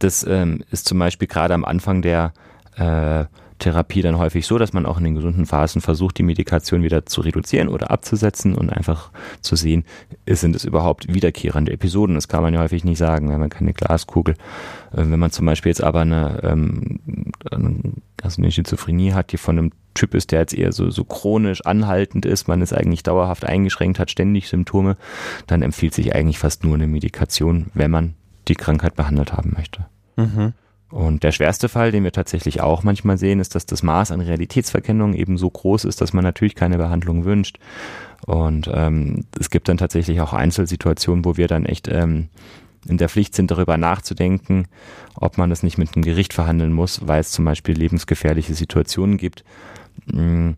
das 0.04 0.26
ähm, 0.28 0.64
ist 0.72 0.88
zum 0.88 0.99
Beispiel 0.99 1.28
gerade 1.28 1.54
am 1.54 1.66
Anfang 1.66 2.02
der 2.02 2.34
äh, 2.76 3.26
Therapie 3.62 4.02
dann 4.02 4.18
häufig 4.18 4.45
so, 4.45 4.58
dass 4.58 4.74
man 4.74 4.86
auch 4.86 4.97
in 4.97 5.04
den 5.04 5.16
gesunden 5.16 5.45
Phasen 5.45 5.82
versucht, 5.82 6.18
die 6.18 6.24
Medikation 6.24 6.84
wieder 6.84 7.06
zu 7.06 7.22
reduzieren 7.22 7.70
oder 7.70 7.91
abzusetzen 7.91 8.56
und 8.56 8.72
einfach 8.72 9.12
zu 9.41 9.56
sehen, 9.56 9.86
sind 10.28 10.56
es 10.56 10.66
überhaupt 10.66 11.14
wiederkehrende 11.14 11.72
Episoden. 11.72 12.16
Das 12.16 12.28
kann 12.28 12.41
man 12.41 12.54
ja 12.54 12.60
häufig 12.60 12.84
nicht 12.84 12.97
sagen, 12.97 13.30
wenn 13.30 13.39
man 13.39 13.49
keine 13.49 13.74
Glaskugel. 13.74 14.34
Äh, 14.91 15.06
wenn 15.06 15.20
man 15.20 15.32
zum 15.32 15.45
Beispiel 15.45 15.70
jetzt 15.70 15.84
aber 15.84 16.02
eine, 16.02 16.41
ähm, 16.43 16.99
also 18.22 18.41
eine 18.41 18.52
Schizophrenie 18.52 19.14
hat, 19.14 19.32
die 19.32 19.38
von 19.38 19.58
einem 19.58 19.72
Typ 19.93 20.16
ist, 20.16 20.32
der 20.32 20.39
jetzt 20.39 20.54
eher 20.54 20.72
so, 20.72 20.89
so 20.89 21.04
chronisch 21.04 21.66
anhaltend 21.66 22.26
ist, 22.26 22.47
man 22.47 22.62
ist 22.62 22.74
eigentlich 22.74 23.04
dauerhaft 23.04 23.45
eingeschränkt, 23.45 23.99
hat 23.99 24.10
ständig 24.10 24.47
Symptome, 24.47 24.97
dann 25.47 25.62
empfiehlt 25.62 25.93
sich 25.93 26.16
eigentlich 26.16 26.39
fast 26.39 26.64
nur 26.64 26.76
eine 26.76 26.88
Medikation, 26.88 27.68
wenn 27.74 27.91
man 27.91 28.16
die 28.48 28.56
Krankheit 28.56 28.96
behandelt 28.96 29.34
haben 29.34 29.54
möchte. 29.56 29.86
Mhm. 30.16 30.54
Und 30.89 31.24
der 31.24 31.32
schwerste 31.32 31.70
Fall, 31.70 31.92
den 31.92 32.04
wir 32.04 32.12
tatsächlich 32.12 32.60
auch 32.60 32.84
manchmal 32.84 33.18
sehen, 33.18 33.39
ist, 33.39 33.56
dass 33.56 33.66
das 33.66 33.82
Maß 33.82 34.12
an 34.12 34.20
Realitätsverkennung 34.20 35.14
eben 35.14 35.38
so 35.38 35.50
groß 35.50 35.86
ist, 35.86 36.02
dass 36.02 36.12
man 36.12 36.24
natürlich 36.24 36.54
keine 36.54 36.78
Behandlung 36.78 37.24
wünscht. 37.24 37.60
Und 38.26 38.70
ähm, 38.74 39.26
es 39.39 39.50
gibt 39.50 39.70
dann 39.70 39.78
tatsächlich 39.78 40.20
auch 40.20 40.34
Einzelsituationen, 40.34 41.24
wo 41.24 41.38
wir 41.38 41.48
dann 41.48 41.66
echt 41.66 41.88
ähm, 41.88 42.28
in 42.86 42.98
der 42.98 43.08
Pflicht 43.08 43.36
sind, 43.36 43.52
darüber 43.52 43.78
nachzudenken, 43.78 44.68
ob 45.16 45.38
man 45.38 45.50
das 45.50 45.64
nicht 45.64 45.78
mit 45.78 45.96
einem 45.96 46.04
Gericht 46.04 46.34
verhandeln 46.34 46.74
muss, 46.74 47.08
weil 47.08 47.22
es 47.22 47.32
zum 47.32 47.46
Beispiel 47.46 47.76
lebensgefährliche 47.78 48.54
Situationen 48.54 49.18
gibt. 49.18 49.46
Mhm 50.12 50.58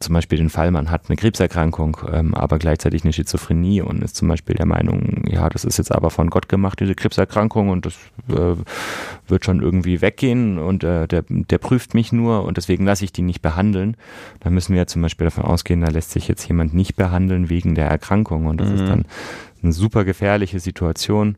zum 0.00 0.14
Beispiel 0.14 0.38
den 0.38 0.48
Fall, 0.48 0.70
man 0.70 0.90
hat 0.90 1.02
eine 1.08 1.16
Krebserkrankung, 1.16 1.98
ähm, 2.10 2.34
aber 2.34 2.58
gleichzeitig 2.58 3.04
eine 3.04 3.12
Schizophrenie 3.12 3.82
und 3.82 4.02
ist 4.02 4.16
zum 4.16 4.28
Beispiel 4.28 4.54
der 4.54 4.64
Meinung, 4.64 5.24
ja, 5.28 5.48
das 5.50 5.64
ist 5.64 5.76
jetzt 5.76 5.92
aber 5.92 6.08
von 6.08 6.30
Gott 6.30 6.48
gemacht, 6.48 6.80
diese 6.80 6.94
Krebserkrankung 6.94 7.68
und 7.68 7.84
das 7.84 7.94
äh, 8.30 8.56
wird 9.28 9.44
schon 9.44 9.60
irgendwie 9.60 10.00
weggehen 10.00 10.58
und 10.58 10.84
äh, 10.84 11.06
der, 11.06 11.24
der 11.28 11.58
prüft 11.58 11.92
mich 11.92 12.12
nur 12.12 12.44
und 12.44 12.56
deswegen 12.56 12.86
lasse 12.86 13.04
ich 13.04 13.12
die 13.12 13.20
nicht 13.20 13.42
behandeln. 13.42 13.94
Da 14.40 14.48
müssen 14.48 14.74
wir 14.74 14.86
zum 14.86 15.02
Beispiel 15.02 15.26
davon 15.26 15.44
ausgehen, 15.44 15.82
da 15.82 15.88
lässt 15.88 16.12
sich 16.12 16.28
jetzt 16.28 16.48
jemand 16.48 16.72
nicht 16.72 16.96
behandeln 16.96 17.50
wegen 17.50 17.74
der 17.74 17.88
Erkrankung 17.88 18.46
und 18.46 18.58
das 18.58 18.70
mhm. 18.70 18.74
ist 18.76 18.88
dann 18.88 19.04
eine 19.62 19.72
super 19.72 20.04
gefährliche 20.04 20.60
Situation. 20.60 21.36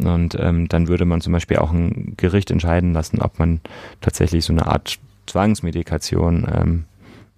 Und 0.00 0.36
ähm, 0.40 0.66
dann 0.66 0.88
würde 0.88 1.04
man 1.04 1.20
zum 1.20 1.32
Beispiel 1.32 1.58
auch 1.58 1.70
ein 1.70 2.14
Gericht 2.16 2.50
entscheiden 2.50 2.92
lassen, 2.92 3.20
ob 3.20 3.38
man 3.38 3.60
tatsächlich 4.00 4.44
so 4.44 4.52
eine 4.52 4.66
Art 4.66 4.98
Zwangsmedikation 5.26 6.48
ähm, 6.52 6.84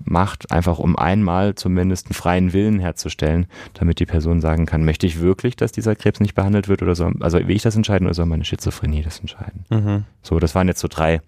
macht, 0.04 0.50
einfach 0.50 0.78
um 0.78 0.96
einmal 0.96 1.54
zumindest 1.54 2.06
einen 2.06 2.14
freien 2.14 2.52
Willen 2.52 2.78
herzustellen, 2.78 3.46
damit 3.74 3.98
die 3.98 4.06
Person 4.06 4.40
sagen 4.40 4.66
kann, 4.66 4.84
möchte 4.84 5.06
ich 5.06 5.20
wirklich, 5.20 5.56
dass 5.56 5.72
dieser 5.72 5.96
Krebs 5.96 6.20
nicht 6.20 6.34
behandelt 6.34 6.68
wird 6.68 6.82
oder 6.82 6.94
soll, 6.94 7.14
also 7.20 7.38
will 7.38 7.56
ich 7.56 7.62
das 7.62 7.76
entscheiden 7.76 8.06
oder 8.06 8.14
soll 8.14 8.26
meine 8.26 8.44
Schizophrenie 8.44 9.02
das 9.02 9.20
entscheiden? 9.20 9.64
Mhm. 9.70 10.04
So, 10.22 10.38
das 10.38 10.54
waren 10.54 10.68
jetzt 10.68 10.80
so 10.80 10.88
drei 10.88 11.20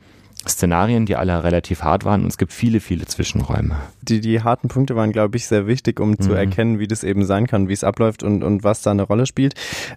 Szenarien, 0.46 1.04
die 1.06 1.16
alle 1.16 1.42
relativ 1.42 1.82
hart 1.82 2.04
waren 2.04 2.22
und 2.22 2.28
es 2.28 2.38
gibt 2.38 2.52
viele, 2.52 2.80
viele 2.80 3.06
Zwischenräume. 3.06 3.76
Die, 4.02 4.20
die 4.20 4.42
harten 4.42 4.68
Punkte 4.68 4.94
waren, 4.96 5.12
glaube 5.12 5.36
ich, 5.36 5.46
sehr 5.46 5.66
wichtig, 5.66 6.00
um 6.00 6.10
mhm. 6.10 6.20
zu 6.20 6.32
erkennen, 6.32 6.78
wie 6.78 6.86
das 6.86 7.04
eben 7.04 7.24
sein 7.24 7.46
kann, 7.46 7.68
wie 7.68 7.72
es 7.72 7.84
abläuft 7.84 8.22
und, 8.22 8.44
und 8.44 8.64
was 8.64 8.82
da 8.82 8.90
eine 8.92 9.02
Rolle 9.02 9.26
spielt. 9.26 9.54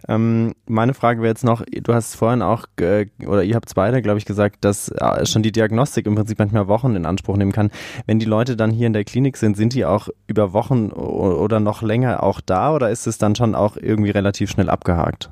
Ähm, 0.08 0.54
meine 0.68 0.94
Frage 0.94 1.22
wäre 1.22 1.30
jetzt 1.30 1.44
noch, 1.44 1.64
du 1.66 1.94
hast 1.94 2.16
vorhin 2.16 2.42
auch, 2.42 2.66
äh, 2.80 3.06
oder 3.26 3.44
ihr 3.44 3.56
habt 3.56 3.68
es 3.68 3.74
beide, 3.74 4.02
glaube 4.02 4.18
ich, 4.18 4.26
gesagt, 4.26 4.66
dass 4.66 4.90
äh, 4.90 5.26
schon 5.26 5.44
die 5.44 5.52
Diagnostik 5.52 6.06
im 6.06 6.16
Prinzip 6.16 6.40
manchmal 6.40 6.68
Wochen 6.68 6.96
in 6.96 7.06
Anspruch 7.06 7.38
nehmen 7.38 7.52
kann. 7.52 7.72
Wenn 8.06 8.20
die 8.20 8.26
Leute 8.26 8.56
dann 8.56 8.72
hier 8.72 8.88
in 8.88 8.94
der 8.94 9.04
Klinik 9.04 9.38
sind, 9.38 9.56
sind 9.56 9.74
die 9.74 9.86
auch 9.86 10.10
über 10.28 10.54
Wochen 10.54 10.90
oder 10.90 11.60
noch 11.60 11.82
länger 11.82 12.24
auch 12.24 12.42
da 12.42 12.74
oder 12.74 12.90
ist 12.90 13.08
es 13.08 13.18
dann 13.18 13.36
schon 13.36 13.56
auch 13.56 13.78
irgendwie 13.78 14.12
relativ 14.12 14.50
schnell 14.50 14.70
abgehakt? 14.70 15.30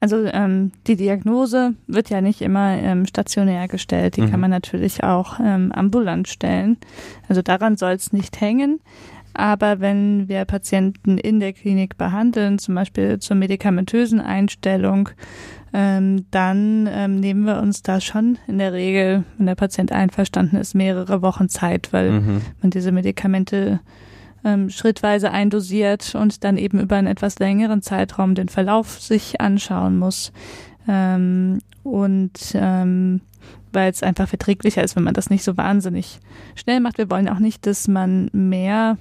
Also 0.00 0.24
ähm, 0.26 0.70
die 0.86 0.94
Diagnose 0.96 1.74
wird 1.88 2.08
ja 2.08 2.20
nicht 2.20 2.40
immer 2.40 2.76
ähm, 2.76 3.04
stationär 3.04 3.66
gestellt, 3.66 4.16
die 4.16 4.22
mhm. 4.22 4.30
kann 4.30 4.40
man 4.40 4.50
natürlich 4.50 5.02
auch 5.02 5.40
ähm, 5.40 5.72
ambulant 5.72 6.28
stellen. 6.28 6.76
Also 7.28 7.42
daran 7.42 7.76
soll 7.76 7.92
es 7.92 8.12
nicht 8.12 8.40
hängen. 8.40 8.80
Aber 9.34 9.80
wenn 9.80 10.28
wir 10.28 10.44
Patienten 10.44 11.18
in 11.18 11.38
der 11.38 11.52
Klinik 11.52 11.96
behandeln, 11.96 12.58
zum 12.58 12.74
Beispiel 12.74 13.18
zur 13.18 13.36
medikamentösen 13.36 14.20
Einstellung, 14.20 15.10
ähm, 15.72 16.26
dann 16.30 16.88
ähm, 16.90 17.20
nehmen 17.20 17.44
wir 17.44 17.60
uns 17.60 17.82
da 17.82 18.00
schon 18.00 18.38
in 18.46 18.58
der 18.58 18.72
Regel, 18.72 19.24
wenn 19.36 19.46
der 19.46 19.54
Patient 19.54 19.92
einverstanden 19.92 20.56
ist, 20.56 20.74
mehrere 20.74 21.22
Wochen 21.22 21.48
Zeit, 21.48 21.92
weil 21.92 22.12
mhm. 22.12 22.40
man 22.62 22.70
diese 22.70 22.90
Medikamente 22.90 23.80
ähm, 24.48 24.70
schrittweise 24.70 25.30
eindosiert 25.30 26.14
und 26.14 26.44
dann 26.44 26.56
eben 26.56 26.80
über 26.80 26.96
einen 26.96 27.06
etwas 27.06 27.38
längeren 27.38 27.82
Zeitraum 27.82 28.34
den 28.34 28.48
Verlauf 28.48 29.00
sich 29.00 29.40
anschauen 29.40 29.98
muss. 29.98 30.32
Ähm, 30.88 31.58
und 31.82 32.52
ähm, 32.54 33.20
weil 33.72 33.90
es 33.90 34.02
einfach 34.02 34.28
verträglicher 34.28 34.82
ist, 34.82 34.96
wenn 34.96 35.04
man 35.04 35.14
das 35.14 35.30
nicht 35.30 35.44
so 35.44 35.56
wahnsinnig 35.56 36.20
schnell 36.54 36.80
macht. 36.80 36.98
Wir 36.98 37.10
wollen 37.10 37.28
auch 37.28 37.38
nicht, 37.38 37.66
dass 37.66 37.86
man 37.86 38.30
mehr 38.32 38.96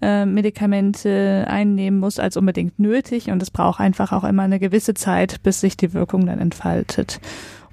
äh, 0.00 0.24
Medikamente 0.26 1.44
einnehmen 1.48 1.98
muss 1.98 2.18
als 2.18 2.36
unbedingt 2.36 2.78
nötig 2.78 3.30
und 3.30 3.42
es 3.42 3.50
braucht 3.50 3.80
einfach 3.80 4.12
auch 4.12 4.24
immer 4.24 4.42
eine 4.42 4.60
gewisse 4.60 4.94
Zeit, 4.94 5.42
bis 5.42 5.60
sich 5.60 5.76
die 5.76 5.92
Wirkung 5.92 6.26
dann 6.26 6.38
entfaltet. 6.38 7.20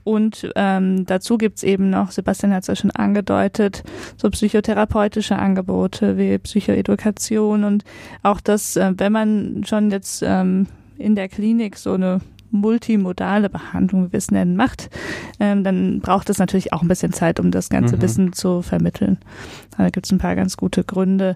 Und 0.07 0.49
ähm, 0.55 1.05
dazu 1.05 1.37
gibt's 1.37 1.63
eben 1.63 1.89
noch, 1.89 2.11
Sebastian 2.11 2.53
hat 2.53 2.61
es 2.61 2.67
ja 2.67 2.77
schon 2.77 2.91
angedeutet, 2.91 3.83
so 4.15 4.29
psychotherapeutische 4.29 5.37
Angebote 5.37 6.17
wie 6.17 6.37
Psychoedukation. 6.37 7.65
Und 7.65 7.83
auch 8.23 8.39
das, 8.39 8.77
äh, 8.77 8.93
wenn 8.95 9.11
man 9.11 9.65
schon 9.67 9.91
jetzt 9.91 10.23
ähm, 10.25 10.67
in 10.97 11.15
der 11.15 11.27
Klinik 11.27 11.75
so 11.75 11.91
eine 11.91 12.21
multimodale 12.51 13.49
Behandlung, 13.49 14.07
wie 14.07 14.13
wir 14.13 14.17
es 14.17 14.31
nennen, 14.31 14.55
macht, 14.55 14.89
ähm, 15.39 15.63
dann 15.63 15.99
braucht 15.99 16.29
es 16.29 16.37
natürlich 16.37 16.73
auch 16.73 16.81
ein 16.81 16.87
bisschen 16.87 17.13
Zeit, 17.13 17.39
um 17.39 17.51
das 17.51 17.69
ganze 17.69 17.97
mhm. 17.97 18.01
Wissen 18.01 18.33
zu 18.33 18.61
vermitteln. 18.61 19.17
Da 19.77 19.89
gibt 19.89 20.05
es 20.05 20.11
ein 20.11 20.17
paar 20.17 20.35
ganz 20.35 20.57
gute 20.57 20.83
Gründe. 20.83 21.35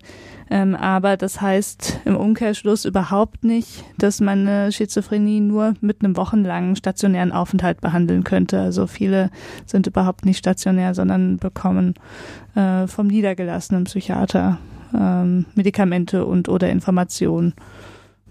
Ähm, 0.49 0.75
aber 0.75 1.15
das 1.15 1.39
heißt 1.39 2.01
im 2.05 2.17
Umkehrschluss 2.17 2.85
überhaupt 2.85 3.43
nicht, 3.43 3.85
dass 3.97 4.19
man 4.19 4.47
eine 4.47 4.71
Schizophrenie 4.71 5.39
nur 5.39 5.75
mit 5.79 6.03
einem 6.03 6.17
wochenlangen 6.17 6.75
stationären 6.75 7.31
Aufenthalt 7.31 7.79
behandeln 7.79 8.23
könnte. 8.23 8.59
Also 8.59 8.87
viele 8.87 9.29
sind 9.65 9.87
überhaupt 9.87 10.25
nicht 10.25 10.37
stationär, 10.39 10.93
sondern 10.93 11.37
bekommen 11.37 11.93
äh, 12.55 12.87
vom 12.87 13.07
niedergelassenen 13.07 13.85
Psychiater 13.85 14.57
ähm, 14.93 15.45
Medikamente 15.55 16.25
und 16.25 16.49
oder 16.49 16.69
Informationen 16.69 17.53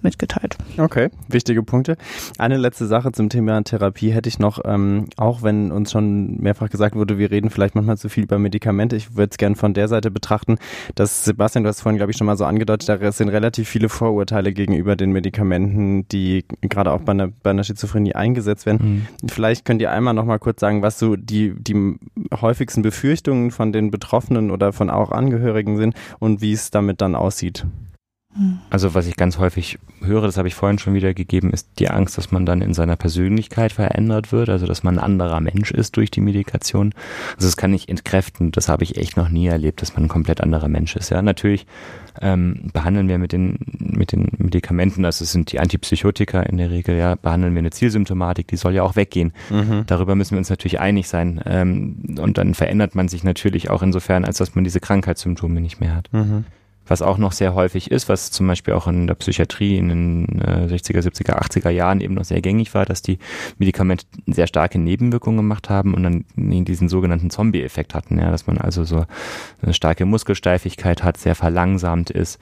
mitgeteilt. 0.02 0.56
Okay, 0.78 1.10
wichtige 1.28 1.62
Punkte. 1.62 1.96
Eine 2.38 2.56
letzte 2.56 2.86
Sache 2.86 3.12
zum 3.12 3.28
Thema 3.28 3.62
Therapie 3.62 4.10
hätte 4.10 4.28
ich 4.28 4.38
noch, 4.38 4.60
ähm, 4.64 5.06
auch 5.16 5.42
wenn 5.42 5.72
uns 5.72 5.92
schon 5.92 6.38
mehrfach 6.40 6.70
gesagt 6.70 6.94
wurde, 6.94 7.18
wir 7.18 7.30
reden 7.30 7.50
vielleicht 7.50 7.74
manchmal 7.74 7.98
zu 7.98 8.08
viel 8.08 8.24
über 8.24 8.38
Medikamente. 8.38 8.96
Ich 8.96 9.16
würde 9.16 9.30
es 9.30 9.38
gerne 9.38 9.56
von 9.56 9.74
der 9.74 9.88
Seite 9.88 10.10
betrachten, 10.10 10.58
dass 10.94 11.24
Sebastian, 11.24 11.64
du 11.64 11.68
hast 11.68 11.80
vorhin, 11.80 11.96
glaube 11.96 12.12
ich, 12.12 12.18
schon 12.18 12.26
mal 12.26 12.36
so 12.36 12.44
angedeutet, 12.44 12.88
da 12.88 13.12
sind 13.12 13.28
relativ 13.28 13.68
viele 13.68 13.88
Vorurteile 13.88 14.52
gegenüber 14.52 14.96
den 14.96 15.12
Medikamenten, 15.12 16.06
die 16.08 16.44
gerade 16.62 16.92
auch 16.92 17.00
bei 17.00 17.12
einer, 17.12 17.28
bei 17.28 17.50
einer 17.50 17.64
Schizophrenie 17.64 18.14
eingesetzt 18.14 18.66
werden. 18.66 19.06
Mhm. 19.22 19.28
Vielleicht 19.28 19.64
könnt 19.64 19.82
ihr 19.82 19.90
einmal 19.90 20.14
noch 20.14 20.24
mal 20.24 20.38
kurz 20.38 20.60
sagen, 20.60 20.82
was 20.82 20.98
so 20.98 21.16
die, 21.16 21.54
die 21.56 21.98
häufigsten 22.40 22.82
Befürchtungen 22.82 23.50
von 23.50 23.72
den 23.72 23.90
Betroffenen 23.90 24.50
oder 24.50 24.72
von 24.72 24.90
auch 24.90 25.10
Angehörigen 25.10 25.76
sind 25.76 25.94
und 26.18 26.40
wie 26.40 26.52
es 26.52 26.70
damit 26.70 27.00
dann 27.00 27.14
aussieht. 27.14 27.66
Also 28.70 28.94
was 28.94 29.08
ich 29.08 29.16
ganz 29.16 29.38
häufig 29.38 29.80
höre, 30.02 30.22
das 30.22 30.36
habe 30.36 30.46
ich 30.46 30.54
vorhin 30.54 30.78
schon 30.78 30.94
wieder 30.94 31.14
gegeben, 31.14 31.52
ist 31.52 31.68
die 31.80 31.90
Angst, 31.90 32.16
dass 32.16 32.30
man 32.30 32.46
dann 32.46 32.62
in 32.62 32.74
seiner 32.74 32.94
Persönlichkeit 32.94 33.72
verändert 33.72 34.30
wird, 34.30 34.48
also 34.48 34.66
dass 34.66 34.84
man 34.84 34.98
ein 34.98 35.04
anderer 35.04 35.40
Mensch 35.40 35.72
ist 35.72 35.96
durch 35.96 36.12
die 36.12 36.20
Medikation. 36.20 36.94
Also 37.34 37.48
das 37.48 37.56
kann 37.56 37.74
ich 37.74 37.88
entkräften, 37.88 38.52
das 38.52 38.68
habe 38.68 38.84
ich 38.84 38.96
echt 38.96 39.16
noch 39.16 39.30
nie 39.30 39.48
erlebt, 39.48 39.82
dass 39.82 39.94
man 39.94 40.04
ein 40.04 40.08
komplett 40.08 40.40
anderer 40.40 40.68
Mensch 40.68 40.94
ist. 40.94 41.10
Ja, 41.10 41.22
natürlich 41.22 41.66
ähm, 42.20 42.70
behandeln 42.72 43.08
wir 43.08 43.18
mit 43.18 43.32
den, 43.32 43.58
mit 43.78 44.12
den 44.12 44.28
Medikamenten, 44.38 45.04
also 45.04 45.24
es 45.24 45.32
sind 45.32 45.50
die 45.50 45.58
Antipsychotika 45.58 46.40
in 46.42 46.56
der 46.56 46.70
Regel, 46.70 46.96
ja, 46.96 47.16
behandeln 47.16 47.54
wir 47.54 47.60
eine 47.60 47.70
Zielsymptomatik, 47.70 48.46
die 48.46 48.56
soll 48.56 48.74
ja 48.74 48.84
auch 48.84 48.94
weggehen. 48.94 49.32
Mhm. 49.50 49.84
Darüber 49.86 50.14
müssen 50.14 50.32
wir 50.32 50.38
uns 50.38 50.50
natürlich 50.50 50.78
einig 50.78 51.08
sein. 51.08 51.40
Ähm, 51.46 52.16
und 52.16 52.38
dann 52.38 52.54
verändert 52.54 52.94
man 52.94 53.08
sich 53.08 53.24
natürlich 53.24 53.70
auch 53.70 53.82
insofern, 53.82 54.24
als 54.24 54.38
dass 54.38 54.54
man 54.54 54.62
diese 54.62 54.78
Krankheitssymptome 54.78 55.60
nicht 55.60 55.80
mehr 55.80 55.96
hat. 55.96 56.12
Mhm. 56.12 56.44
Was 56.90 57.02
auch 57.02 57.18
noch 57.18 57.30
sehr 57.30 57.54
häufig 57.54 57.92
ist, 57.92 58.08
was 58.08 58.32
zum 58.32 58.48
Beispiel 58.48 58.74
auch 58.74 58.88
in 58.88 59.06
der 59.06 59.14
Psychiatrie 59.14 59.78
in 59.78 59.88
den 59.90 60.40
äh, 60.40 60.66
60er, 60.66 60.98
70er, 60.98 61.40
80er 61.40 61.70
Jahren 61.70 62.00
eben 62.00 62.14
noch 62.14 62.24
sehr 62.24 62.40
gängig 62.40 62.74
war, 62.74 62.84
dass 62.84 63.00
die 63.00 63.20
Medikamente 63.58 64.06
sehr 64.26 64.48
starke 64.48 64.76
Nebenwirkungen 64.76 65.36
gemacht 65.36 65.70
haben 65.70 65.94
und 65.94 66.02
dann 66.02 66.24
diesen 66.64 66.88
sogenannten 66.88 67.30
Zombie-Effekt 67.30 67.94
hatten, 67.94 68.18
ja, 68.18 68.32
dass 68.32 68.48
man 68.48 68.58
also 68.58 68.82
so 68.82 69.06
eine 69.62 69.72
starke 69.72 70.04
Muskelsteifigkeit 70.04 71.04
hat, 71.04 71.16
sehr 71.16 71.36
verlangsamt 71.36 72.10
ist. 72.10 72.40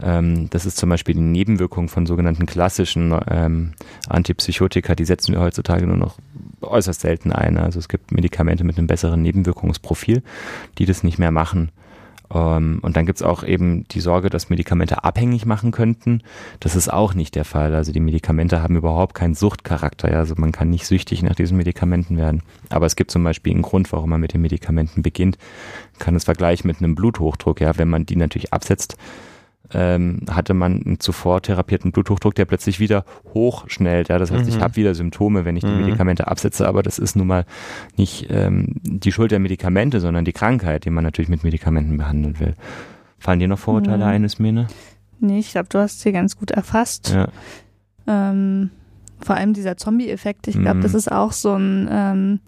Ähm, 0.00 0.48
das 0.50 0.64
ist 0.64 0.76
zum 0.76 0.90
Beispiel 0.90 1.16
die 1.16 1.20
Nebenwirkung 1.20 1.88
von 1.88 2.06
sogenannten 2.06 2.46
klassischen 2.46 3.18
ähm, 3.28 3.72
Antipsychotika, 4.08 4.94
die 4.94 5.06
setzen 5.06 5.34
wir 5.34 5.40
heutzutage 5.40 5.88
nur 5.88 5.96
noch 5.96 6.18
äußerst 6.60 7.00
selten 7.00 7.32
ein. 7.32 7.56
Also 7.56 7.80
es 7.80 7.88
gibt 7.88 8.12
Medikamente 8.12 8.62
mit 8.62 8.78
einem 8.78 8.86
besseren 8.86 9.22
Nebenwirkungsprofil, 9.22 10.22
die 10.78 10.86
das 10.86 11.02
nicht 11.02 11.18
mehr 11.18 11.32
machen. 11.32 11.72
Ähm, 12.32 12.78
und 12.82 12.96
dann 12.96 13.06
gibt's 13.06 13.22
auch 13.22 13.42
eben 13.42 13.86
die 13.88 14.00
Sorge, 14.00 14.30
dass 14.30 14.50
Medikamente 14.50 15.04
abhängig 15.04 15.46
machen 15.46 15.70
könnten. 15.70 16.22
Das 16.60 16.76
ist 16.76 16.92
auch 16.92 17.14
nicht 17.14 17.34
der 17.34 17.44
Fall. 17.44 17.74
Also 17.74 17.92
die 17.92 18.00
Medikamente 18.00 18.62
haben 18.62 18.76
überhaupt 18.76 19.14
keinen 19.14 19.34
Suchtcharakter. 19.34 20.08
Also 20.16 20.34
man 20.36 20.52
kann 20.52 20.70
nicht 20.70 20.86
süchtig 20.86 21.22
nach 21.22 21.34
diesen 21.34 21.56
Medikamenten 21.56 22.16
werden. 22.16 22.42
Aber 22.68 22.86
es 22.86 22.96
gibt 22.96 23.10
zum 23.10 23.24
Beispiel 23.24 23.52
einen 23.52 23.62
Grund, 23.62 23.90
warum 23.92 24.10
man 24.10 24.20
mit 24.20 24.34
den 24.34 24.42
Medikamenten 24.42 25.02
beginnt. 25.02 25.38
Man 25.94 25.98
kann 26.00 26.16
es 26.16 26.24
vergleichen 26.24 26.68
mit 26.68 26.78
einem 26.78 26.94
Bluthochdruck. 26.94 27.60
Ja, 27.60 27.78
wenn 27.78 27.88
man 27.88 28.06
die 28.06 28.16
natürlich 28.16 28.52
absetzt, 28.52 28.96
ähm, 29.72 30.20
hatte 30.30 30.54
man 30.54 30.82
einen 30.82 31.00
zuvor 31.00 31.42
therapierten 31.42 31.92
Bluthochdruck, 31.92 32.34
der 32.34 32.44
plötzlich 32.44 32.80
wieder 32.80 33.04
hochschnellt. 33.34 34.08
Ja, 34.08 34.18
das 34.18 34.30
heißt, 34.30 34.44
mhm. 34.44 34.48
ich 34.48 34.60
habe 34.60 34.76
wieder 34.76 34.94
Symptome, 34.94 35.44
wenn 35.44 35.56
ich 35.56 35.64
die 35.64 35.70
mhm. 35.70 35.82
Medikamente 35.82 36.26
absetze, 36.26 36.66
aber 36.66 36.82
das 36.82 36.98
ist 36.98 37.16
nun 37.16 37.26
mal 37.26 37.44
nicht 37.96 38.26
ähm, 38.30 38.76
die 38.82 39.12
Schuld 39.12 39.30
der 39.30 39.38
Medikamente, 39.38 40.00
sondern 40.00 40.24
die 40.24 40.32
Krankheit, 40.32 40.84
die 40.84 40.90
man 40.90 41.04
natürlich 41.04 41.28
mit 41.28 41.44
Medikamenten 41.44 41.96
behandeln 41.96 42.40
will. 42.40 42.54
Fallen 43.18 43.40
dir 43.40 43.48
noch 43.48 43.58
Vorurteile 43.58 44.04
mhm. 44.04 44.10
ein, 44.10 44.24
Ismene? 44.24 44.68
Nee, 45.20 45.40
ich 45.40 45.50
glaube, 45.50 45.68
du 45.68 45.78
hast 45.78 46.00
sie 46.00 46.12
ganz 46.12 46.36
gut 46.36 46.50
erfasst. 46.50 47.10
Ja. 47.10 47.28
Ähm, 48.06 48.70
vor 49.20 49.36
allem 49.36 49.52
dieser 49.52 49.76
Zombie-Effekt, 49.76 50.46
ich 50.46 50.58
glaube, 50.58 50.78
mhm. 50.78 50.82
das 50.82 50.94
ist 50.94 51.10
auch 51.10 51.32
so 51.32 51.54
ein 51.54 51.88
ähm, 51.90 52.40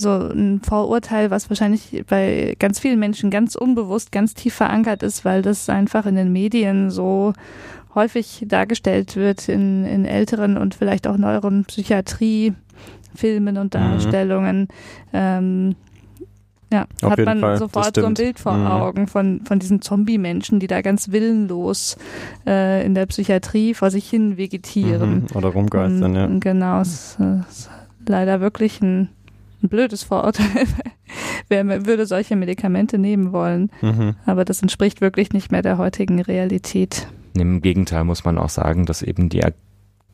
so 0.00 0.10
ein 0.10 0.60
Vorurteil, 0.62 1.30
was 1.30 1.48
wahrscheinlich 1.50 2.04
bei 2.08 2.56
ganz 2.58 2.80
vielen 2.80 2.98
Menschen 2.98 3.30
ganz 3.30 3.54
unbewusst, 3.54 4.10
ganz 4.12 4.34
tief 4.34 4.54
verankert 4.54 5.02
ist, 5.02 5.24
weil 5.24 5.42
das 5.42 5.68
einfach 5.68 6.06
in 6.06 6.16
den 6.16 6.32
Medien 6.32 6.90
so 6.90 7.32
häufig 7.94 8.44
dargestellt 8.46 9.16
wird 9.16 9.48
in, 9.48 9.84
in 9.84 10.04
älteren 10.04 10.56
und 10.56 10.74
vielleicht 10.74 11.06
auch 11.06 11.16
neueren 11.16 11.64
Psychiatrie-Filmen 11.64 13.56
und 13.58 13.74
mhm. 13.74 13.78
Darstellungen. 13.78 14.60
Mhm. 14.60 14.66
Ähm, 15.12 15.76
ja, 16.72 16.86
Auf 17.02 17.10
hat 17.10 17.24
man 17.24 17.40
Fall. 17.40 17.58
sofort 17.58 17.96
so 17.96 18.06
ein 18.06 18.14
Bild 18.14 18.38
vor 18.38 18.52
mhm. 18.52 18.66
Augen 18.66 19.06
von, 19.08 19.40
von 19.44 19.58
diesen 19.58 19.82
Zombie-Menschen, 19.82 20.60
die 20.60 20.68
da 20.68 20.82
ganz 20.82 21.10
willenlos 21.10 21.96
äh, 22.46 22.86
in 22.86 22.94
der 22.94 23.06
Psychiatrie 23.06 23.74
vor 23.74 23.90
sich 23.90 24.08
hin 24.08 24.36
vegetieren. 24.36 25.26
Mhm. 25.28 25.36
Oder 25.36 25.48
rumgeistern, 25.48 26.14
ja. 26.14 26.28
Genau, 26.38 26.80
es 26.80 27.18
ist 27.50 27.70
leider 28.06 28.40
wirklich 28.40 28.80
ein 28.80 29.08
ein 29.62 29.68
blödes 29.68 30.02
Vorurteil. 30.02 30.66
Wer 31.48 31.86
würde 31.86 32.06
solche 32.06 32.36
Medikamente 32.36 32.98
nehmen 32.98 33.32
wollen? 33.32 33.70
Mhm. 33.82 34.16
Aber 34.26 34.44
das 34.44 34.62
entspricht 34.62 35.00
wirklich 35.00 35.32
nicht 35.32 35.50
mehr 35.50 35.62
der 35.62 35.78
heutigen 35.78 36.20
Realität. 36.20 37.08
Im 37.34 37.60
Gegenteil 37.60 38.04
muss 38.04 38.24
man 38.24 38.38
auch 38.38 38.48
sagen, 38.48 38.86
dass 38.86 39.02
eben 39.02 39.28
die 39.28 39.44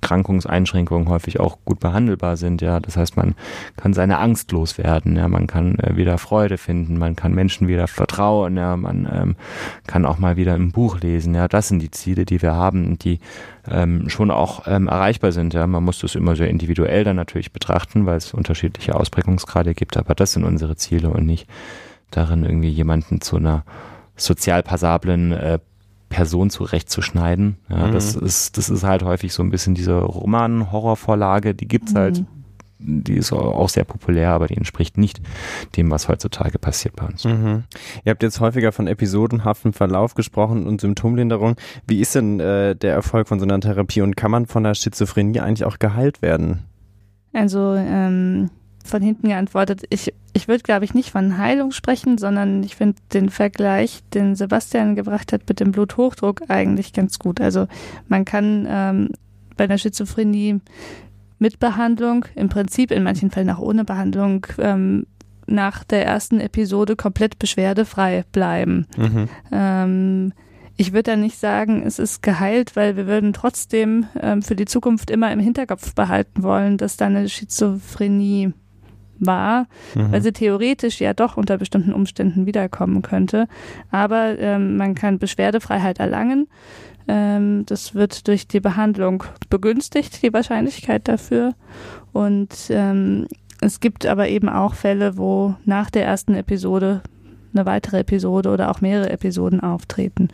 Erkrankungseinschränkungen 0.01 1.09
häufig 1.09 1.41
auch 1.41 1.59
gut 1.65 1.81
behandelbar 1.81 2.37
sind. 2.37 2.63
Ja, 2.63 2.79
das 2.81 2.97
heißt, 2.97 3.17
man 3.17 3.35
kann 3.77 3.93
seine 3.93 4.19
Angst 4.19 4.53
loswerden. 4.53 5.17
Ja, 5.17 5.27
man 5.27 5.47
kann 5.47 5.79
äh, 5.79 5.97
wieder 5.97 6.19
Freude 6.19 6.59
finden. 6.59 6.99
Man 6.99 7.17
kann 7.17 7.35
Menschen 7.35 7.67
wieder 7.67 7.89
vertrauen. 7.89 8.57
Ja, 8.57 8.77
man 8.77 9.09
ähm, 9.13 9.37
kann 9.87 10.07
auch 10.07 10.19
mal 10.19 10.37
wieder 10.37 10.55
ein 10.55 10.71
Buch 10.71 11.01
lesen. 11.01 11.35
Ja, 11.35 11.49
das 11.49 11.69
sind 11.69 11.81
die 11.81 11.91
Ziele, 11.91 12.25
die 12.25 12.41
wir 12.41 12.55
haben, 12.55 12.99
die 12.99 13.19
ähm, 13.69 14.09
schon 14.09 14.31
auch 14.31 14.67
ähm, 14.67 14.87
erreichbar 14.87 15.33
sind. 15.33 15.55
Ja, 15.55 15.67
man 15.67 15.83
muss 15.83 15.99
das 15.99 16.15
immer 16.15 16.37
sehr 16.37 16.51
individuell 16.51 17.03
dann 17.03 17.17
natürlich 17.17 17.53
betrachten, 17.53 18.07
weil 18.07 18.19
es 18.19 18.33
unterschiedliche 18.33 18.95
Ausprägungsgrade 18.95 19.75
gibt. 19.75 19.97
Aber 19.97 20.15
das 20.15 20.33
sind 20.33 20.45
unsere 20.45 20.77
Ziele 20.77 21.11
und 21.11 21.27
nicht 21.27 21.49
darin 22.11 22.45
irgendwie 22.45 22.71
jemanden 22.71 23.21
zu 23.21 23.37
einer 23.37 23.65
sozial 24.17 24.63
passablen 24.63 25.33
äh, 25.33 25.59
Person 26.17 26.49
zurechtzuschneiden. 26.49 27.59
Ja, 27.69 27.89
mhm. 27.89 27.93
das 27.93 28.17
ist, 28.17 28.57
das 28.57 28.71
ist 28.71 28.85
halt 28.85 29.03
häufig 29.03 29.35
so 29.35 29.43
ein 29.43 29.51
bisschen 29.51 29.75
diese 29.75 29.99
Roman-Horrorvorlage, 29.99 31.55
die 31.55 31.69
gibt's 31.69 31.93
mhm. 31.93 31.99
halt. 31.99 32.25
Die 32.79 33.17
ist 33.17 33.35
auch 33.35 33.69
sehr 33.69 33.85
populär, 33.85 34.31
aber 34.31 34.47
die 34.47 34.57
entspricht 34.57 34.97
nicht 34.97 35.21
dem, 35.77 35.91
was 35.91 36.09
heutzutage 36.09 36.59
passiert 36.59 36.97
bei 36.97 37.05
uns. 37.05 37.25
Mhm. 37.25 37.65
Ihr 38.05 38.11
habt 38.11 38.23
jetzt 38.23 38.41
häufiger 38.41 38.73
von 38.73 38.87
episodenhaftem 38.87 39.75
Verlauf 39.75 40.15
gesprochen 40.15 40.67
und 40.67 40.81
Symptomlinderung. 40.81 41.57
Wie 41.87 42.01
ist 42.01 42.15
denn 42.15 42.41
äh, 42.41 42.75
der 42.75 42.95
Erfolg 42.95 43.29
von 43.29 43.39
so 43.39 43.45
einer 43.45 43.61
Therapie 43.61 44.01
und 44.01 44.17
kann 44.17 44.31
man 44.31 44.47
von 44.47 44.65
der 44.65 44.75
Schizophrenie 44.75 45.41
eigentlich 45.41 45.67
auch 45.67 45.79
geheilt 45.79 46.23
werden? 46.23 46.65
Also 47.35 47.75
ähm, 47.75 48.49
von 48.87 49.03
hinten 49.03 49.29
geantwortet. 49.29 49.83
Ich, 49.91 50.13
ich 50.33 50.49
würde, 50.49 50.63
glaube 50.63 50.85
ich, 50.85 50.95
nicht 50.95 51.11
von 51.11 51.39
Heilung 51.39 51.73
sprechen, 51.73 52.19
sondern 52.19 52.63
ich 52.63 52.77
finde 52.77 52.97
den 53.13 53.29
Vergleich, 53.29 54.03
den 54.15 54.35
Sebastian 54.35 54.95
gebracht 54.95 55.33
hat 55.33 55.43
mit 55.49 55.61
dem 55.61 55.73
Bluthochdruck 55.73 56.43
eigentlich 56.49 56.93
ganz 56.93 57.19
gut. 57.19 57.41
Also 57.41 57.67
man 58.09 58.25
kann 58.25 58.67
ähm, 58.69 59.11
bei 59.57 59.67
der 59.67 59.79
Schizophrenie 59.79 60.61
mit 61.39 61.59
Behandlung, 61.59 62.25
im 62.35 62.49
Prinzip 62.49 62.91
in 62.91 63.03
manchen 63.03 63.31
Fällen 63.31 63.51
auch 63.51 63.59
ohne 63.59 63.85
Behandlung, 63.85 64.47
ähm, 64.59 65.07
nach 65.47 65.85
der 65.85 66.05
ersten 66.05 66.41
Episode 66.41 66.97
komplett 66.97 67.39
beschwerdefrei 67.39 68.25
bleiben. 68.33 68.87
Mhm. 68.97 69.29
Ähm, 69.53 70.33
ich 70.77 70.93
würde 70.93 71.13
da 71.13 71.17
nicht 71.17 71.39
sagen, 71.39 71.83
es 71.87 71.99
ist 71.99 72.23
geheilt, 72.23 72.77
weil 72.77 72.97
wir 72.97 73.07
würden 73.07 73.33
trotzdem 73.33 74.07
ähm, 74.21 74.43
für 74.43 74.57
die 74.57 74.67
Zukunft 74.67 75.11
immer 75.11 75.33
im 75.33 75.41
Hinterkopf 75.41 75.95
behalten 75.95 76.43
wollen, 76.43 76.77
dass 76.77 76.97
da 76.97 77.07
eine 77.07 77.29
Schizophrenie 77.29 78.53
war, 79.19 79.67
mhm. 79.95 80.13
weil 80.13 80.23
sie 80.23 80.33
theoretisch 80.33 81.01
ja 81.01 81.15
doch 81.15 81.37
unter 81.37 81.59
bestimmten 81.59 81.93
Umständen 81.93 82.47
wiederkommen 82.47 83.03
könnte. 83.03 83.49
Aber 83.91 84.39
ähm, 84.39 84.77
man 84.77 84.95
kann 84.95 85.19
Beschwerdefreiheit 85.19 85.99
erlangen. 85.99 86.49
Ähm, 87.09 87.65
das 87.67 87.95
wird 87.95 88.27
durch 88.29 88.49
die 88.49 88.61
Behandlung 88.61 89.25
begünstigt, 89.49 90.23
die 90.23 90.33
Wahrscheinlichkeit 90.33 91.09
dafür. 91.09 91.55
Und 92.13 92.51
ähm, 92.71 93.27
es 93.61 93.81
gibt 93.81 94.07
aber 94.07 94.29
eben 94.29 94.49
auch 94.49 94.75
Fälle, 94.75 95.17
wo 95.17 95.55
nach 95.65 95.91
der 95.91 96.05
ersten 96.05 96.35
Episode 96.35 97.03
eine 97.55 97.67
weitere 97.67 98.01
Episode 98.01 98.51
oder 98.51 98.71
auch 98.71 98.81
mehrere 98.81 99.11
Episoden 99.11 99.61
auftreten. 99.61 100.29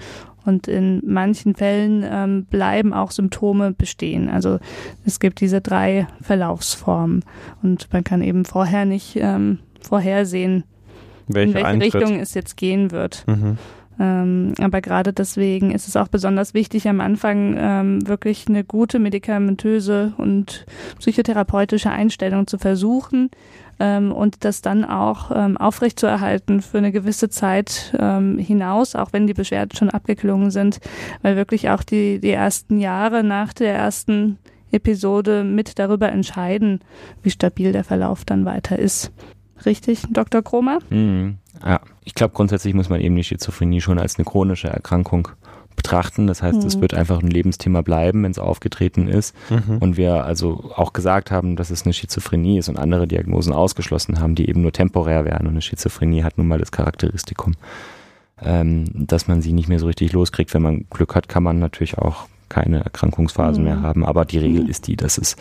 Und 0.44 0.68
in 0.68 1.02
manchen 1.04 1.54
Fällen 1.54 2.04
ähm, 2.08 2.44
bleiben 2.46 2.92
auch 2.92 3.10
Symptome 3.10 3.72
bestehen. 3.72 4.28
Also 4.28 4.58
es 5.04 5.20
gibt 5.20 5.40
diese 5.40 5.60
drei 5.60 6.06
Verlaufsformen 6.20 7.24
und 7.62 7.92
man 7.92 8.02
kann 8.04 8.22
eben 8.22 8.44
vorher 8.44 8.84
nicht 8.84 9.16
ähm, 9.16 9.60
vorhersehen, 9.80 10.64
welche 11.28 11.50
in 11.50 11.54
welche 11.54 11.66
Eintritt. 11.66 11.94
Richtung 11.94 12.20
es 12.20 12.34
jetzt 12.34 12.56
gehen 12.56 12.90
wird. 12.90 13.24
Mhm. 13.26 13.58
Ähm, 14.02 14.54
aber 14.58 14.80
gerade 14.80 15.12
deswegen 15.12 15.70
ist 15.70 15.86
es 15.86 15.94
auch 15.94 16.08
besonders 16.08 16.54
wichtig, 16.54 16.88
am 16.88 17.00
Anfang 17.00 17.54
ähm, 17.56 18.08
wirklich 18.08 18.48
eine 18.48 18.64
gute 18.64 18.98
medikamentöse 18.98 20.12
und 20.16 20.66
psychotherapeutische 20.98 21.90
Einstellung 21.90 22.48
zu 22.48 22.58
versuchen 22.58 23.30
ähm, 23.78 24.10
und 24.10 24.44
das 24.44 24.60
dann 24.60 24.84
auch 24.84 25.30
ähm, 25.32 25.56
aufrechtzuerhalten 25.56 26.62
für 26.62 26.78
eine 26.78 26.90
gewisse 26.90 27.28
Zeit 27.28 27.96
ähm, 27.96 28.38
hinaus, 28.38 28.96
auch 28.96 29.12
wenn 29.12 29.28
die 29.28 29.34
Beschwerden 29.34 29.76
schon 29.76 29.90
abgeklungen 29.90 30.50
sind, 30.50 30.80
weil 31.22 31.36
wirklich 31.36 31.70
auch 31.70 31.84
die, 31.84 32.18
die 32.18 32.32
ersten 32.32 32.80
Jahre 32.80 33.22
nach 33.22 33.52
der 33.52 33.72
ersten 33.72 34.38
Episode 34.72 35.44
mit 35.44 35.78
darüber 35.78 36.10
entscheiden, 36.10 36.80
wie 37.22 37.30
stabil 37.30 37.70
der 37.70 37.84
Verlauf 37.84 38.24
dann 38.24 38.44
weiter 38.46 38.80
ist. 38.80 39.12
Richtig, 39.64 40.02
Dr. 40.10 40.42
Kromer? 40.42 40.80
Mhm. 40.90 41.38
Ja, 41.64 41.80
ich 42.04 42.14
glaube, 42.14 42.34
grundsätzlich 42.34 42.74
muss 42.74 42.88
man 42.88 43.00
eben 43.00 43.16
die 43.16 43.24
Schizophrenie 43.24 43.80
schon 43.80 43.98
als 43.98 44.16
eine 44.16 44.24
chronische 44.24 44.68
Erkrankung 44.68 45.28
betrachten. 45.76 46.26
Das 46.26 46.42
heißt, 46.42 46.60
mhm. 46.60 46.66
es 46.66 46.80
wird 46.80 46.94
einfach 46.94 47.22
ein 47.22 47.28
Lebensthema 47.28 47.82
bleiben, 47.82 48.22
wenn 48.22 48.30
es 48.30 48.38
aufgetreten 48.38 49.08
ist. 49.08 49.34
Mhm. 49.50 49.78
Und 49.78 49.96
wir 49.96 50.24
also 50.24 50.70
auch 50.74 50.92
gesagt 50.92 51.30
haben, 51.30 51.56
dass 51.56 51.70
es 51.70 51.84
eine 51.84 51.92
Schizophrenie 51.92 52.58
ist 52.58 52.68
und 52.68 52.78
andere 52.78 53.06
Diagnosen 53.06 53.52
ausgeschlossen 53.52 54.20
haben, 54.20 54.34
die 54.34 54.48
eben 54.48 54.62
nur 54.62 54.72
temporär 54.72 55.24
wären. 55.24 55.46
Und 55.46 55.52
eine 55.52 55.62
Schizophrenie 55.62 56.22
hat 56.22 56.38
nun 56.38 56.48
mal 56.48 56.58
das 56.58 56.72
Charakteristikum, 56.72 57.54
ähm, 58.42 58.84
dass 58.92 59.28
man 59.28 59.42
sie 59.42 59.52
nicht 59.52 59.68
mehr 59.68 59.78
so 59.78 59.86
richtig 59.86 60.12
loskriegt. 60.12 60.52
Wenn 60.54 60.62
man 60.62 60.84
Glück 60.90 61.14
hat, 61.14 61.28
kann 61.28 61.42
man 61.42 61.58
natürlich 61.58 61.98
auch 61.98 62.26
keine 62.48 62.84
Erkrankungsphasen 62.84 63.64
mhm. 63.64 63.70
mehr 63.70 63.82
haben. 63.82 64.04
Aber 64.04 64.24
die 64.24 64.38
Regel 64.38 64.64
mhm. 64.64 64.68
ist 64.68 64.86
die, 64.86 64.96
dass 64.96 65.18
es 65.18 65.36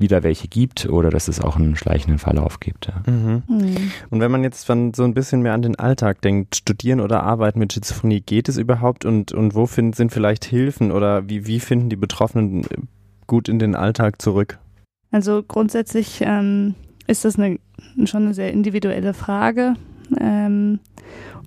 wieder 0.00 0.22
welche 0.22 0.48
gibt 0.48 0.88
oder 0.88 1.10
dass 1.10 1.28
es 1.28 1.40
auch 1.40 1.56
einen 1.56 1.76
schleichenden 1.76 2.18
Verlauf 2.18 2.60
gibt. 2.60 2.88
Ja. 2.88 3.02
Mhm. 3.10 3.42
Mhm. 3.48 3.92
Und 4.10 4.20
wenn 4.20 4.30
man 4.30 4.42
jetzt 4.42 4.64
von 4.64 4.94
so 4.94 5.04
ein 5.04 5.14
bisschen 5.14 5.42
mehr 5.42 5.52
an 5.52 5.62
den 5.62 5.78
Alltag 5.78 6.22
denkt, 6.22 6.56
studieren 6.56 7.00
oder 7.00 7.22
arbeiten 7.22 7.58
mit 7.58 7.72
Schizophrenie, 7.72 8.20
geht 8.20 8.48
es 8.48 8.56
überhaupt 8.56 9.04
und, 9.04 9.32
und 9.32 9.54
wo 9.54 9.66
find, 9.66 9.94
sind 9.94 10.12
vielleicht 10.12 10.44
Hilfen 10.44 10.90
oder 10.90 11.28
wie, 11.28 11.46
wie 11.46 11.60
finden 11.60 11.90
die 11.90 11.96
Betroffenen 11.96 12.66
gut 13.26 13.48
in 13.48 13.58
den 13.58 13.74
Alltag 13.74 14.20
zurück? 14.20 14.58
Also 15.12 15.42
grundsätzlich 15.42 16.20
ähm, 16.22 16.74
ist 17.06 17.24
das 17.24 17.38
eine, 17.38 17.58
schon 18.04 18.24
eine 18.24 18.34
sehr 18.34 18.52
individuelle 18.52 19.14
Frage. 19.14 19.74
Ähm, 20.18 20.80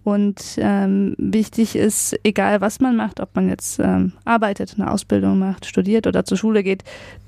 und 0.03 0.57
ähm, 0.57 1.15
wichtig 1.17 1.77
ist, 1.77 2.17
egal 2.23 2.59
was 2.59 2.81
man 2.81 2.97
macht, 2.97 3.21
ob 3.21 3.35
man 3.35 3.47
jetzt 3.47 3.79
ähm, 3.79 4.11
arbeitet, 4.25 4.75
eine 4.77 4.91
Ausbildung 4.91 5.39
macht, 5.39 5.65
studiert 5.65 6.07
oder 6.07 6.25
zur 6.25 6.37
Schule 6.37 6.61
geht, 6.61 6.83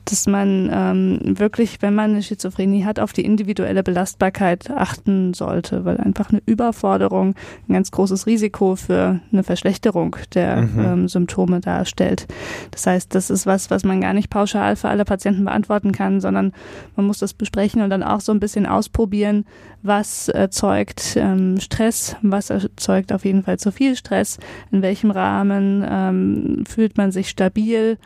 dass 0.05 0.27
man 0.27 0.69
ähm, 0.71 1.19
wirklich, 1.39 1.81
wenn 1.81 1.95
man 1.95 2.11
eine 2.11 2.23
Schizophrenie 2.23 2.85
hat, 2.85 2.99
auf 2.99 3.11
die 3.11 3.25
individuelle 3.25 3.83
Belastbarkeit 3.83 4.69
achten 4.69 5.33
sollte, 5.33 5.83
weil 5.83 5.97
einfach 5.97 6.29
eine 6.29 6.41
Überforderung 6.45 7.35
ein 7.67 7.73
ganz 7.73 7.91
großes 7.91 8.27
Risiko 8.27 8.75
für 8.75 9.19
eine 9.31 9.43
Verschlechterung 9.43 10.15
der 10.33 10.61
mhm. 10.61 10.79
ähm, 10.79 11.07
Symptome 11.07 11.59
darstellt. 11.59 12.27
Das 12.71 12.85
heißt, 12.85 13.15
das 13.15 13.29
ist 13.29 13.45
was, 13.45 13.71
was 13.71 13.83
man 13.83 14.01
gar 14.01 14.13
nicht 14.13 14.29
pauschal 14.29 14.75
für 14.75 14.89
alle 14.89 15.05
Patienten 15.05 15.45
beantworten 15.45 15.91
kann, 15.91 16.21
sondern 16.21 16.53
man 16.95 17.07
muss 17.07 17.19
das 17.19 17.33
besprechen 17.33 17.81
und 17.81 17.89
dann 17.89 18.03
auch 18.03 18.21
so 18.21 18.31
ein 18.31 18.39
bisschen 18.39 18.65
ausprobieren, 18.65 19.45
was 19.81 20.29
erzeugt 20.29 21.15
ähm, 21.15 21.59
Stress, 21.59 22.15
was 22.21 22.49
erzeugt 22.49 23.11
auf 23.11 23.25
jeden 23.25 23.43
Fall 23.43 23.57
zu 23.57 23.71
viel 23.71 23.95
Stress, 23.95 24.37
in 24.71 24.81
welchem 24.81 25.11
Rahmen 25.11 25.85
ähm, 25.87 26.63
fühlt 26.67 26.97
man 26.97 27.11
sich 27.11 27.29
stabil 27.29 27.97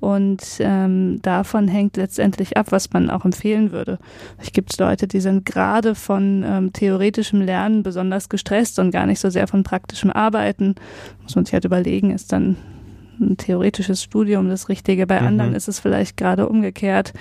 und 0.00 0.42
ähm, 0.60 1.20
davon 1.22 1.68
hängt 1.68 1.96
letztendlich 1.96 2.56
ab, 2.56 2.66
was 2.70 2.90
man 2.92 3.10
auch 3.10 3.24
empfehlen 3.24 3.70
würde. 3.70 3.98
Es 4.38 4.52
gibt 4.52 4.76
Leute, 4.78 5.06
die 5.06 5.20
sind 5.20 5.44
gerade 5.44 5.94
von 5.94 6.42
ähm, 6.46 6.72
theoretischem 6.72 7.42
Lernen 7.42 7.82
besonders 7.82 8.28
gestresst 8.28 8.78
und 8.78 8.90
gar 8.90 9.06
nicht 9.06 9.20
so 9.20 9.28
sehr 9.28 9.46
von 9.46 9.62
praktischem 9.62 10.10
Arbeiten. 10.10 10.74
Muss 11.22 11.36
man 11.36 11.44
sich 11.44 11.52
halt 11.52 11.66
überlegen, 11.66 12.10
ist 12.10 12.32
dann 12.32 12.56
ein 13.20 13.36
theoretisches 13.36 14.02
Studium 14.02 14.48
das 14.48 14.68
Richtige. 14.68 15.06
Bei 15.06 15.20
mhm. 15.20 15.26
anderen 15.28 15.54
ist 15.54 15.68
es 15.68 15.78
vielleicht 15.78 16.16
gerade 16.16 16.48
umgekehrt. 16.48 17.12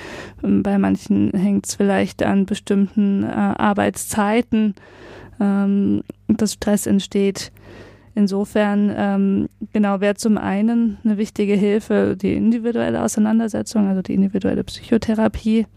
Ähm, 0.43 0.63
bei 0.63 0.77
manchen 0.77 1.31
hängt 1.31 1.67
es 1.67 1.75
vielleicht 1.75 2.23
an 2.23 2.45
bestimmten 2.45 3.23
äh, 3.23 3.27
Arbeitszeiten, 3.27 4.75
ähm, 5.39 6.03
dass 6.27 6.53
Stress 6.53 6.85
entsteht. 6.85 7.51
Insofern, 8.15 8.91
ähm, 8.95 9.49
genau, 9.71 10.01
wäre 10.01 10.15
zum 10.15 10.37
einen 10.37 10.97
eine 11.03 11.17
wichtige 11.17 11.53
Hilfe 11.53 12.17
die 12.19 12.33
individuelle 12.33 13.03
Auseinandersetzung, 13.03 13.87
also 13.87 14.01
die 14.01 14.13
individuelle 14.13 14.63
Psychotherapie. 14.63 15.67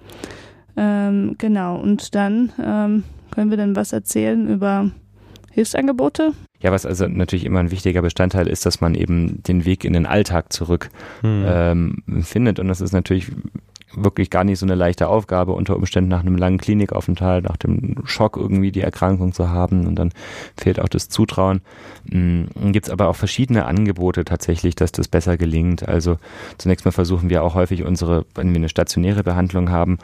Ähm, 0.77 1.37
genau, 1.39 1.77
und 1.77 2.15
dann 2.15 2.53
ähm, 2.63 3.05
können 3.31 3.51
wir 3.51 3.57
dann 3.57 3.77
was 3.77 3.93
erzählen 3.93 4.49
über 4.49 4.91
Hilfsangebote. 5.51 6.33
Ja, 6.61 6.73
was 6.73 6.87
also 6.87 7.07
natürlich 7.09 7.45
immer 7.45 7.61
ein 7.61 7.71
wichtiger 7.71 8.03
Bestandteil 8.03 8.47
ist, 8.47 8.65
dass 8.65 8.81
man 8.81 8.95
eben 8.95 9.43
den 9.43 9.65
Weg 9.65 9.85
in 9.85 9.93
den 9.93 10.07
Alltag 10.07 10.53
zurück 10.53 10.91
hm. 11.21 11.45
ähm, 11.47 12.23
findet. 12.23 12.59
Und 12.59 12.69
das 12.69 12.81
ist 12.81 12.93
natürlich 12.93 13.33
wirklich 13.95 14.31
gar 14.31 14.45
nicht 14.45 14.59
so 14.59 14.67
eine 14.67 14.75
leichte 14.75 15.09
Aufgabe, 15.09 15.53
unter 15.53 15.77
Umständen 15.77 16.09
nach 16.09 16.21
einem 16.21 16.37
langen 16.37 16.59
Klinikaufenthalt, 16.59 17.45
nach 17.45 17.57
dem 17.57 17.97
Schock 18.05 18.37
irgendwie 18.37 18.73
die 18.73 18.81
Erkrankung 18.81 19.33
zu 19.33 19.51
haben 19.51 19.87
und 19.87 19.97
dann 19.97 20.13
fehlt 20.57 20.81
auch 20.81 20.89
das 20.89 21.09
Zutrauen. 21.09 21.61
Mhm. 22.05 22.49
Gibt 22.73 22.87
es 22.87 22.93
aber 22.93 23.09
auch 23.09 23.17
verschiedene 23.17 23.67
Angebote 23.67 24.25
tatsächlich, 24.25 24.75
dass 24.75 24.93
das 24.93 25.09
besser 25.09 25.37
gelingt. 25.37 25.89
Also 25.89 26.19
zunächst 26.59 26.85
mal 26.85 26.93
versuchen 26.93 27.31
wir 27.31 27.43
auch 27.43 27.55
häufig 27.55 27.85
unsere, 27.85 28.25
wenn 28.35 28.51
wir 28.51 28.57
eine 28.57 28.69
stationäre 28.69 29.23
Behandlung 29.23 29.71
haben, 29.71 29.99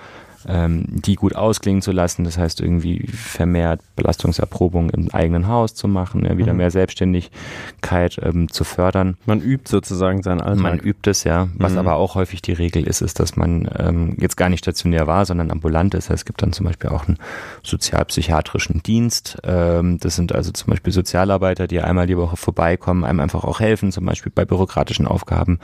ähm, 0.49 0.85
die 0.89 1.15
gut 1.15 1.37
ausklingen 1.37 1.83
zu 1.83 1.93
lassen. 1.93 2.25
Das 2.25 2.39
heißt, 2.39 2.61
irgendwie 2.61 3.07
vermehrt 3.07 3.81
Belastungserprobung 3.97 4.91
im 4.91 5.11
eigenen 5.13 5.47
Haus 5.47 5.75
zu 5.75 5.87
machen, 5.87 6.25
ja, 6.25 6.39
wieder 6.39 6.53
mhm. 6.53 6.59
mehr 6.59 6.71
Selbstständigkeit 6.71 8.19
ähm, 8.23 8.51
zu 8.51 8.65
fördern. 8.65 9.17
Man 9.27 9.41
übt 9.41 9.69
sozusagen 9.69 10.23
seinen 10.23 10.41
Alltag. 10.41 10.63
Man 10.63 10.79
übt 10.79 11.09
es, 11.11 11.25
ja. 11.25 11.49
Was 11.55 11.73
mhm. 11.73 11.79
aber 11.79 11.97
auch 11.97 12.15
häufig 12.15 12.43
die 12.43 12.53
Regel 12.53 12.87
ist, 12.87 13.03
ist, 13.03 13.21
dass 13.21 13.37
man 13.37 13.69
ähm, 13.79 14.17
jetzt 14.19 14.37
gar 14.37 14.49
nicht 14.49 14.61
stationär 14.61 15.07
war, 15.07 15.27
sondern 15.27 15.51
ambulant 15.51 15.95
ist. 15.95 16.11
Es 16.11 16.25
gibt 16.25 16.43
dann 16.43 16.53
zum 16.53 16.67
Beispiel 16.67 16.91
auch 16.91 17.07
einen 17.07 17.19
sozialpsychiatrischen 17.63 18.83
Dienst. 18.83 19.39
Ähm, 19.45 19.99
das 20.01 20.17
sind 20.17 20.35
also 20.35 20.51
zum 20.53 20.71
Beispiel 20.71 20.93
Sozialarbeiter, 20.93 21.67
die 21.67 21.81
einmal 21.81 22.07
die 22.07 22.17
Woche 22.17 22.37
vorbeikommen, 22.37 23.05
einem 23.05 23.21
einfach 23.21 23.45
auch 23.45 23.61
helfen, 23.61 23.93
zum 23.93 24.07
Beispiel 24.07 24.33
bei 24.35 24.45
bürokratischen 24.45 25.07
Aufgaben 25.07 25.59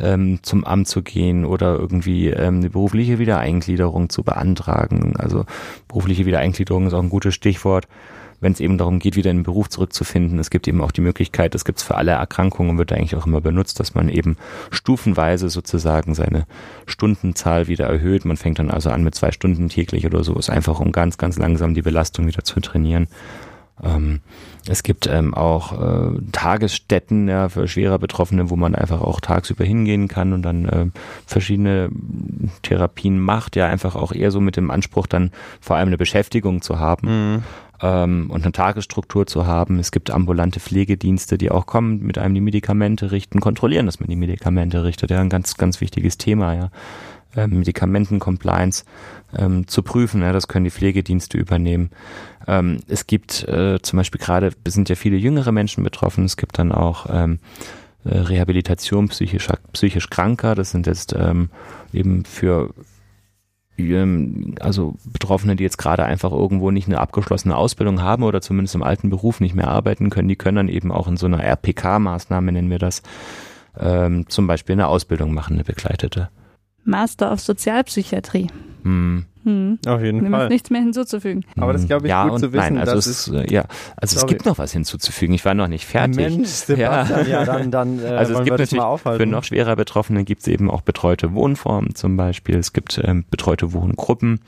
ähm, 0.00 0.38
zum 0.42 0.64
Amt 0.64 0.88
zu 0.88 1.02
gehen 1.02 1.44
oder 1.44 1.78
irgendwie 1.78 2.28
ähm, 2.28 2.58
eine 2.58 2.70
berufliche 2.70 3.18
Wiedereingliederung 3.18 4.08
zu 4.08 4.21
beantragen. 4.22 5.14
Also 5.18 5.44
berufliche 5.88 6.26
Wiedereingliederung 6.26 6.86
ist 6.86 6.94
auch 6.94 7.02
ein 7.02 7.10
gutes 7.10 7.34
Stichwort 7.34 7.86
wenn 8.42 8.52
es 8.52 8.60
eben 8.60 8.76
darum 8.76 8.98
geht, 8.98 9.14
wieder 9.16 9.30
in 9.30 9.38
den 9.38 9.42
Beruf 9.44 9.70
zurückzufinden. 9.70 10.38
Es 10.40 10.50
gibt 10.50 10.66
eben 10.66 10.80
auch 10.80 10.90
die 10.90 11.00
Möglichkeit, 11.00 11.54
das 11.54 11.64
gibt 11.64 11.78
es 11.78 11.84
für 11.84 11.94
alle 11.94 12.10
Erkrankungen, 12.10 12.76
wird 12.76 12.92
eigentlich 12.92 13.14
auch 13.14 13.24
immer 13.24 13.40
benutzt, 13.40 13.78
dass 13.78 13.94
man 13.94 14.08
eben 14.08 14.36
stufenweise 14.72 15.48
sozusagen 15.48 16.14
seine 16.14 16.46
Stundenzahl 16.84 17.68
wieder 17.68 17.86
erhöht. 17.86 18.24
Man 18.24 18.36
fängt 18.36 18.58
dann 18.58 18.70
also 18.70 18.90
an 18.90 19.04
mit 19.04 19.14
zwei 19.14 19.30
Stunden 19.30 19.68
täglich 19.68 20.04
oder 20.06 20.24
so, 20.24 20.34
ist 20.34 20.50
einfach 20.50 20.80
um 20.80 20.90
ganz, 20.90 21.18
ganz 21.18 21.38
langsam 21.38 21.72
die 21.74 21.82
Belastung 21.82 22.26
wieder 22.26 22.42
zu 22.42 22.58
trainieren. 22.58 23.06
Ähm, 23.80 24.20
es 24.66 24.82
gibt 24.82 25.06
ähm, 25.06 25.34
auch 25.34 25.72
äh, 25.72 26.18
Tagesstätten 26.30 27.28
ja, 27.28 27.48
für 27.48 27.66
schwerer 27.66 27.98
Betroffene, 27.98 28.48
wo 28.50 28.56
man 28.56 28.74
einfach 28.74 29.00
auch 29.00 29.20
tagsüber 29.20 29.64
hingehen 29.64 30.08
kann 30.08 30.32
und 30.32 30.42
dann 30.42 30.68
äh, 30.68 30.86
verschiedene 31.26 31.90
Therapien 32.62 33.18
macht, 33.18 33.56
ja 33.56 33.66
einfach 33.66 33.96
auch 33.96 34.12
eher 34.12 34.30
so 34.30 34.40
mit 34.40 34.56
dem 34.56 34.70
Anspruch, 34.70 35.06
dann 35.06 35.32
vor 35.60 35.76
allem 35.76 35.88
eine 35.88 35.98
Beschäftigung 35.98 36.62
zu 36.62 36.78
haben. 36.78 37.34
Mhm. 37.34 37.42
Ähm, 37.80 38.30
und 38.30 38.44
eine 38.44 38.52
Tagesstruktur 38.52 39.26
zu 39.26 39.46
haben. 39.46 39.80
Es 39.80 39.90
gibt 39.90 40.12
ambulante 40.12 40.60
Pflegedienste, 40.60 41.36
die 41.36 41.50
auch 41.50 41.66
kommen, 41.66 42.00
mit 42.00 42.16
einem 42.16 42.34
die 42.34 42.40
Medikamente 42.40 43.10
richten, 43.10 43.40
kontrollieren, 43.40 43.86
dass 43.86 43.98
man 43.98 44.08
die 44.08 44.16
Medikamente 44.16 44.84
richtet. 44.84 45.10
Ja, 45.10 45.20
ein 45.20 45.28
ganz, 45.28 45.56
ganz 45.56 45.80
wichtiges 45.80 46.18
Thema, 46.18 46.54
ja. 46.54 46.70
Ähm, 47.34 47.58
Medikamentencompliance 47.60 48.84
ähm, 49.36 49.66
zu 49.66 49.82
prüfen. 49.82 50.20
Ja, 50.20 50.32
das 50.32 50.48
können 50.48 50.64
die 50.64 50.70
Pflegedienste 50.70 51.38
übernehmen. 51.38 51.90
Ähm, 52.46 52.80
es 52.88 53.06
gibt 53.06 53.46
äh, 53.48 53.80
zum 53.82 53.98
Beispiel 53.98 54.20
gerade, 54.20 54.50
sind 54.66 54.88
ja 54.88 54.94
viele 54.94 55.16
jüngere 55.16 55.52
Menschen 55.52 55.84
betroffen. 55.84 56.24
Es 56.24 56.36
gibt 56.36 56.58
dann 56.58 56.72
auch 56.72 57.06
ähm, 57.10 57.38
äh, 58.04 58.18
Rehabilitation 58.18 59.08
psychisch, 59.08 59.48
psychisch 59.72 60.10
Kranker. 60.10 60.54
Das 60.54 60.70
sind 60.70 60.86
jetzt 60.86 61.14
ähm, 61.16 61.50
eben 61.92 62.24
für 62.24 62.74
ähm, 63.78 64.54
also 64.60 64.94
Betroffene, 65.04 65.56
die 65.56 65.64
jetzt 65.64 65.78
gerade 65.78 66.04
einfach 66.04 66.32
irgendwo 66.32 66.70
nicht 66.70 66.88
eine 66.88 67.00
abgeschlossene 67.00 67.56
Ausbildung 67.56 68.02
haben 68.02 68.22
oder 68.22 68.40
zumindest 68.40 68.74
im 68.74 68.82
alten 68.82 69.10
Beruf 69.10 69.40
nicht 69.40 69.54
mehr 69.54 69.68
arbeiten 69.68 70.10
können, 70.10 70.28
die 70.28 70.36
können 70.36 70.56
dann 70.56 70.68
eben 70.68 70.92
auch 70.92 71.08
in 71.08 71.16
so 71.16 71.26
einer 71.26 71.42
RPK-Maßnahme, 71.42 72.52
nennen 72.52 72.70
wir 72.70 72.78
das, 72.78 73.02
ähm, 73.78 74.28
zum 74.28 74.46
Beispiel 74.46 74.74
eine 74.74 74.88
Ausbildung 74.88 75.32
machen, 75.32 75.54
eine 75.54 75.64
begleitete. 75.64 76.28
Master 76.84 77.32
of 77.32 77.40
Sozialpsychiatrie. 77.40 78.48
Hm. 78.84 79.26
Hm. 79.44 79.78
Auf 79.86 80.00
jeden 80.02 80.22
Dem 80.22 80.32
Fall. 80.32 80.48
nichts 80.48 80.70
mehr 80.70 80.80
hinzuzufügen. 80.80 81.44
Aber 81.56 81.72
das 81.72 81.86
glaube 81.88 82.06
ich 82.06 82.10
ja 82.10 82.24
gut 82.24 82.32
und 82.34 82.38
zu 82.40 82.52
wissen. 82.52 82.74
Nein, 82.74 82.78
also 82.78 82.94
dass 82.94 83.06
es, 83.06 83.26
äh, 83.28 83.52
ja, 83.52 83.64
also 83.96 84.16
es 84.16 84.26
gibt 84.26 84.44
noch 84.46 84.58
was 84.58 84.72
hinzuzufügen. 84.72 85.34
Ich 85.34 85.44
war 85.44 85.54
noch 85.54 85.66
nicht 85.66 85.84
fertig. 85.84 86.14
Mensch, 86.16 86.48
Sebastian, 86.48 87.28
ja, 87.28 87.44
dann, 87.44 87.70
dann 87.72 87.98
äh, 88.00 88.06
Also 88.08 88.34
es 88.34 88.38
gibt 88.44 88.50
wir 88.50 88.58
das 88.58 88.70
mal 88.70 88.76
natürlich 88.78 88.82
aufhalten. 88.84 89.20
für 89.20 89.26
noch 89.26 89.42
schwerer 89.44 89.74
Betroffene 89.74 90.22
gibt 90.24 90.42
es 90.42 90.48
eben 90.48 90.70
auch 90.70 90.80
betreute 90.82 91.32
Wohnformen 91.34 91.94
zum 91.96 92.16
Beispiel. 92.16 92.56
Es 92.56 92.72
gibt 92.72 93.00
ähm, 93.02 93.24
betreute 93.30 93.72
Wohngruppen 93.72 94.40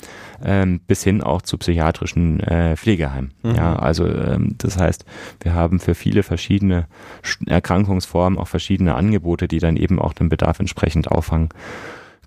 ähm, 0.44 0.80
bis 0.86 1.02
hin 1.02 1.22
auch 1.22 1.42
zu 1.42 1.58
psychiatrischen 1.58 2.38
äh, 2.40 2.76
Pflegeheimen. 2.76 3.32
Mhm. 3.42 3.54
Ja, 3.56 3.76
also 3.76 4.06
ähm, 4.06 4.54
das 4.58 4.78
heißt, 4.78 5.04
wir 5.42 5.54
haben 5.54 5.80
für 5.80 5.96
viele 5.96 6.22
verschiedene 6.22 6.86
Sch- 7.24 7.48
Erkrankungsformen 7.50 8.38
auch 8.38 8.48
verschiedene 8.48 8.94
Angebote, 8.94 9.48
die 9.48 9.58
dann 9.58 9.76
eben 9.76 9.98
auch 10.00 10.12
den 10.12 10.28
Bedarf 10.28 10.60
entsprechend 10.60 11.08
auffangen 11.10 11.48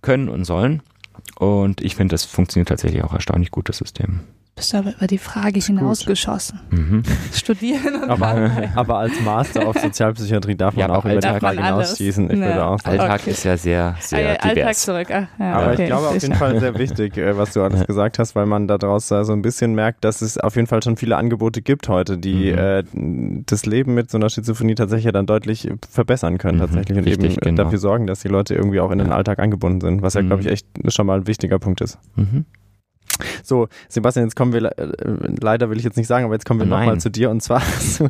können 0.02 0.30
und 0.30 0.46
sollen. 0.46 0.82
Und 1.38 1.82
ich 1.82 1.96
finde, 1.96 2.14
das 2.14 2.26
funktioniert 2.26 2.70
tatsächlich 2.70 3.04
auch 3.04 3.14
erstaunlich 3.14 3.52
gut, 3.52 3.70
das 3.70 3.78
System. 3.78 4.22
Bist 4.58 4.74
aber 4.74 4.92
über 4.98 5.06
die 5.06 5.20
Frage 5.20 5.60
hinausgeschossen. 5.60 6.60
Mhm. 6.72 7.04
Studieren 7.32 7.96
und 8.04 8.10
aber, 8.10 8.52
aber 8.76 8.98
als 8.98 9.22
Master 9.22 9.68
auf 9.68 9.78
Sozialpsychiatrie 9.78 10.56
darf 10.56 10.76
man 10.76 10.90
Ja, 10.90 10.96
auch 10.96 11.06
über 11.06 11.20
die 11.20 11.28
Alltag- 11.28 11.40
Frage 11.42 11.64
hinausschießen. 11.64 12.32
Ich 12.32 12.40
Ja. 12.40 12.46
würde 12.48 12.66
auch 12.66 12.80
sagen. 12.80 13.00
Alltag 13.00 13.22
Okay. 13.22 13.30
ist 13.32 13.44
ja 13.44 13.56
sehr, 13.56 13.84
Ah, 13.84 13.96
sehr 14.02 14.20
ja, 14.22 14.30
Alltag 14.32 14.56
divers. 14.56 14.82
zurück. 14.82 15.08
Ach, 15.12 15.28
ja, 15.40 15.54
Aber 15.54 15.72
okay. 15.74 15.84
ich 15.84 15.88
glaube 15.88 16.08
auf 16.08 16.14
jeden 16.22 16.34
Fall 16.34 16.60
sehr 16.60 16.78
wichtig, 16.80 17.18
äh, 17.18 17.38
was 17.38 17.54
du 17.54 17.62
alles 17.62 17.86
gesagt 17.86 18.18
hast, 18.18 18.36
weil 18.36 18.48
man 18.48 18.68
daraus 18.68 19.08
so 19.10 19.16
ein 19.32 19.44
bisschen 19.44 19.76
merkt, 19.76 20.04
dass 20.04 20.24
es 20.24 20.40
auf 20.40 20.56
jeden 20.56 20.68
Fall 20.68 20.82
schon 20.82 20.98
viele 20.98 21.18
Angebote 21.18 21.62
gibt 21.62 21.88
heute, 21.88 22.18
die 22.18 22.52
Mhm. 22.52 22.58
äh, 22.58 23.44
das 23.46 23.68
Leben 23.68 23.94
mit 23.94 24.10
so 24.10 24.18
einer 24.18 24.30
Schizophrenie 24.32 24.74
tatsächlich 24.74 25.14
dann 25.14 25.28
deutlich 25.28 25.70
verbessern 25.88 26.40
können 26.40 26.58
Mhm, 26.58 26.62
tatsächlich 26.62 26.98
und 26.98 27.04
richtig, 27.06 27.32
eben 27.34 27.42
genau. 27.42 27.64
dafür 27.66 27.78
sorgen, 27.78 28.08
dass 28.08 28.22
die 28.22 28.28
Leute 28.28 28.56
irgendwie 28.56 28.80
auch 28.80 28.90
in 28.92 28.98
den. 28.98 29.12
Alltag 29.12 29.38
angebunden 29.40 29.82
sind, 29.82 30.02
was 30.02 30.16
ja, 30.16 30.22
Mhm. 30.24 30.28
glaube 30.28 30.42
ich, 30.42 30.48
echt 30.50 30.66
schon 30.90 31.06
mal 31.06 31.20
ein 31.20 31.28
wichtiger 31.28 31.60
Punkt 31.60 31.80
ist. 31.82 31.98
Mhm. 32.16 32.46
So, 33.44 33.68
Sebastian, 33.90 34.26
jetzt 34.26 34.36
kommen 34.36 34.54
wir, 34.54 34.64
äh, 34.78 34.88
leider 35.42 35.70
will 35.70 35.78
ich 35.78 35.84
jetzt 35.84 35.98
nicht 35.98 36.08
sagen, 36.08 36.26
aber 36.26 36.34
jetzt 36.36 36.46
kommen 36.46 36.60
wir 36.60 36.68
nochmal 36.68 37.00
zu 37.00 37.10
dir 37.10 37.30
und 37.30 37.42
zwar, 37.42 37.62
hast 37.62 38.00
du, 38.02 38.10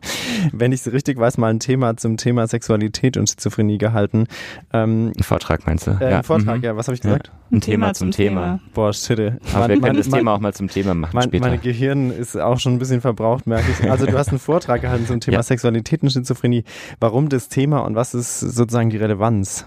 wenn 0.54 0.72
ich 0.72 0.86
es 0.86 0.92
richtig 0.92 1.18
weiß, 1.20 1.38
mal 1.38 1.50
ein 1.50 1.60
Thema 1.60 1.98
zum 1.98 2.18
Thema 2.18 2.48
Sexualität 2.48 3.18
und 3.18 3.30
Schizophrenie 3.30 3.78
gehalten. 3.78 4.28
Ähm, 4.74 5.12
Ein 5.18 5.24
Vortrag 5.24 5.66
meinst 5.66 5.88
du? 5.88 5.92
äh, 6.00 6.06
Ein 6.16 6.24
Vortrag, 6.24 6.58
mhm. 6.58 6.64
ja, 6.64 6.76
was 6.78 6.88
habe 6.88 6.96
ich 6.96 7.04
Ja. 7.04 7.10
gesagt? 7.12 7.32
Ein 7.52 7.62
Thema 7.62 7.94
zum 7.94 8.12
Thema. 8.12 8.60
Boah, 8.74 8.92
shit. 8.94 9.20
ey. 9.20 9.28
Aber 9.28 9.60
Mein- 9.60 9.70
wir 9.70 9.76
mein- 9.78 9.82
können 9.82 9.98
das 9.98 10.10
mein- 10.10 10.20
Thema 10.20 10.34
auch 10.34 10.40
mal 10.40 10.54
zum 10.54 10.68
Thema 10.68 10.94
machen 10.94 11.12
Mein, 11.14 11.24
später. 11.24 11.48
mein 11.50 11.62
Gehirn 11.62 12.12
ist 12.12 12.36
auch 12.38 12.60
schon 12.60 12.74
ein 12.74 12.80
bisschen 12.80 13.02
verbraucht, 13.02 13.48
merke 13.48 13.66
ich. 13.72 13.90
Also 13.90 14.06
du 14.06 14.18
hast 14.18 14.30
einen 14.30 14.40
Vortrag 14.40 14.82
gehalten 14.82 15.06
zum 15.06 15.20
Thema 15.22 15.38
Ja. 15.38 15.44
Sexualität 15.44 16.04
und 16.04 16.12
Schizophrenie. 16.12 16.64
Warum 17.00 17.30
das 17.30 17.48
Thema 17.50 17.80
und 17.80 17.96
was 17.96 18.14
ist 18.14 18.40
sozusagen 18.42 18.90
die 18.90 18.98
Relevanz? 18.98 19.66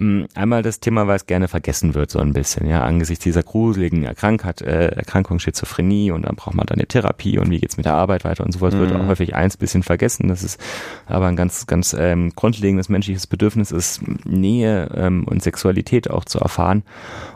Mm, 0.00 0.26
Einmal 0.34 0.62
das 0.62 0.78
Thema, 0.78 1.08
weil 1.08 1.16
es 1.16 1.26
gerne 1.26 1.48
vergessen 1.48 1.94
wird, 1.94 2.12
so 2.12 2.20
ein 2.20 2.32
bisschen, 2.32 2.68
ja, 2.68 2.84
angesichts 2.84 3.24
dieser 3.24 3.42
gruseligen 3.42 4.04
Erkrankheit, 4.04 4.62
äh, 4.62 4.90
Erkrankung 4.90 5.40
Schizophrenie 5.40 6.12
und 6.12 6.22
dann 6.22 6.36
braucht 6.36 6.54
man 6.54 6.66
dann 6.66 6.78
eine 6.78 6.86
Therapie 6.86 7.36
und 7.38 7.50
wie 7.50 7.58
geht's 7.58 7.76
mit 7.76 7.86
der 7.86 7.94
Arbeit 7.94 8.24
weiter 8.24 8.44
und 8.44 8.52
sowas 8.52 8.74
wird 8.76 8.92
Mhm. 8.92 9.00
auch 9.00 9.06
häufig 9.08 9.34
eins 9.34 9.56
bisschen 9.56 9.82
vergessen. 9.82 10.28
Das 10.28 10.44
ist 10.44 10.60
aber 11.06 11.26
ein 11.26 11.34
ganz, 11.34 11.66
ganz 11.66 11.96
ähm, 11.98 12.32
grundlegendes 12.36 12.88
menschliches 12.88 13.26
Bedürfnis 13.26 13.72
ist, 13.72 14.00
Nähe 14.24 14.88
ähm, 14.94 15.24
und 15.24 15.42
Sexualität 15.42 16.08
auch 16.10 16.24
zu 16.24 16.38
erfahren. 16.38 16.84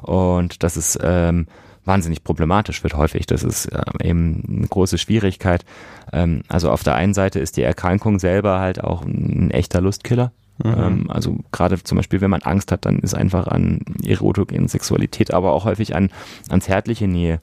Und 0.03 0.63
das 0.63 0.77
ist 0.77 0.97
ähm, 1.03 1.49
wahnsinnig 1.85 2.23
problematisch 2.23 2.85
wird 2.85 2.95
häufig. 2.97 3.27
Das 3.27 3.43
ist 3.43 3.71
ähm, 3.73 4.01
eben 4.01 4.57
eine 4.59 4.69
große 4.69 4.99
Schwierigkeit. 4.99 5.65
Ähm, 6.13 6.43
also 6.47 6.71
auf 6.71 6.85
der 6.85 6.95
einen 6.95 7.15
Seite 7.15 7.41
ist 7.41 7.57
die 7.57 7.63
Erkrankung 7.63 8.21
selber 8.21 8.61
halt 8.61 8.85
auch 8.85 9.03
ein 9.05 9.51
echter 9.51 9.81
Lustkiller. 9.81 10.31
Mhm. 10.59 10.75
Ähm, 10.77 11.11
also 11.11 11.39
gerade 11.51 11.83
zum 11.83 11.97
Beispiel, 11.97 12.21
wenn 12.21 12.31
man 12.31 12.43
Angst 12.43 12.73
hat, 12.73 12.85
dann 12.85 12.99
ist 12.99 13.15
einfach 13.15 13.47
an 13.47 13.81
Erotik, 14.05 14.53
in 14.53 14.69
Sexualität, 14.69 15.33
aber 15.33 15.53
auch 15.53 15.65
häufig 15.65 15.95
an, 15.95 16.11
an 16.49 16.61
zärtliche 16.61 17.09
Nähe 17.09 17.41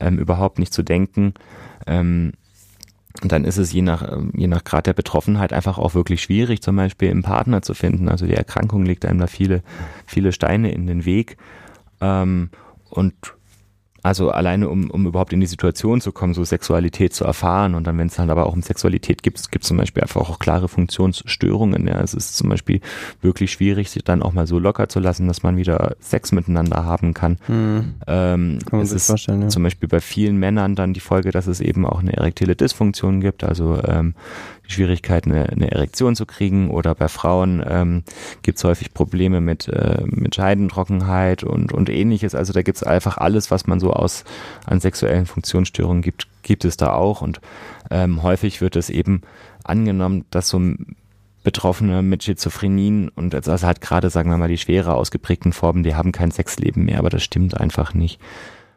ähm, 0.00 0.18
überhaupt 0.18 0.58
nicht 0.58 0.72
zu 0.72 0.82
denken. 0.82 1.34
Ähm, 1.86 2.32
dann 3.20 3.44
ist 3.44 3.58
es 3.58 3.72
je 3.72 3.82
nach, 3.82 4.10
ähm, 4.10 4.32
je 4.34 4.46
nach 4.46 4.64
Grad 4.64 4.86
der 4.86 4.94
Betroffenheit 4.94 5.52
einfach 5.52 5.78
auch 5.78 5.94
wirklich 5.94 6.22
schwierig, 6.22 6.62
zum 6.62 6.76
Beispiel 6.76 7.10
einen 7.10 7.22
Partner 7.22 7.62
zu 7.62 7.74
finden. 7.74 8.08
Also 8.08 8.26
die 8.26 8.34
Erkrankung 8.34 8.84
legt 8.84 9.04
einem 9.04 9.20
da 9.20 9.26
viele, 9.26 9.62
viele 10.06 10.32
Steine 10.32 10.72
in 10.72 10.86
den 10.86 11.04
Weg. 11.04 11.36
Ähm, 12.00 12.50
und 12.88 13.14
also 14.02 14.30
alleine, 14.30 14.68
um, 14.68 14.90
um 14.90 15.06
überhaupt 15.06 15.32
in 15.32 15.40
die 15.40 15.46
Situation 15.46 16.00
zu 16.00 16.10
kommen, 16.10 16.34
so 16.34 16.42
Sexualität 16.44 17.14
zu 17.14 17.24
erfahren 17.24 17.74
und 17.74 17.86
dann, 17.86 17.98
wenn 17.98 18.08
es 18.08 18.16
dann 18.16 18.30
aber 18.30 18.46
auch 18.46 18.52
um 18.52 18.62
Sexualität 18.62 19.22
gibt, 19.22 19.50
gibt 19.50 19.64
es 19.64 19.68
zum 19.68 19.76
Beispiel 19.76 20.02
einfach 20.02 20.28
auch 20.28 20.38
klare 20.40 20.68
Funktionsstörungen. 20.68 21.86
Ja. 21.86 22.00
Es 22.00 22.12
ist 22.12 22.36
zum 22.36 22.48
Beispiel 22.48 22.80
wirklich 23.20 23.52
schwierig, 23.52 23.90
sich 23.90 24.02
dann 24.02 24.22
auch 24.22 24.32
mal 24.32 24.46
so 24.46 24.58
locker 24.58 24.88
zu 24.88 24.98
lassen, 24.98 25.28
dass 25.28 25.42
man 25.44 25.56
wieder 25.56 25.96
Sex 26.00 26.32
miteinander 26.32 26.84
haben 26.84 27.14
kann. 27.14 27.38
Mhm. 27.46 27.94
Ähm, 28.06 28.58
Kann 28.68 28.78
man 28.78 28.80
es 28.82 28.90
sich 28.90 28.96
ist 28.96 29.06
vorstellen, 29.06 29.42
ja. 29.42 29.48
zum 29.48 29.62
Beispiel 29.62 29.88
bei 29.88 30.00
vielen 30.00 30.36
Männern 30.36 30.74
dann 30.74 30.94
die 30.94 31.00
Folge, 31.00 31.30
dass 31.30 31.46
es 31.46 31.60
eben 31.60 31.86
auch 31.86 32.00
eine 32.00 32.14
erektile 32.14 32.56
Dysfunktion 32.56 33.20
gibt, 33.20 33.44
also 33.44 33.80
ähm, 33.86 34.14
die 34.66 34.72
Schwierigkeit, 34.72 35.26
eine, 35.26 35.48
eine 35.48 35.70
Erektion 35.70 36.16
zu 36.16 36.26
kriegen 36.26 36.70
oder 36.70 36.94
bei 36.94 37.08
Frauen 37.08 37.64
ähm, 37.66 38.04
gibt 38.42 38.58
es 38.58 38.64
häufig 38.64 38.94
Probleme 38.94 39.40
mit, 39.40 39.68
äh, 39.68 40.02
mit 40.06 40.34
Scheidentrockenheit 40.34 41.44
und, 41.44 41.72
und 41.72 41.88
ähnliches. 41.88 42.34
Also 42.34 42.52
da 42.52 42.62
gibt 42.62 42.76
es 42.76 42.82
einfach 42.82 43.18
alles, 43.18 43.50
was 43.50 43.66
man 43.66 43.80
so 43.80 43.91
aus 43.92 44.24
an 44.66 44.80
sexuellen 44.80 45.26
Funktionsstörungen 45.26 46.02
gibt, 46.02 46.26
gibt 46.42 46.64
es 46.64 46.76
da 46.76 46.92
auch 46.92 47.22
und 47.22 47.40
ähm, 47.90 48.22
häufig 48.22 48.60
wird 48.60 48.76
es 48.76 48.90
eben 48.90 49.22
angenommen, 49.64 50.24
dass 50.30 50.48
so 50.48 50.60
Betroffene 51.44 52.02
mit 52.02 52.22
Schizophrenien 52.22 53.08
und 53.08 53.34
jetzt 53.34 53.48
also 53.48 53.66
halt 53.66 53.80
gerade, 53.80 54.10
sagen 54.10 54.30
wir 54.30 54.38
mal, 54.38 54.48
die 54.48 54.58
schwerer 54.58 54.94
ausgeprägten 54.94 55.52
Formen, 55.52 55.82
die 55.82 55.94
haben 55.94 56.12
kein 56.12 56.30
Sexleben 56.30 56.84
mehr, 56.84 56.98
aber 56.98 57.10
das 57.10 57.24
stimmt 57.24 57.56
einfach 57.58 57.94
nicht. 57.94 58.20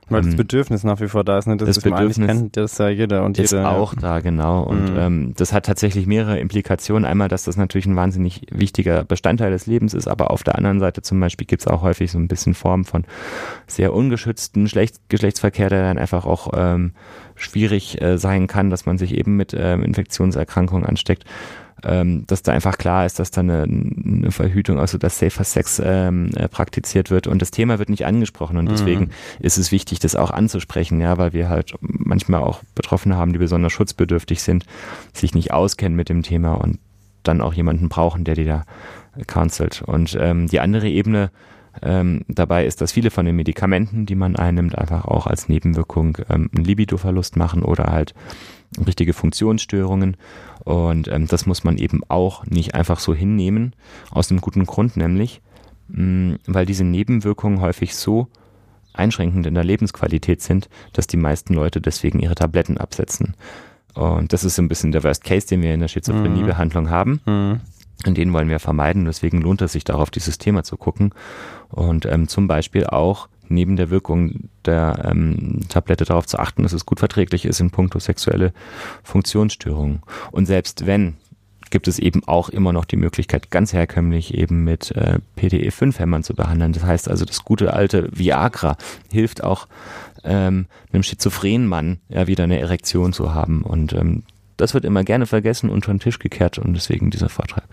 Weil 0.08 0.22
das 0.22 0.32
Ähm, 0.32 0.38
Bedürfnis 0.38 0.84
nach 0.84 1.00
wie 1.02 1.08
vor 1.08 1.24
da 1.24 1.40
ist, 1.40 1.48
ne? 1.48 1.58
Das, 1.58 1.68
das 1.68 1.78
ist 1.78 1.84
Bedürfnis 1.84 2.28
kennt 2.28 2.58
das 2.58 2.78
ja 2.78 2.90
jeder 2.90 3.24
und 3.26 3.40
ist 3.40 3.52
jeder. 3.52 3.70
auch 3.70 3.96
da, 3.96 4.20
genau. 4.20 4.62
Und 4.62 4.92
Mhm. 4.92 4.98
ähm, 4.98 5.34
das 5.36 5.52
hat 5.52 5.66
tatsächlich 5.66 6.06
mehrere 6.06 6.38
Implikationen. 6.40 7.06
Einmal, 7.06 7.28
dass 7.28 7.44
das 7.44 7.58
natürlich 7.58 7.88
ein 7.88 7.96
wahnsinnig 7.96 8.46
wichtiger 8.52 9.04
Bestandteil 9.04 9.50
des 9.52 9.66
Lebens 9.66 9.94
ist, 9.96 10.08
aber 10.08 10.30
auf 10.30 10.44
der 10.44 10.56
anderen 10.56 10.80
Seite 10.80 11.02
zum 11.02 11.20
Beispiel 11.20 11.48
gibt 11.48 11.64
es 11.64 11.68
auch 11.68 11.82
häufig 11.82 12.12
so 12.12 12.20
ein 12.20 12.28
bisschen 12.28 12.54
Formen 12.54 12.84
von 12.86 13.06
sehr 13.66 13.94
ungeschützten 13.94 14.68
Schlecht 14.68 14.98
Geschlechtsverkehr, 15.10 15.70
der 15.70 15.82
dann 15.82 15.98
einfach 15.98 16.26
auch 16.26 16.52
ähm, 16.56 16.92
schwierig 17.36 18.00
äh, 18.02 18.18
sein 18.20 18.46
kann, 18.48 18.70
dass 18.70 18.86
man 18.86 18.98
sich 19.00 19.14
eben 19.16 19.36
mit 19.36 19.56
ähm, 19.58 19.84
Infektionserkrankungen 19.84 20.86
ansteckt. 20.86 21.26
Ähm, 21.84 22.24
dass 22.28 22.42
da 22.42 22.54
einfach 22.54 22.78
klar 22.78 23.06
ist, 23.06 23.20
dass 23.20 23.32
da 23.32 23.42
eine, 23.42 23.64
eine 23.64 24.32
Verhütung, 24.32 24.80
also 24.80 24.98
dass 24.98 25.20
Safer 25.20 25.44
Sex 25.44 25.82
ähm, 25.84 26.30
äh, 26.36 26.48
praktiziert 26.48 27.12
wird 27.12 27.28
und 27.28 27.42
das 27.42 27.52
Thema 27.52 27.80
wird 27.80 27.90
nicht 27.90 28.06
angesprochen 28.06 28.58
und 28.58 28.66
Mhm. 28.66 28.70
deswegen 28.70 29.10
ist 29.40 29.58
es 29.58 29.72
wichtig, 29.72 30.00
das 30.00 30.16
auch 30.16 30.32
anzusprechen, 30.32 31.02
ja, 31.02 31.18
weil 31.18 31.34
wir 31.34 31.50
halt 31.50 31.76
manchmal 31.82 32.42
auch 32.42 32.62
Betroffene 32.76 33.18
haben, 33.18 33.34
die 33.34 33.40
besonders 33.40 33.74
schutzbedürftig 33.74 34.42
sind, 34.42 34.66
sich 35.14 35.36
nicht 35.36 35.52
auskennen 35.52 35.96
mit 35.96 36.08
dem 36.10 36.24
Thema 36.24 36.54
und 36.54 36.80
dann 37.24 37.42
auch 37.42 37.54
jemanden 37.54 37.90
brauchen, 37.90 38.24
der 38.24 38.36
die 38.36 38.46
da 38.46 38.66
cancelt. 39.28 39.82
Und 39.86 40.18
ähm, 40.20 40.48
die 40.48 40.60
andere 40.62 40.88
Ebene 40.88 41.30
ähm, 41.82 42.24
dabei 42.28 42.66
ist, 42.66 42.82
dass 42.82 42.94
viele 42.94 43.12
von 43.12 43.26
den 43.26 43.36
Medikamenten, 43.36 44.06
die 44.06 44.16
man 44.16 44.36
einnimmt, 44.36 44.78
einfach 44.78 45.06
auch 45.06 45.28
als 45.28 45.50
Nebenwirkung 45.50 46.18
ähm, 46.30 46.50
einen 46.54 46.66
Libidoverlust 46.66 47.36
machen 47.36 47.64
oder 47.64 47.86
halt 47.86 48.14
richtige 48.86 49.14
Funktionsstörungen. 49.14 50.18
Und 50.64 51.08
ähm, 51.08 51.28
das 51.28 51.46
muss 51.46 51.64
man 51.64 51.78
eben 51.78 52.02
auch 52.08 52.46
nicht 52.46 52.76
einfach 52.76 53.00
so 53.00 53.14
hinnehmen, 53.14 53.74
aus 54.12 54.32
einem 54.32 54.42
guten 54.42 54.66
Grund 54.66 54.98
nämlich, 54.98 55.42
mh, 55.90 56.38
weil 56.48 56.66
diese 56.66 56.84
Nebenwirkungen 56.84 57.62
häufig 57.62 57.96
so 57.96 58.28
einschränkend 58.94 59.46
in 59.46 59.54
der 59.54 59.64
Lebensqualität 59.64 60.42
sind, 60.42 60.70
dass 60.94 61.08
die 61.08 61.18
meisten 61.18 61.54
Leute 61.54 61.82
deswegen 61.82 62.20
ihre 62.20 62.36
Tabletten 62.36 62.78
absetzen. 62.78 63.36
Und 63.94 64.34
das 64.34 64.44
ist 64.44 64.56
so 64.56 64.62
ein 64.62 64.68
bisschen 64.68 64.92
der 64.92 65.04
Worst 65.04 65.24
Case, 65.24 65.48
den 65.48 65.62
wir 65.62 65.74
in 65.74 65.80
der 65.80 65.88
Schizophreniebehandlung 65.88 66.90
haben. 66.90 67.22
Mhm. 67.26 67.62
Und 68.06 68.18
den 68.18 68.34
wollen 68.34 68.50
wir 68.50 68.60
vermeiden. 68.60 69.06
Deswegen 69.06 69.42
lohnt 69.42 69.62
es 69.62 69.72
sich 69.72 69.84
darauf, 69.84 70.12
dieses 70.12 70.38
Thema 70.38 70.64
zu 70.64 70.78
gucken. 70.78 71.14
Und 71.70 72.06
ähm, 72.06 72.28
zum 72.28 72.48
Beispiel 72.48 72.86
auch 72.86 73.30
neben 73.48 73.76
der 73.76 73.90
Wirkung 73.90 74.50
der 74.66 75.06
ähm, 75.10 75.62
Tablette 75.70 76.06
darauf 76.06 76.26
zu 76.26 76.40
achten, 76.40 76.64
dass 76.64 76.74
es 76.74 76.86
gut 76.86 77.00
verträglich 77.00 77.46
ist 77.46 77.60
in 77.60 77.72
puncto 77.72 78.00
sexuelle 78.00 78.54
Funktionsstörungen. 79.04 80.02
Und 80.32 80.46
selbst 80.46 80.86
wenn, 80.86 81.16
gibt 81.70 81.88
es 81.88 82.00
eben 82.00 82.24
auch 82.28 82.50
immer 82.50 82.74
noch 82.74 82.86
die 82.86 82.96
Möglichkeit, 82.96 83.52
ganz 83.52 83.74
herkömmlich 83.74 84.34
eben 84.34 84.64
mit 84.64 84.92
äh, 84.92 85.20
PDE5-Hämmern 85.38 86.24
zu 86.24 86.34
behandeln. 86.36 86.74
Das 86.74 86.84
heißt 86.84 87.10
also, 87.10 87.26
das 87.26 87.44
gute 87.44 87.74
alte 87.74 88.10
Viagra 88.12 88.78
hilft 89.12 89.44
auch 89.44 89.68
ähm, 90.24 90.68
einem 90.92 91.04
schizophrenen 91.04 91.68
Mann 91.68 92.00
ja 92.10 92.28
wieder 92.28 92.46
eine 92.46 92.60
Erektion 92.60 93.14
zu 93.14 93.34
haben. 93.34 93.62
Und 93.64 93.94
ähm, 93.94 94.24
das 94.58 94.74
wird 94.74 94.86
immer 94.86 95.04
gerne 95.04 95.26
vergessen, 95.26 95.70
unter 95.70 95.92
den 95.92 96.00
Tisch 96.00 96.20
gekehrt 96.20 96.60
und 96.60 96.74
deswegen 96.74 97.12
dieser 97.12 97.30
Vortrag. 97.30 97.66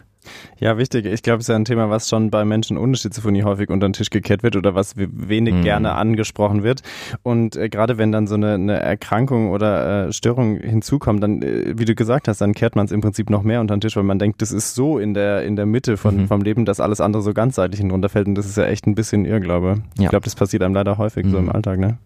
Ja, 0.59 0.79
wichtig. 0.79 1.07
Ich 1.07 1.23
glaube, 1.23 1.39
es 1.39 1.45
ist 1.45 1.49
ja 1.49 1.57
ein 1.57 1.65
Thema, 1.65 1.91
was 1.91 2.09
schon 2.09 2.31
bei 2.31 2.45
Menschen 2.45 2.77
ohne 2.77 2.97
Schizophrenie 2.97 3.43
häufig 3.43 3.71
unter 3.71 3.89
den 3.89 3.93
Tisch 3.93 4.11
gekehrt 4.11 4.43
wird 4.43 4.57
oder 4.57 4.75
was 4.75 4.95
wenig 4.97 5.55
mhm. 5.55 5.63
gerne 5.63 5.93
angesprochen 5.93 6.63
wird. 6.63 6.83
Und 7.23 7.57
äh, 7.57 7.69
gerade 7.69 7.99
wenn 7.99 8.13
dann 8.13 8.27
so 8.27 8.35
eine, 8.35 8.55
eine 8.55 8.81
Erkrankung 8.81 9.51
oder 9.51 10.09
äh, 10.09 10.13
Störung 10.13 10.57
hinzukommt, 10.57 11.23
dann, 11.23 11.43
äh, 11.43 11.75
wie 11.77 11.85
du 11.85 11.95
gesagt 11.95 12.29
hast, 12.29 12.41
dann 12.41 12.55
kehrt 12.55 12.77
man 12.77 12.87
es 12.87 12.93
im 12.93 13.01
Prinzip 13.01 13.31
noch 13.31 13.43
mehr 13.43 13.61
unter 13.61 13.77
den 13.77 13.81
Tisch, 13.81 13.97
weil 13.97 14.03
man 14.05 14.19
denkt, 14.19 14.43
das 14.43 14.53
ist 14.53 14.75
so 14.75 14.99
in 14.99 15.15
der, 15.15 15.45
in 15.45 15.57
der 15.57 15.67
Mitte 15.67 15.97
von, 15.97 16.23
mhm. 16.23 16.29
vom 16.29 16.43
Leben, 16.43 16.65
dass 16.65 16.81
alles 16.81 17.01
andere 17.01 17.23
so 17.23 17.33
ganzseitig 17.33 17.81
hinunterfällt. 17.81 18.27
Und 18.27 18.35
das 18.35 18.47
ist 18.47 18.57
ja 18.57 18.65
echt 18.65 18.87
ein 18.87 18.95
bisschen 18.95 19.25
Irrglaube. 19.25 19.83
Ja. 19.99 20.05
Ich 20.05 20.11
glaube, 20.11 20.25
das 20.25 20.35
passiert 20.35 20.63
einem 20.63 20.75
leider 20.75 20.99
häufig 20.99 21.27
mhm. 21.27 21.31
so 21.31 21.39
im. 21.39 21.53
Alltag, 21.53 21.79
ne? 21.79 21.99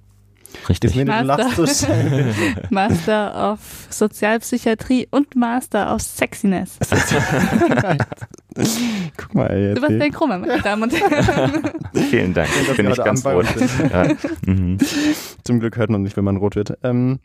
Richtig. 0.68 0.94
Master, 1.04 1.50
Master 2.70 3.52
of 3.52 3.60
Sozialpsychiatrie 3.90 5.08
und 5.10 5.36
Master 5.36 5.94
of 5.94 6.00
Sexiness. 6.02 6.78
Guck 9.16 9.34
mal, 9.34 9.46
ey, 9.50 9.74
Du 9.74 9.82
warst 9.82 10.00
der 10.00 10.10
Krummer, 10.10 10.38
meine 10.38 10.60
Damen 10.62 10.84
und 10.84 10.92
Herren. 11.00 11.62
Vielen 12.10 12.32
Dank. 12.34 12.48
Ich 12.62 12.76
bin 12.76 12.86
nicht 12.86 13.04
ganz 13.04 13.24
rot. 13.26 13.46
Ja. 13.92 14.08
Mhm. 14.46 14.78
Zum 15.44 15.60
Glück 15.60 15.76
hört 15.76 15.90
man 15.90 16.02
nicht, 16.02 16.16
wenn 16.16 16.24
man 16.24 16.36
rot 16.36 16.56
wird. 16.56 16.78
Ähm, 16.82 17.18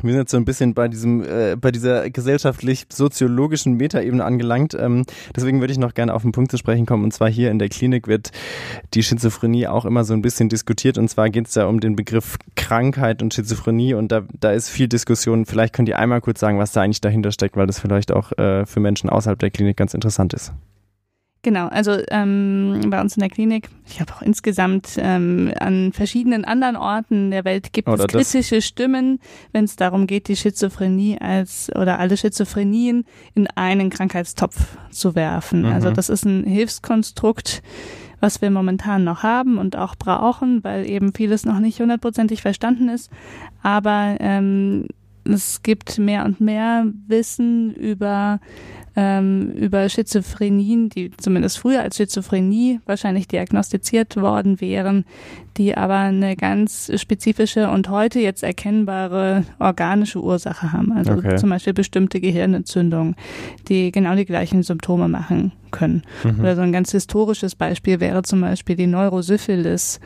wir 0.00 0.12
sind 0.12 0.20
jetzt 0.20 0.30
so 0.30 0.36
ein 0.36 0.44
bisschen 0.44 0.74
bei 0.74 0.88
diesem, 0.88 1.22
äh, 1.22 1.56
bei 1.56 1.70
dieser 1.70 2.08
gesellschaftlich-soziologischen 2.08 3.74
Metaebene 3.74 4.24
angelangt. 4.24 4.74
Ähm, 4.74 5.04
deswegen 5.36 5.60
würde 5.60 5.72
ich 5.72 5.78
noch 5.78 5.94
gerne 5.94 6.14
auf 6.14 6.22
den 6.22 6.32
Punkt 6.32 6.50
zu 6.50 6.56
sprechen 6.56 6.86
kommen. 6.86 7.04
Und 7.04 7.12
zwar 7.12 7.28
hier 7.28 7.50
in 7.50 7.58
der 7.58 7.68
Klinik 7.68 8.08
wird 8.08 8.30
die 8.94 9.02
Schizophrenie 9.02 9.66
auch 9.66 9.84
immer 9.84 10.04
so 10.04 10.14
ein 10.14 10.22
bisschen 10.22 10.48
diskutiert. 10.48 10.98
Und 10.98 11.08
zwar 11.08 11.30
geht 11.30 11.46
es 11.46 11.52
da 11.52 11.66
um 11.66 11.80
den 11.80 11.94
Begriff 11.94 12.38
Krankheit 12.56 13.22
und 13.22 13.34
Schizophrenie. 13.34 13.94
Und 13.94 14.10
da, 14.10 14.22
da 14.40 14.52
ist 14.52 14.70
viel 14.70 14.88
Diskussion. 14.88 15.44
Vielleicht 15.44 15.74
könnt 15.74 15.88
ihr 15.88 15.98
einmal 15.98 16.20
kurz 16.20 16.40
sagen, 16.40 16.58
was 16.58 16.72
da 16.72 16.80
eigentlich 16.80 17.00
dahinter 17.00 17.30
steckt, 17.30 17.56
weil 17.56 17.66
das 17.66 17.78
vielleicht 17.78 18.12
auch 18.12 18.32
äh, 18.38 18.64
für 18.66 18.80
Menschen 18.80 19.10
außerhalb 19.10 19.38
der 19.38 19.50
Klinik 19.50 19.76
ganz 19.76 19.94
interessant 19.94 20.32
ist. 20.32 20.52
Genau, 21.44 21.66
also 21.66 21.98
ähm, 22.10 22.82
bei 22.86 23.00
uns 23.00 23.16
in 23.16 23.20
der 23.20 23.28
Klinik, 23.28 23.68
ich 23.88 24.00
habe 24.00 24.12
auch 24.12 24.22
insgesamt 24.22 24.90
ähm, 24.96 25.52
an 25.58 25.92
verschiedenen 25.92 26.44
anderen 26.44 26.76
Orten 26.76 27.32
der 27.32 27.44
Welt 27.44 27.72
gibt 27.72 27.88
oder 27.88 28.04
es 28.04 28.12
kritische 28.12 28.62
Stimmen, 28.62 29.18
wenn 29.50 29.64
es 29.64 29.74
darum 29.74 30.06
geht, 30.06 30.28
die 30.28 30.36
Schizophrenie 30.36 31.18
als 31.20 31.68
oder 31.74 31.98
alle 31.98 32.16
Schizophrenien 32.16 33.04
in 33.34 33.48
einen 33.56 33.90
Krankheitstopf 33.90 34.76
zu 34.92 35.16
werfen. 35.16 35.62
Mhm. 35.62 35.72
Also 35.72 35.90
das 35.90 36.10
ist 36.10 36.24
ein 36.24 36.44
Hilfskonstrukt, 36.44 37.60
was 38.20 38.40
wir 38.40 38.52
momentan 38.52 39.02
noch 39.02 39.24
haben 39.24 39.58
und 39.58 39.74
auch 39.76 39.96
brauchen, 39.96 40.62
weil 40.62 40.88
eben 40.88 41.12
vieles 41.12 41.44
noch 41.44 41.58
nicht 41.58 41.80
hundertprozentig 41.80 42.40
verstanden 42.40 42.88
ist. 42.88 43.10
Aber 43.64 44.16
ähm, 44.20 44.86
es 45.24 45.64
gibt 45.64 45.98
mehr 45.98 46.24
und 46.24 46.40
mehr 46.40 46.86
Wissen 47.08 47.74
über 47.74 48.40
ähm, 48.96 49.52
über 49.52 49.88
Schizophrenien, 49.88 50.88
die 50.88 51.10
zumindest 51.16 51.58
früher 51.58 51.80
als 51.80 51.96
Schizophrenie 51.96 52.80
wahrscheinlich 52.86 53.28
diagnostiziert 53.28 54.16
worden 54.16 54.60
wären, 54.60 55.04
die 55.56 55.76
aber 55.76 55.98
eine 55.98 56.36
ganz 56.36 56.90
spezifische 56.96 57.70
und 57.70 57.88
heute 57.88 58.20
jetzt 58.20 58.42
erkennbare 58.42 59.44
organische 59.58 60.22
Ursache 60.22 60.72
haben. 60.72 60.92
Also 60.92 61.12
okay. 61.12 61.36
zum 61.36 61.50
Beispiel 61.50 61.72
bestimmte 61.72 62.20
Gehirnentzündungen, 62.20 63.16
die 63.68 63.92
genau 63.92 64.14
die 64.14 64.24
gleichen 64.24 64.62
Symptome 64.62 65.08
machen 65.08 65.52
können. 65.72 66.02
Mhm. 66.22 66.40
Oder 66.40 66.54
so 66.54 66.62
ein 66.62 66.70
ganz 66.70 66.92
historisches 66.92 67.56
Beispiel 67.56 67.98
wäre 67.98 68.22
zum 68.22 68.40
Beispiel 68.40 68.76
die 68.76 68.86
Neurosyphilis. 68.86 69.98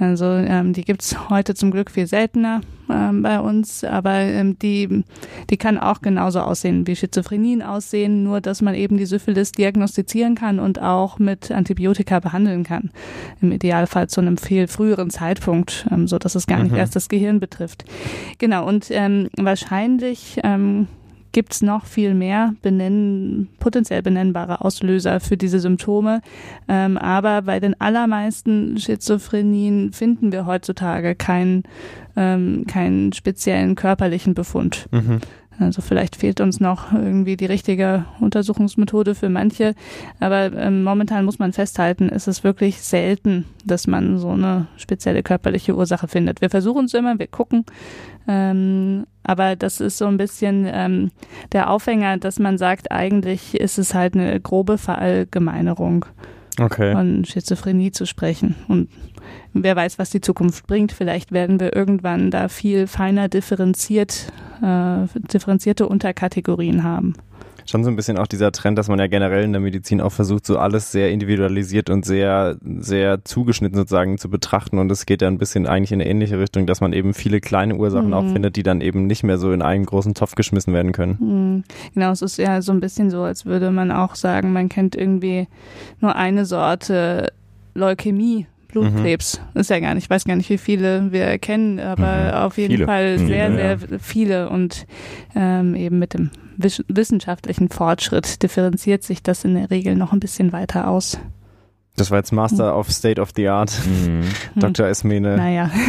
Also 0.00 0.24
ähm, 0.24 0.72
die 0.72 0.82
gibt's 0.82 1.28
heute 1.28 1.54
zum 1.54 1.70
Glück 1.70 1.90
viel 1.90 2.06
seltener 2.06 2.62
ähm, 2.90 3.22
bei 3.22 3.38
uns, 3.38 3.84
aber 3.84 4.14
ähm, 4.14 4.58
die, 4.58 5.04
die 5.50 5.56
kann 5.56 5.78
auch 5.78 6.00
genauso 6.00 6.40
aussehen 6.40 6.86
wie 6.86 6.96
Schizophrenien 6.96 7.62
aussehen, 7.62 8.24
nur 8.24 8.40
dass 8.40 8.62
man 8.62 8.74
eben 8.74 8.96
die 8.96 9.06
Syphilis 9.06 9.52
diagnostizieren 9.52 10.34
kann 10.34 10.58
und 10.58 10.82
auch 10.82 11.18
mit 11.18 11.52
Antibiotika 11.52 12.18
behandeln 12.18 12.64
kann. 12.64 12.90
Im 13.40 13.52
Idealfall 13.52 14.08
zu 14.08 14.20
einem 14.20 14.38
viel 14.38 14.66
früheren 14.66 14.89
Zeitpunkt, 15.10 15.86
ähm, 15.90 16.06
so 16.08 16.18
dass 16.18 16.34
es 16.34 16.46
gar 16.46 16.62
nicht 16.62 16.72
mhm. 16.72 16.78
erst 16.78 16.96
das 16.96 17.08
Gehirn 17.08 17.40
betrifft. 17.40 17.84
Genau, 18.38 18.66
und 18.66 18.86
ähm, 18.90 19.28
wahrscheinlich 19.36 20.40
ähm, 20.42 20.86
gibt 21.32 21.52
es 21.52 21.62
noch 21.62 21.86
viel 21.86 22.14
mehr 22.14 22.54
benennen, 22.62 23.48
potenziell 23.60 24.02
benennbare 24.02 24.62
Auslöser 24.62 25.20
für 25.20 25.36
diese 25.36 25.60
Symptome. 25.60 26.22
Ähm, 26.68 26.98
aber 26.98 27.42
bei 27.42 27.60
den 27.60 27.80
allermeisten 27.80 28.78
Schizophrenien 28.78 29.92
finden 29.92 30.32
wir 30.32 30.46
heutzutage 30.46 31.14
keinen 31.14 31.62
ähm, 32.16 32.64
keinen 32.66 33.12
speziellen 33.12 33.76
körperlichen 33.76 34.34
Befund. 34.34 34.86
Mhm. 34.90 35.20
Also 35.60 35.82
vielleicht 35.82 36.16
fehlt 36.16 36.40
uns 36.40 36.58
noch 36.58 36.92
irgendwie 36.92 37.36
die 37.36 37.46
richtige 37.46 38.06
Untersuchungsmethode 38.18 39.14
für 39.14 39.28
manche, 39.28 39.74
aber 40.18 40.52
ähm, 40.54 40.82
momentan 40.82 41.26
muss 41.26 41.38
man 41.38 41.52
festhalten, 41.52 42.08
ist 42.08 42.28
es 42.28 42.42
wirklich 42.44 42.80
selten, 42.80 43.44
dass 43.64 43.86
man 43.86 44.18
so 44.18 44.30
eine 44.30 44.68
spezielle 44.76 45.22
körperliche 45.22 45.76
Ursache 45.76 46.08
findet. 46.08 46.40
Wir 46.40 46.48
versuchen 46.48 46.86
es 46.86 46.94
immer, 46.94 47.18
wir 47.18 47.26
gucken, 47.26 47.66
ähm, 48.26 49.06
aber 49.22 49.54
das 49.54 49.80
ist 49.80 49.98
so 49.98 50.06
ein 50.06 50.16
bisschen 50.16 50.66
ähm, 50.66 51.10
der 51.52 51.70
Aufhänger, 51.70 52.16
dass 52.16 52.38
man 52.38 52.56
sagt, 52.56 52.90
eigentlich 52.90 53.54
ist 53.54 53.78
es 53.78 53.92
halt 53.94 54.14
eine 54.14 54.40
grobe 54.40 54.78
Verallgemeinerung 54.78 56.06
okay. 56.60 56.92
von 56.92 57.24
Schizophrenie 57.24 57.92
zu 57.92 58.06
sprechen. 58.06 58.54
Und 58.68 58.88
wer 59.52 59.76
weiß, 59.76 59.98
was 59.98 60.10
die 60.10 60.20
Zukunft 60.20 60.66
bringt. 60.66 60.92
Vielleicht 60.92 61.32
werden 61.32 61.60
wir 61.60 61.74
irgendwann 61.74 62.30
da 62.30 62.48
viel 62.48 62.86
feiner 62.86 63.28
differenziert, 63.28 64.32
äh, 64.62 65.06
differenzierte 65.32 65.88
Unterkategorien 65.88 66.82
haben 66.82 67.14
schon 67.70 67.84
so 67.84 67.90
ein 67.90 67.96
bisschen 67.96 68.18
auch 68.18 68.26
dieser 68.26 68.52
Trend, 68.52 68.78
dass 68.78 68.88
man 68.88 68.98
ja 68.98 69.06
generell 69.06 69.44
in 69.44 69.52
der 69.52 69.60
Medizin 69.60 70.00
auch 70.00 70.12
versucht, 70.12 70.46
so 70.46 70.58
alles 70.58 70.92
sehr 70.92 71.10
individualisiert 71.10 71.88
und 71.88 72.04
sehr, 72.04 72.56
sehr 72.62 73.24
zugeschnitten 73.24 73.76
sozusagen 73.76 74.18
zu 74.18 74.28
betrachten. 74.28 74.78
Und 74.78 74.90
es 74.90 75.06
geht 75.06 75.22
ja 75.22 75.28
ein 75.28 75.38
bisschen 75.38 75.66
eigentlich 75.66 75.92
in 75.92 76.00
eine 76.00 76.10
ähnliche 76.10 76.38
Richtung, 76.38 76.66
dass 76.66 76.80
man 76.80 76.92
eben 76.92 77.14
viele 77.14 77.40
kleine 77.40 77.76
Ursachen 77.76 78.08
mhm. 78.08 78.14
auch 78.14 78.26
findet, 78.26 78.56
die 78.56 78.62
dann 78.62 78.80
eben 78.80 79.06
nicht 79.06 79.22
mehr 79.22 79.38
so 79.38 79.52
in 79.52 79.62
einen 79.62 79.86
großen 79.86 80.14
Topf 80.14 80.34
geschmissen 80.34 80.74
werden 80.74 80.92
können. 80.92 81.16
Mhm. 81.20 81.64
Genau, 81.94 82.10
es 82.10 82.22
ist 82.22 82.38
ja 82.38 82.60
so 82.60 82.72
ein 82.72 82.80
bisschen 82.80 83.10
so, 83.10 83.22
als 83.22 83.46
würde 83.46 83.70
man 83.70 83.90
auch 83.92 84.14
sagen, 84.14 84.52
man 84.52 84.68
kennt 84.68 84.96
irgendwie 84.96 85.46
nur 86.00 86.16
eine 86.16 86.44
Sorte 86.44 87.32
Leukämie 87.74 88.46
Blutkrebs. 88.68 89.40
Mhm. 89.54 89.60
Ist 89.60 89.70
ja 89.70 89.80
gar 89.80 89.94
nicht, 89.94 90.04
ich 90.04 90.10
weiß 90.10 90.24
gar 90.24 90.36
nicht, 90.36 90.48
wie 90.50 90.58
viele 90.58 91.12
wir 91.12 91.38
kennen, 91.38 91.80
aber 91.80 92.32
mhm. 92.32 92.46
auf 92.46 92.58
jeden 92.58 92.74
viele. 92.74 92.86
Fall 92.86 93.18
sehr, 93.18 93.50
ja, 93.50 93.76
sehr 93.78 93.98
viele 93.98 94.48
und 94.48 94.86
ähm, 95.34 95.74
eben 95.74 95.98
mit 95.98 96.14
dem 96.14 96.30
wissenschaftlichen 96.62 97.68
Fortschritt 97.68 98.42
differenziert 98.42 99.02
sich 99.02 99.22
das 99.22 99.44
in 99.44 99.54
der 99.54 99.70
Regel 99.70 99.96
noch 99.96 100.12
ein 100.12 100.20
bisschen 100.20 100.52
weiter 100.52 100.88
aus. 100.88 101.18
Das 101.96 102.10
war 102.10 102.18
jetzt 102.18 102.32
Master 102.32 102.78
of 102.78 102.90
State 102.90 103.20
of 103.20 103.30
the 103.36 103.48
Art, 103.48 103.72
mhm. 103.86 104.22
Dr. 104.56 104.86
Esmene. 104.86 105.36
Naja. 105.36 105.70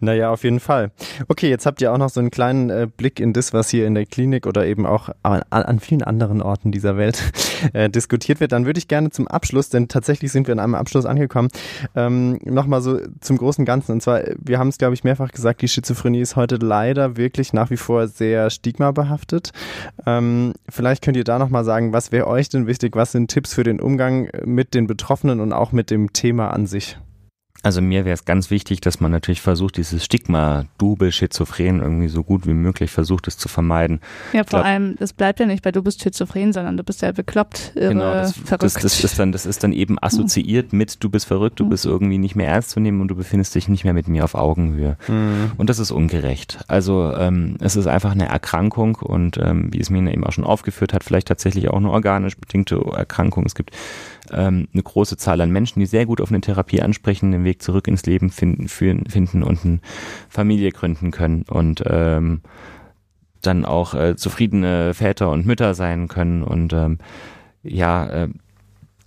Naja, 0.00 0.30
auf 0.30 0.44
jeden 0.44 0.60
Fall. 0.60 0.90
Okay, 1.28 1.48
jetzt 1.48 1.66
habt 1.66 1.80
ihr 1.80 1.92
auch 1.92 1.98
noch 1.98 2.10
so 2.10 2.20
einen 2.20 2.30
kleinen 2.30 2.70
äh, 2.70 2.88
Blick 2.94 3.20
in 3.20 3.32
das, 3.32 3.52
was 3.52 3.70
hier 3.70 3.86
in 3.86 3.94
der 3.94 4.06
Klinik 4.06 4.46
oder 4.46 4.66
eben 4.66 4.86
auch 4.86 5.10
an, 5.22 5.42
an 5.50 5.80
vielen 5.80 6.02
anderen 6.02 6.42
Orten 6.42 6.72
dieser 6.72 6.96
Welt 6.96 7.22
äh, 7.72 7.88
diskutiert 7.88 8.40
wird. 8.40 8.52
Dann 8.52 8.66
würde 8.66 8.78
ich 8.78 8.88
gerne 8.88 9.10
zum 9.10 9.28
Abschluss, 9.28 9.68
denn 9.68 9.88
tatsächlich 9.88 10.32
sind 10.32 10.46
wir 10.46 10.52
in 10.52 10.58
einem 10.58 10.74
Abschluss 10.74 11.06
angekommen, 11.06 11.48
ähm, 11.94 12.38
nochmal 12.44 12.82
so 12.82 13.00
zum 13.20 13.38
großen 13.38 13.64
Ganzen. 13.64 13.92
Und 13.92 14.02
zwar, 14.02 14.22
wir 14.38 14.58
haben 14.58 14.68
es, 14.68 14.78
glaube 14.78 14.94
ich, 14.94 15.04
mehrfach 15.04 15.30
gesagt, 15.30 15.62
die 15.62 15.68
Schizophrenie 15.68 16.20
ist 16.20 16.36
heute 16.36 16.56
leider 16.56 17.16
wirklich 17.16 17.52
nach 17.52 17.70
wie 17.70 17.76
vor 17.76 18.08
sehr 18.08 18.50
stigmabehaftet. 18.50 19.52
Ähm, 20.06 20.54
vielleicht 20.68 21.02
könnt 21.02 21.16
ihr 21.16 21.24
da 21.24 21.38
nochmal 21.38 21.64
sagen, 21.64 21.92
was 21.92 22.12
wäre 22.12 22.26
euch 22.26 22.48
denn 22.48 22.66
wichtig? 22.66 22.96
Was 22.96 23.12
sind 23.12 23.30
Tipps 23.30 23.54
für 23.54 23.64
den 23.64 23.80
Umgang 23.80 24.28
mit 24.44 24.74
den 24.74 24.86
Betroffenen 24.86 25.40
und 25.40 25.52
auch 25.52 25.72
mit 25.72 25.90
dem 25.90 26.12
Thema 26.12 26.48
an 26.48 26.66
sich? 26.66 26.98
Also 27.62 27.80
mir 27.80 28.04
wäre 28.04 28.14
es 28.14 28.24
ganz 28.24 28.50
wichtig, 28.50 28.80
dass 28.80 29.00
man 29.00 29.12
natürlich 29.12 29.40
versucht, 29.40 29.76
dieses 29.76 30.04
Stigma, 30.04 30.64
du 30.78 30.96
bist 30.96 31.18
schizophren, 31.18 31.80
irgendwie 31.80 32.08
so 32.08 32.24
gut 32.24 32.46
wie 32.46 32.54
möglich 32.54 32.90
versucht, 32.90 33.28
es 33.28 33.38
zu 33.38 33.48
vermeiden. 33.48 34.00
Ja, 34.32 34.40
vor 34.40 34.60
glaub, 34.60 34.64
allem, 34.64 34.96
das 34.96 35.12
bleibt 35.12 35.38
ja 35.38 35.46
nicht 35.46 35.62
bei 35.62 35.70
du 35.70 35.82
bist 35.82 36.02
schizophren, 36.02 36.52
sondern 36.52 36.76
du 36.76 36.82
bist 36.82 37.02
ja 37.02 37.12
bekloppt, 37.12 37.72
irre, 37.76 37.90
genau, 37.90 38.12
das, 38.12 38.32
verrückt. 38.36 38.62
Das, 38.62 38.74
das, 38.74 39.04
ist 39.04 39.18
dann, 39.18 39.30
das 39.32 39.46
ist 39.46 39.62
dann 39.62 39.72
eben 39.72 39.96
assoziiert 40.00 40.72
mit 40.72 41.02
du 41.02 41.08
bist 41.08 41.26
verrückt, 41.26 41.60
du 41.60 41.64
mhm. 41.64 41.70
bist 41.70 41.86
irgendwie 41.86 42.18
nicht 42.18 42.34
mehr 42.34 42.48
ernst 42.48 42.70
zu 42.70 42.80
nehmen 42.80 43.00
und 43.00 43.08
du 43.08 43.14
befindest 43.14 43.54
dich 43.54 43.68
nicht 43.68 43.84
mehr 43.84 43.94
mit 43.94 44.08
mir 44.08 44.24
auf 44.24 44.34
Augenhöhe. 44.34 44.96
Mhm. 45.06 45.52
Und 45.56 45.70
das 45.70 45.78
ist 45.78 45.92
ungerecht. 45.92 46.58
Also 46.68 47.12
ähm, 47.16 47.56
es 47.60 47.76
ist 47.76 47.86
einfach 47.86 48.12
eine 48.12 48.28
Erkrankung 48.28 48.96
und 48.96 49.38
ähm, 49.38 49.72
wie 49.72 49.80
es 49.80 49.90
mir 49.90 50.02
eben 50.12 50.24
auch 50.24 50.32
schon 50.32 50.44
aufgeführt 50.44 50.92
hat, 50.92 51.04
vielleicht 51.04 51.28
tatsächlich 51.28 51.68
auch 51.68 51.76
eine 51.76 51.90
organisch 51.90 52.36
bedingte 52.36 52.76
Erkrankung. 52.92 53.46
Es 53.46 53.54
gibt 53.54 53.70
ähm, 54.30 54.68
eine 54.72 54.82
große 54.82 55.16
Zahl 55.16 55.40
an 55.40 55.50
Menschen, 55.50 55.80
die 55.80 55.86
sehr 55.86 56.06
gut 56.06 56.20
auf 56.20 56.30
eine 56.30 56.40
Therapie 56.40 56.82
ansprechen, 56.82 57.32
den 57.32 57.44
Weg 57.44 57.62
zurück 57.62 57.88
ins 57.88 58.06
Leben 58.06 58.30
finden, 58.30 58.68
führen, 58.68 59.06
finden 59.06 59.42
und 59.42 59.64
eine 59.64 59.80
Familie 60.28 60.70
gründen 60.70 61.10
können 61.10 61.44
und 61.48 61.82
ähm, 61.86 62.42
dann 63.40 63.64
auch 63.64 63.94
äh, 63.94 64.16
zufriedene 64.16 64.94
Väter 64.94 65.30
und 65.30 65.46
Mütter 65.46 65.74
sein 65.74 66.08
können 66.08 66.42
und 66.42 66.72
ähm, 66.72 66.98
ja, 67.64 68.06
äh, 68.06 68.28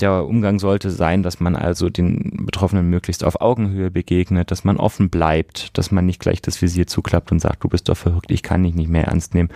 der 0.01 0.25
Umgang 0.25 0.59
sollte 0.59 0.89
sein, 0.91 1.23
dass 1.23 1.39
man 1.39 1.55
also 1.55 1.89
den 1.89 2.45
Betroffenen 2.45 2.89
möglichst 2.89 3.23
auf 3.23 3.41
Augenhöhe 3.41 3.91
begegnet, 3.91 4.51
dass 4.51 4.63
man 4.63 4.77
offen 4.77 5.09
bleibt, 5.09 5.77
dass 5.77 5.91
man 5.91 6.05
nicht 6.05 6.19
gleich 6.19 6.41
das 6.41 6.61
Visier 6.61 6.87
zuklappt 6.87 7.31
und 7.31 7.39
sagt, 7.39 7.63
du 7.63 7.69
bist 7.69 7.89
doch 7.89 7.97
verrückt, 7.97 8.31
ich 8.31 8.43
kann 8.43 8.63
dich 8.63 8.75
nicht 8.75 8.89
mehr 8.89 9.05
ernst 9.05 9.33
nehmen. 9.33 9.49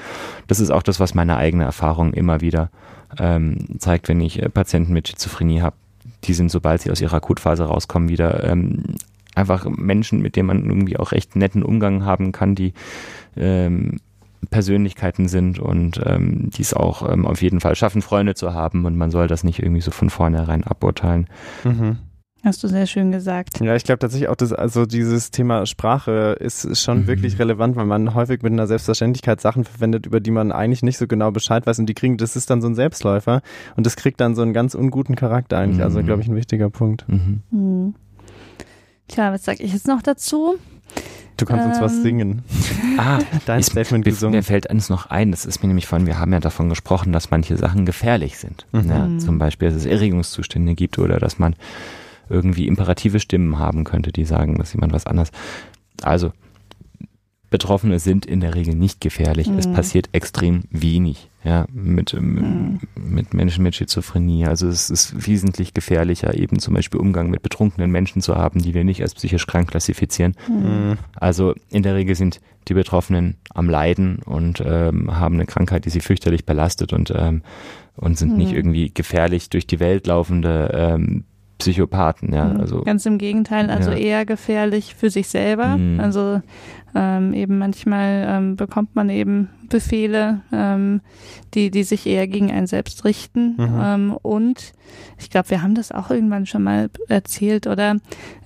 Das 0.47 0.59
ist 0.59 0.71
auch 0.71 0.83
das, 0.83 0.99
was 0.99 1.13
meine 1.13 1.37
eigene 1.37 1.63
Erfahrung 1.63 2.13
immer 2.13 2.41
wieder 2.41 2.69
ähm, 3.17 3.79
zeigt, 3.79 4.07
wenn 4.07 4.21
ich 4.21 4.41
äh, 4.41 4.49
Patienten 4.49 4.93
mit 4.93 5.07
Schizophrenie 5.07 5.61
habe. 5.61 5.75
Die 6.25 6.33
sind, 6.33 6.51
sobald 6.51 6.81
sie 6.81 6.91
aus 6.91 7.01
ihrer 7.01 7.17
Akutphase 7.17 7.63
rauskommen, 7.63 8.09
wieder 8.09 8.43
ähm, 8.43 8.83
einfach 9.35 9.65
Menschen, 9.69 10.21
mit 10.21 10.35
denen 10.35 10.47
man 10.47 10.65
irgendwie 10.65 10.97
auch 10.97 11.11
recht 11.11 11.35
netten 11.35 11.63
Umgang 11.63 12.05
haben 12.05 12.31
kann, 12.31 12.55
die 12.55 12.73
ähm, 13.37 13.99
Persönlichkeiten 14.49 15.27
sind 15.27 15.59
und 15.59 16.01
ähm, 16.05 16.49
die 16.51 16.61
es 16.61 16.73
auch 16.73 17.07
ähm, 17.09 17.25
auf 17.25 17.41
jeden 17.41 17.59
Fall 17.59 17.75
schaffen, 17.75 18.01
Freunde 18.01 18.35
zu 18.35 18.53
haben 18.53 18.85
und 18.85 18.95
man 18.95 19.11
soll 19.11 19.27
das 19.27 19.43
nicht 19.43 19.61
irgendwie 19.61 19.81
so 19.81 19.91
von 19.91 20.09
vornherein 20.09 20.63
aburteilen. 20.63 21.27
Mhm. 21.63 21.97
Hast 22.43 22.63
du 22.63 22.69
sehr 22.69 22.87
schön 22.87 23.11
gesagt. 23.11 23.59
Ja, 23.59 23.75
ich 23.75 23.83
glaube 23.83 23.99
tatsächlich 23.99 24.29
auch, 24.29 24.35
dass 24.35 24.53
also 24.53 24.85
dieses 24.85 25.29
Thema 25.29 25.65
Sprache 25.65 26.37
ist, 26.39 26.77
schon 26.77 27.01
mhm. 27.01 27.07
wirklich 27.07 27.37
relevant, 27.37 27.75
weil 27.75 27.85
man 27.85 28.13
häufig 28.13 28.41
mit 28.43 28.53
einer 28.53 28.65
Selbstverständlichkeit 28.65 29.41
Sachen 29.41 29.65
verwendet, 29.65 30.05
über 30.05 30.21
die 30.21 30.31
man 30.31 30.53
eigentlich 30.53 30.81
nicht 30.81 30.97
so 30.97 31.05
genau 31.05 31.31
Bescheid 31.31 31.67
weiß 31.67 31.79
und 31.79 31.87
die 31.87 31.93
kriegen, 31.93 32.15
das 32.17 32.37
ist 32.37 32.49
dann 32.49 32.61
so 32.61 32.69
ein 32.69 32.75
Selbstläufer 32.75 33.41
und 33.75 33.85
das 33.85 33.97
kriegt 33.97 34.21
dann 34.21 34.35
so 34.35 34.41
einen 34.41 34.53
ganz 34.53 34.73
unguten 34.73 35.17
Charakter 35.17 35.57
eigentlich. 35.57 35.83
Also, 35.83 35.97
mhm. 35.99 35.99
Also 35.99 36.05
glaube 36.05 36.21
ich 36.21 36.29
ein 36.29 36.35
wichtiger 36.35 36.69
Punkt. 36.69 37.05
Mhm. 37.09 37.41
mhm. 37.51 37.95
Tja, 39.09 39.33
was 39.33 39.43
sage 39.43 39.63
ich 39.63 39.73
jetzt 39.73 39.87
noch 39.87 40.03
dazu? 40.03 40.55
Du 41.39 41.45
kannst 41.45 41.63
ähm, 41.63 41.71
uns 41.71 41.81
was 41.81 41.93
ähm. 41.93 42.03
singen. 42.03 42.43
Ah, 42.97 43.19
dein 43.45 43.63
Statement 43.63 44.03
gesungen. 44.03 44.35
Mir 44.35 44.43
fällt 44.43 44.69
eins 44.69 44.89
noch 44.89 45.09
ein, 45.09 45.31
das 45.31 45.45
ist 45.45 45.63
mir 45.63 45.67
nämlich 45.67 45.87
von, 45.87 46.05
wir 46.05 46.19
haben 46.19 46.33
ja 46.33 46.39
davon 46.39 46.69
gesprochen, 46.69 47.13
dass 47.13 47.31
manche 47.31 47.55
Sachen 47.57 47.85
gefährlich 47.85 48.37
sind. 48.37 48.65
Mhm. 48.71 48.89
Ja, 48.89 49.07
zum 49.19 49.39
Beispiel, 49.39 49.69
dass 49.69 49.77
es 49.77 49.85
Erregungszustände 49.85 50.75
gibt 50.75 50.99
oder 50.99 51.19
dass 51.19 51.39
man 51.39 51.55
irgendwie 52.29 52.67
imperative 52.67 53.19
Stimmen 53.19 53.57
haben 53.57 53.85
könnte, 53.85 54.11
die 54.11 54.25
sagen, 54.25 54.57
dass 54.57 54.73
jemand 54.73 54.93
was 54.93 55.07
anderes. 55.07 55.31
Also, 56.03 56.31
Betroffene 57.49 57.99
sind 57.99 58.25
in 58.25 58.39
der 58.39 58.55
Regel 58.55 58.75
nicht 58.75 59.01
gefährlich. 59.01 59.47
Mhm. 59.47 59.57
Es 59.57 59.71
passiert 59.71 60.09
extrem 60.11 60.63
wenig 60.69 61.29
ja, 61.43 61.65
mit, 61.71 62.13
mhm. 62.13 62.79
mit 62.95 63.33
Menschen 63.33 63.63
mit 63.63 63.75
Schizophrenie. 63.75 64.45
Also 64.45 64.67
es 64.67 64.89
ist 64.89 65.25
wesentlich 65.25 65.73
gefährlicher, 65.73 66.33
eben 66.35 66.59
zum 66.59 66.73
Beispiel 66.73 66.99
Umgang 66.99 67.29
mit 67.29 67.41
betrunkenen 67.41 67.89
Menschen 67.91 68.21
zu 68.21 68.35
haben, 68.35 68.61
die 68.61 68.73
wir 68.73 68.83
nicht 68.83 69.01
als 69.01 69.15
psychisch 69.15 69.47
krank 69.47 69.69
klassifizieren. 69.71 70.35
Mhm. 70.49 70.97
Also 71.15 71.53
in 71.69 71.83
der 71.83 71.95
Regel 71.95 72.15
sind 72.15 72.41
die 72.67 72.73
Betroffenen 72.73 73.37
am 73.53 73.69
Leiden 73.69 74.19
und 74.25 74.61
ähm, 74.65 75.17
haben 75.17 75.35
eine 75.35 75.45
Krankheit, 75.45 75.85
die 75.85 75.89
sie 75.89 76.01
fürchterlich 76.01 76.45
belastet 76.45 76.91
und, 76.91 77.13
ähm, 77.15 77.41
und 77.95 78.17
sind 78.17 78.37
nicht 78.37 78.51
mhm. 78.51 78.57
irgendwie 78.57 78.93
gefährlich 78.93 79.49
durch 79.49 79.65
die 79.65 79.79
Welt 79.79 80.07
laufende 80.07 80.71
ähm, 80.73 81.23
Psychopathen, 81.57 82.33
ja. 82.33 82.45
Mhm. 82.45 82.59
Also, 82.59 82.81
Ganz 82.83 83.05
im 83.05 83.17
Gegenteil, 83.17 83.69
also 83.69 83.91
ja. 83.91 83.97
eher 83.97 84.25
gefährlich 84.25 84.95
für 84.95 85.09
sich 85.09 85.27
selber. 85.27 85.77
Mhm. 85.77 85.99
Also 85.99 86.41
ähm, 86.95 87.33
eben 87.33 87.57
manchmal 87.57 88.25
ähm, 88.27 88.55
bekommt 88.55 88.95
man 88.95 89.09
eben 89.09 89.49
Befehle, 89.69 90.41
ähm, 90.51 91.01
die, 91.53 91.69
die 91.71 91.83
sich 91.83 92.05
eher 92.05 92.27
gegen 92.27 92.51
einen 92.51 92.67
selbst 92.67 93.05
richten. 93.05 93.55
Mhm. 93.57 93.79
Ähm, 93.81 94.17
und 94.21 94.73
ich 95.19 95.29
glaube, 95.29 95.51
wir 95.51 95.61
haben 95.61 95.75
das 95.75 95.91
auch 95.91 96.09
irgendwann 96.09 96.45
schon 96.45 96.63
mal 96.63 96.89
erzählt, 97.07 97.67
oder? 97.67 97.97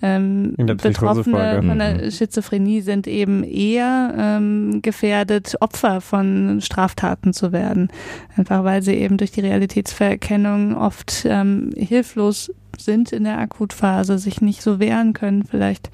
Ähm, 0.02 0.54
Betroffene 0.58 1.64
von 1.66 1.80
der 1.80 2.04
mhm. 2.04 2.12
Schizophrenie 2.12 2.82
sind 2.82 3.08
eben 3.08 3.44
eher 3.44 4.14
ähm, 4.18 4.82
gefährdet, 4.82 5.56
Opfer 5.62 6.02
von 6.02 6.60
Straftaten 6.62 7.34
zu 7.34 7.52
werden. 7.52 7.90
Einfach 8.36 8.64
weil 8.64 8.84
sie 8.84 8.96
eben 8.96 9.18
durch 9.18 9.32
die 9.32 9.42
Realitätsverkennung 9.42 10.76
oft 10.76 11.26
ähm, 11.26 11.72
hilflos 11.76 12.52
sind 12.78 13.12
in 13.12 13.24
der 13.24 13.38
Akutphase, 13.38 14.18
sich 14.18 14.42
nicht 14.42 14.62
so 14.62 14.80
wehren 14.80 15.14
können, 15.14 15.44
vielleicht 15.46 15.90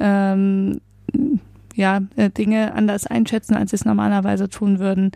ähm, 0.00 0.80
ja, 1.76 2.00
äh, 2.16 2.30
Dinge 2.30 2.74
anders 2.74 3.06
einschätzen, 3.06 3.54
als 3.54 3.70
sie 3.70 3.76
es 3.76 3.84
normalerweise 3.84 4.48
tun 4.48 4.78
würden. 4.78 5.12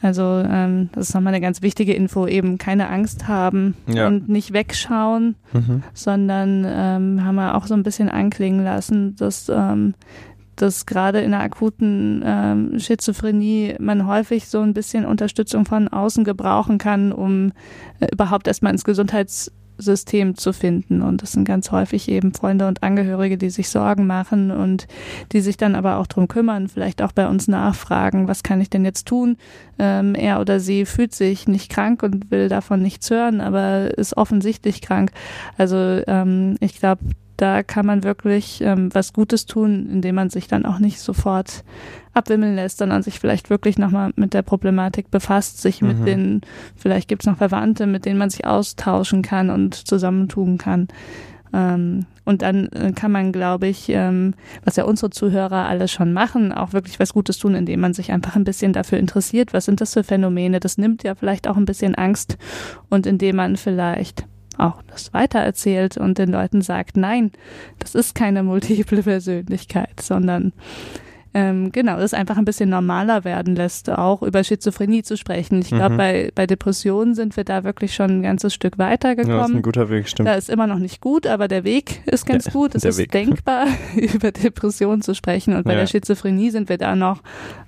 Also 0.00 0.42
ähm, 0.44 0.88
das 0.92 1.10
ist 1.10 1.14
nochmal 1.14 1.34
eine 1.34 1.42
ganz 1.42 1.60
wichtige 1.60 1.92
Info, 1.92 2.26
eben 2.26 2.56
keine 2.56 2.88
Angst 2.88 3.28
haben 3.28 3.74
ja. 3.86 4.06
und 4.06 4.28
nicht 4.28 4.52
wegschauen, 4.52 5.36
mhm. 5.52 5.82
sondern 5.92 6.64
ähm, 6.66 7.24
haben 7.24 7.34
wir 7.34 7.54
auch 7.56 7.66
so 7.66 7.74
ein 7.74 7.82
bisschen 7.82 8.08
anklingen 8.08 8.64
lassen, 8.64 9.16
dass 9.16 9.48
ähm, 9.48 9.94
dass 10.56 10.86
gerade 10.86 11.20
in 11.20 11.30
der 11.30 11.40
akuten 11.40 12.20
ähm, 12.24 12.80
Schizophrenie 12.80 13.76
man 13.78 14.08
häufig 14.08 14.48
so 14.48 14.60
ein 14.60 14.74
bisschen 14.74 15.04
Unterstützung 15.06 15.64
von 15.64 15.86
außen 15.86 16.24
gebrauchen 16.24 16.78
kann, 16.78 17.12
um 17.12 17.52
äh, 18.00 18.08
überhaupt 18.12 18.48
erstmal 18.48 18.72
ins 18.72 18.82
Gesundheits 18.82 19.52
System 19.78 20.36
zu 20.36 20.52
finden. 20.52 21.02
Und 21.02 21.22
das 21.22 21.32
sind 21.32 21.44
ganz 21.44 21.70
häufig 21.70 22.08
eben 22.08 22.34
Freunde 22.34 22.66
und 22.66 22.82
Angehörige, 22.82 23.38
die 23.38 23.50
sich 23.50 23.68
Sorgen 23.68 24.06
machen 24.06 24.50
und 24.50 24.86
die 25.32 25.40
sich 25.40 25.56
dann 25.56 25.74
aber 25.74 25.98
auch 25.98 26.06
drum 26.06 26.28
kümmern, 26.28 26.68
vielleicht 26.68 27.00
auch 27.00 27.12
bei 27.12 27.28
uns 27.28 27.48
nachfragen, 27.48 28.28
was 28.28 28.42
kann 28.42 28.60
ich 28.60 28.70
denn 28.70 28.84
jetzt 28.84 29.06
tun? 29.06 29.36
Ähm, 29.78 30.14
er 30.14 30.40
oder 30.40 30.60
sie 30.60 30.84
fühlt 30.84 31.14
sich 31.14 31.48
nicht 31.48 31.70
krank 31.70 32.02
und 32.02 32.30
will 32.30 32.48
davon 32.48 32.82
nichts 32.82 33.10
hören, 33.10 33.40
aber 33.40 33.96
ist 33.96 34.16
offensichtlich 34.16 34.82
krank. 34.82 35.12
Also 35.56 35.76
ähm, 36.06 36.56
ich 36.60 36.78
glaube, 36.78 37.00
da 37.38 37.62
kann 37.62 37.86
man 37.86 38.02
wirklich 38.02 38.60
ähm, 38.60 38.92
was 38.92 39.12
Gutes 39.12 39.46
tun, 39.46 39.88
indem 39.90 40.16
man 40.16 40.28
sich 40.28 40.48
dann 40.48 40.66
auch 40.66 40.80
nicht 40.80 41.00
sofort 41.00 41.64
abwimmeln 42.12 42.56
lässt, 42.56 42.78
sondern 42.78 43.02
sich 43.04 43.20
vielleicht 43.20 43.48
wirklich 43.48 43.78
nochmal 43.78 44.10
mit 44.16 44.34
der 44.34 44.42
Problematik 44.42 45.10
befasst, 45.10 45.62
sich 45.62 45.80
mhm. 45.80 45.88
mit 45.88 46.06
den, 46.06 46.40
vielleicht 46.76 47.08
gibt 47.08 47.22
es 47.22 47.26
noch 47.26 47.38
Verwandte, 47.38 47.86
mit 47.86 48.04
denen 48.04 48.18
man 48.18 48.28
sich 48.28 48.44
austauschen 48.44 49.22
kann 49.22 49.50
und 49.50 49.74
zusammentun 49.74 50.58
kann. 50.58 50.88
Ähm, 51.52 52.06
und 52.24 52.42
dann 52.42 52.66
äh, 52.72 52.92
kann 52.92 53.12
man, 53.12 53.30
glaube 53.32 53.68
ich, 53.68 53.88
ähm, 53.88 54.34
was 54.64 54.74
ja 54.74 54.84
unsere 54.84 55.10
Zuhörer 55.10 55.66
alles 55.66 55.92
schon 55.92 56.12
machen, 56.12 56.52
auch 56.52 56.72
wirklich 56.72 56.98
was 56.98 57.14
Gutes 57.14 57.38
tun, 57.38 57.54
indem 57.54 57.80
man 57.80 57.94
sich 57.94 58.10
einfach 58.10 58.34
ein 58.34 58.44
bisschen 58.44 58.72
dafür 58.72 58.98
interessiert, 58.98 59.54
was 59.54 59.64
sind 59.64 59.80
das 59.80 59.94
für 59.94 60.02
Phänomene. 60.02 60.58
Das 60.58 60.76
nimmt 60.76 61.04
ja 61.04 61.14
vielleicht 61.14 61.46
auch 61.46 61.56
ein 61.56 61.64
bisschen 61.66 61.94
Angst 61.94 62.36
und 62.90 63.06
indem 63.06 63.36
man 63.36 63.56
vielleicht 63.56 64.26
auch 64.58 64.82
das 64.88 65.14
weitererzählt 65.14 65.96
und 65.96 66.18
den 66.18 66.30
Leuten 66.30 66.62
sagt, 66.62 66.96
nein, 66.96 67.32
das 67.78 67.94
ist 67.94 68.14
keine 68.14 68.42
multiple 68.42 69.02
Persönlichkeit, 69.02 70.00
sondern 70.00 70.52
ähm, 71.34 71.72
genau, 71.72 71.98
das 71.98 72.14
einfach 72.14 72.38
ein 72.38 72.44
bisschen 72.44 72.70
normaler 72.70 73.24
werden 73.24 73.54
lässt, 73.54 73.90
auch 73.90 74.22
über 74.22 74.42
Schizophrenie 74.42 75.02
zu 75.02 75.16
sprechen. 75.16 75.60
Ich 75.60 75.68
glaube, 75.68 75.94
mhm. 75.94 75.96
bei, 75.98 76.30
bei 76.34 76.46
Depressionen 76.46 77.14
sind 77.14 77.36
wir 77.36 77.44
da 77.44 77.64
wirklich 77.64 77.94
schon 77.94 78.10
ein 78.10 78.22
ganzes 78.22 78.54
Stück 78.54 78.78
weitergekommen. 78.78 79.36
Ja, 79.36 79.42
das 79.42 79.50
ist 79.50 79.56
ein 79.56 79.62
guter 79.62 79.90
Weg, 79.90 80.08
stimmt. 80.08 80.28
Da 80.28 80.34
ist 80.34 80.48
immer 80.48 80.66
noch 80.66 80.78
nicht 80.78 81.00
gut, 81.00 81.26
aber 81.26 81.46
der 81.46 81.64
Weg 81.64 82.02
ist 82.06 82.26
ganz 82.26 82.44
der, 82.44 82.52
gut. 82.54 82.74
Es 82.74 82.84
ist 82.84 82.98
Weg. 82.98 83.12
denkbar, 83.12 83.66
über 83.96 84.32
Depressionen 84.32 85.02
zu 85.02 85.14
sprechen. 85.14 85.54
Und 85.54 85.64
bei 85.64 85.74
ja. 85.74 85.80
der 85.80 85.86
Schizophrenie 85.86 86.50
sind 86.50 86.68
wir 86.68 86.78
da 86.78 86.96
noch 86.96 87.22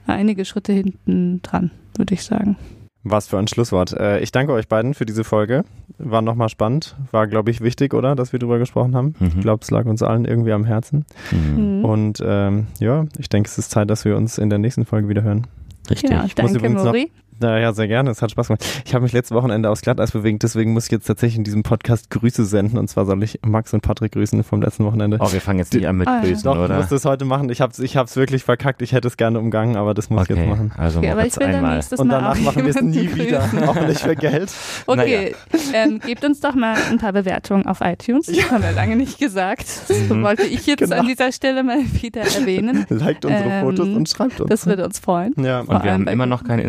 einige 0.06 0.44
Schritte 0.44 0.72
hinten 0.72 1.42
dran, 1.42 1.70
würde 1.96 2.14
ich 2.14 2.22
sagen. 2.22 2.56
Was 3.02 3.28
für 3.28 3.38
ein 3.38 3.48
Schlusswort. 3.48 3.92
Äh, 3.92 4.20
ich 4.20 4.32
danke 4.32 4.52
euch 4.52 4.68
beiden 4.68 4.94
für 4.94 5.06
diese 5.06 5.24
Folge. 5.24 5.64
War 6.02 6.22
nochmal 6.22 6.48
spannend. 6.48 6.96
War, 7.10 7.26
glaube 7.26 7.50
ich, 7.50 7.60
wichtig, 7.60 7.94
oder? 7.94 8.14
Dass 8.14 8.32
wir 8.32 8.38
drüber 8.38 8.58
gesprochen 8.58 8.94
haben. 8.94 9.14
Mhm. 9.18 9.26
Ich 9.28 9.40
glaube, 9.40 9.62
es 9.62 9.70
lag 9.70 9.84
uns 9.86 10.02
allen 10.02 10.24
irgendwie 10.24 10.52
am 10.52 10.64
Herzen. 10.64 11.04
Mhm. 11.30 11.84
Und 11.84 12.22
ähm, 12.24 12.66
ja, 12.78 13.06
ich 13.18 13.28
denke, 13.28 13.48
es 13.48 13.58
ist 13.58 13.70
Zeit, 13.70 13.90
dass 13.90 14.04
wir 14.04 14.16
uns 14.16 14.38
in 14.38 14.50
der 14.50 14.58
nächsten 14.58 14.84
Folge 14.84 15.08
wieder 15.08 15.22
hören. 15.22 15.46
Richtig. 15.88 16.10
Ja, 16.10 16.26
danke, 16.34 16.68
Mori. 16.70 17.10
Ja, 17.40 17.72
sehr 17.72 17.88
gerne. 17.88 18.10
Es 18.10 18.22
hat 18.22 18.30
Spaß 18.30 18.48
gemacht. 18.48 18.64
Ich 18.84 18.94
habe 18.94 19.02
mich 19.02 19.12
letztes 19.12 19.34
Wochenende 19.34 19.70
aufs 19.70 19.82
Glatteis 19.82 20.12
bewegt, 20.12 20.42
deswegen 20.42 20.72
muss 20.72 20.86
ich 20.86 20.92
jetzt 20.92 21.06
tatsächlich 21.06 21.38
in 21.38 21.44
diesem 21.44 21.62
Podcast 21.62 22.10
Grüße 22.10 22.44
senden. 22.44 22.78
Und 22.78 22.88
zwar 22.88 23.06
soll 23.06 23.22
ich 23.22 23.40
Max 23.44 23.72
und 23.72 23.80
Patrick 23.80 24.12
grüßen 24.12 24.42
vom 24.44 24.62
letzten 24.62 24.84
Wochenende. 24.84 25.18
Oh, 25.20 25.32
wir 25.32 25.40
fangen 25.40 25.58
jetzt 25.58 25.72
nicht 25.72 25.86
an 25.86 25.96
mit 25.96 26.08
ah, 26.08 26.20
Grüßen, 26.20 26.44
Doch, 26.44 26.56
oder? 26.56 26.74
Ich 26.74 26.80
muss 26.80 26.88
das 26.88 27.04
heute 27.04 27.24
machen. 27.24 27.50
Ich 27.50 27.60
habe 27.60 27.72
es 27.72 27.78
ich 27.78 27.96
hab's 27.96 28.16
wirklich 28.16 28.44
verkackt. 28.44 28.82
Ich 28.82 28.92
hätte 28.92 29.08
es 29.08 29.16
gerne 29.16 29.38
umgangen, 29.38 29.76
aber 29.76 29.94
das 29.94 30.10
muss 30.10 30.22
okay, 30.22 30.34
ich 30.34 30.38
jetzt 30.38 30.48
machen. 30.48 30.72
Also 30.76 30.98
okay, 30.98 31.10
aber 31.10 31.26
ich 31.26 31.36
will 31.36 31.46
einmal. 31.46 31.80
Und 31.96 32.08
danach 32.08 32.38
machen 32.40 32.64
wir 32.64 32.70
es 32.70 32.82
nie 32.82 33.14
wieder. 33.14 33.48
Auch 33.66 33.80
nicht 33.80 34.00
für 34.00 34.16
Geld. 34.16 34.52
Okay, 34.86 35.34
naja. 35.52 35.84
ähm, 35.84 36.00
gebt 36.00 36.24
uns 36.24 36.40
doch 36.40 36.54
mal 36.54 36.76
ein 36.90 36.98
paar 36.98 37.12
Bewertungen 37.12 37.66
auf 37.66 37.80
iTunes. 37.80 38.26
Das 38.26 38.36
ja. 38.36 38.50
haben 38.50 38.62
wir 38.62 38.72
lange 38.72 38.96
nicht 38.96 39.18
gesagt. 39.18 39.66
Das 39.88 39.98
mhm. 40.08 40.22
wollte 40.22 40.42
ich 40.42 40.66
jetzt 40.66 40.80
genau. 40.80 40.96
an 40.96 41.06
dieser 41.06 41.32
Stelle 41.32 41.62
mal 41.62 41.80
wieder 42.00 42.22
erwähnen. 42.22 42.86
Liked 42.90 43.24
unsere 43.24 43.48
ähm, 43.48 43.64
Fotos 43.64 43.88
und 43.88 44.08
schreibt 44.08 44.40
uns. 44.40 44.50
Das 44.50 44.66
würde 44.66 44.84
uns 44.84 44.98
freuen. 44.98 45.34
Ja. 45.38 45.60
Und 45.60 45.82
wir 45.82 45.92
haben 45.92 46.06
immer 46.06 46.26
noch 46.26 46.44
keinen 46.44 46.60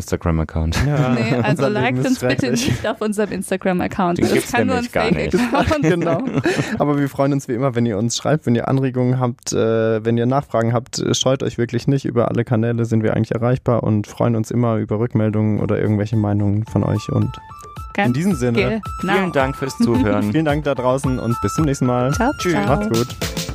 Instagram-Account. 0.66 0.78
Ja. 0.88 1.12
Nee, 1.22 1.36
also 1.44 1.68
liked 1.68 2.06
uns 2.06 2.20
bitte 2.20 2.52
nicht 2.52 2.88
auf 2.88 3.02
unserem 3.02 3.32
Instagram-Account. 3.32 4.20
Das 4.20 4.52
kann 4.52 4.68
nur 4.68 4.78
ein 4.78 4.84
Fake-Account. 4.84 5.82
genau. 5.82 6.24
Aber 6.80 6.98
wir 6.98 7.10
freuen 7.10 7.34
uns 7.34 7.48
wie 7.48 7.54
immer, 7.54 7.76
wenn 7.76 7.86
ihr 7.86 7.98
uns 7.98 8.18
schreibt, 8.18 8.46
wenn 8.46 8.56
ihr 8.56 8.68
Anregungen 8.68 9.20
habt, 9.20 9.54
äh, 9.54 10.04
wenn 10.04 10.18
ihr 10.18 10.26
Nachfragen 10.26 10.74
habt, 10.74 11.04
scheut 11.16 11.44
euch 11.44 11.58
wirklich 11.58 11.88
nicht. 11.88 12.06
Über 12.06 12.30
alle 12.30 12.44
Kanäle 12.44 12.86
sind 12.86 13.04
wir 13.04 13.16
eigentlich 13.16 13.32
erreichbar 13.32 13.84
und 13.84 14.08
freuen 14.08 14.36
uns 14.36 14.52
immer 14.52 14.78
über 14.78 15.00
Rückmeldungen 15.00 15.60
oder 15.60 15.80
irgendwelche 15.80 16.18
Meinungen 16.18 16.66
von 16.66 16.84
euch. 16.84 17.10
Und 17.10 17.40
Ganz 17.94 18.08
in 18.08 18.14
diesem 18.14 18.36
Sinne, 18.36 18.82
genau. 19.02 19.14
vielen 19.14 19.32
Dank 19.32 19.56
fürs 19.56 19.78
Zuhören. 19.78 20.24
vielen 20.32 20.46
Dank 20.46 20.64
da 20.64 20.76
draußen 20.76 21.20
und 21.20 21.40
bis 21.42 21.54
zum 21.54 21.66
nächsten 21.66 21.86
Mal. 21.86 22.14
Ciao, 22.14 22.32
Tschüss. 22.40 22.54
Ciao. 22.54 22.68
Macht's 22.68 22.98
gut. 22.98 23.51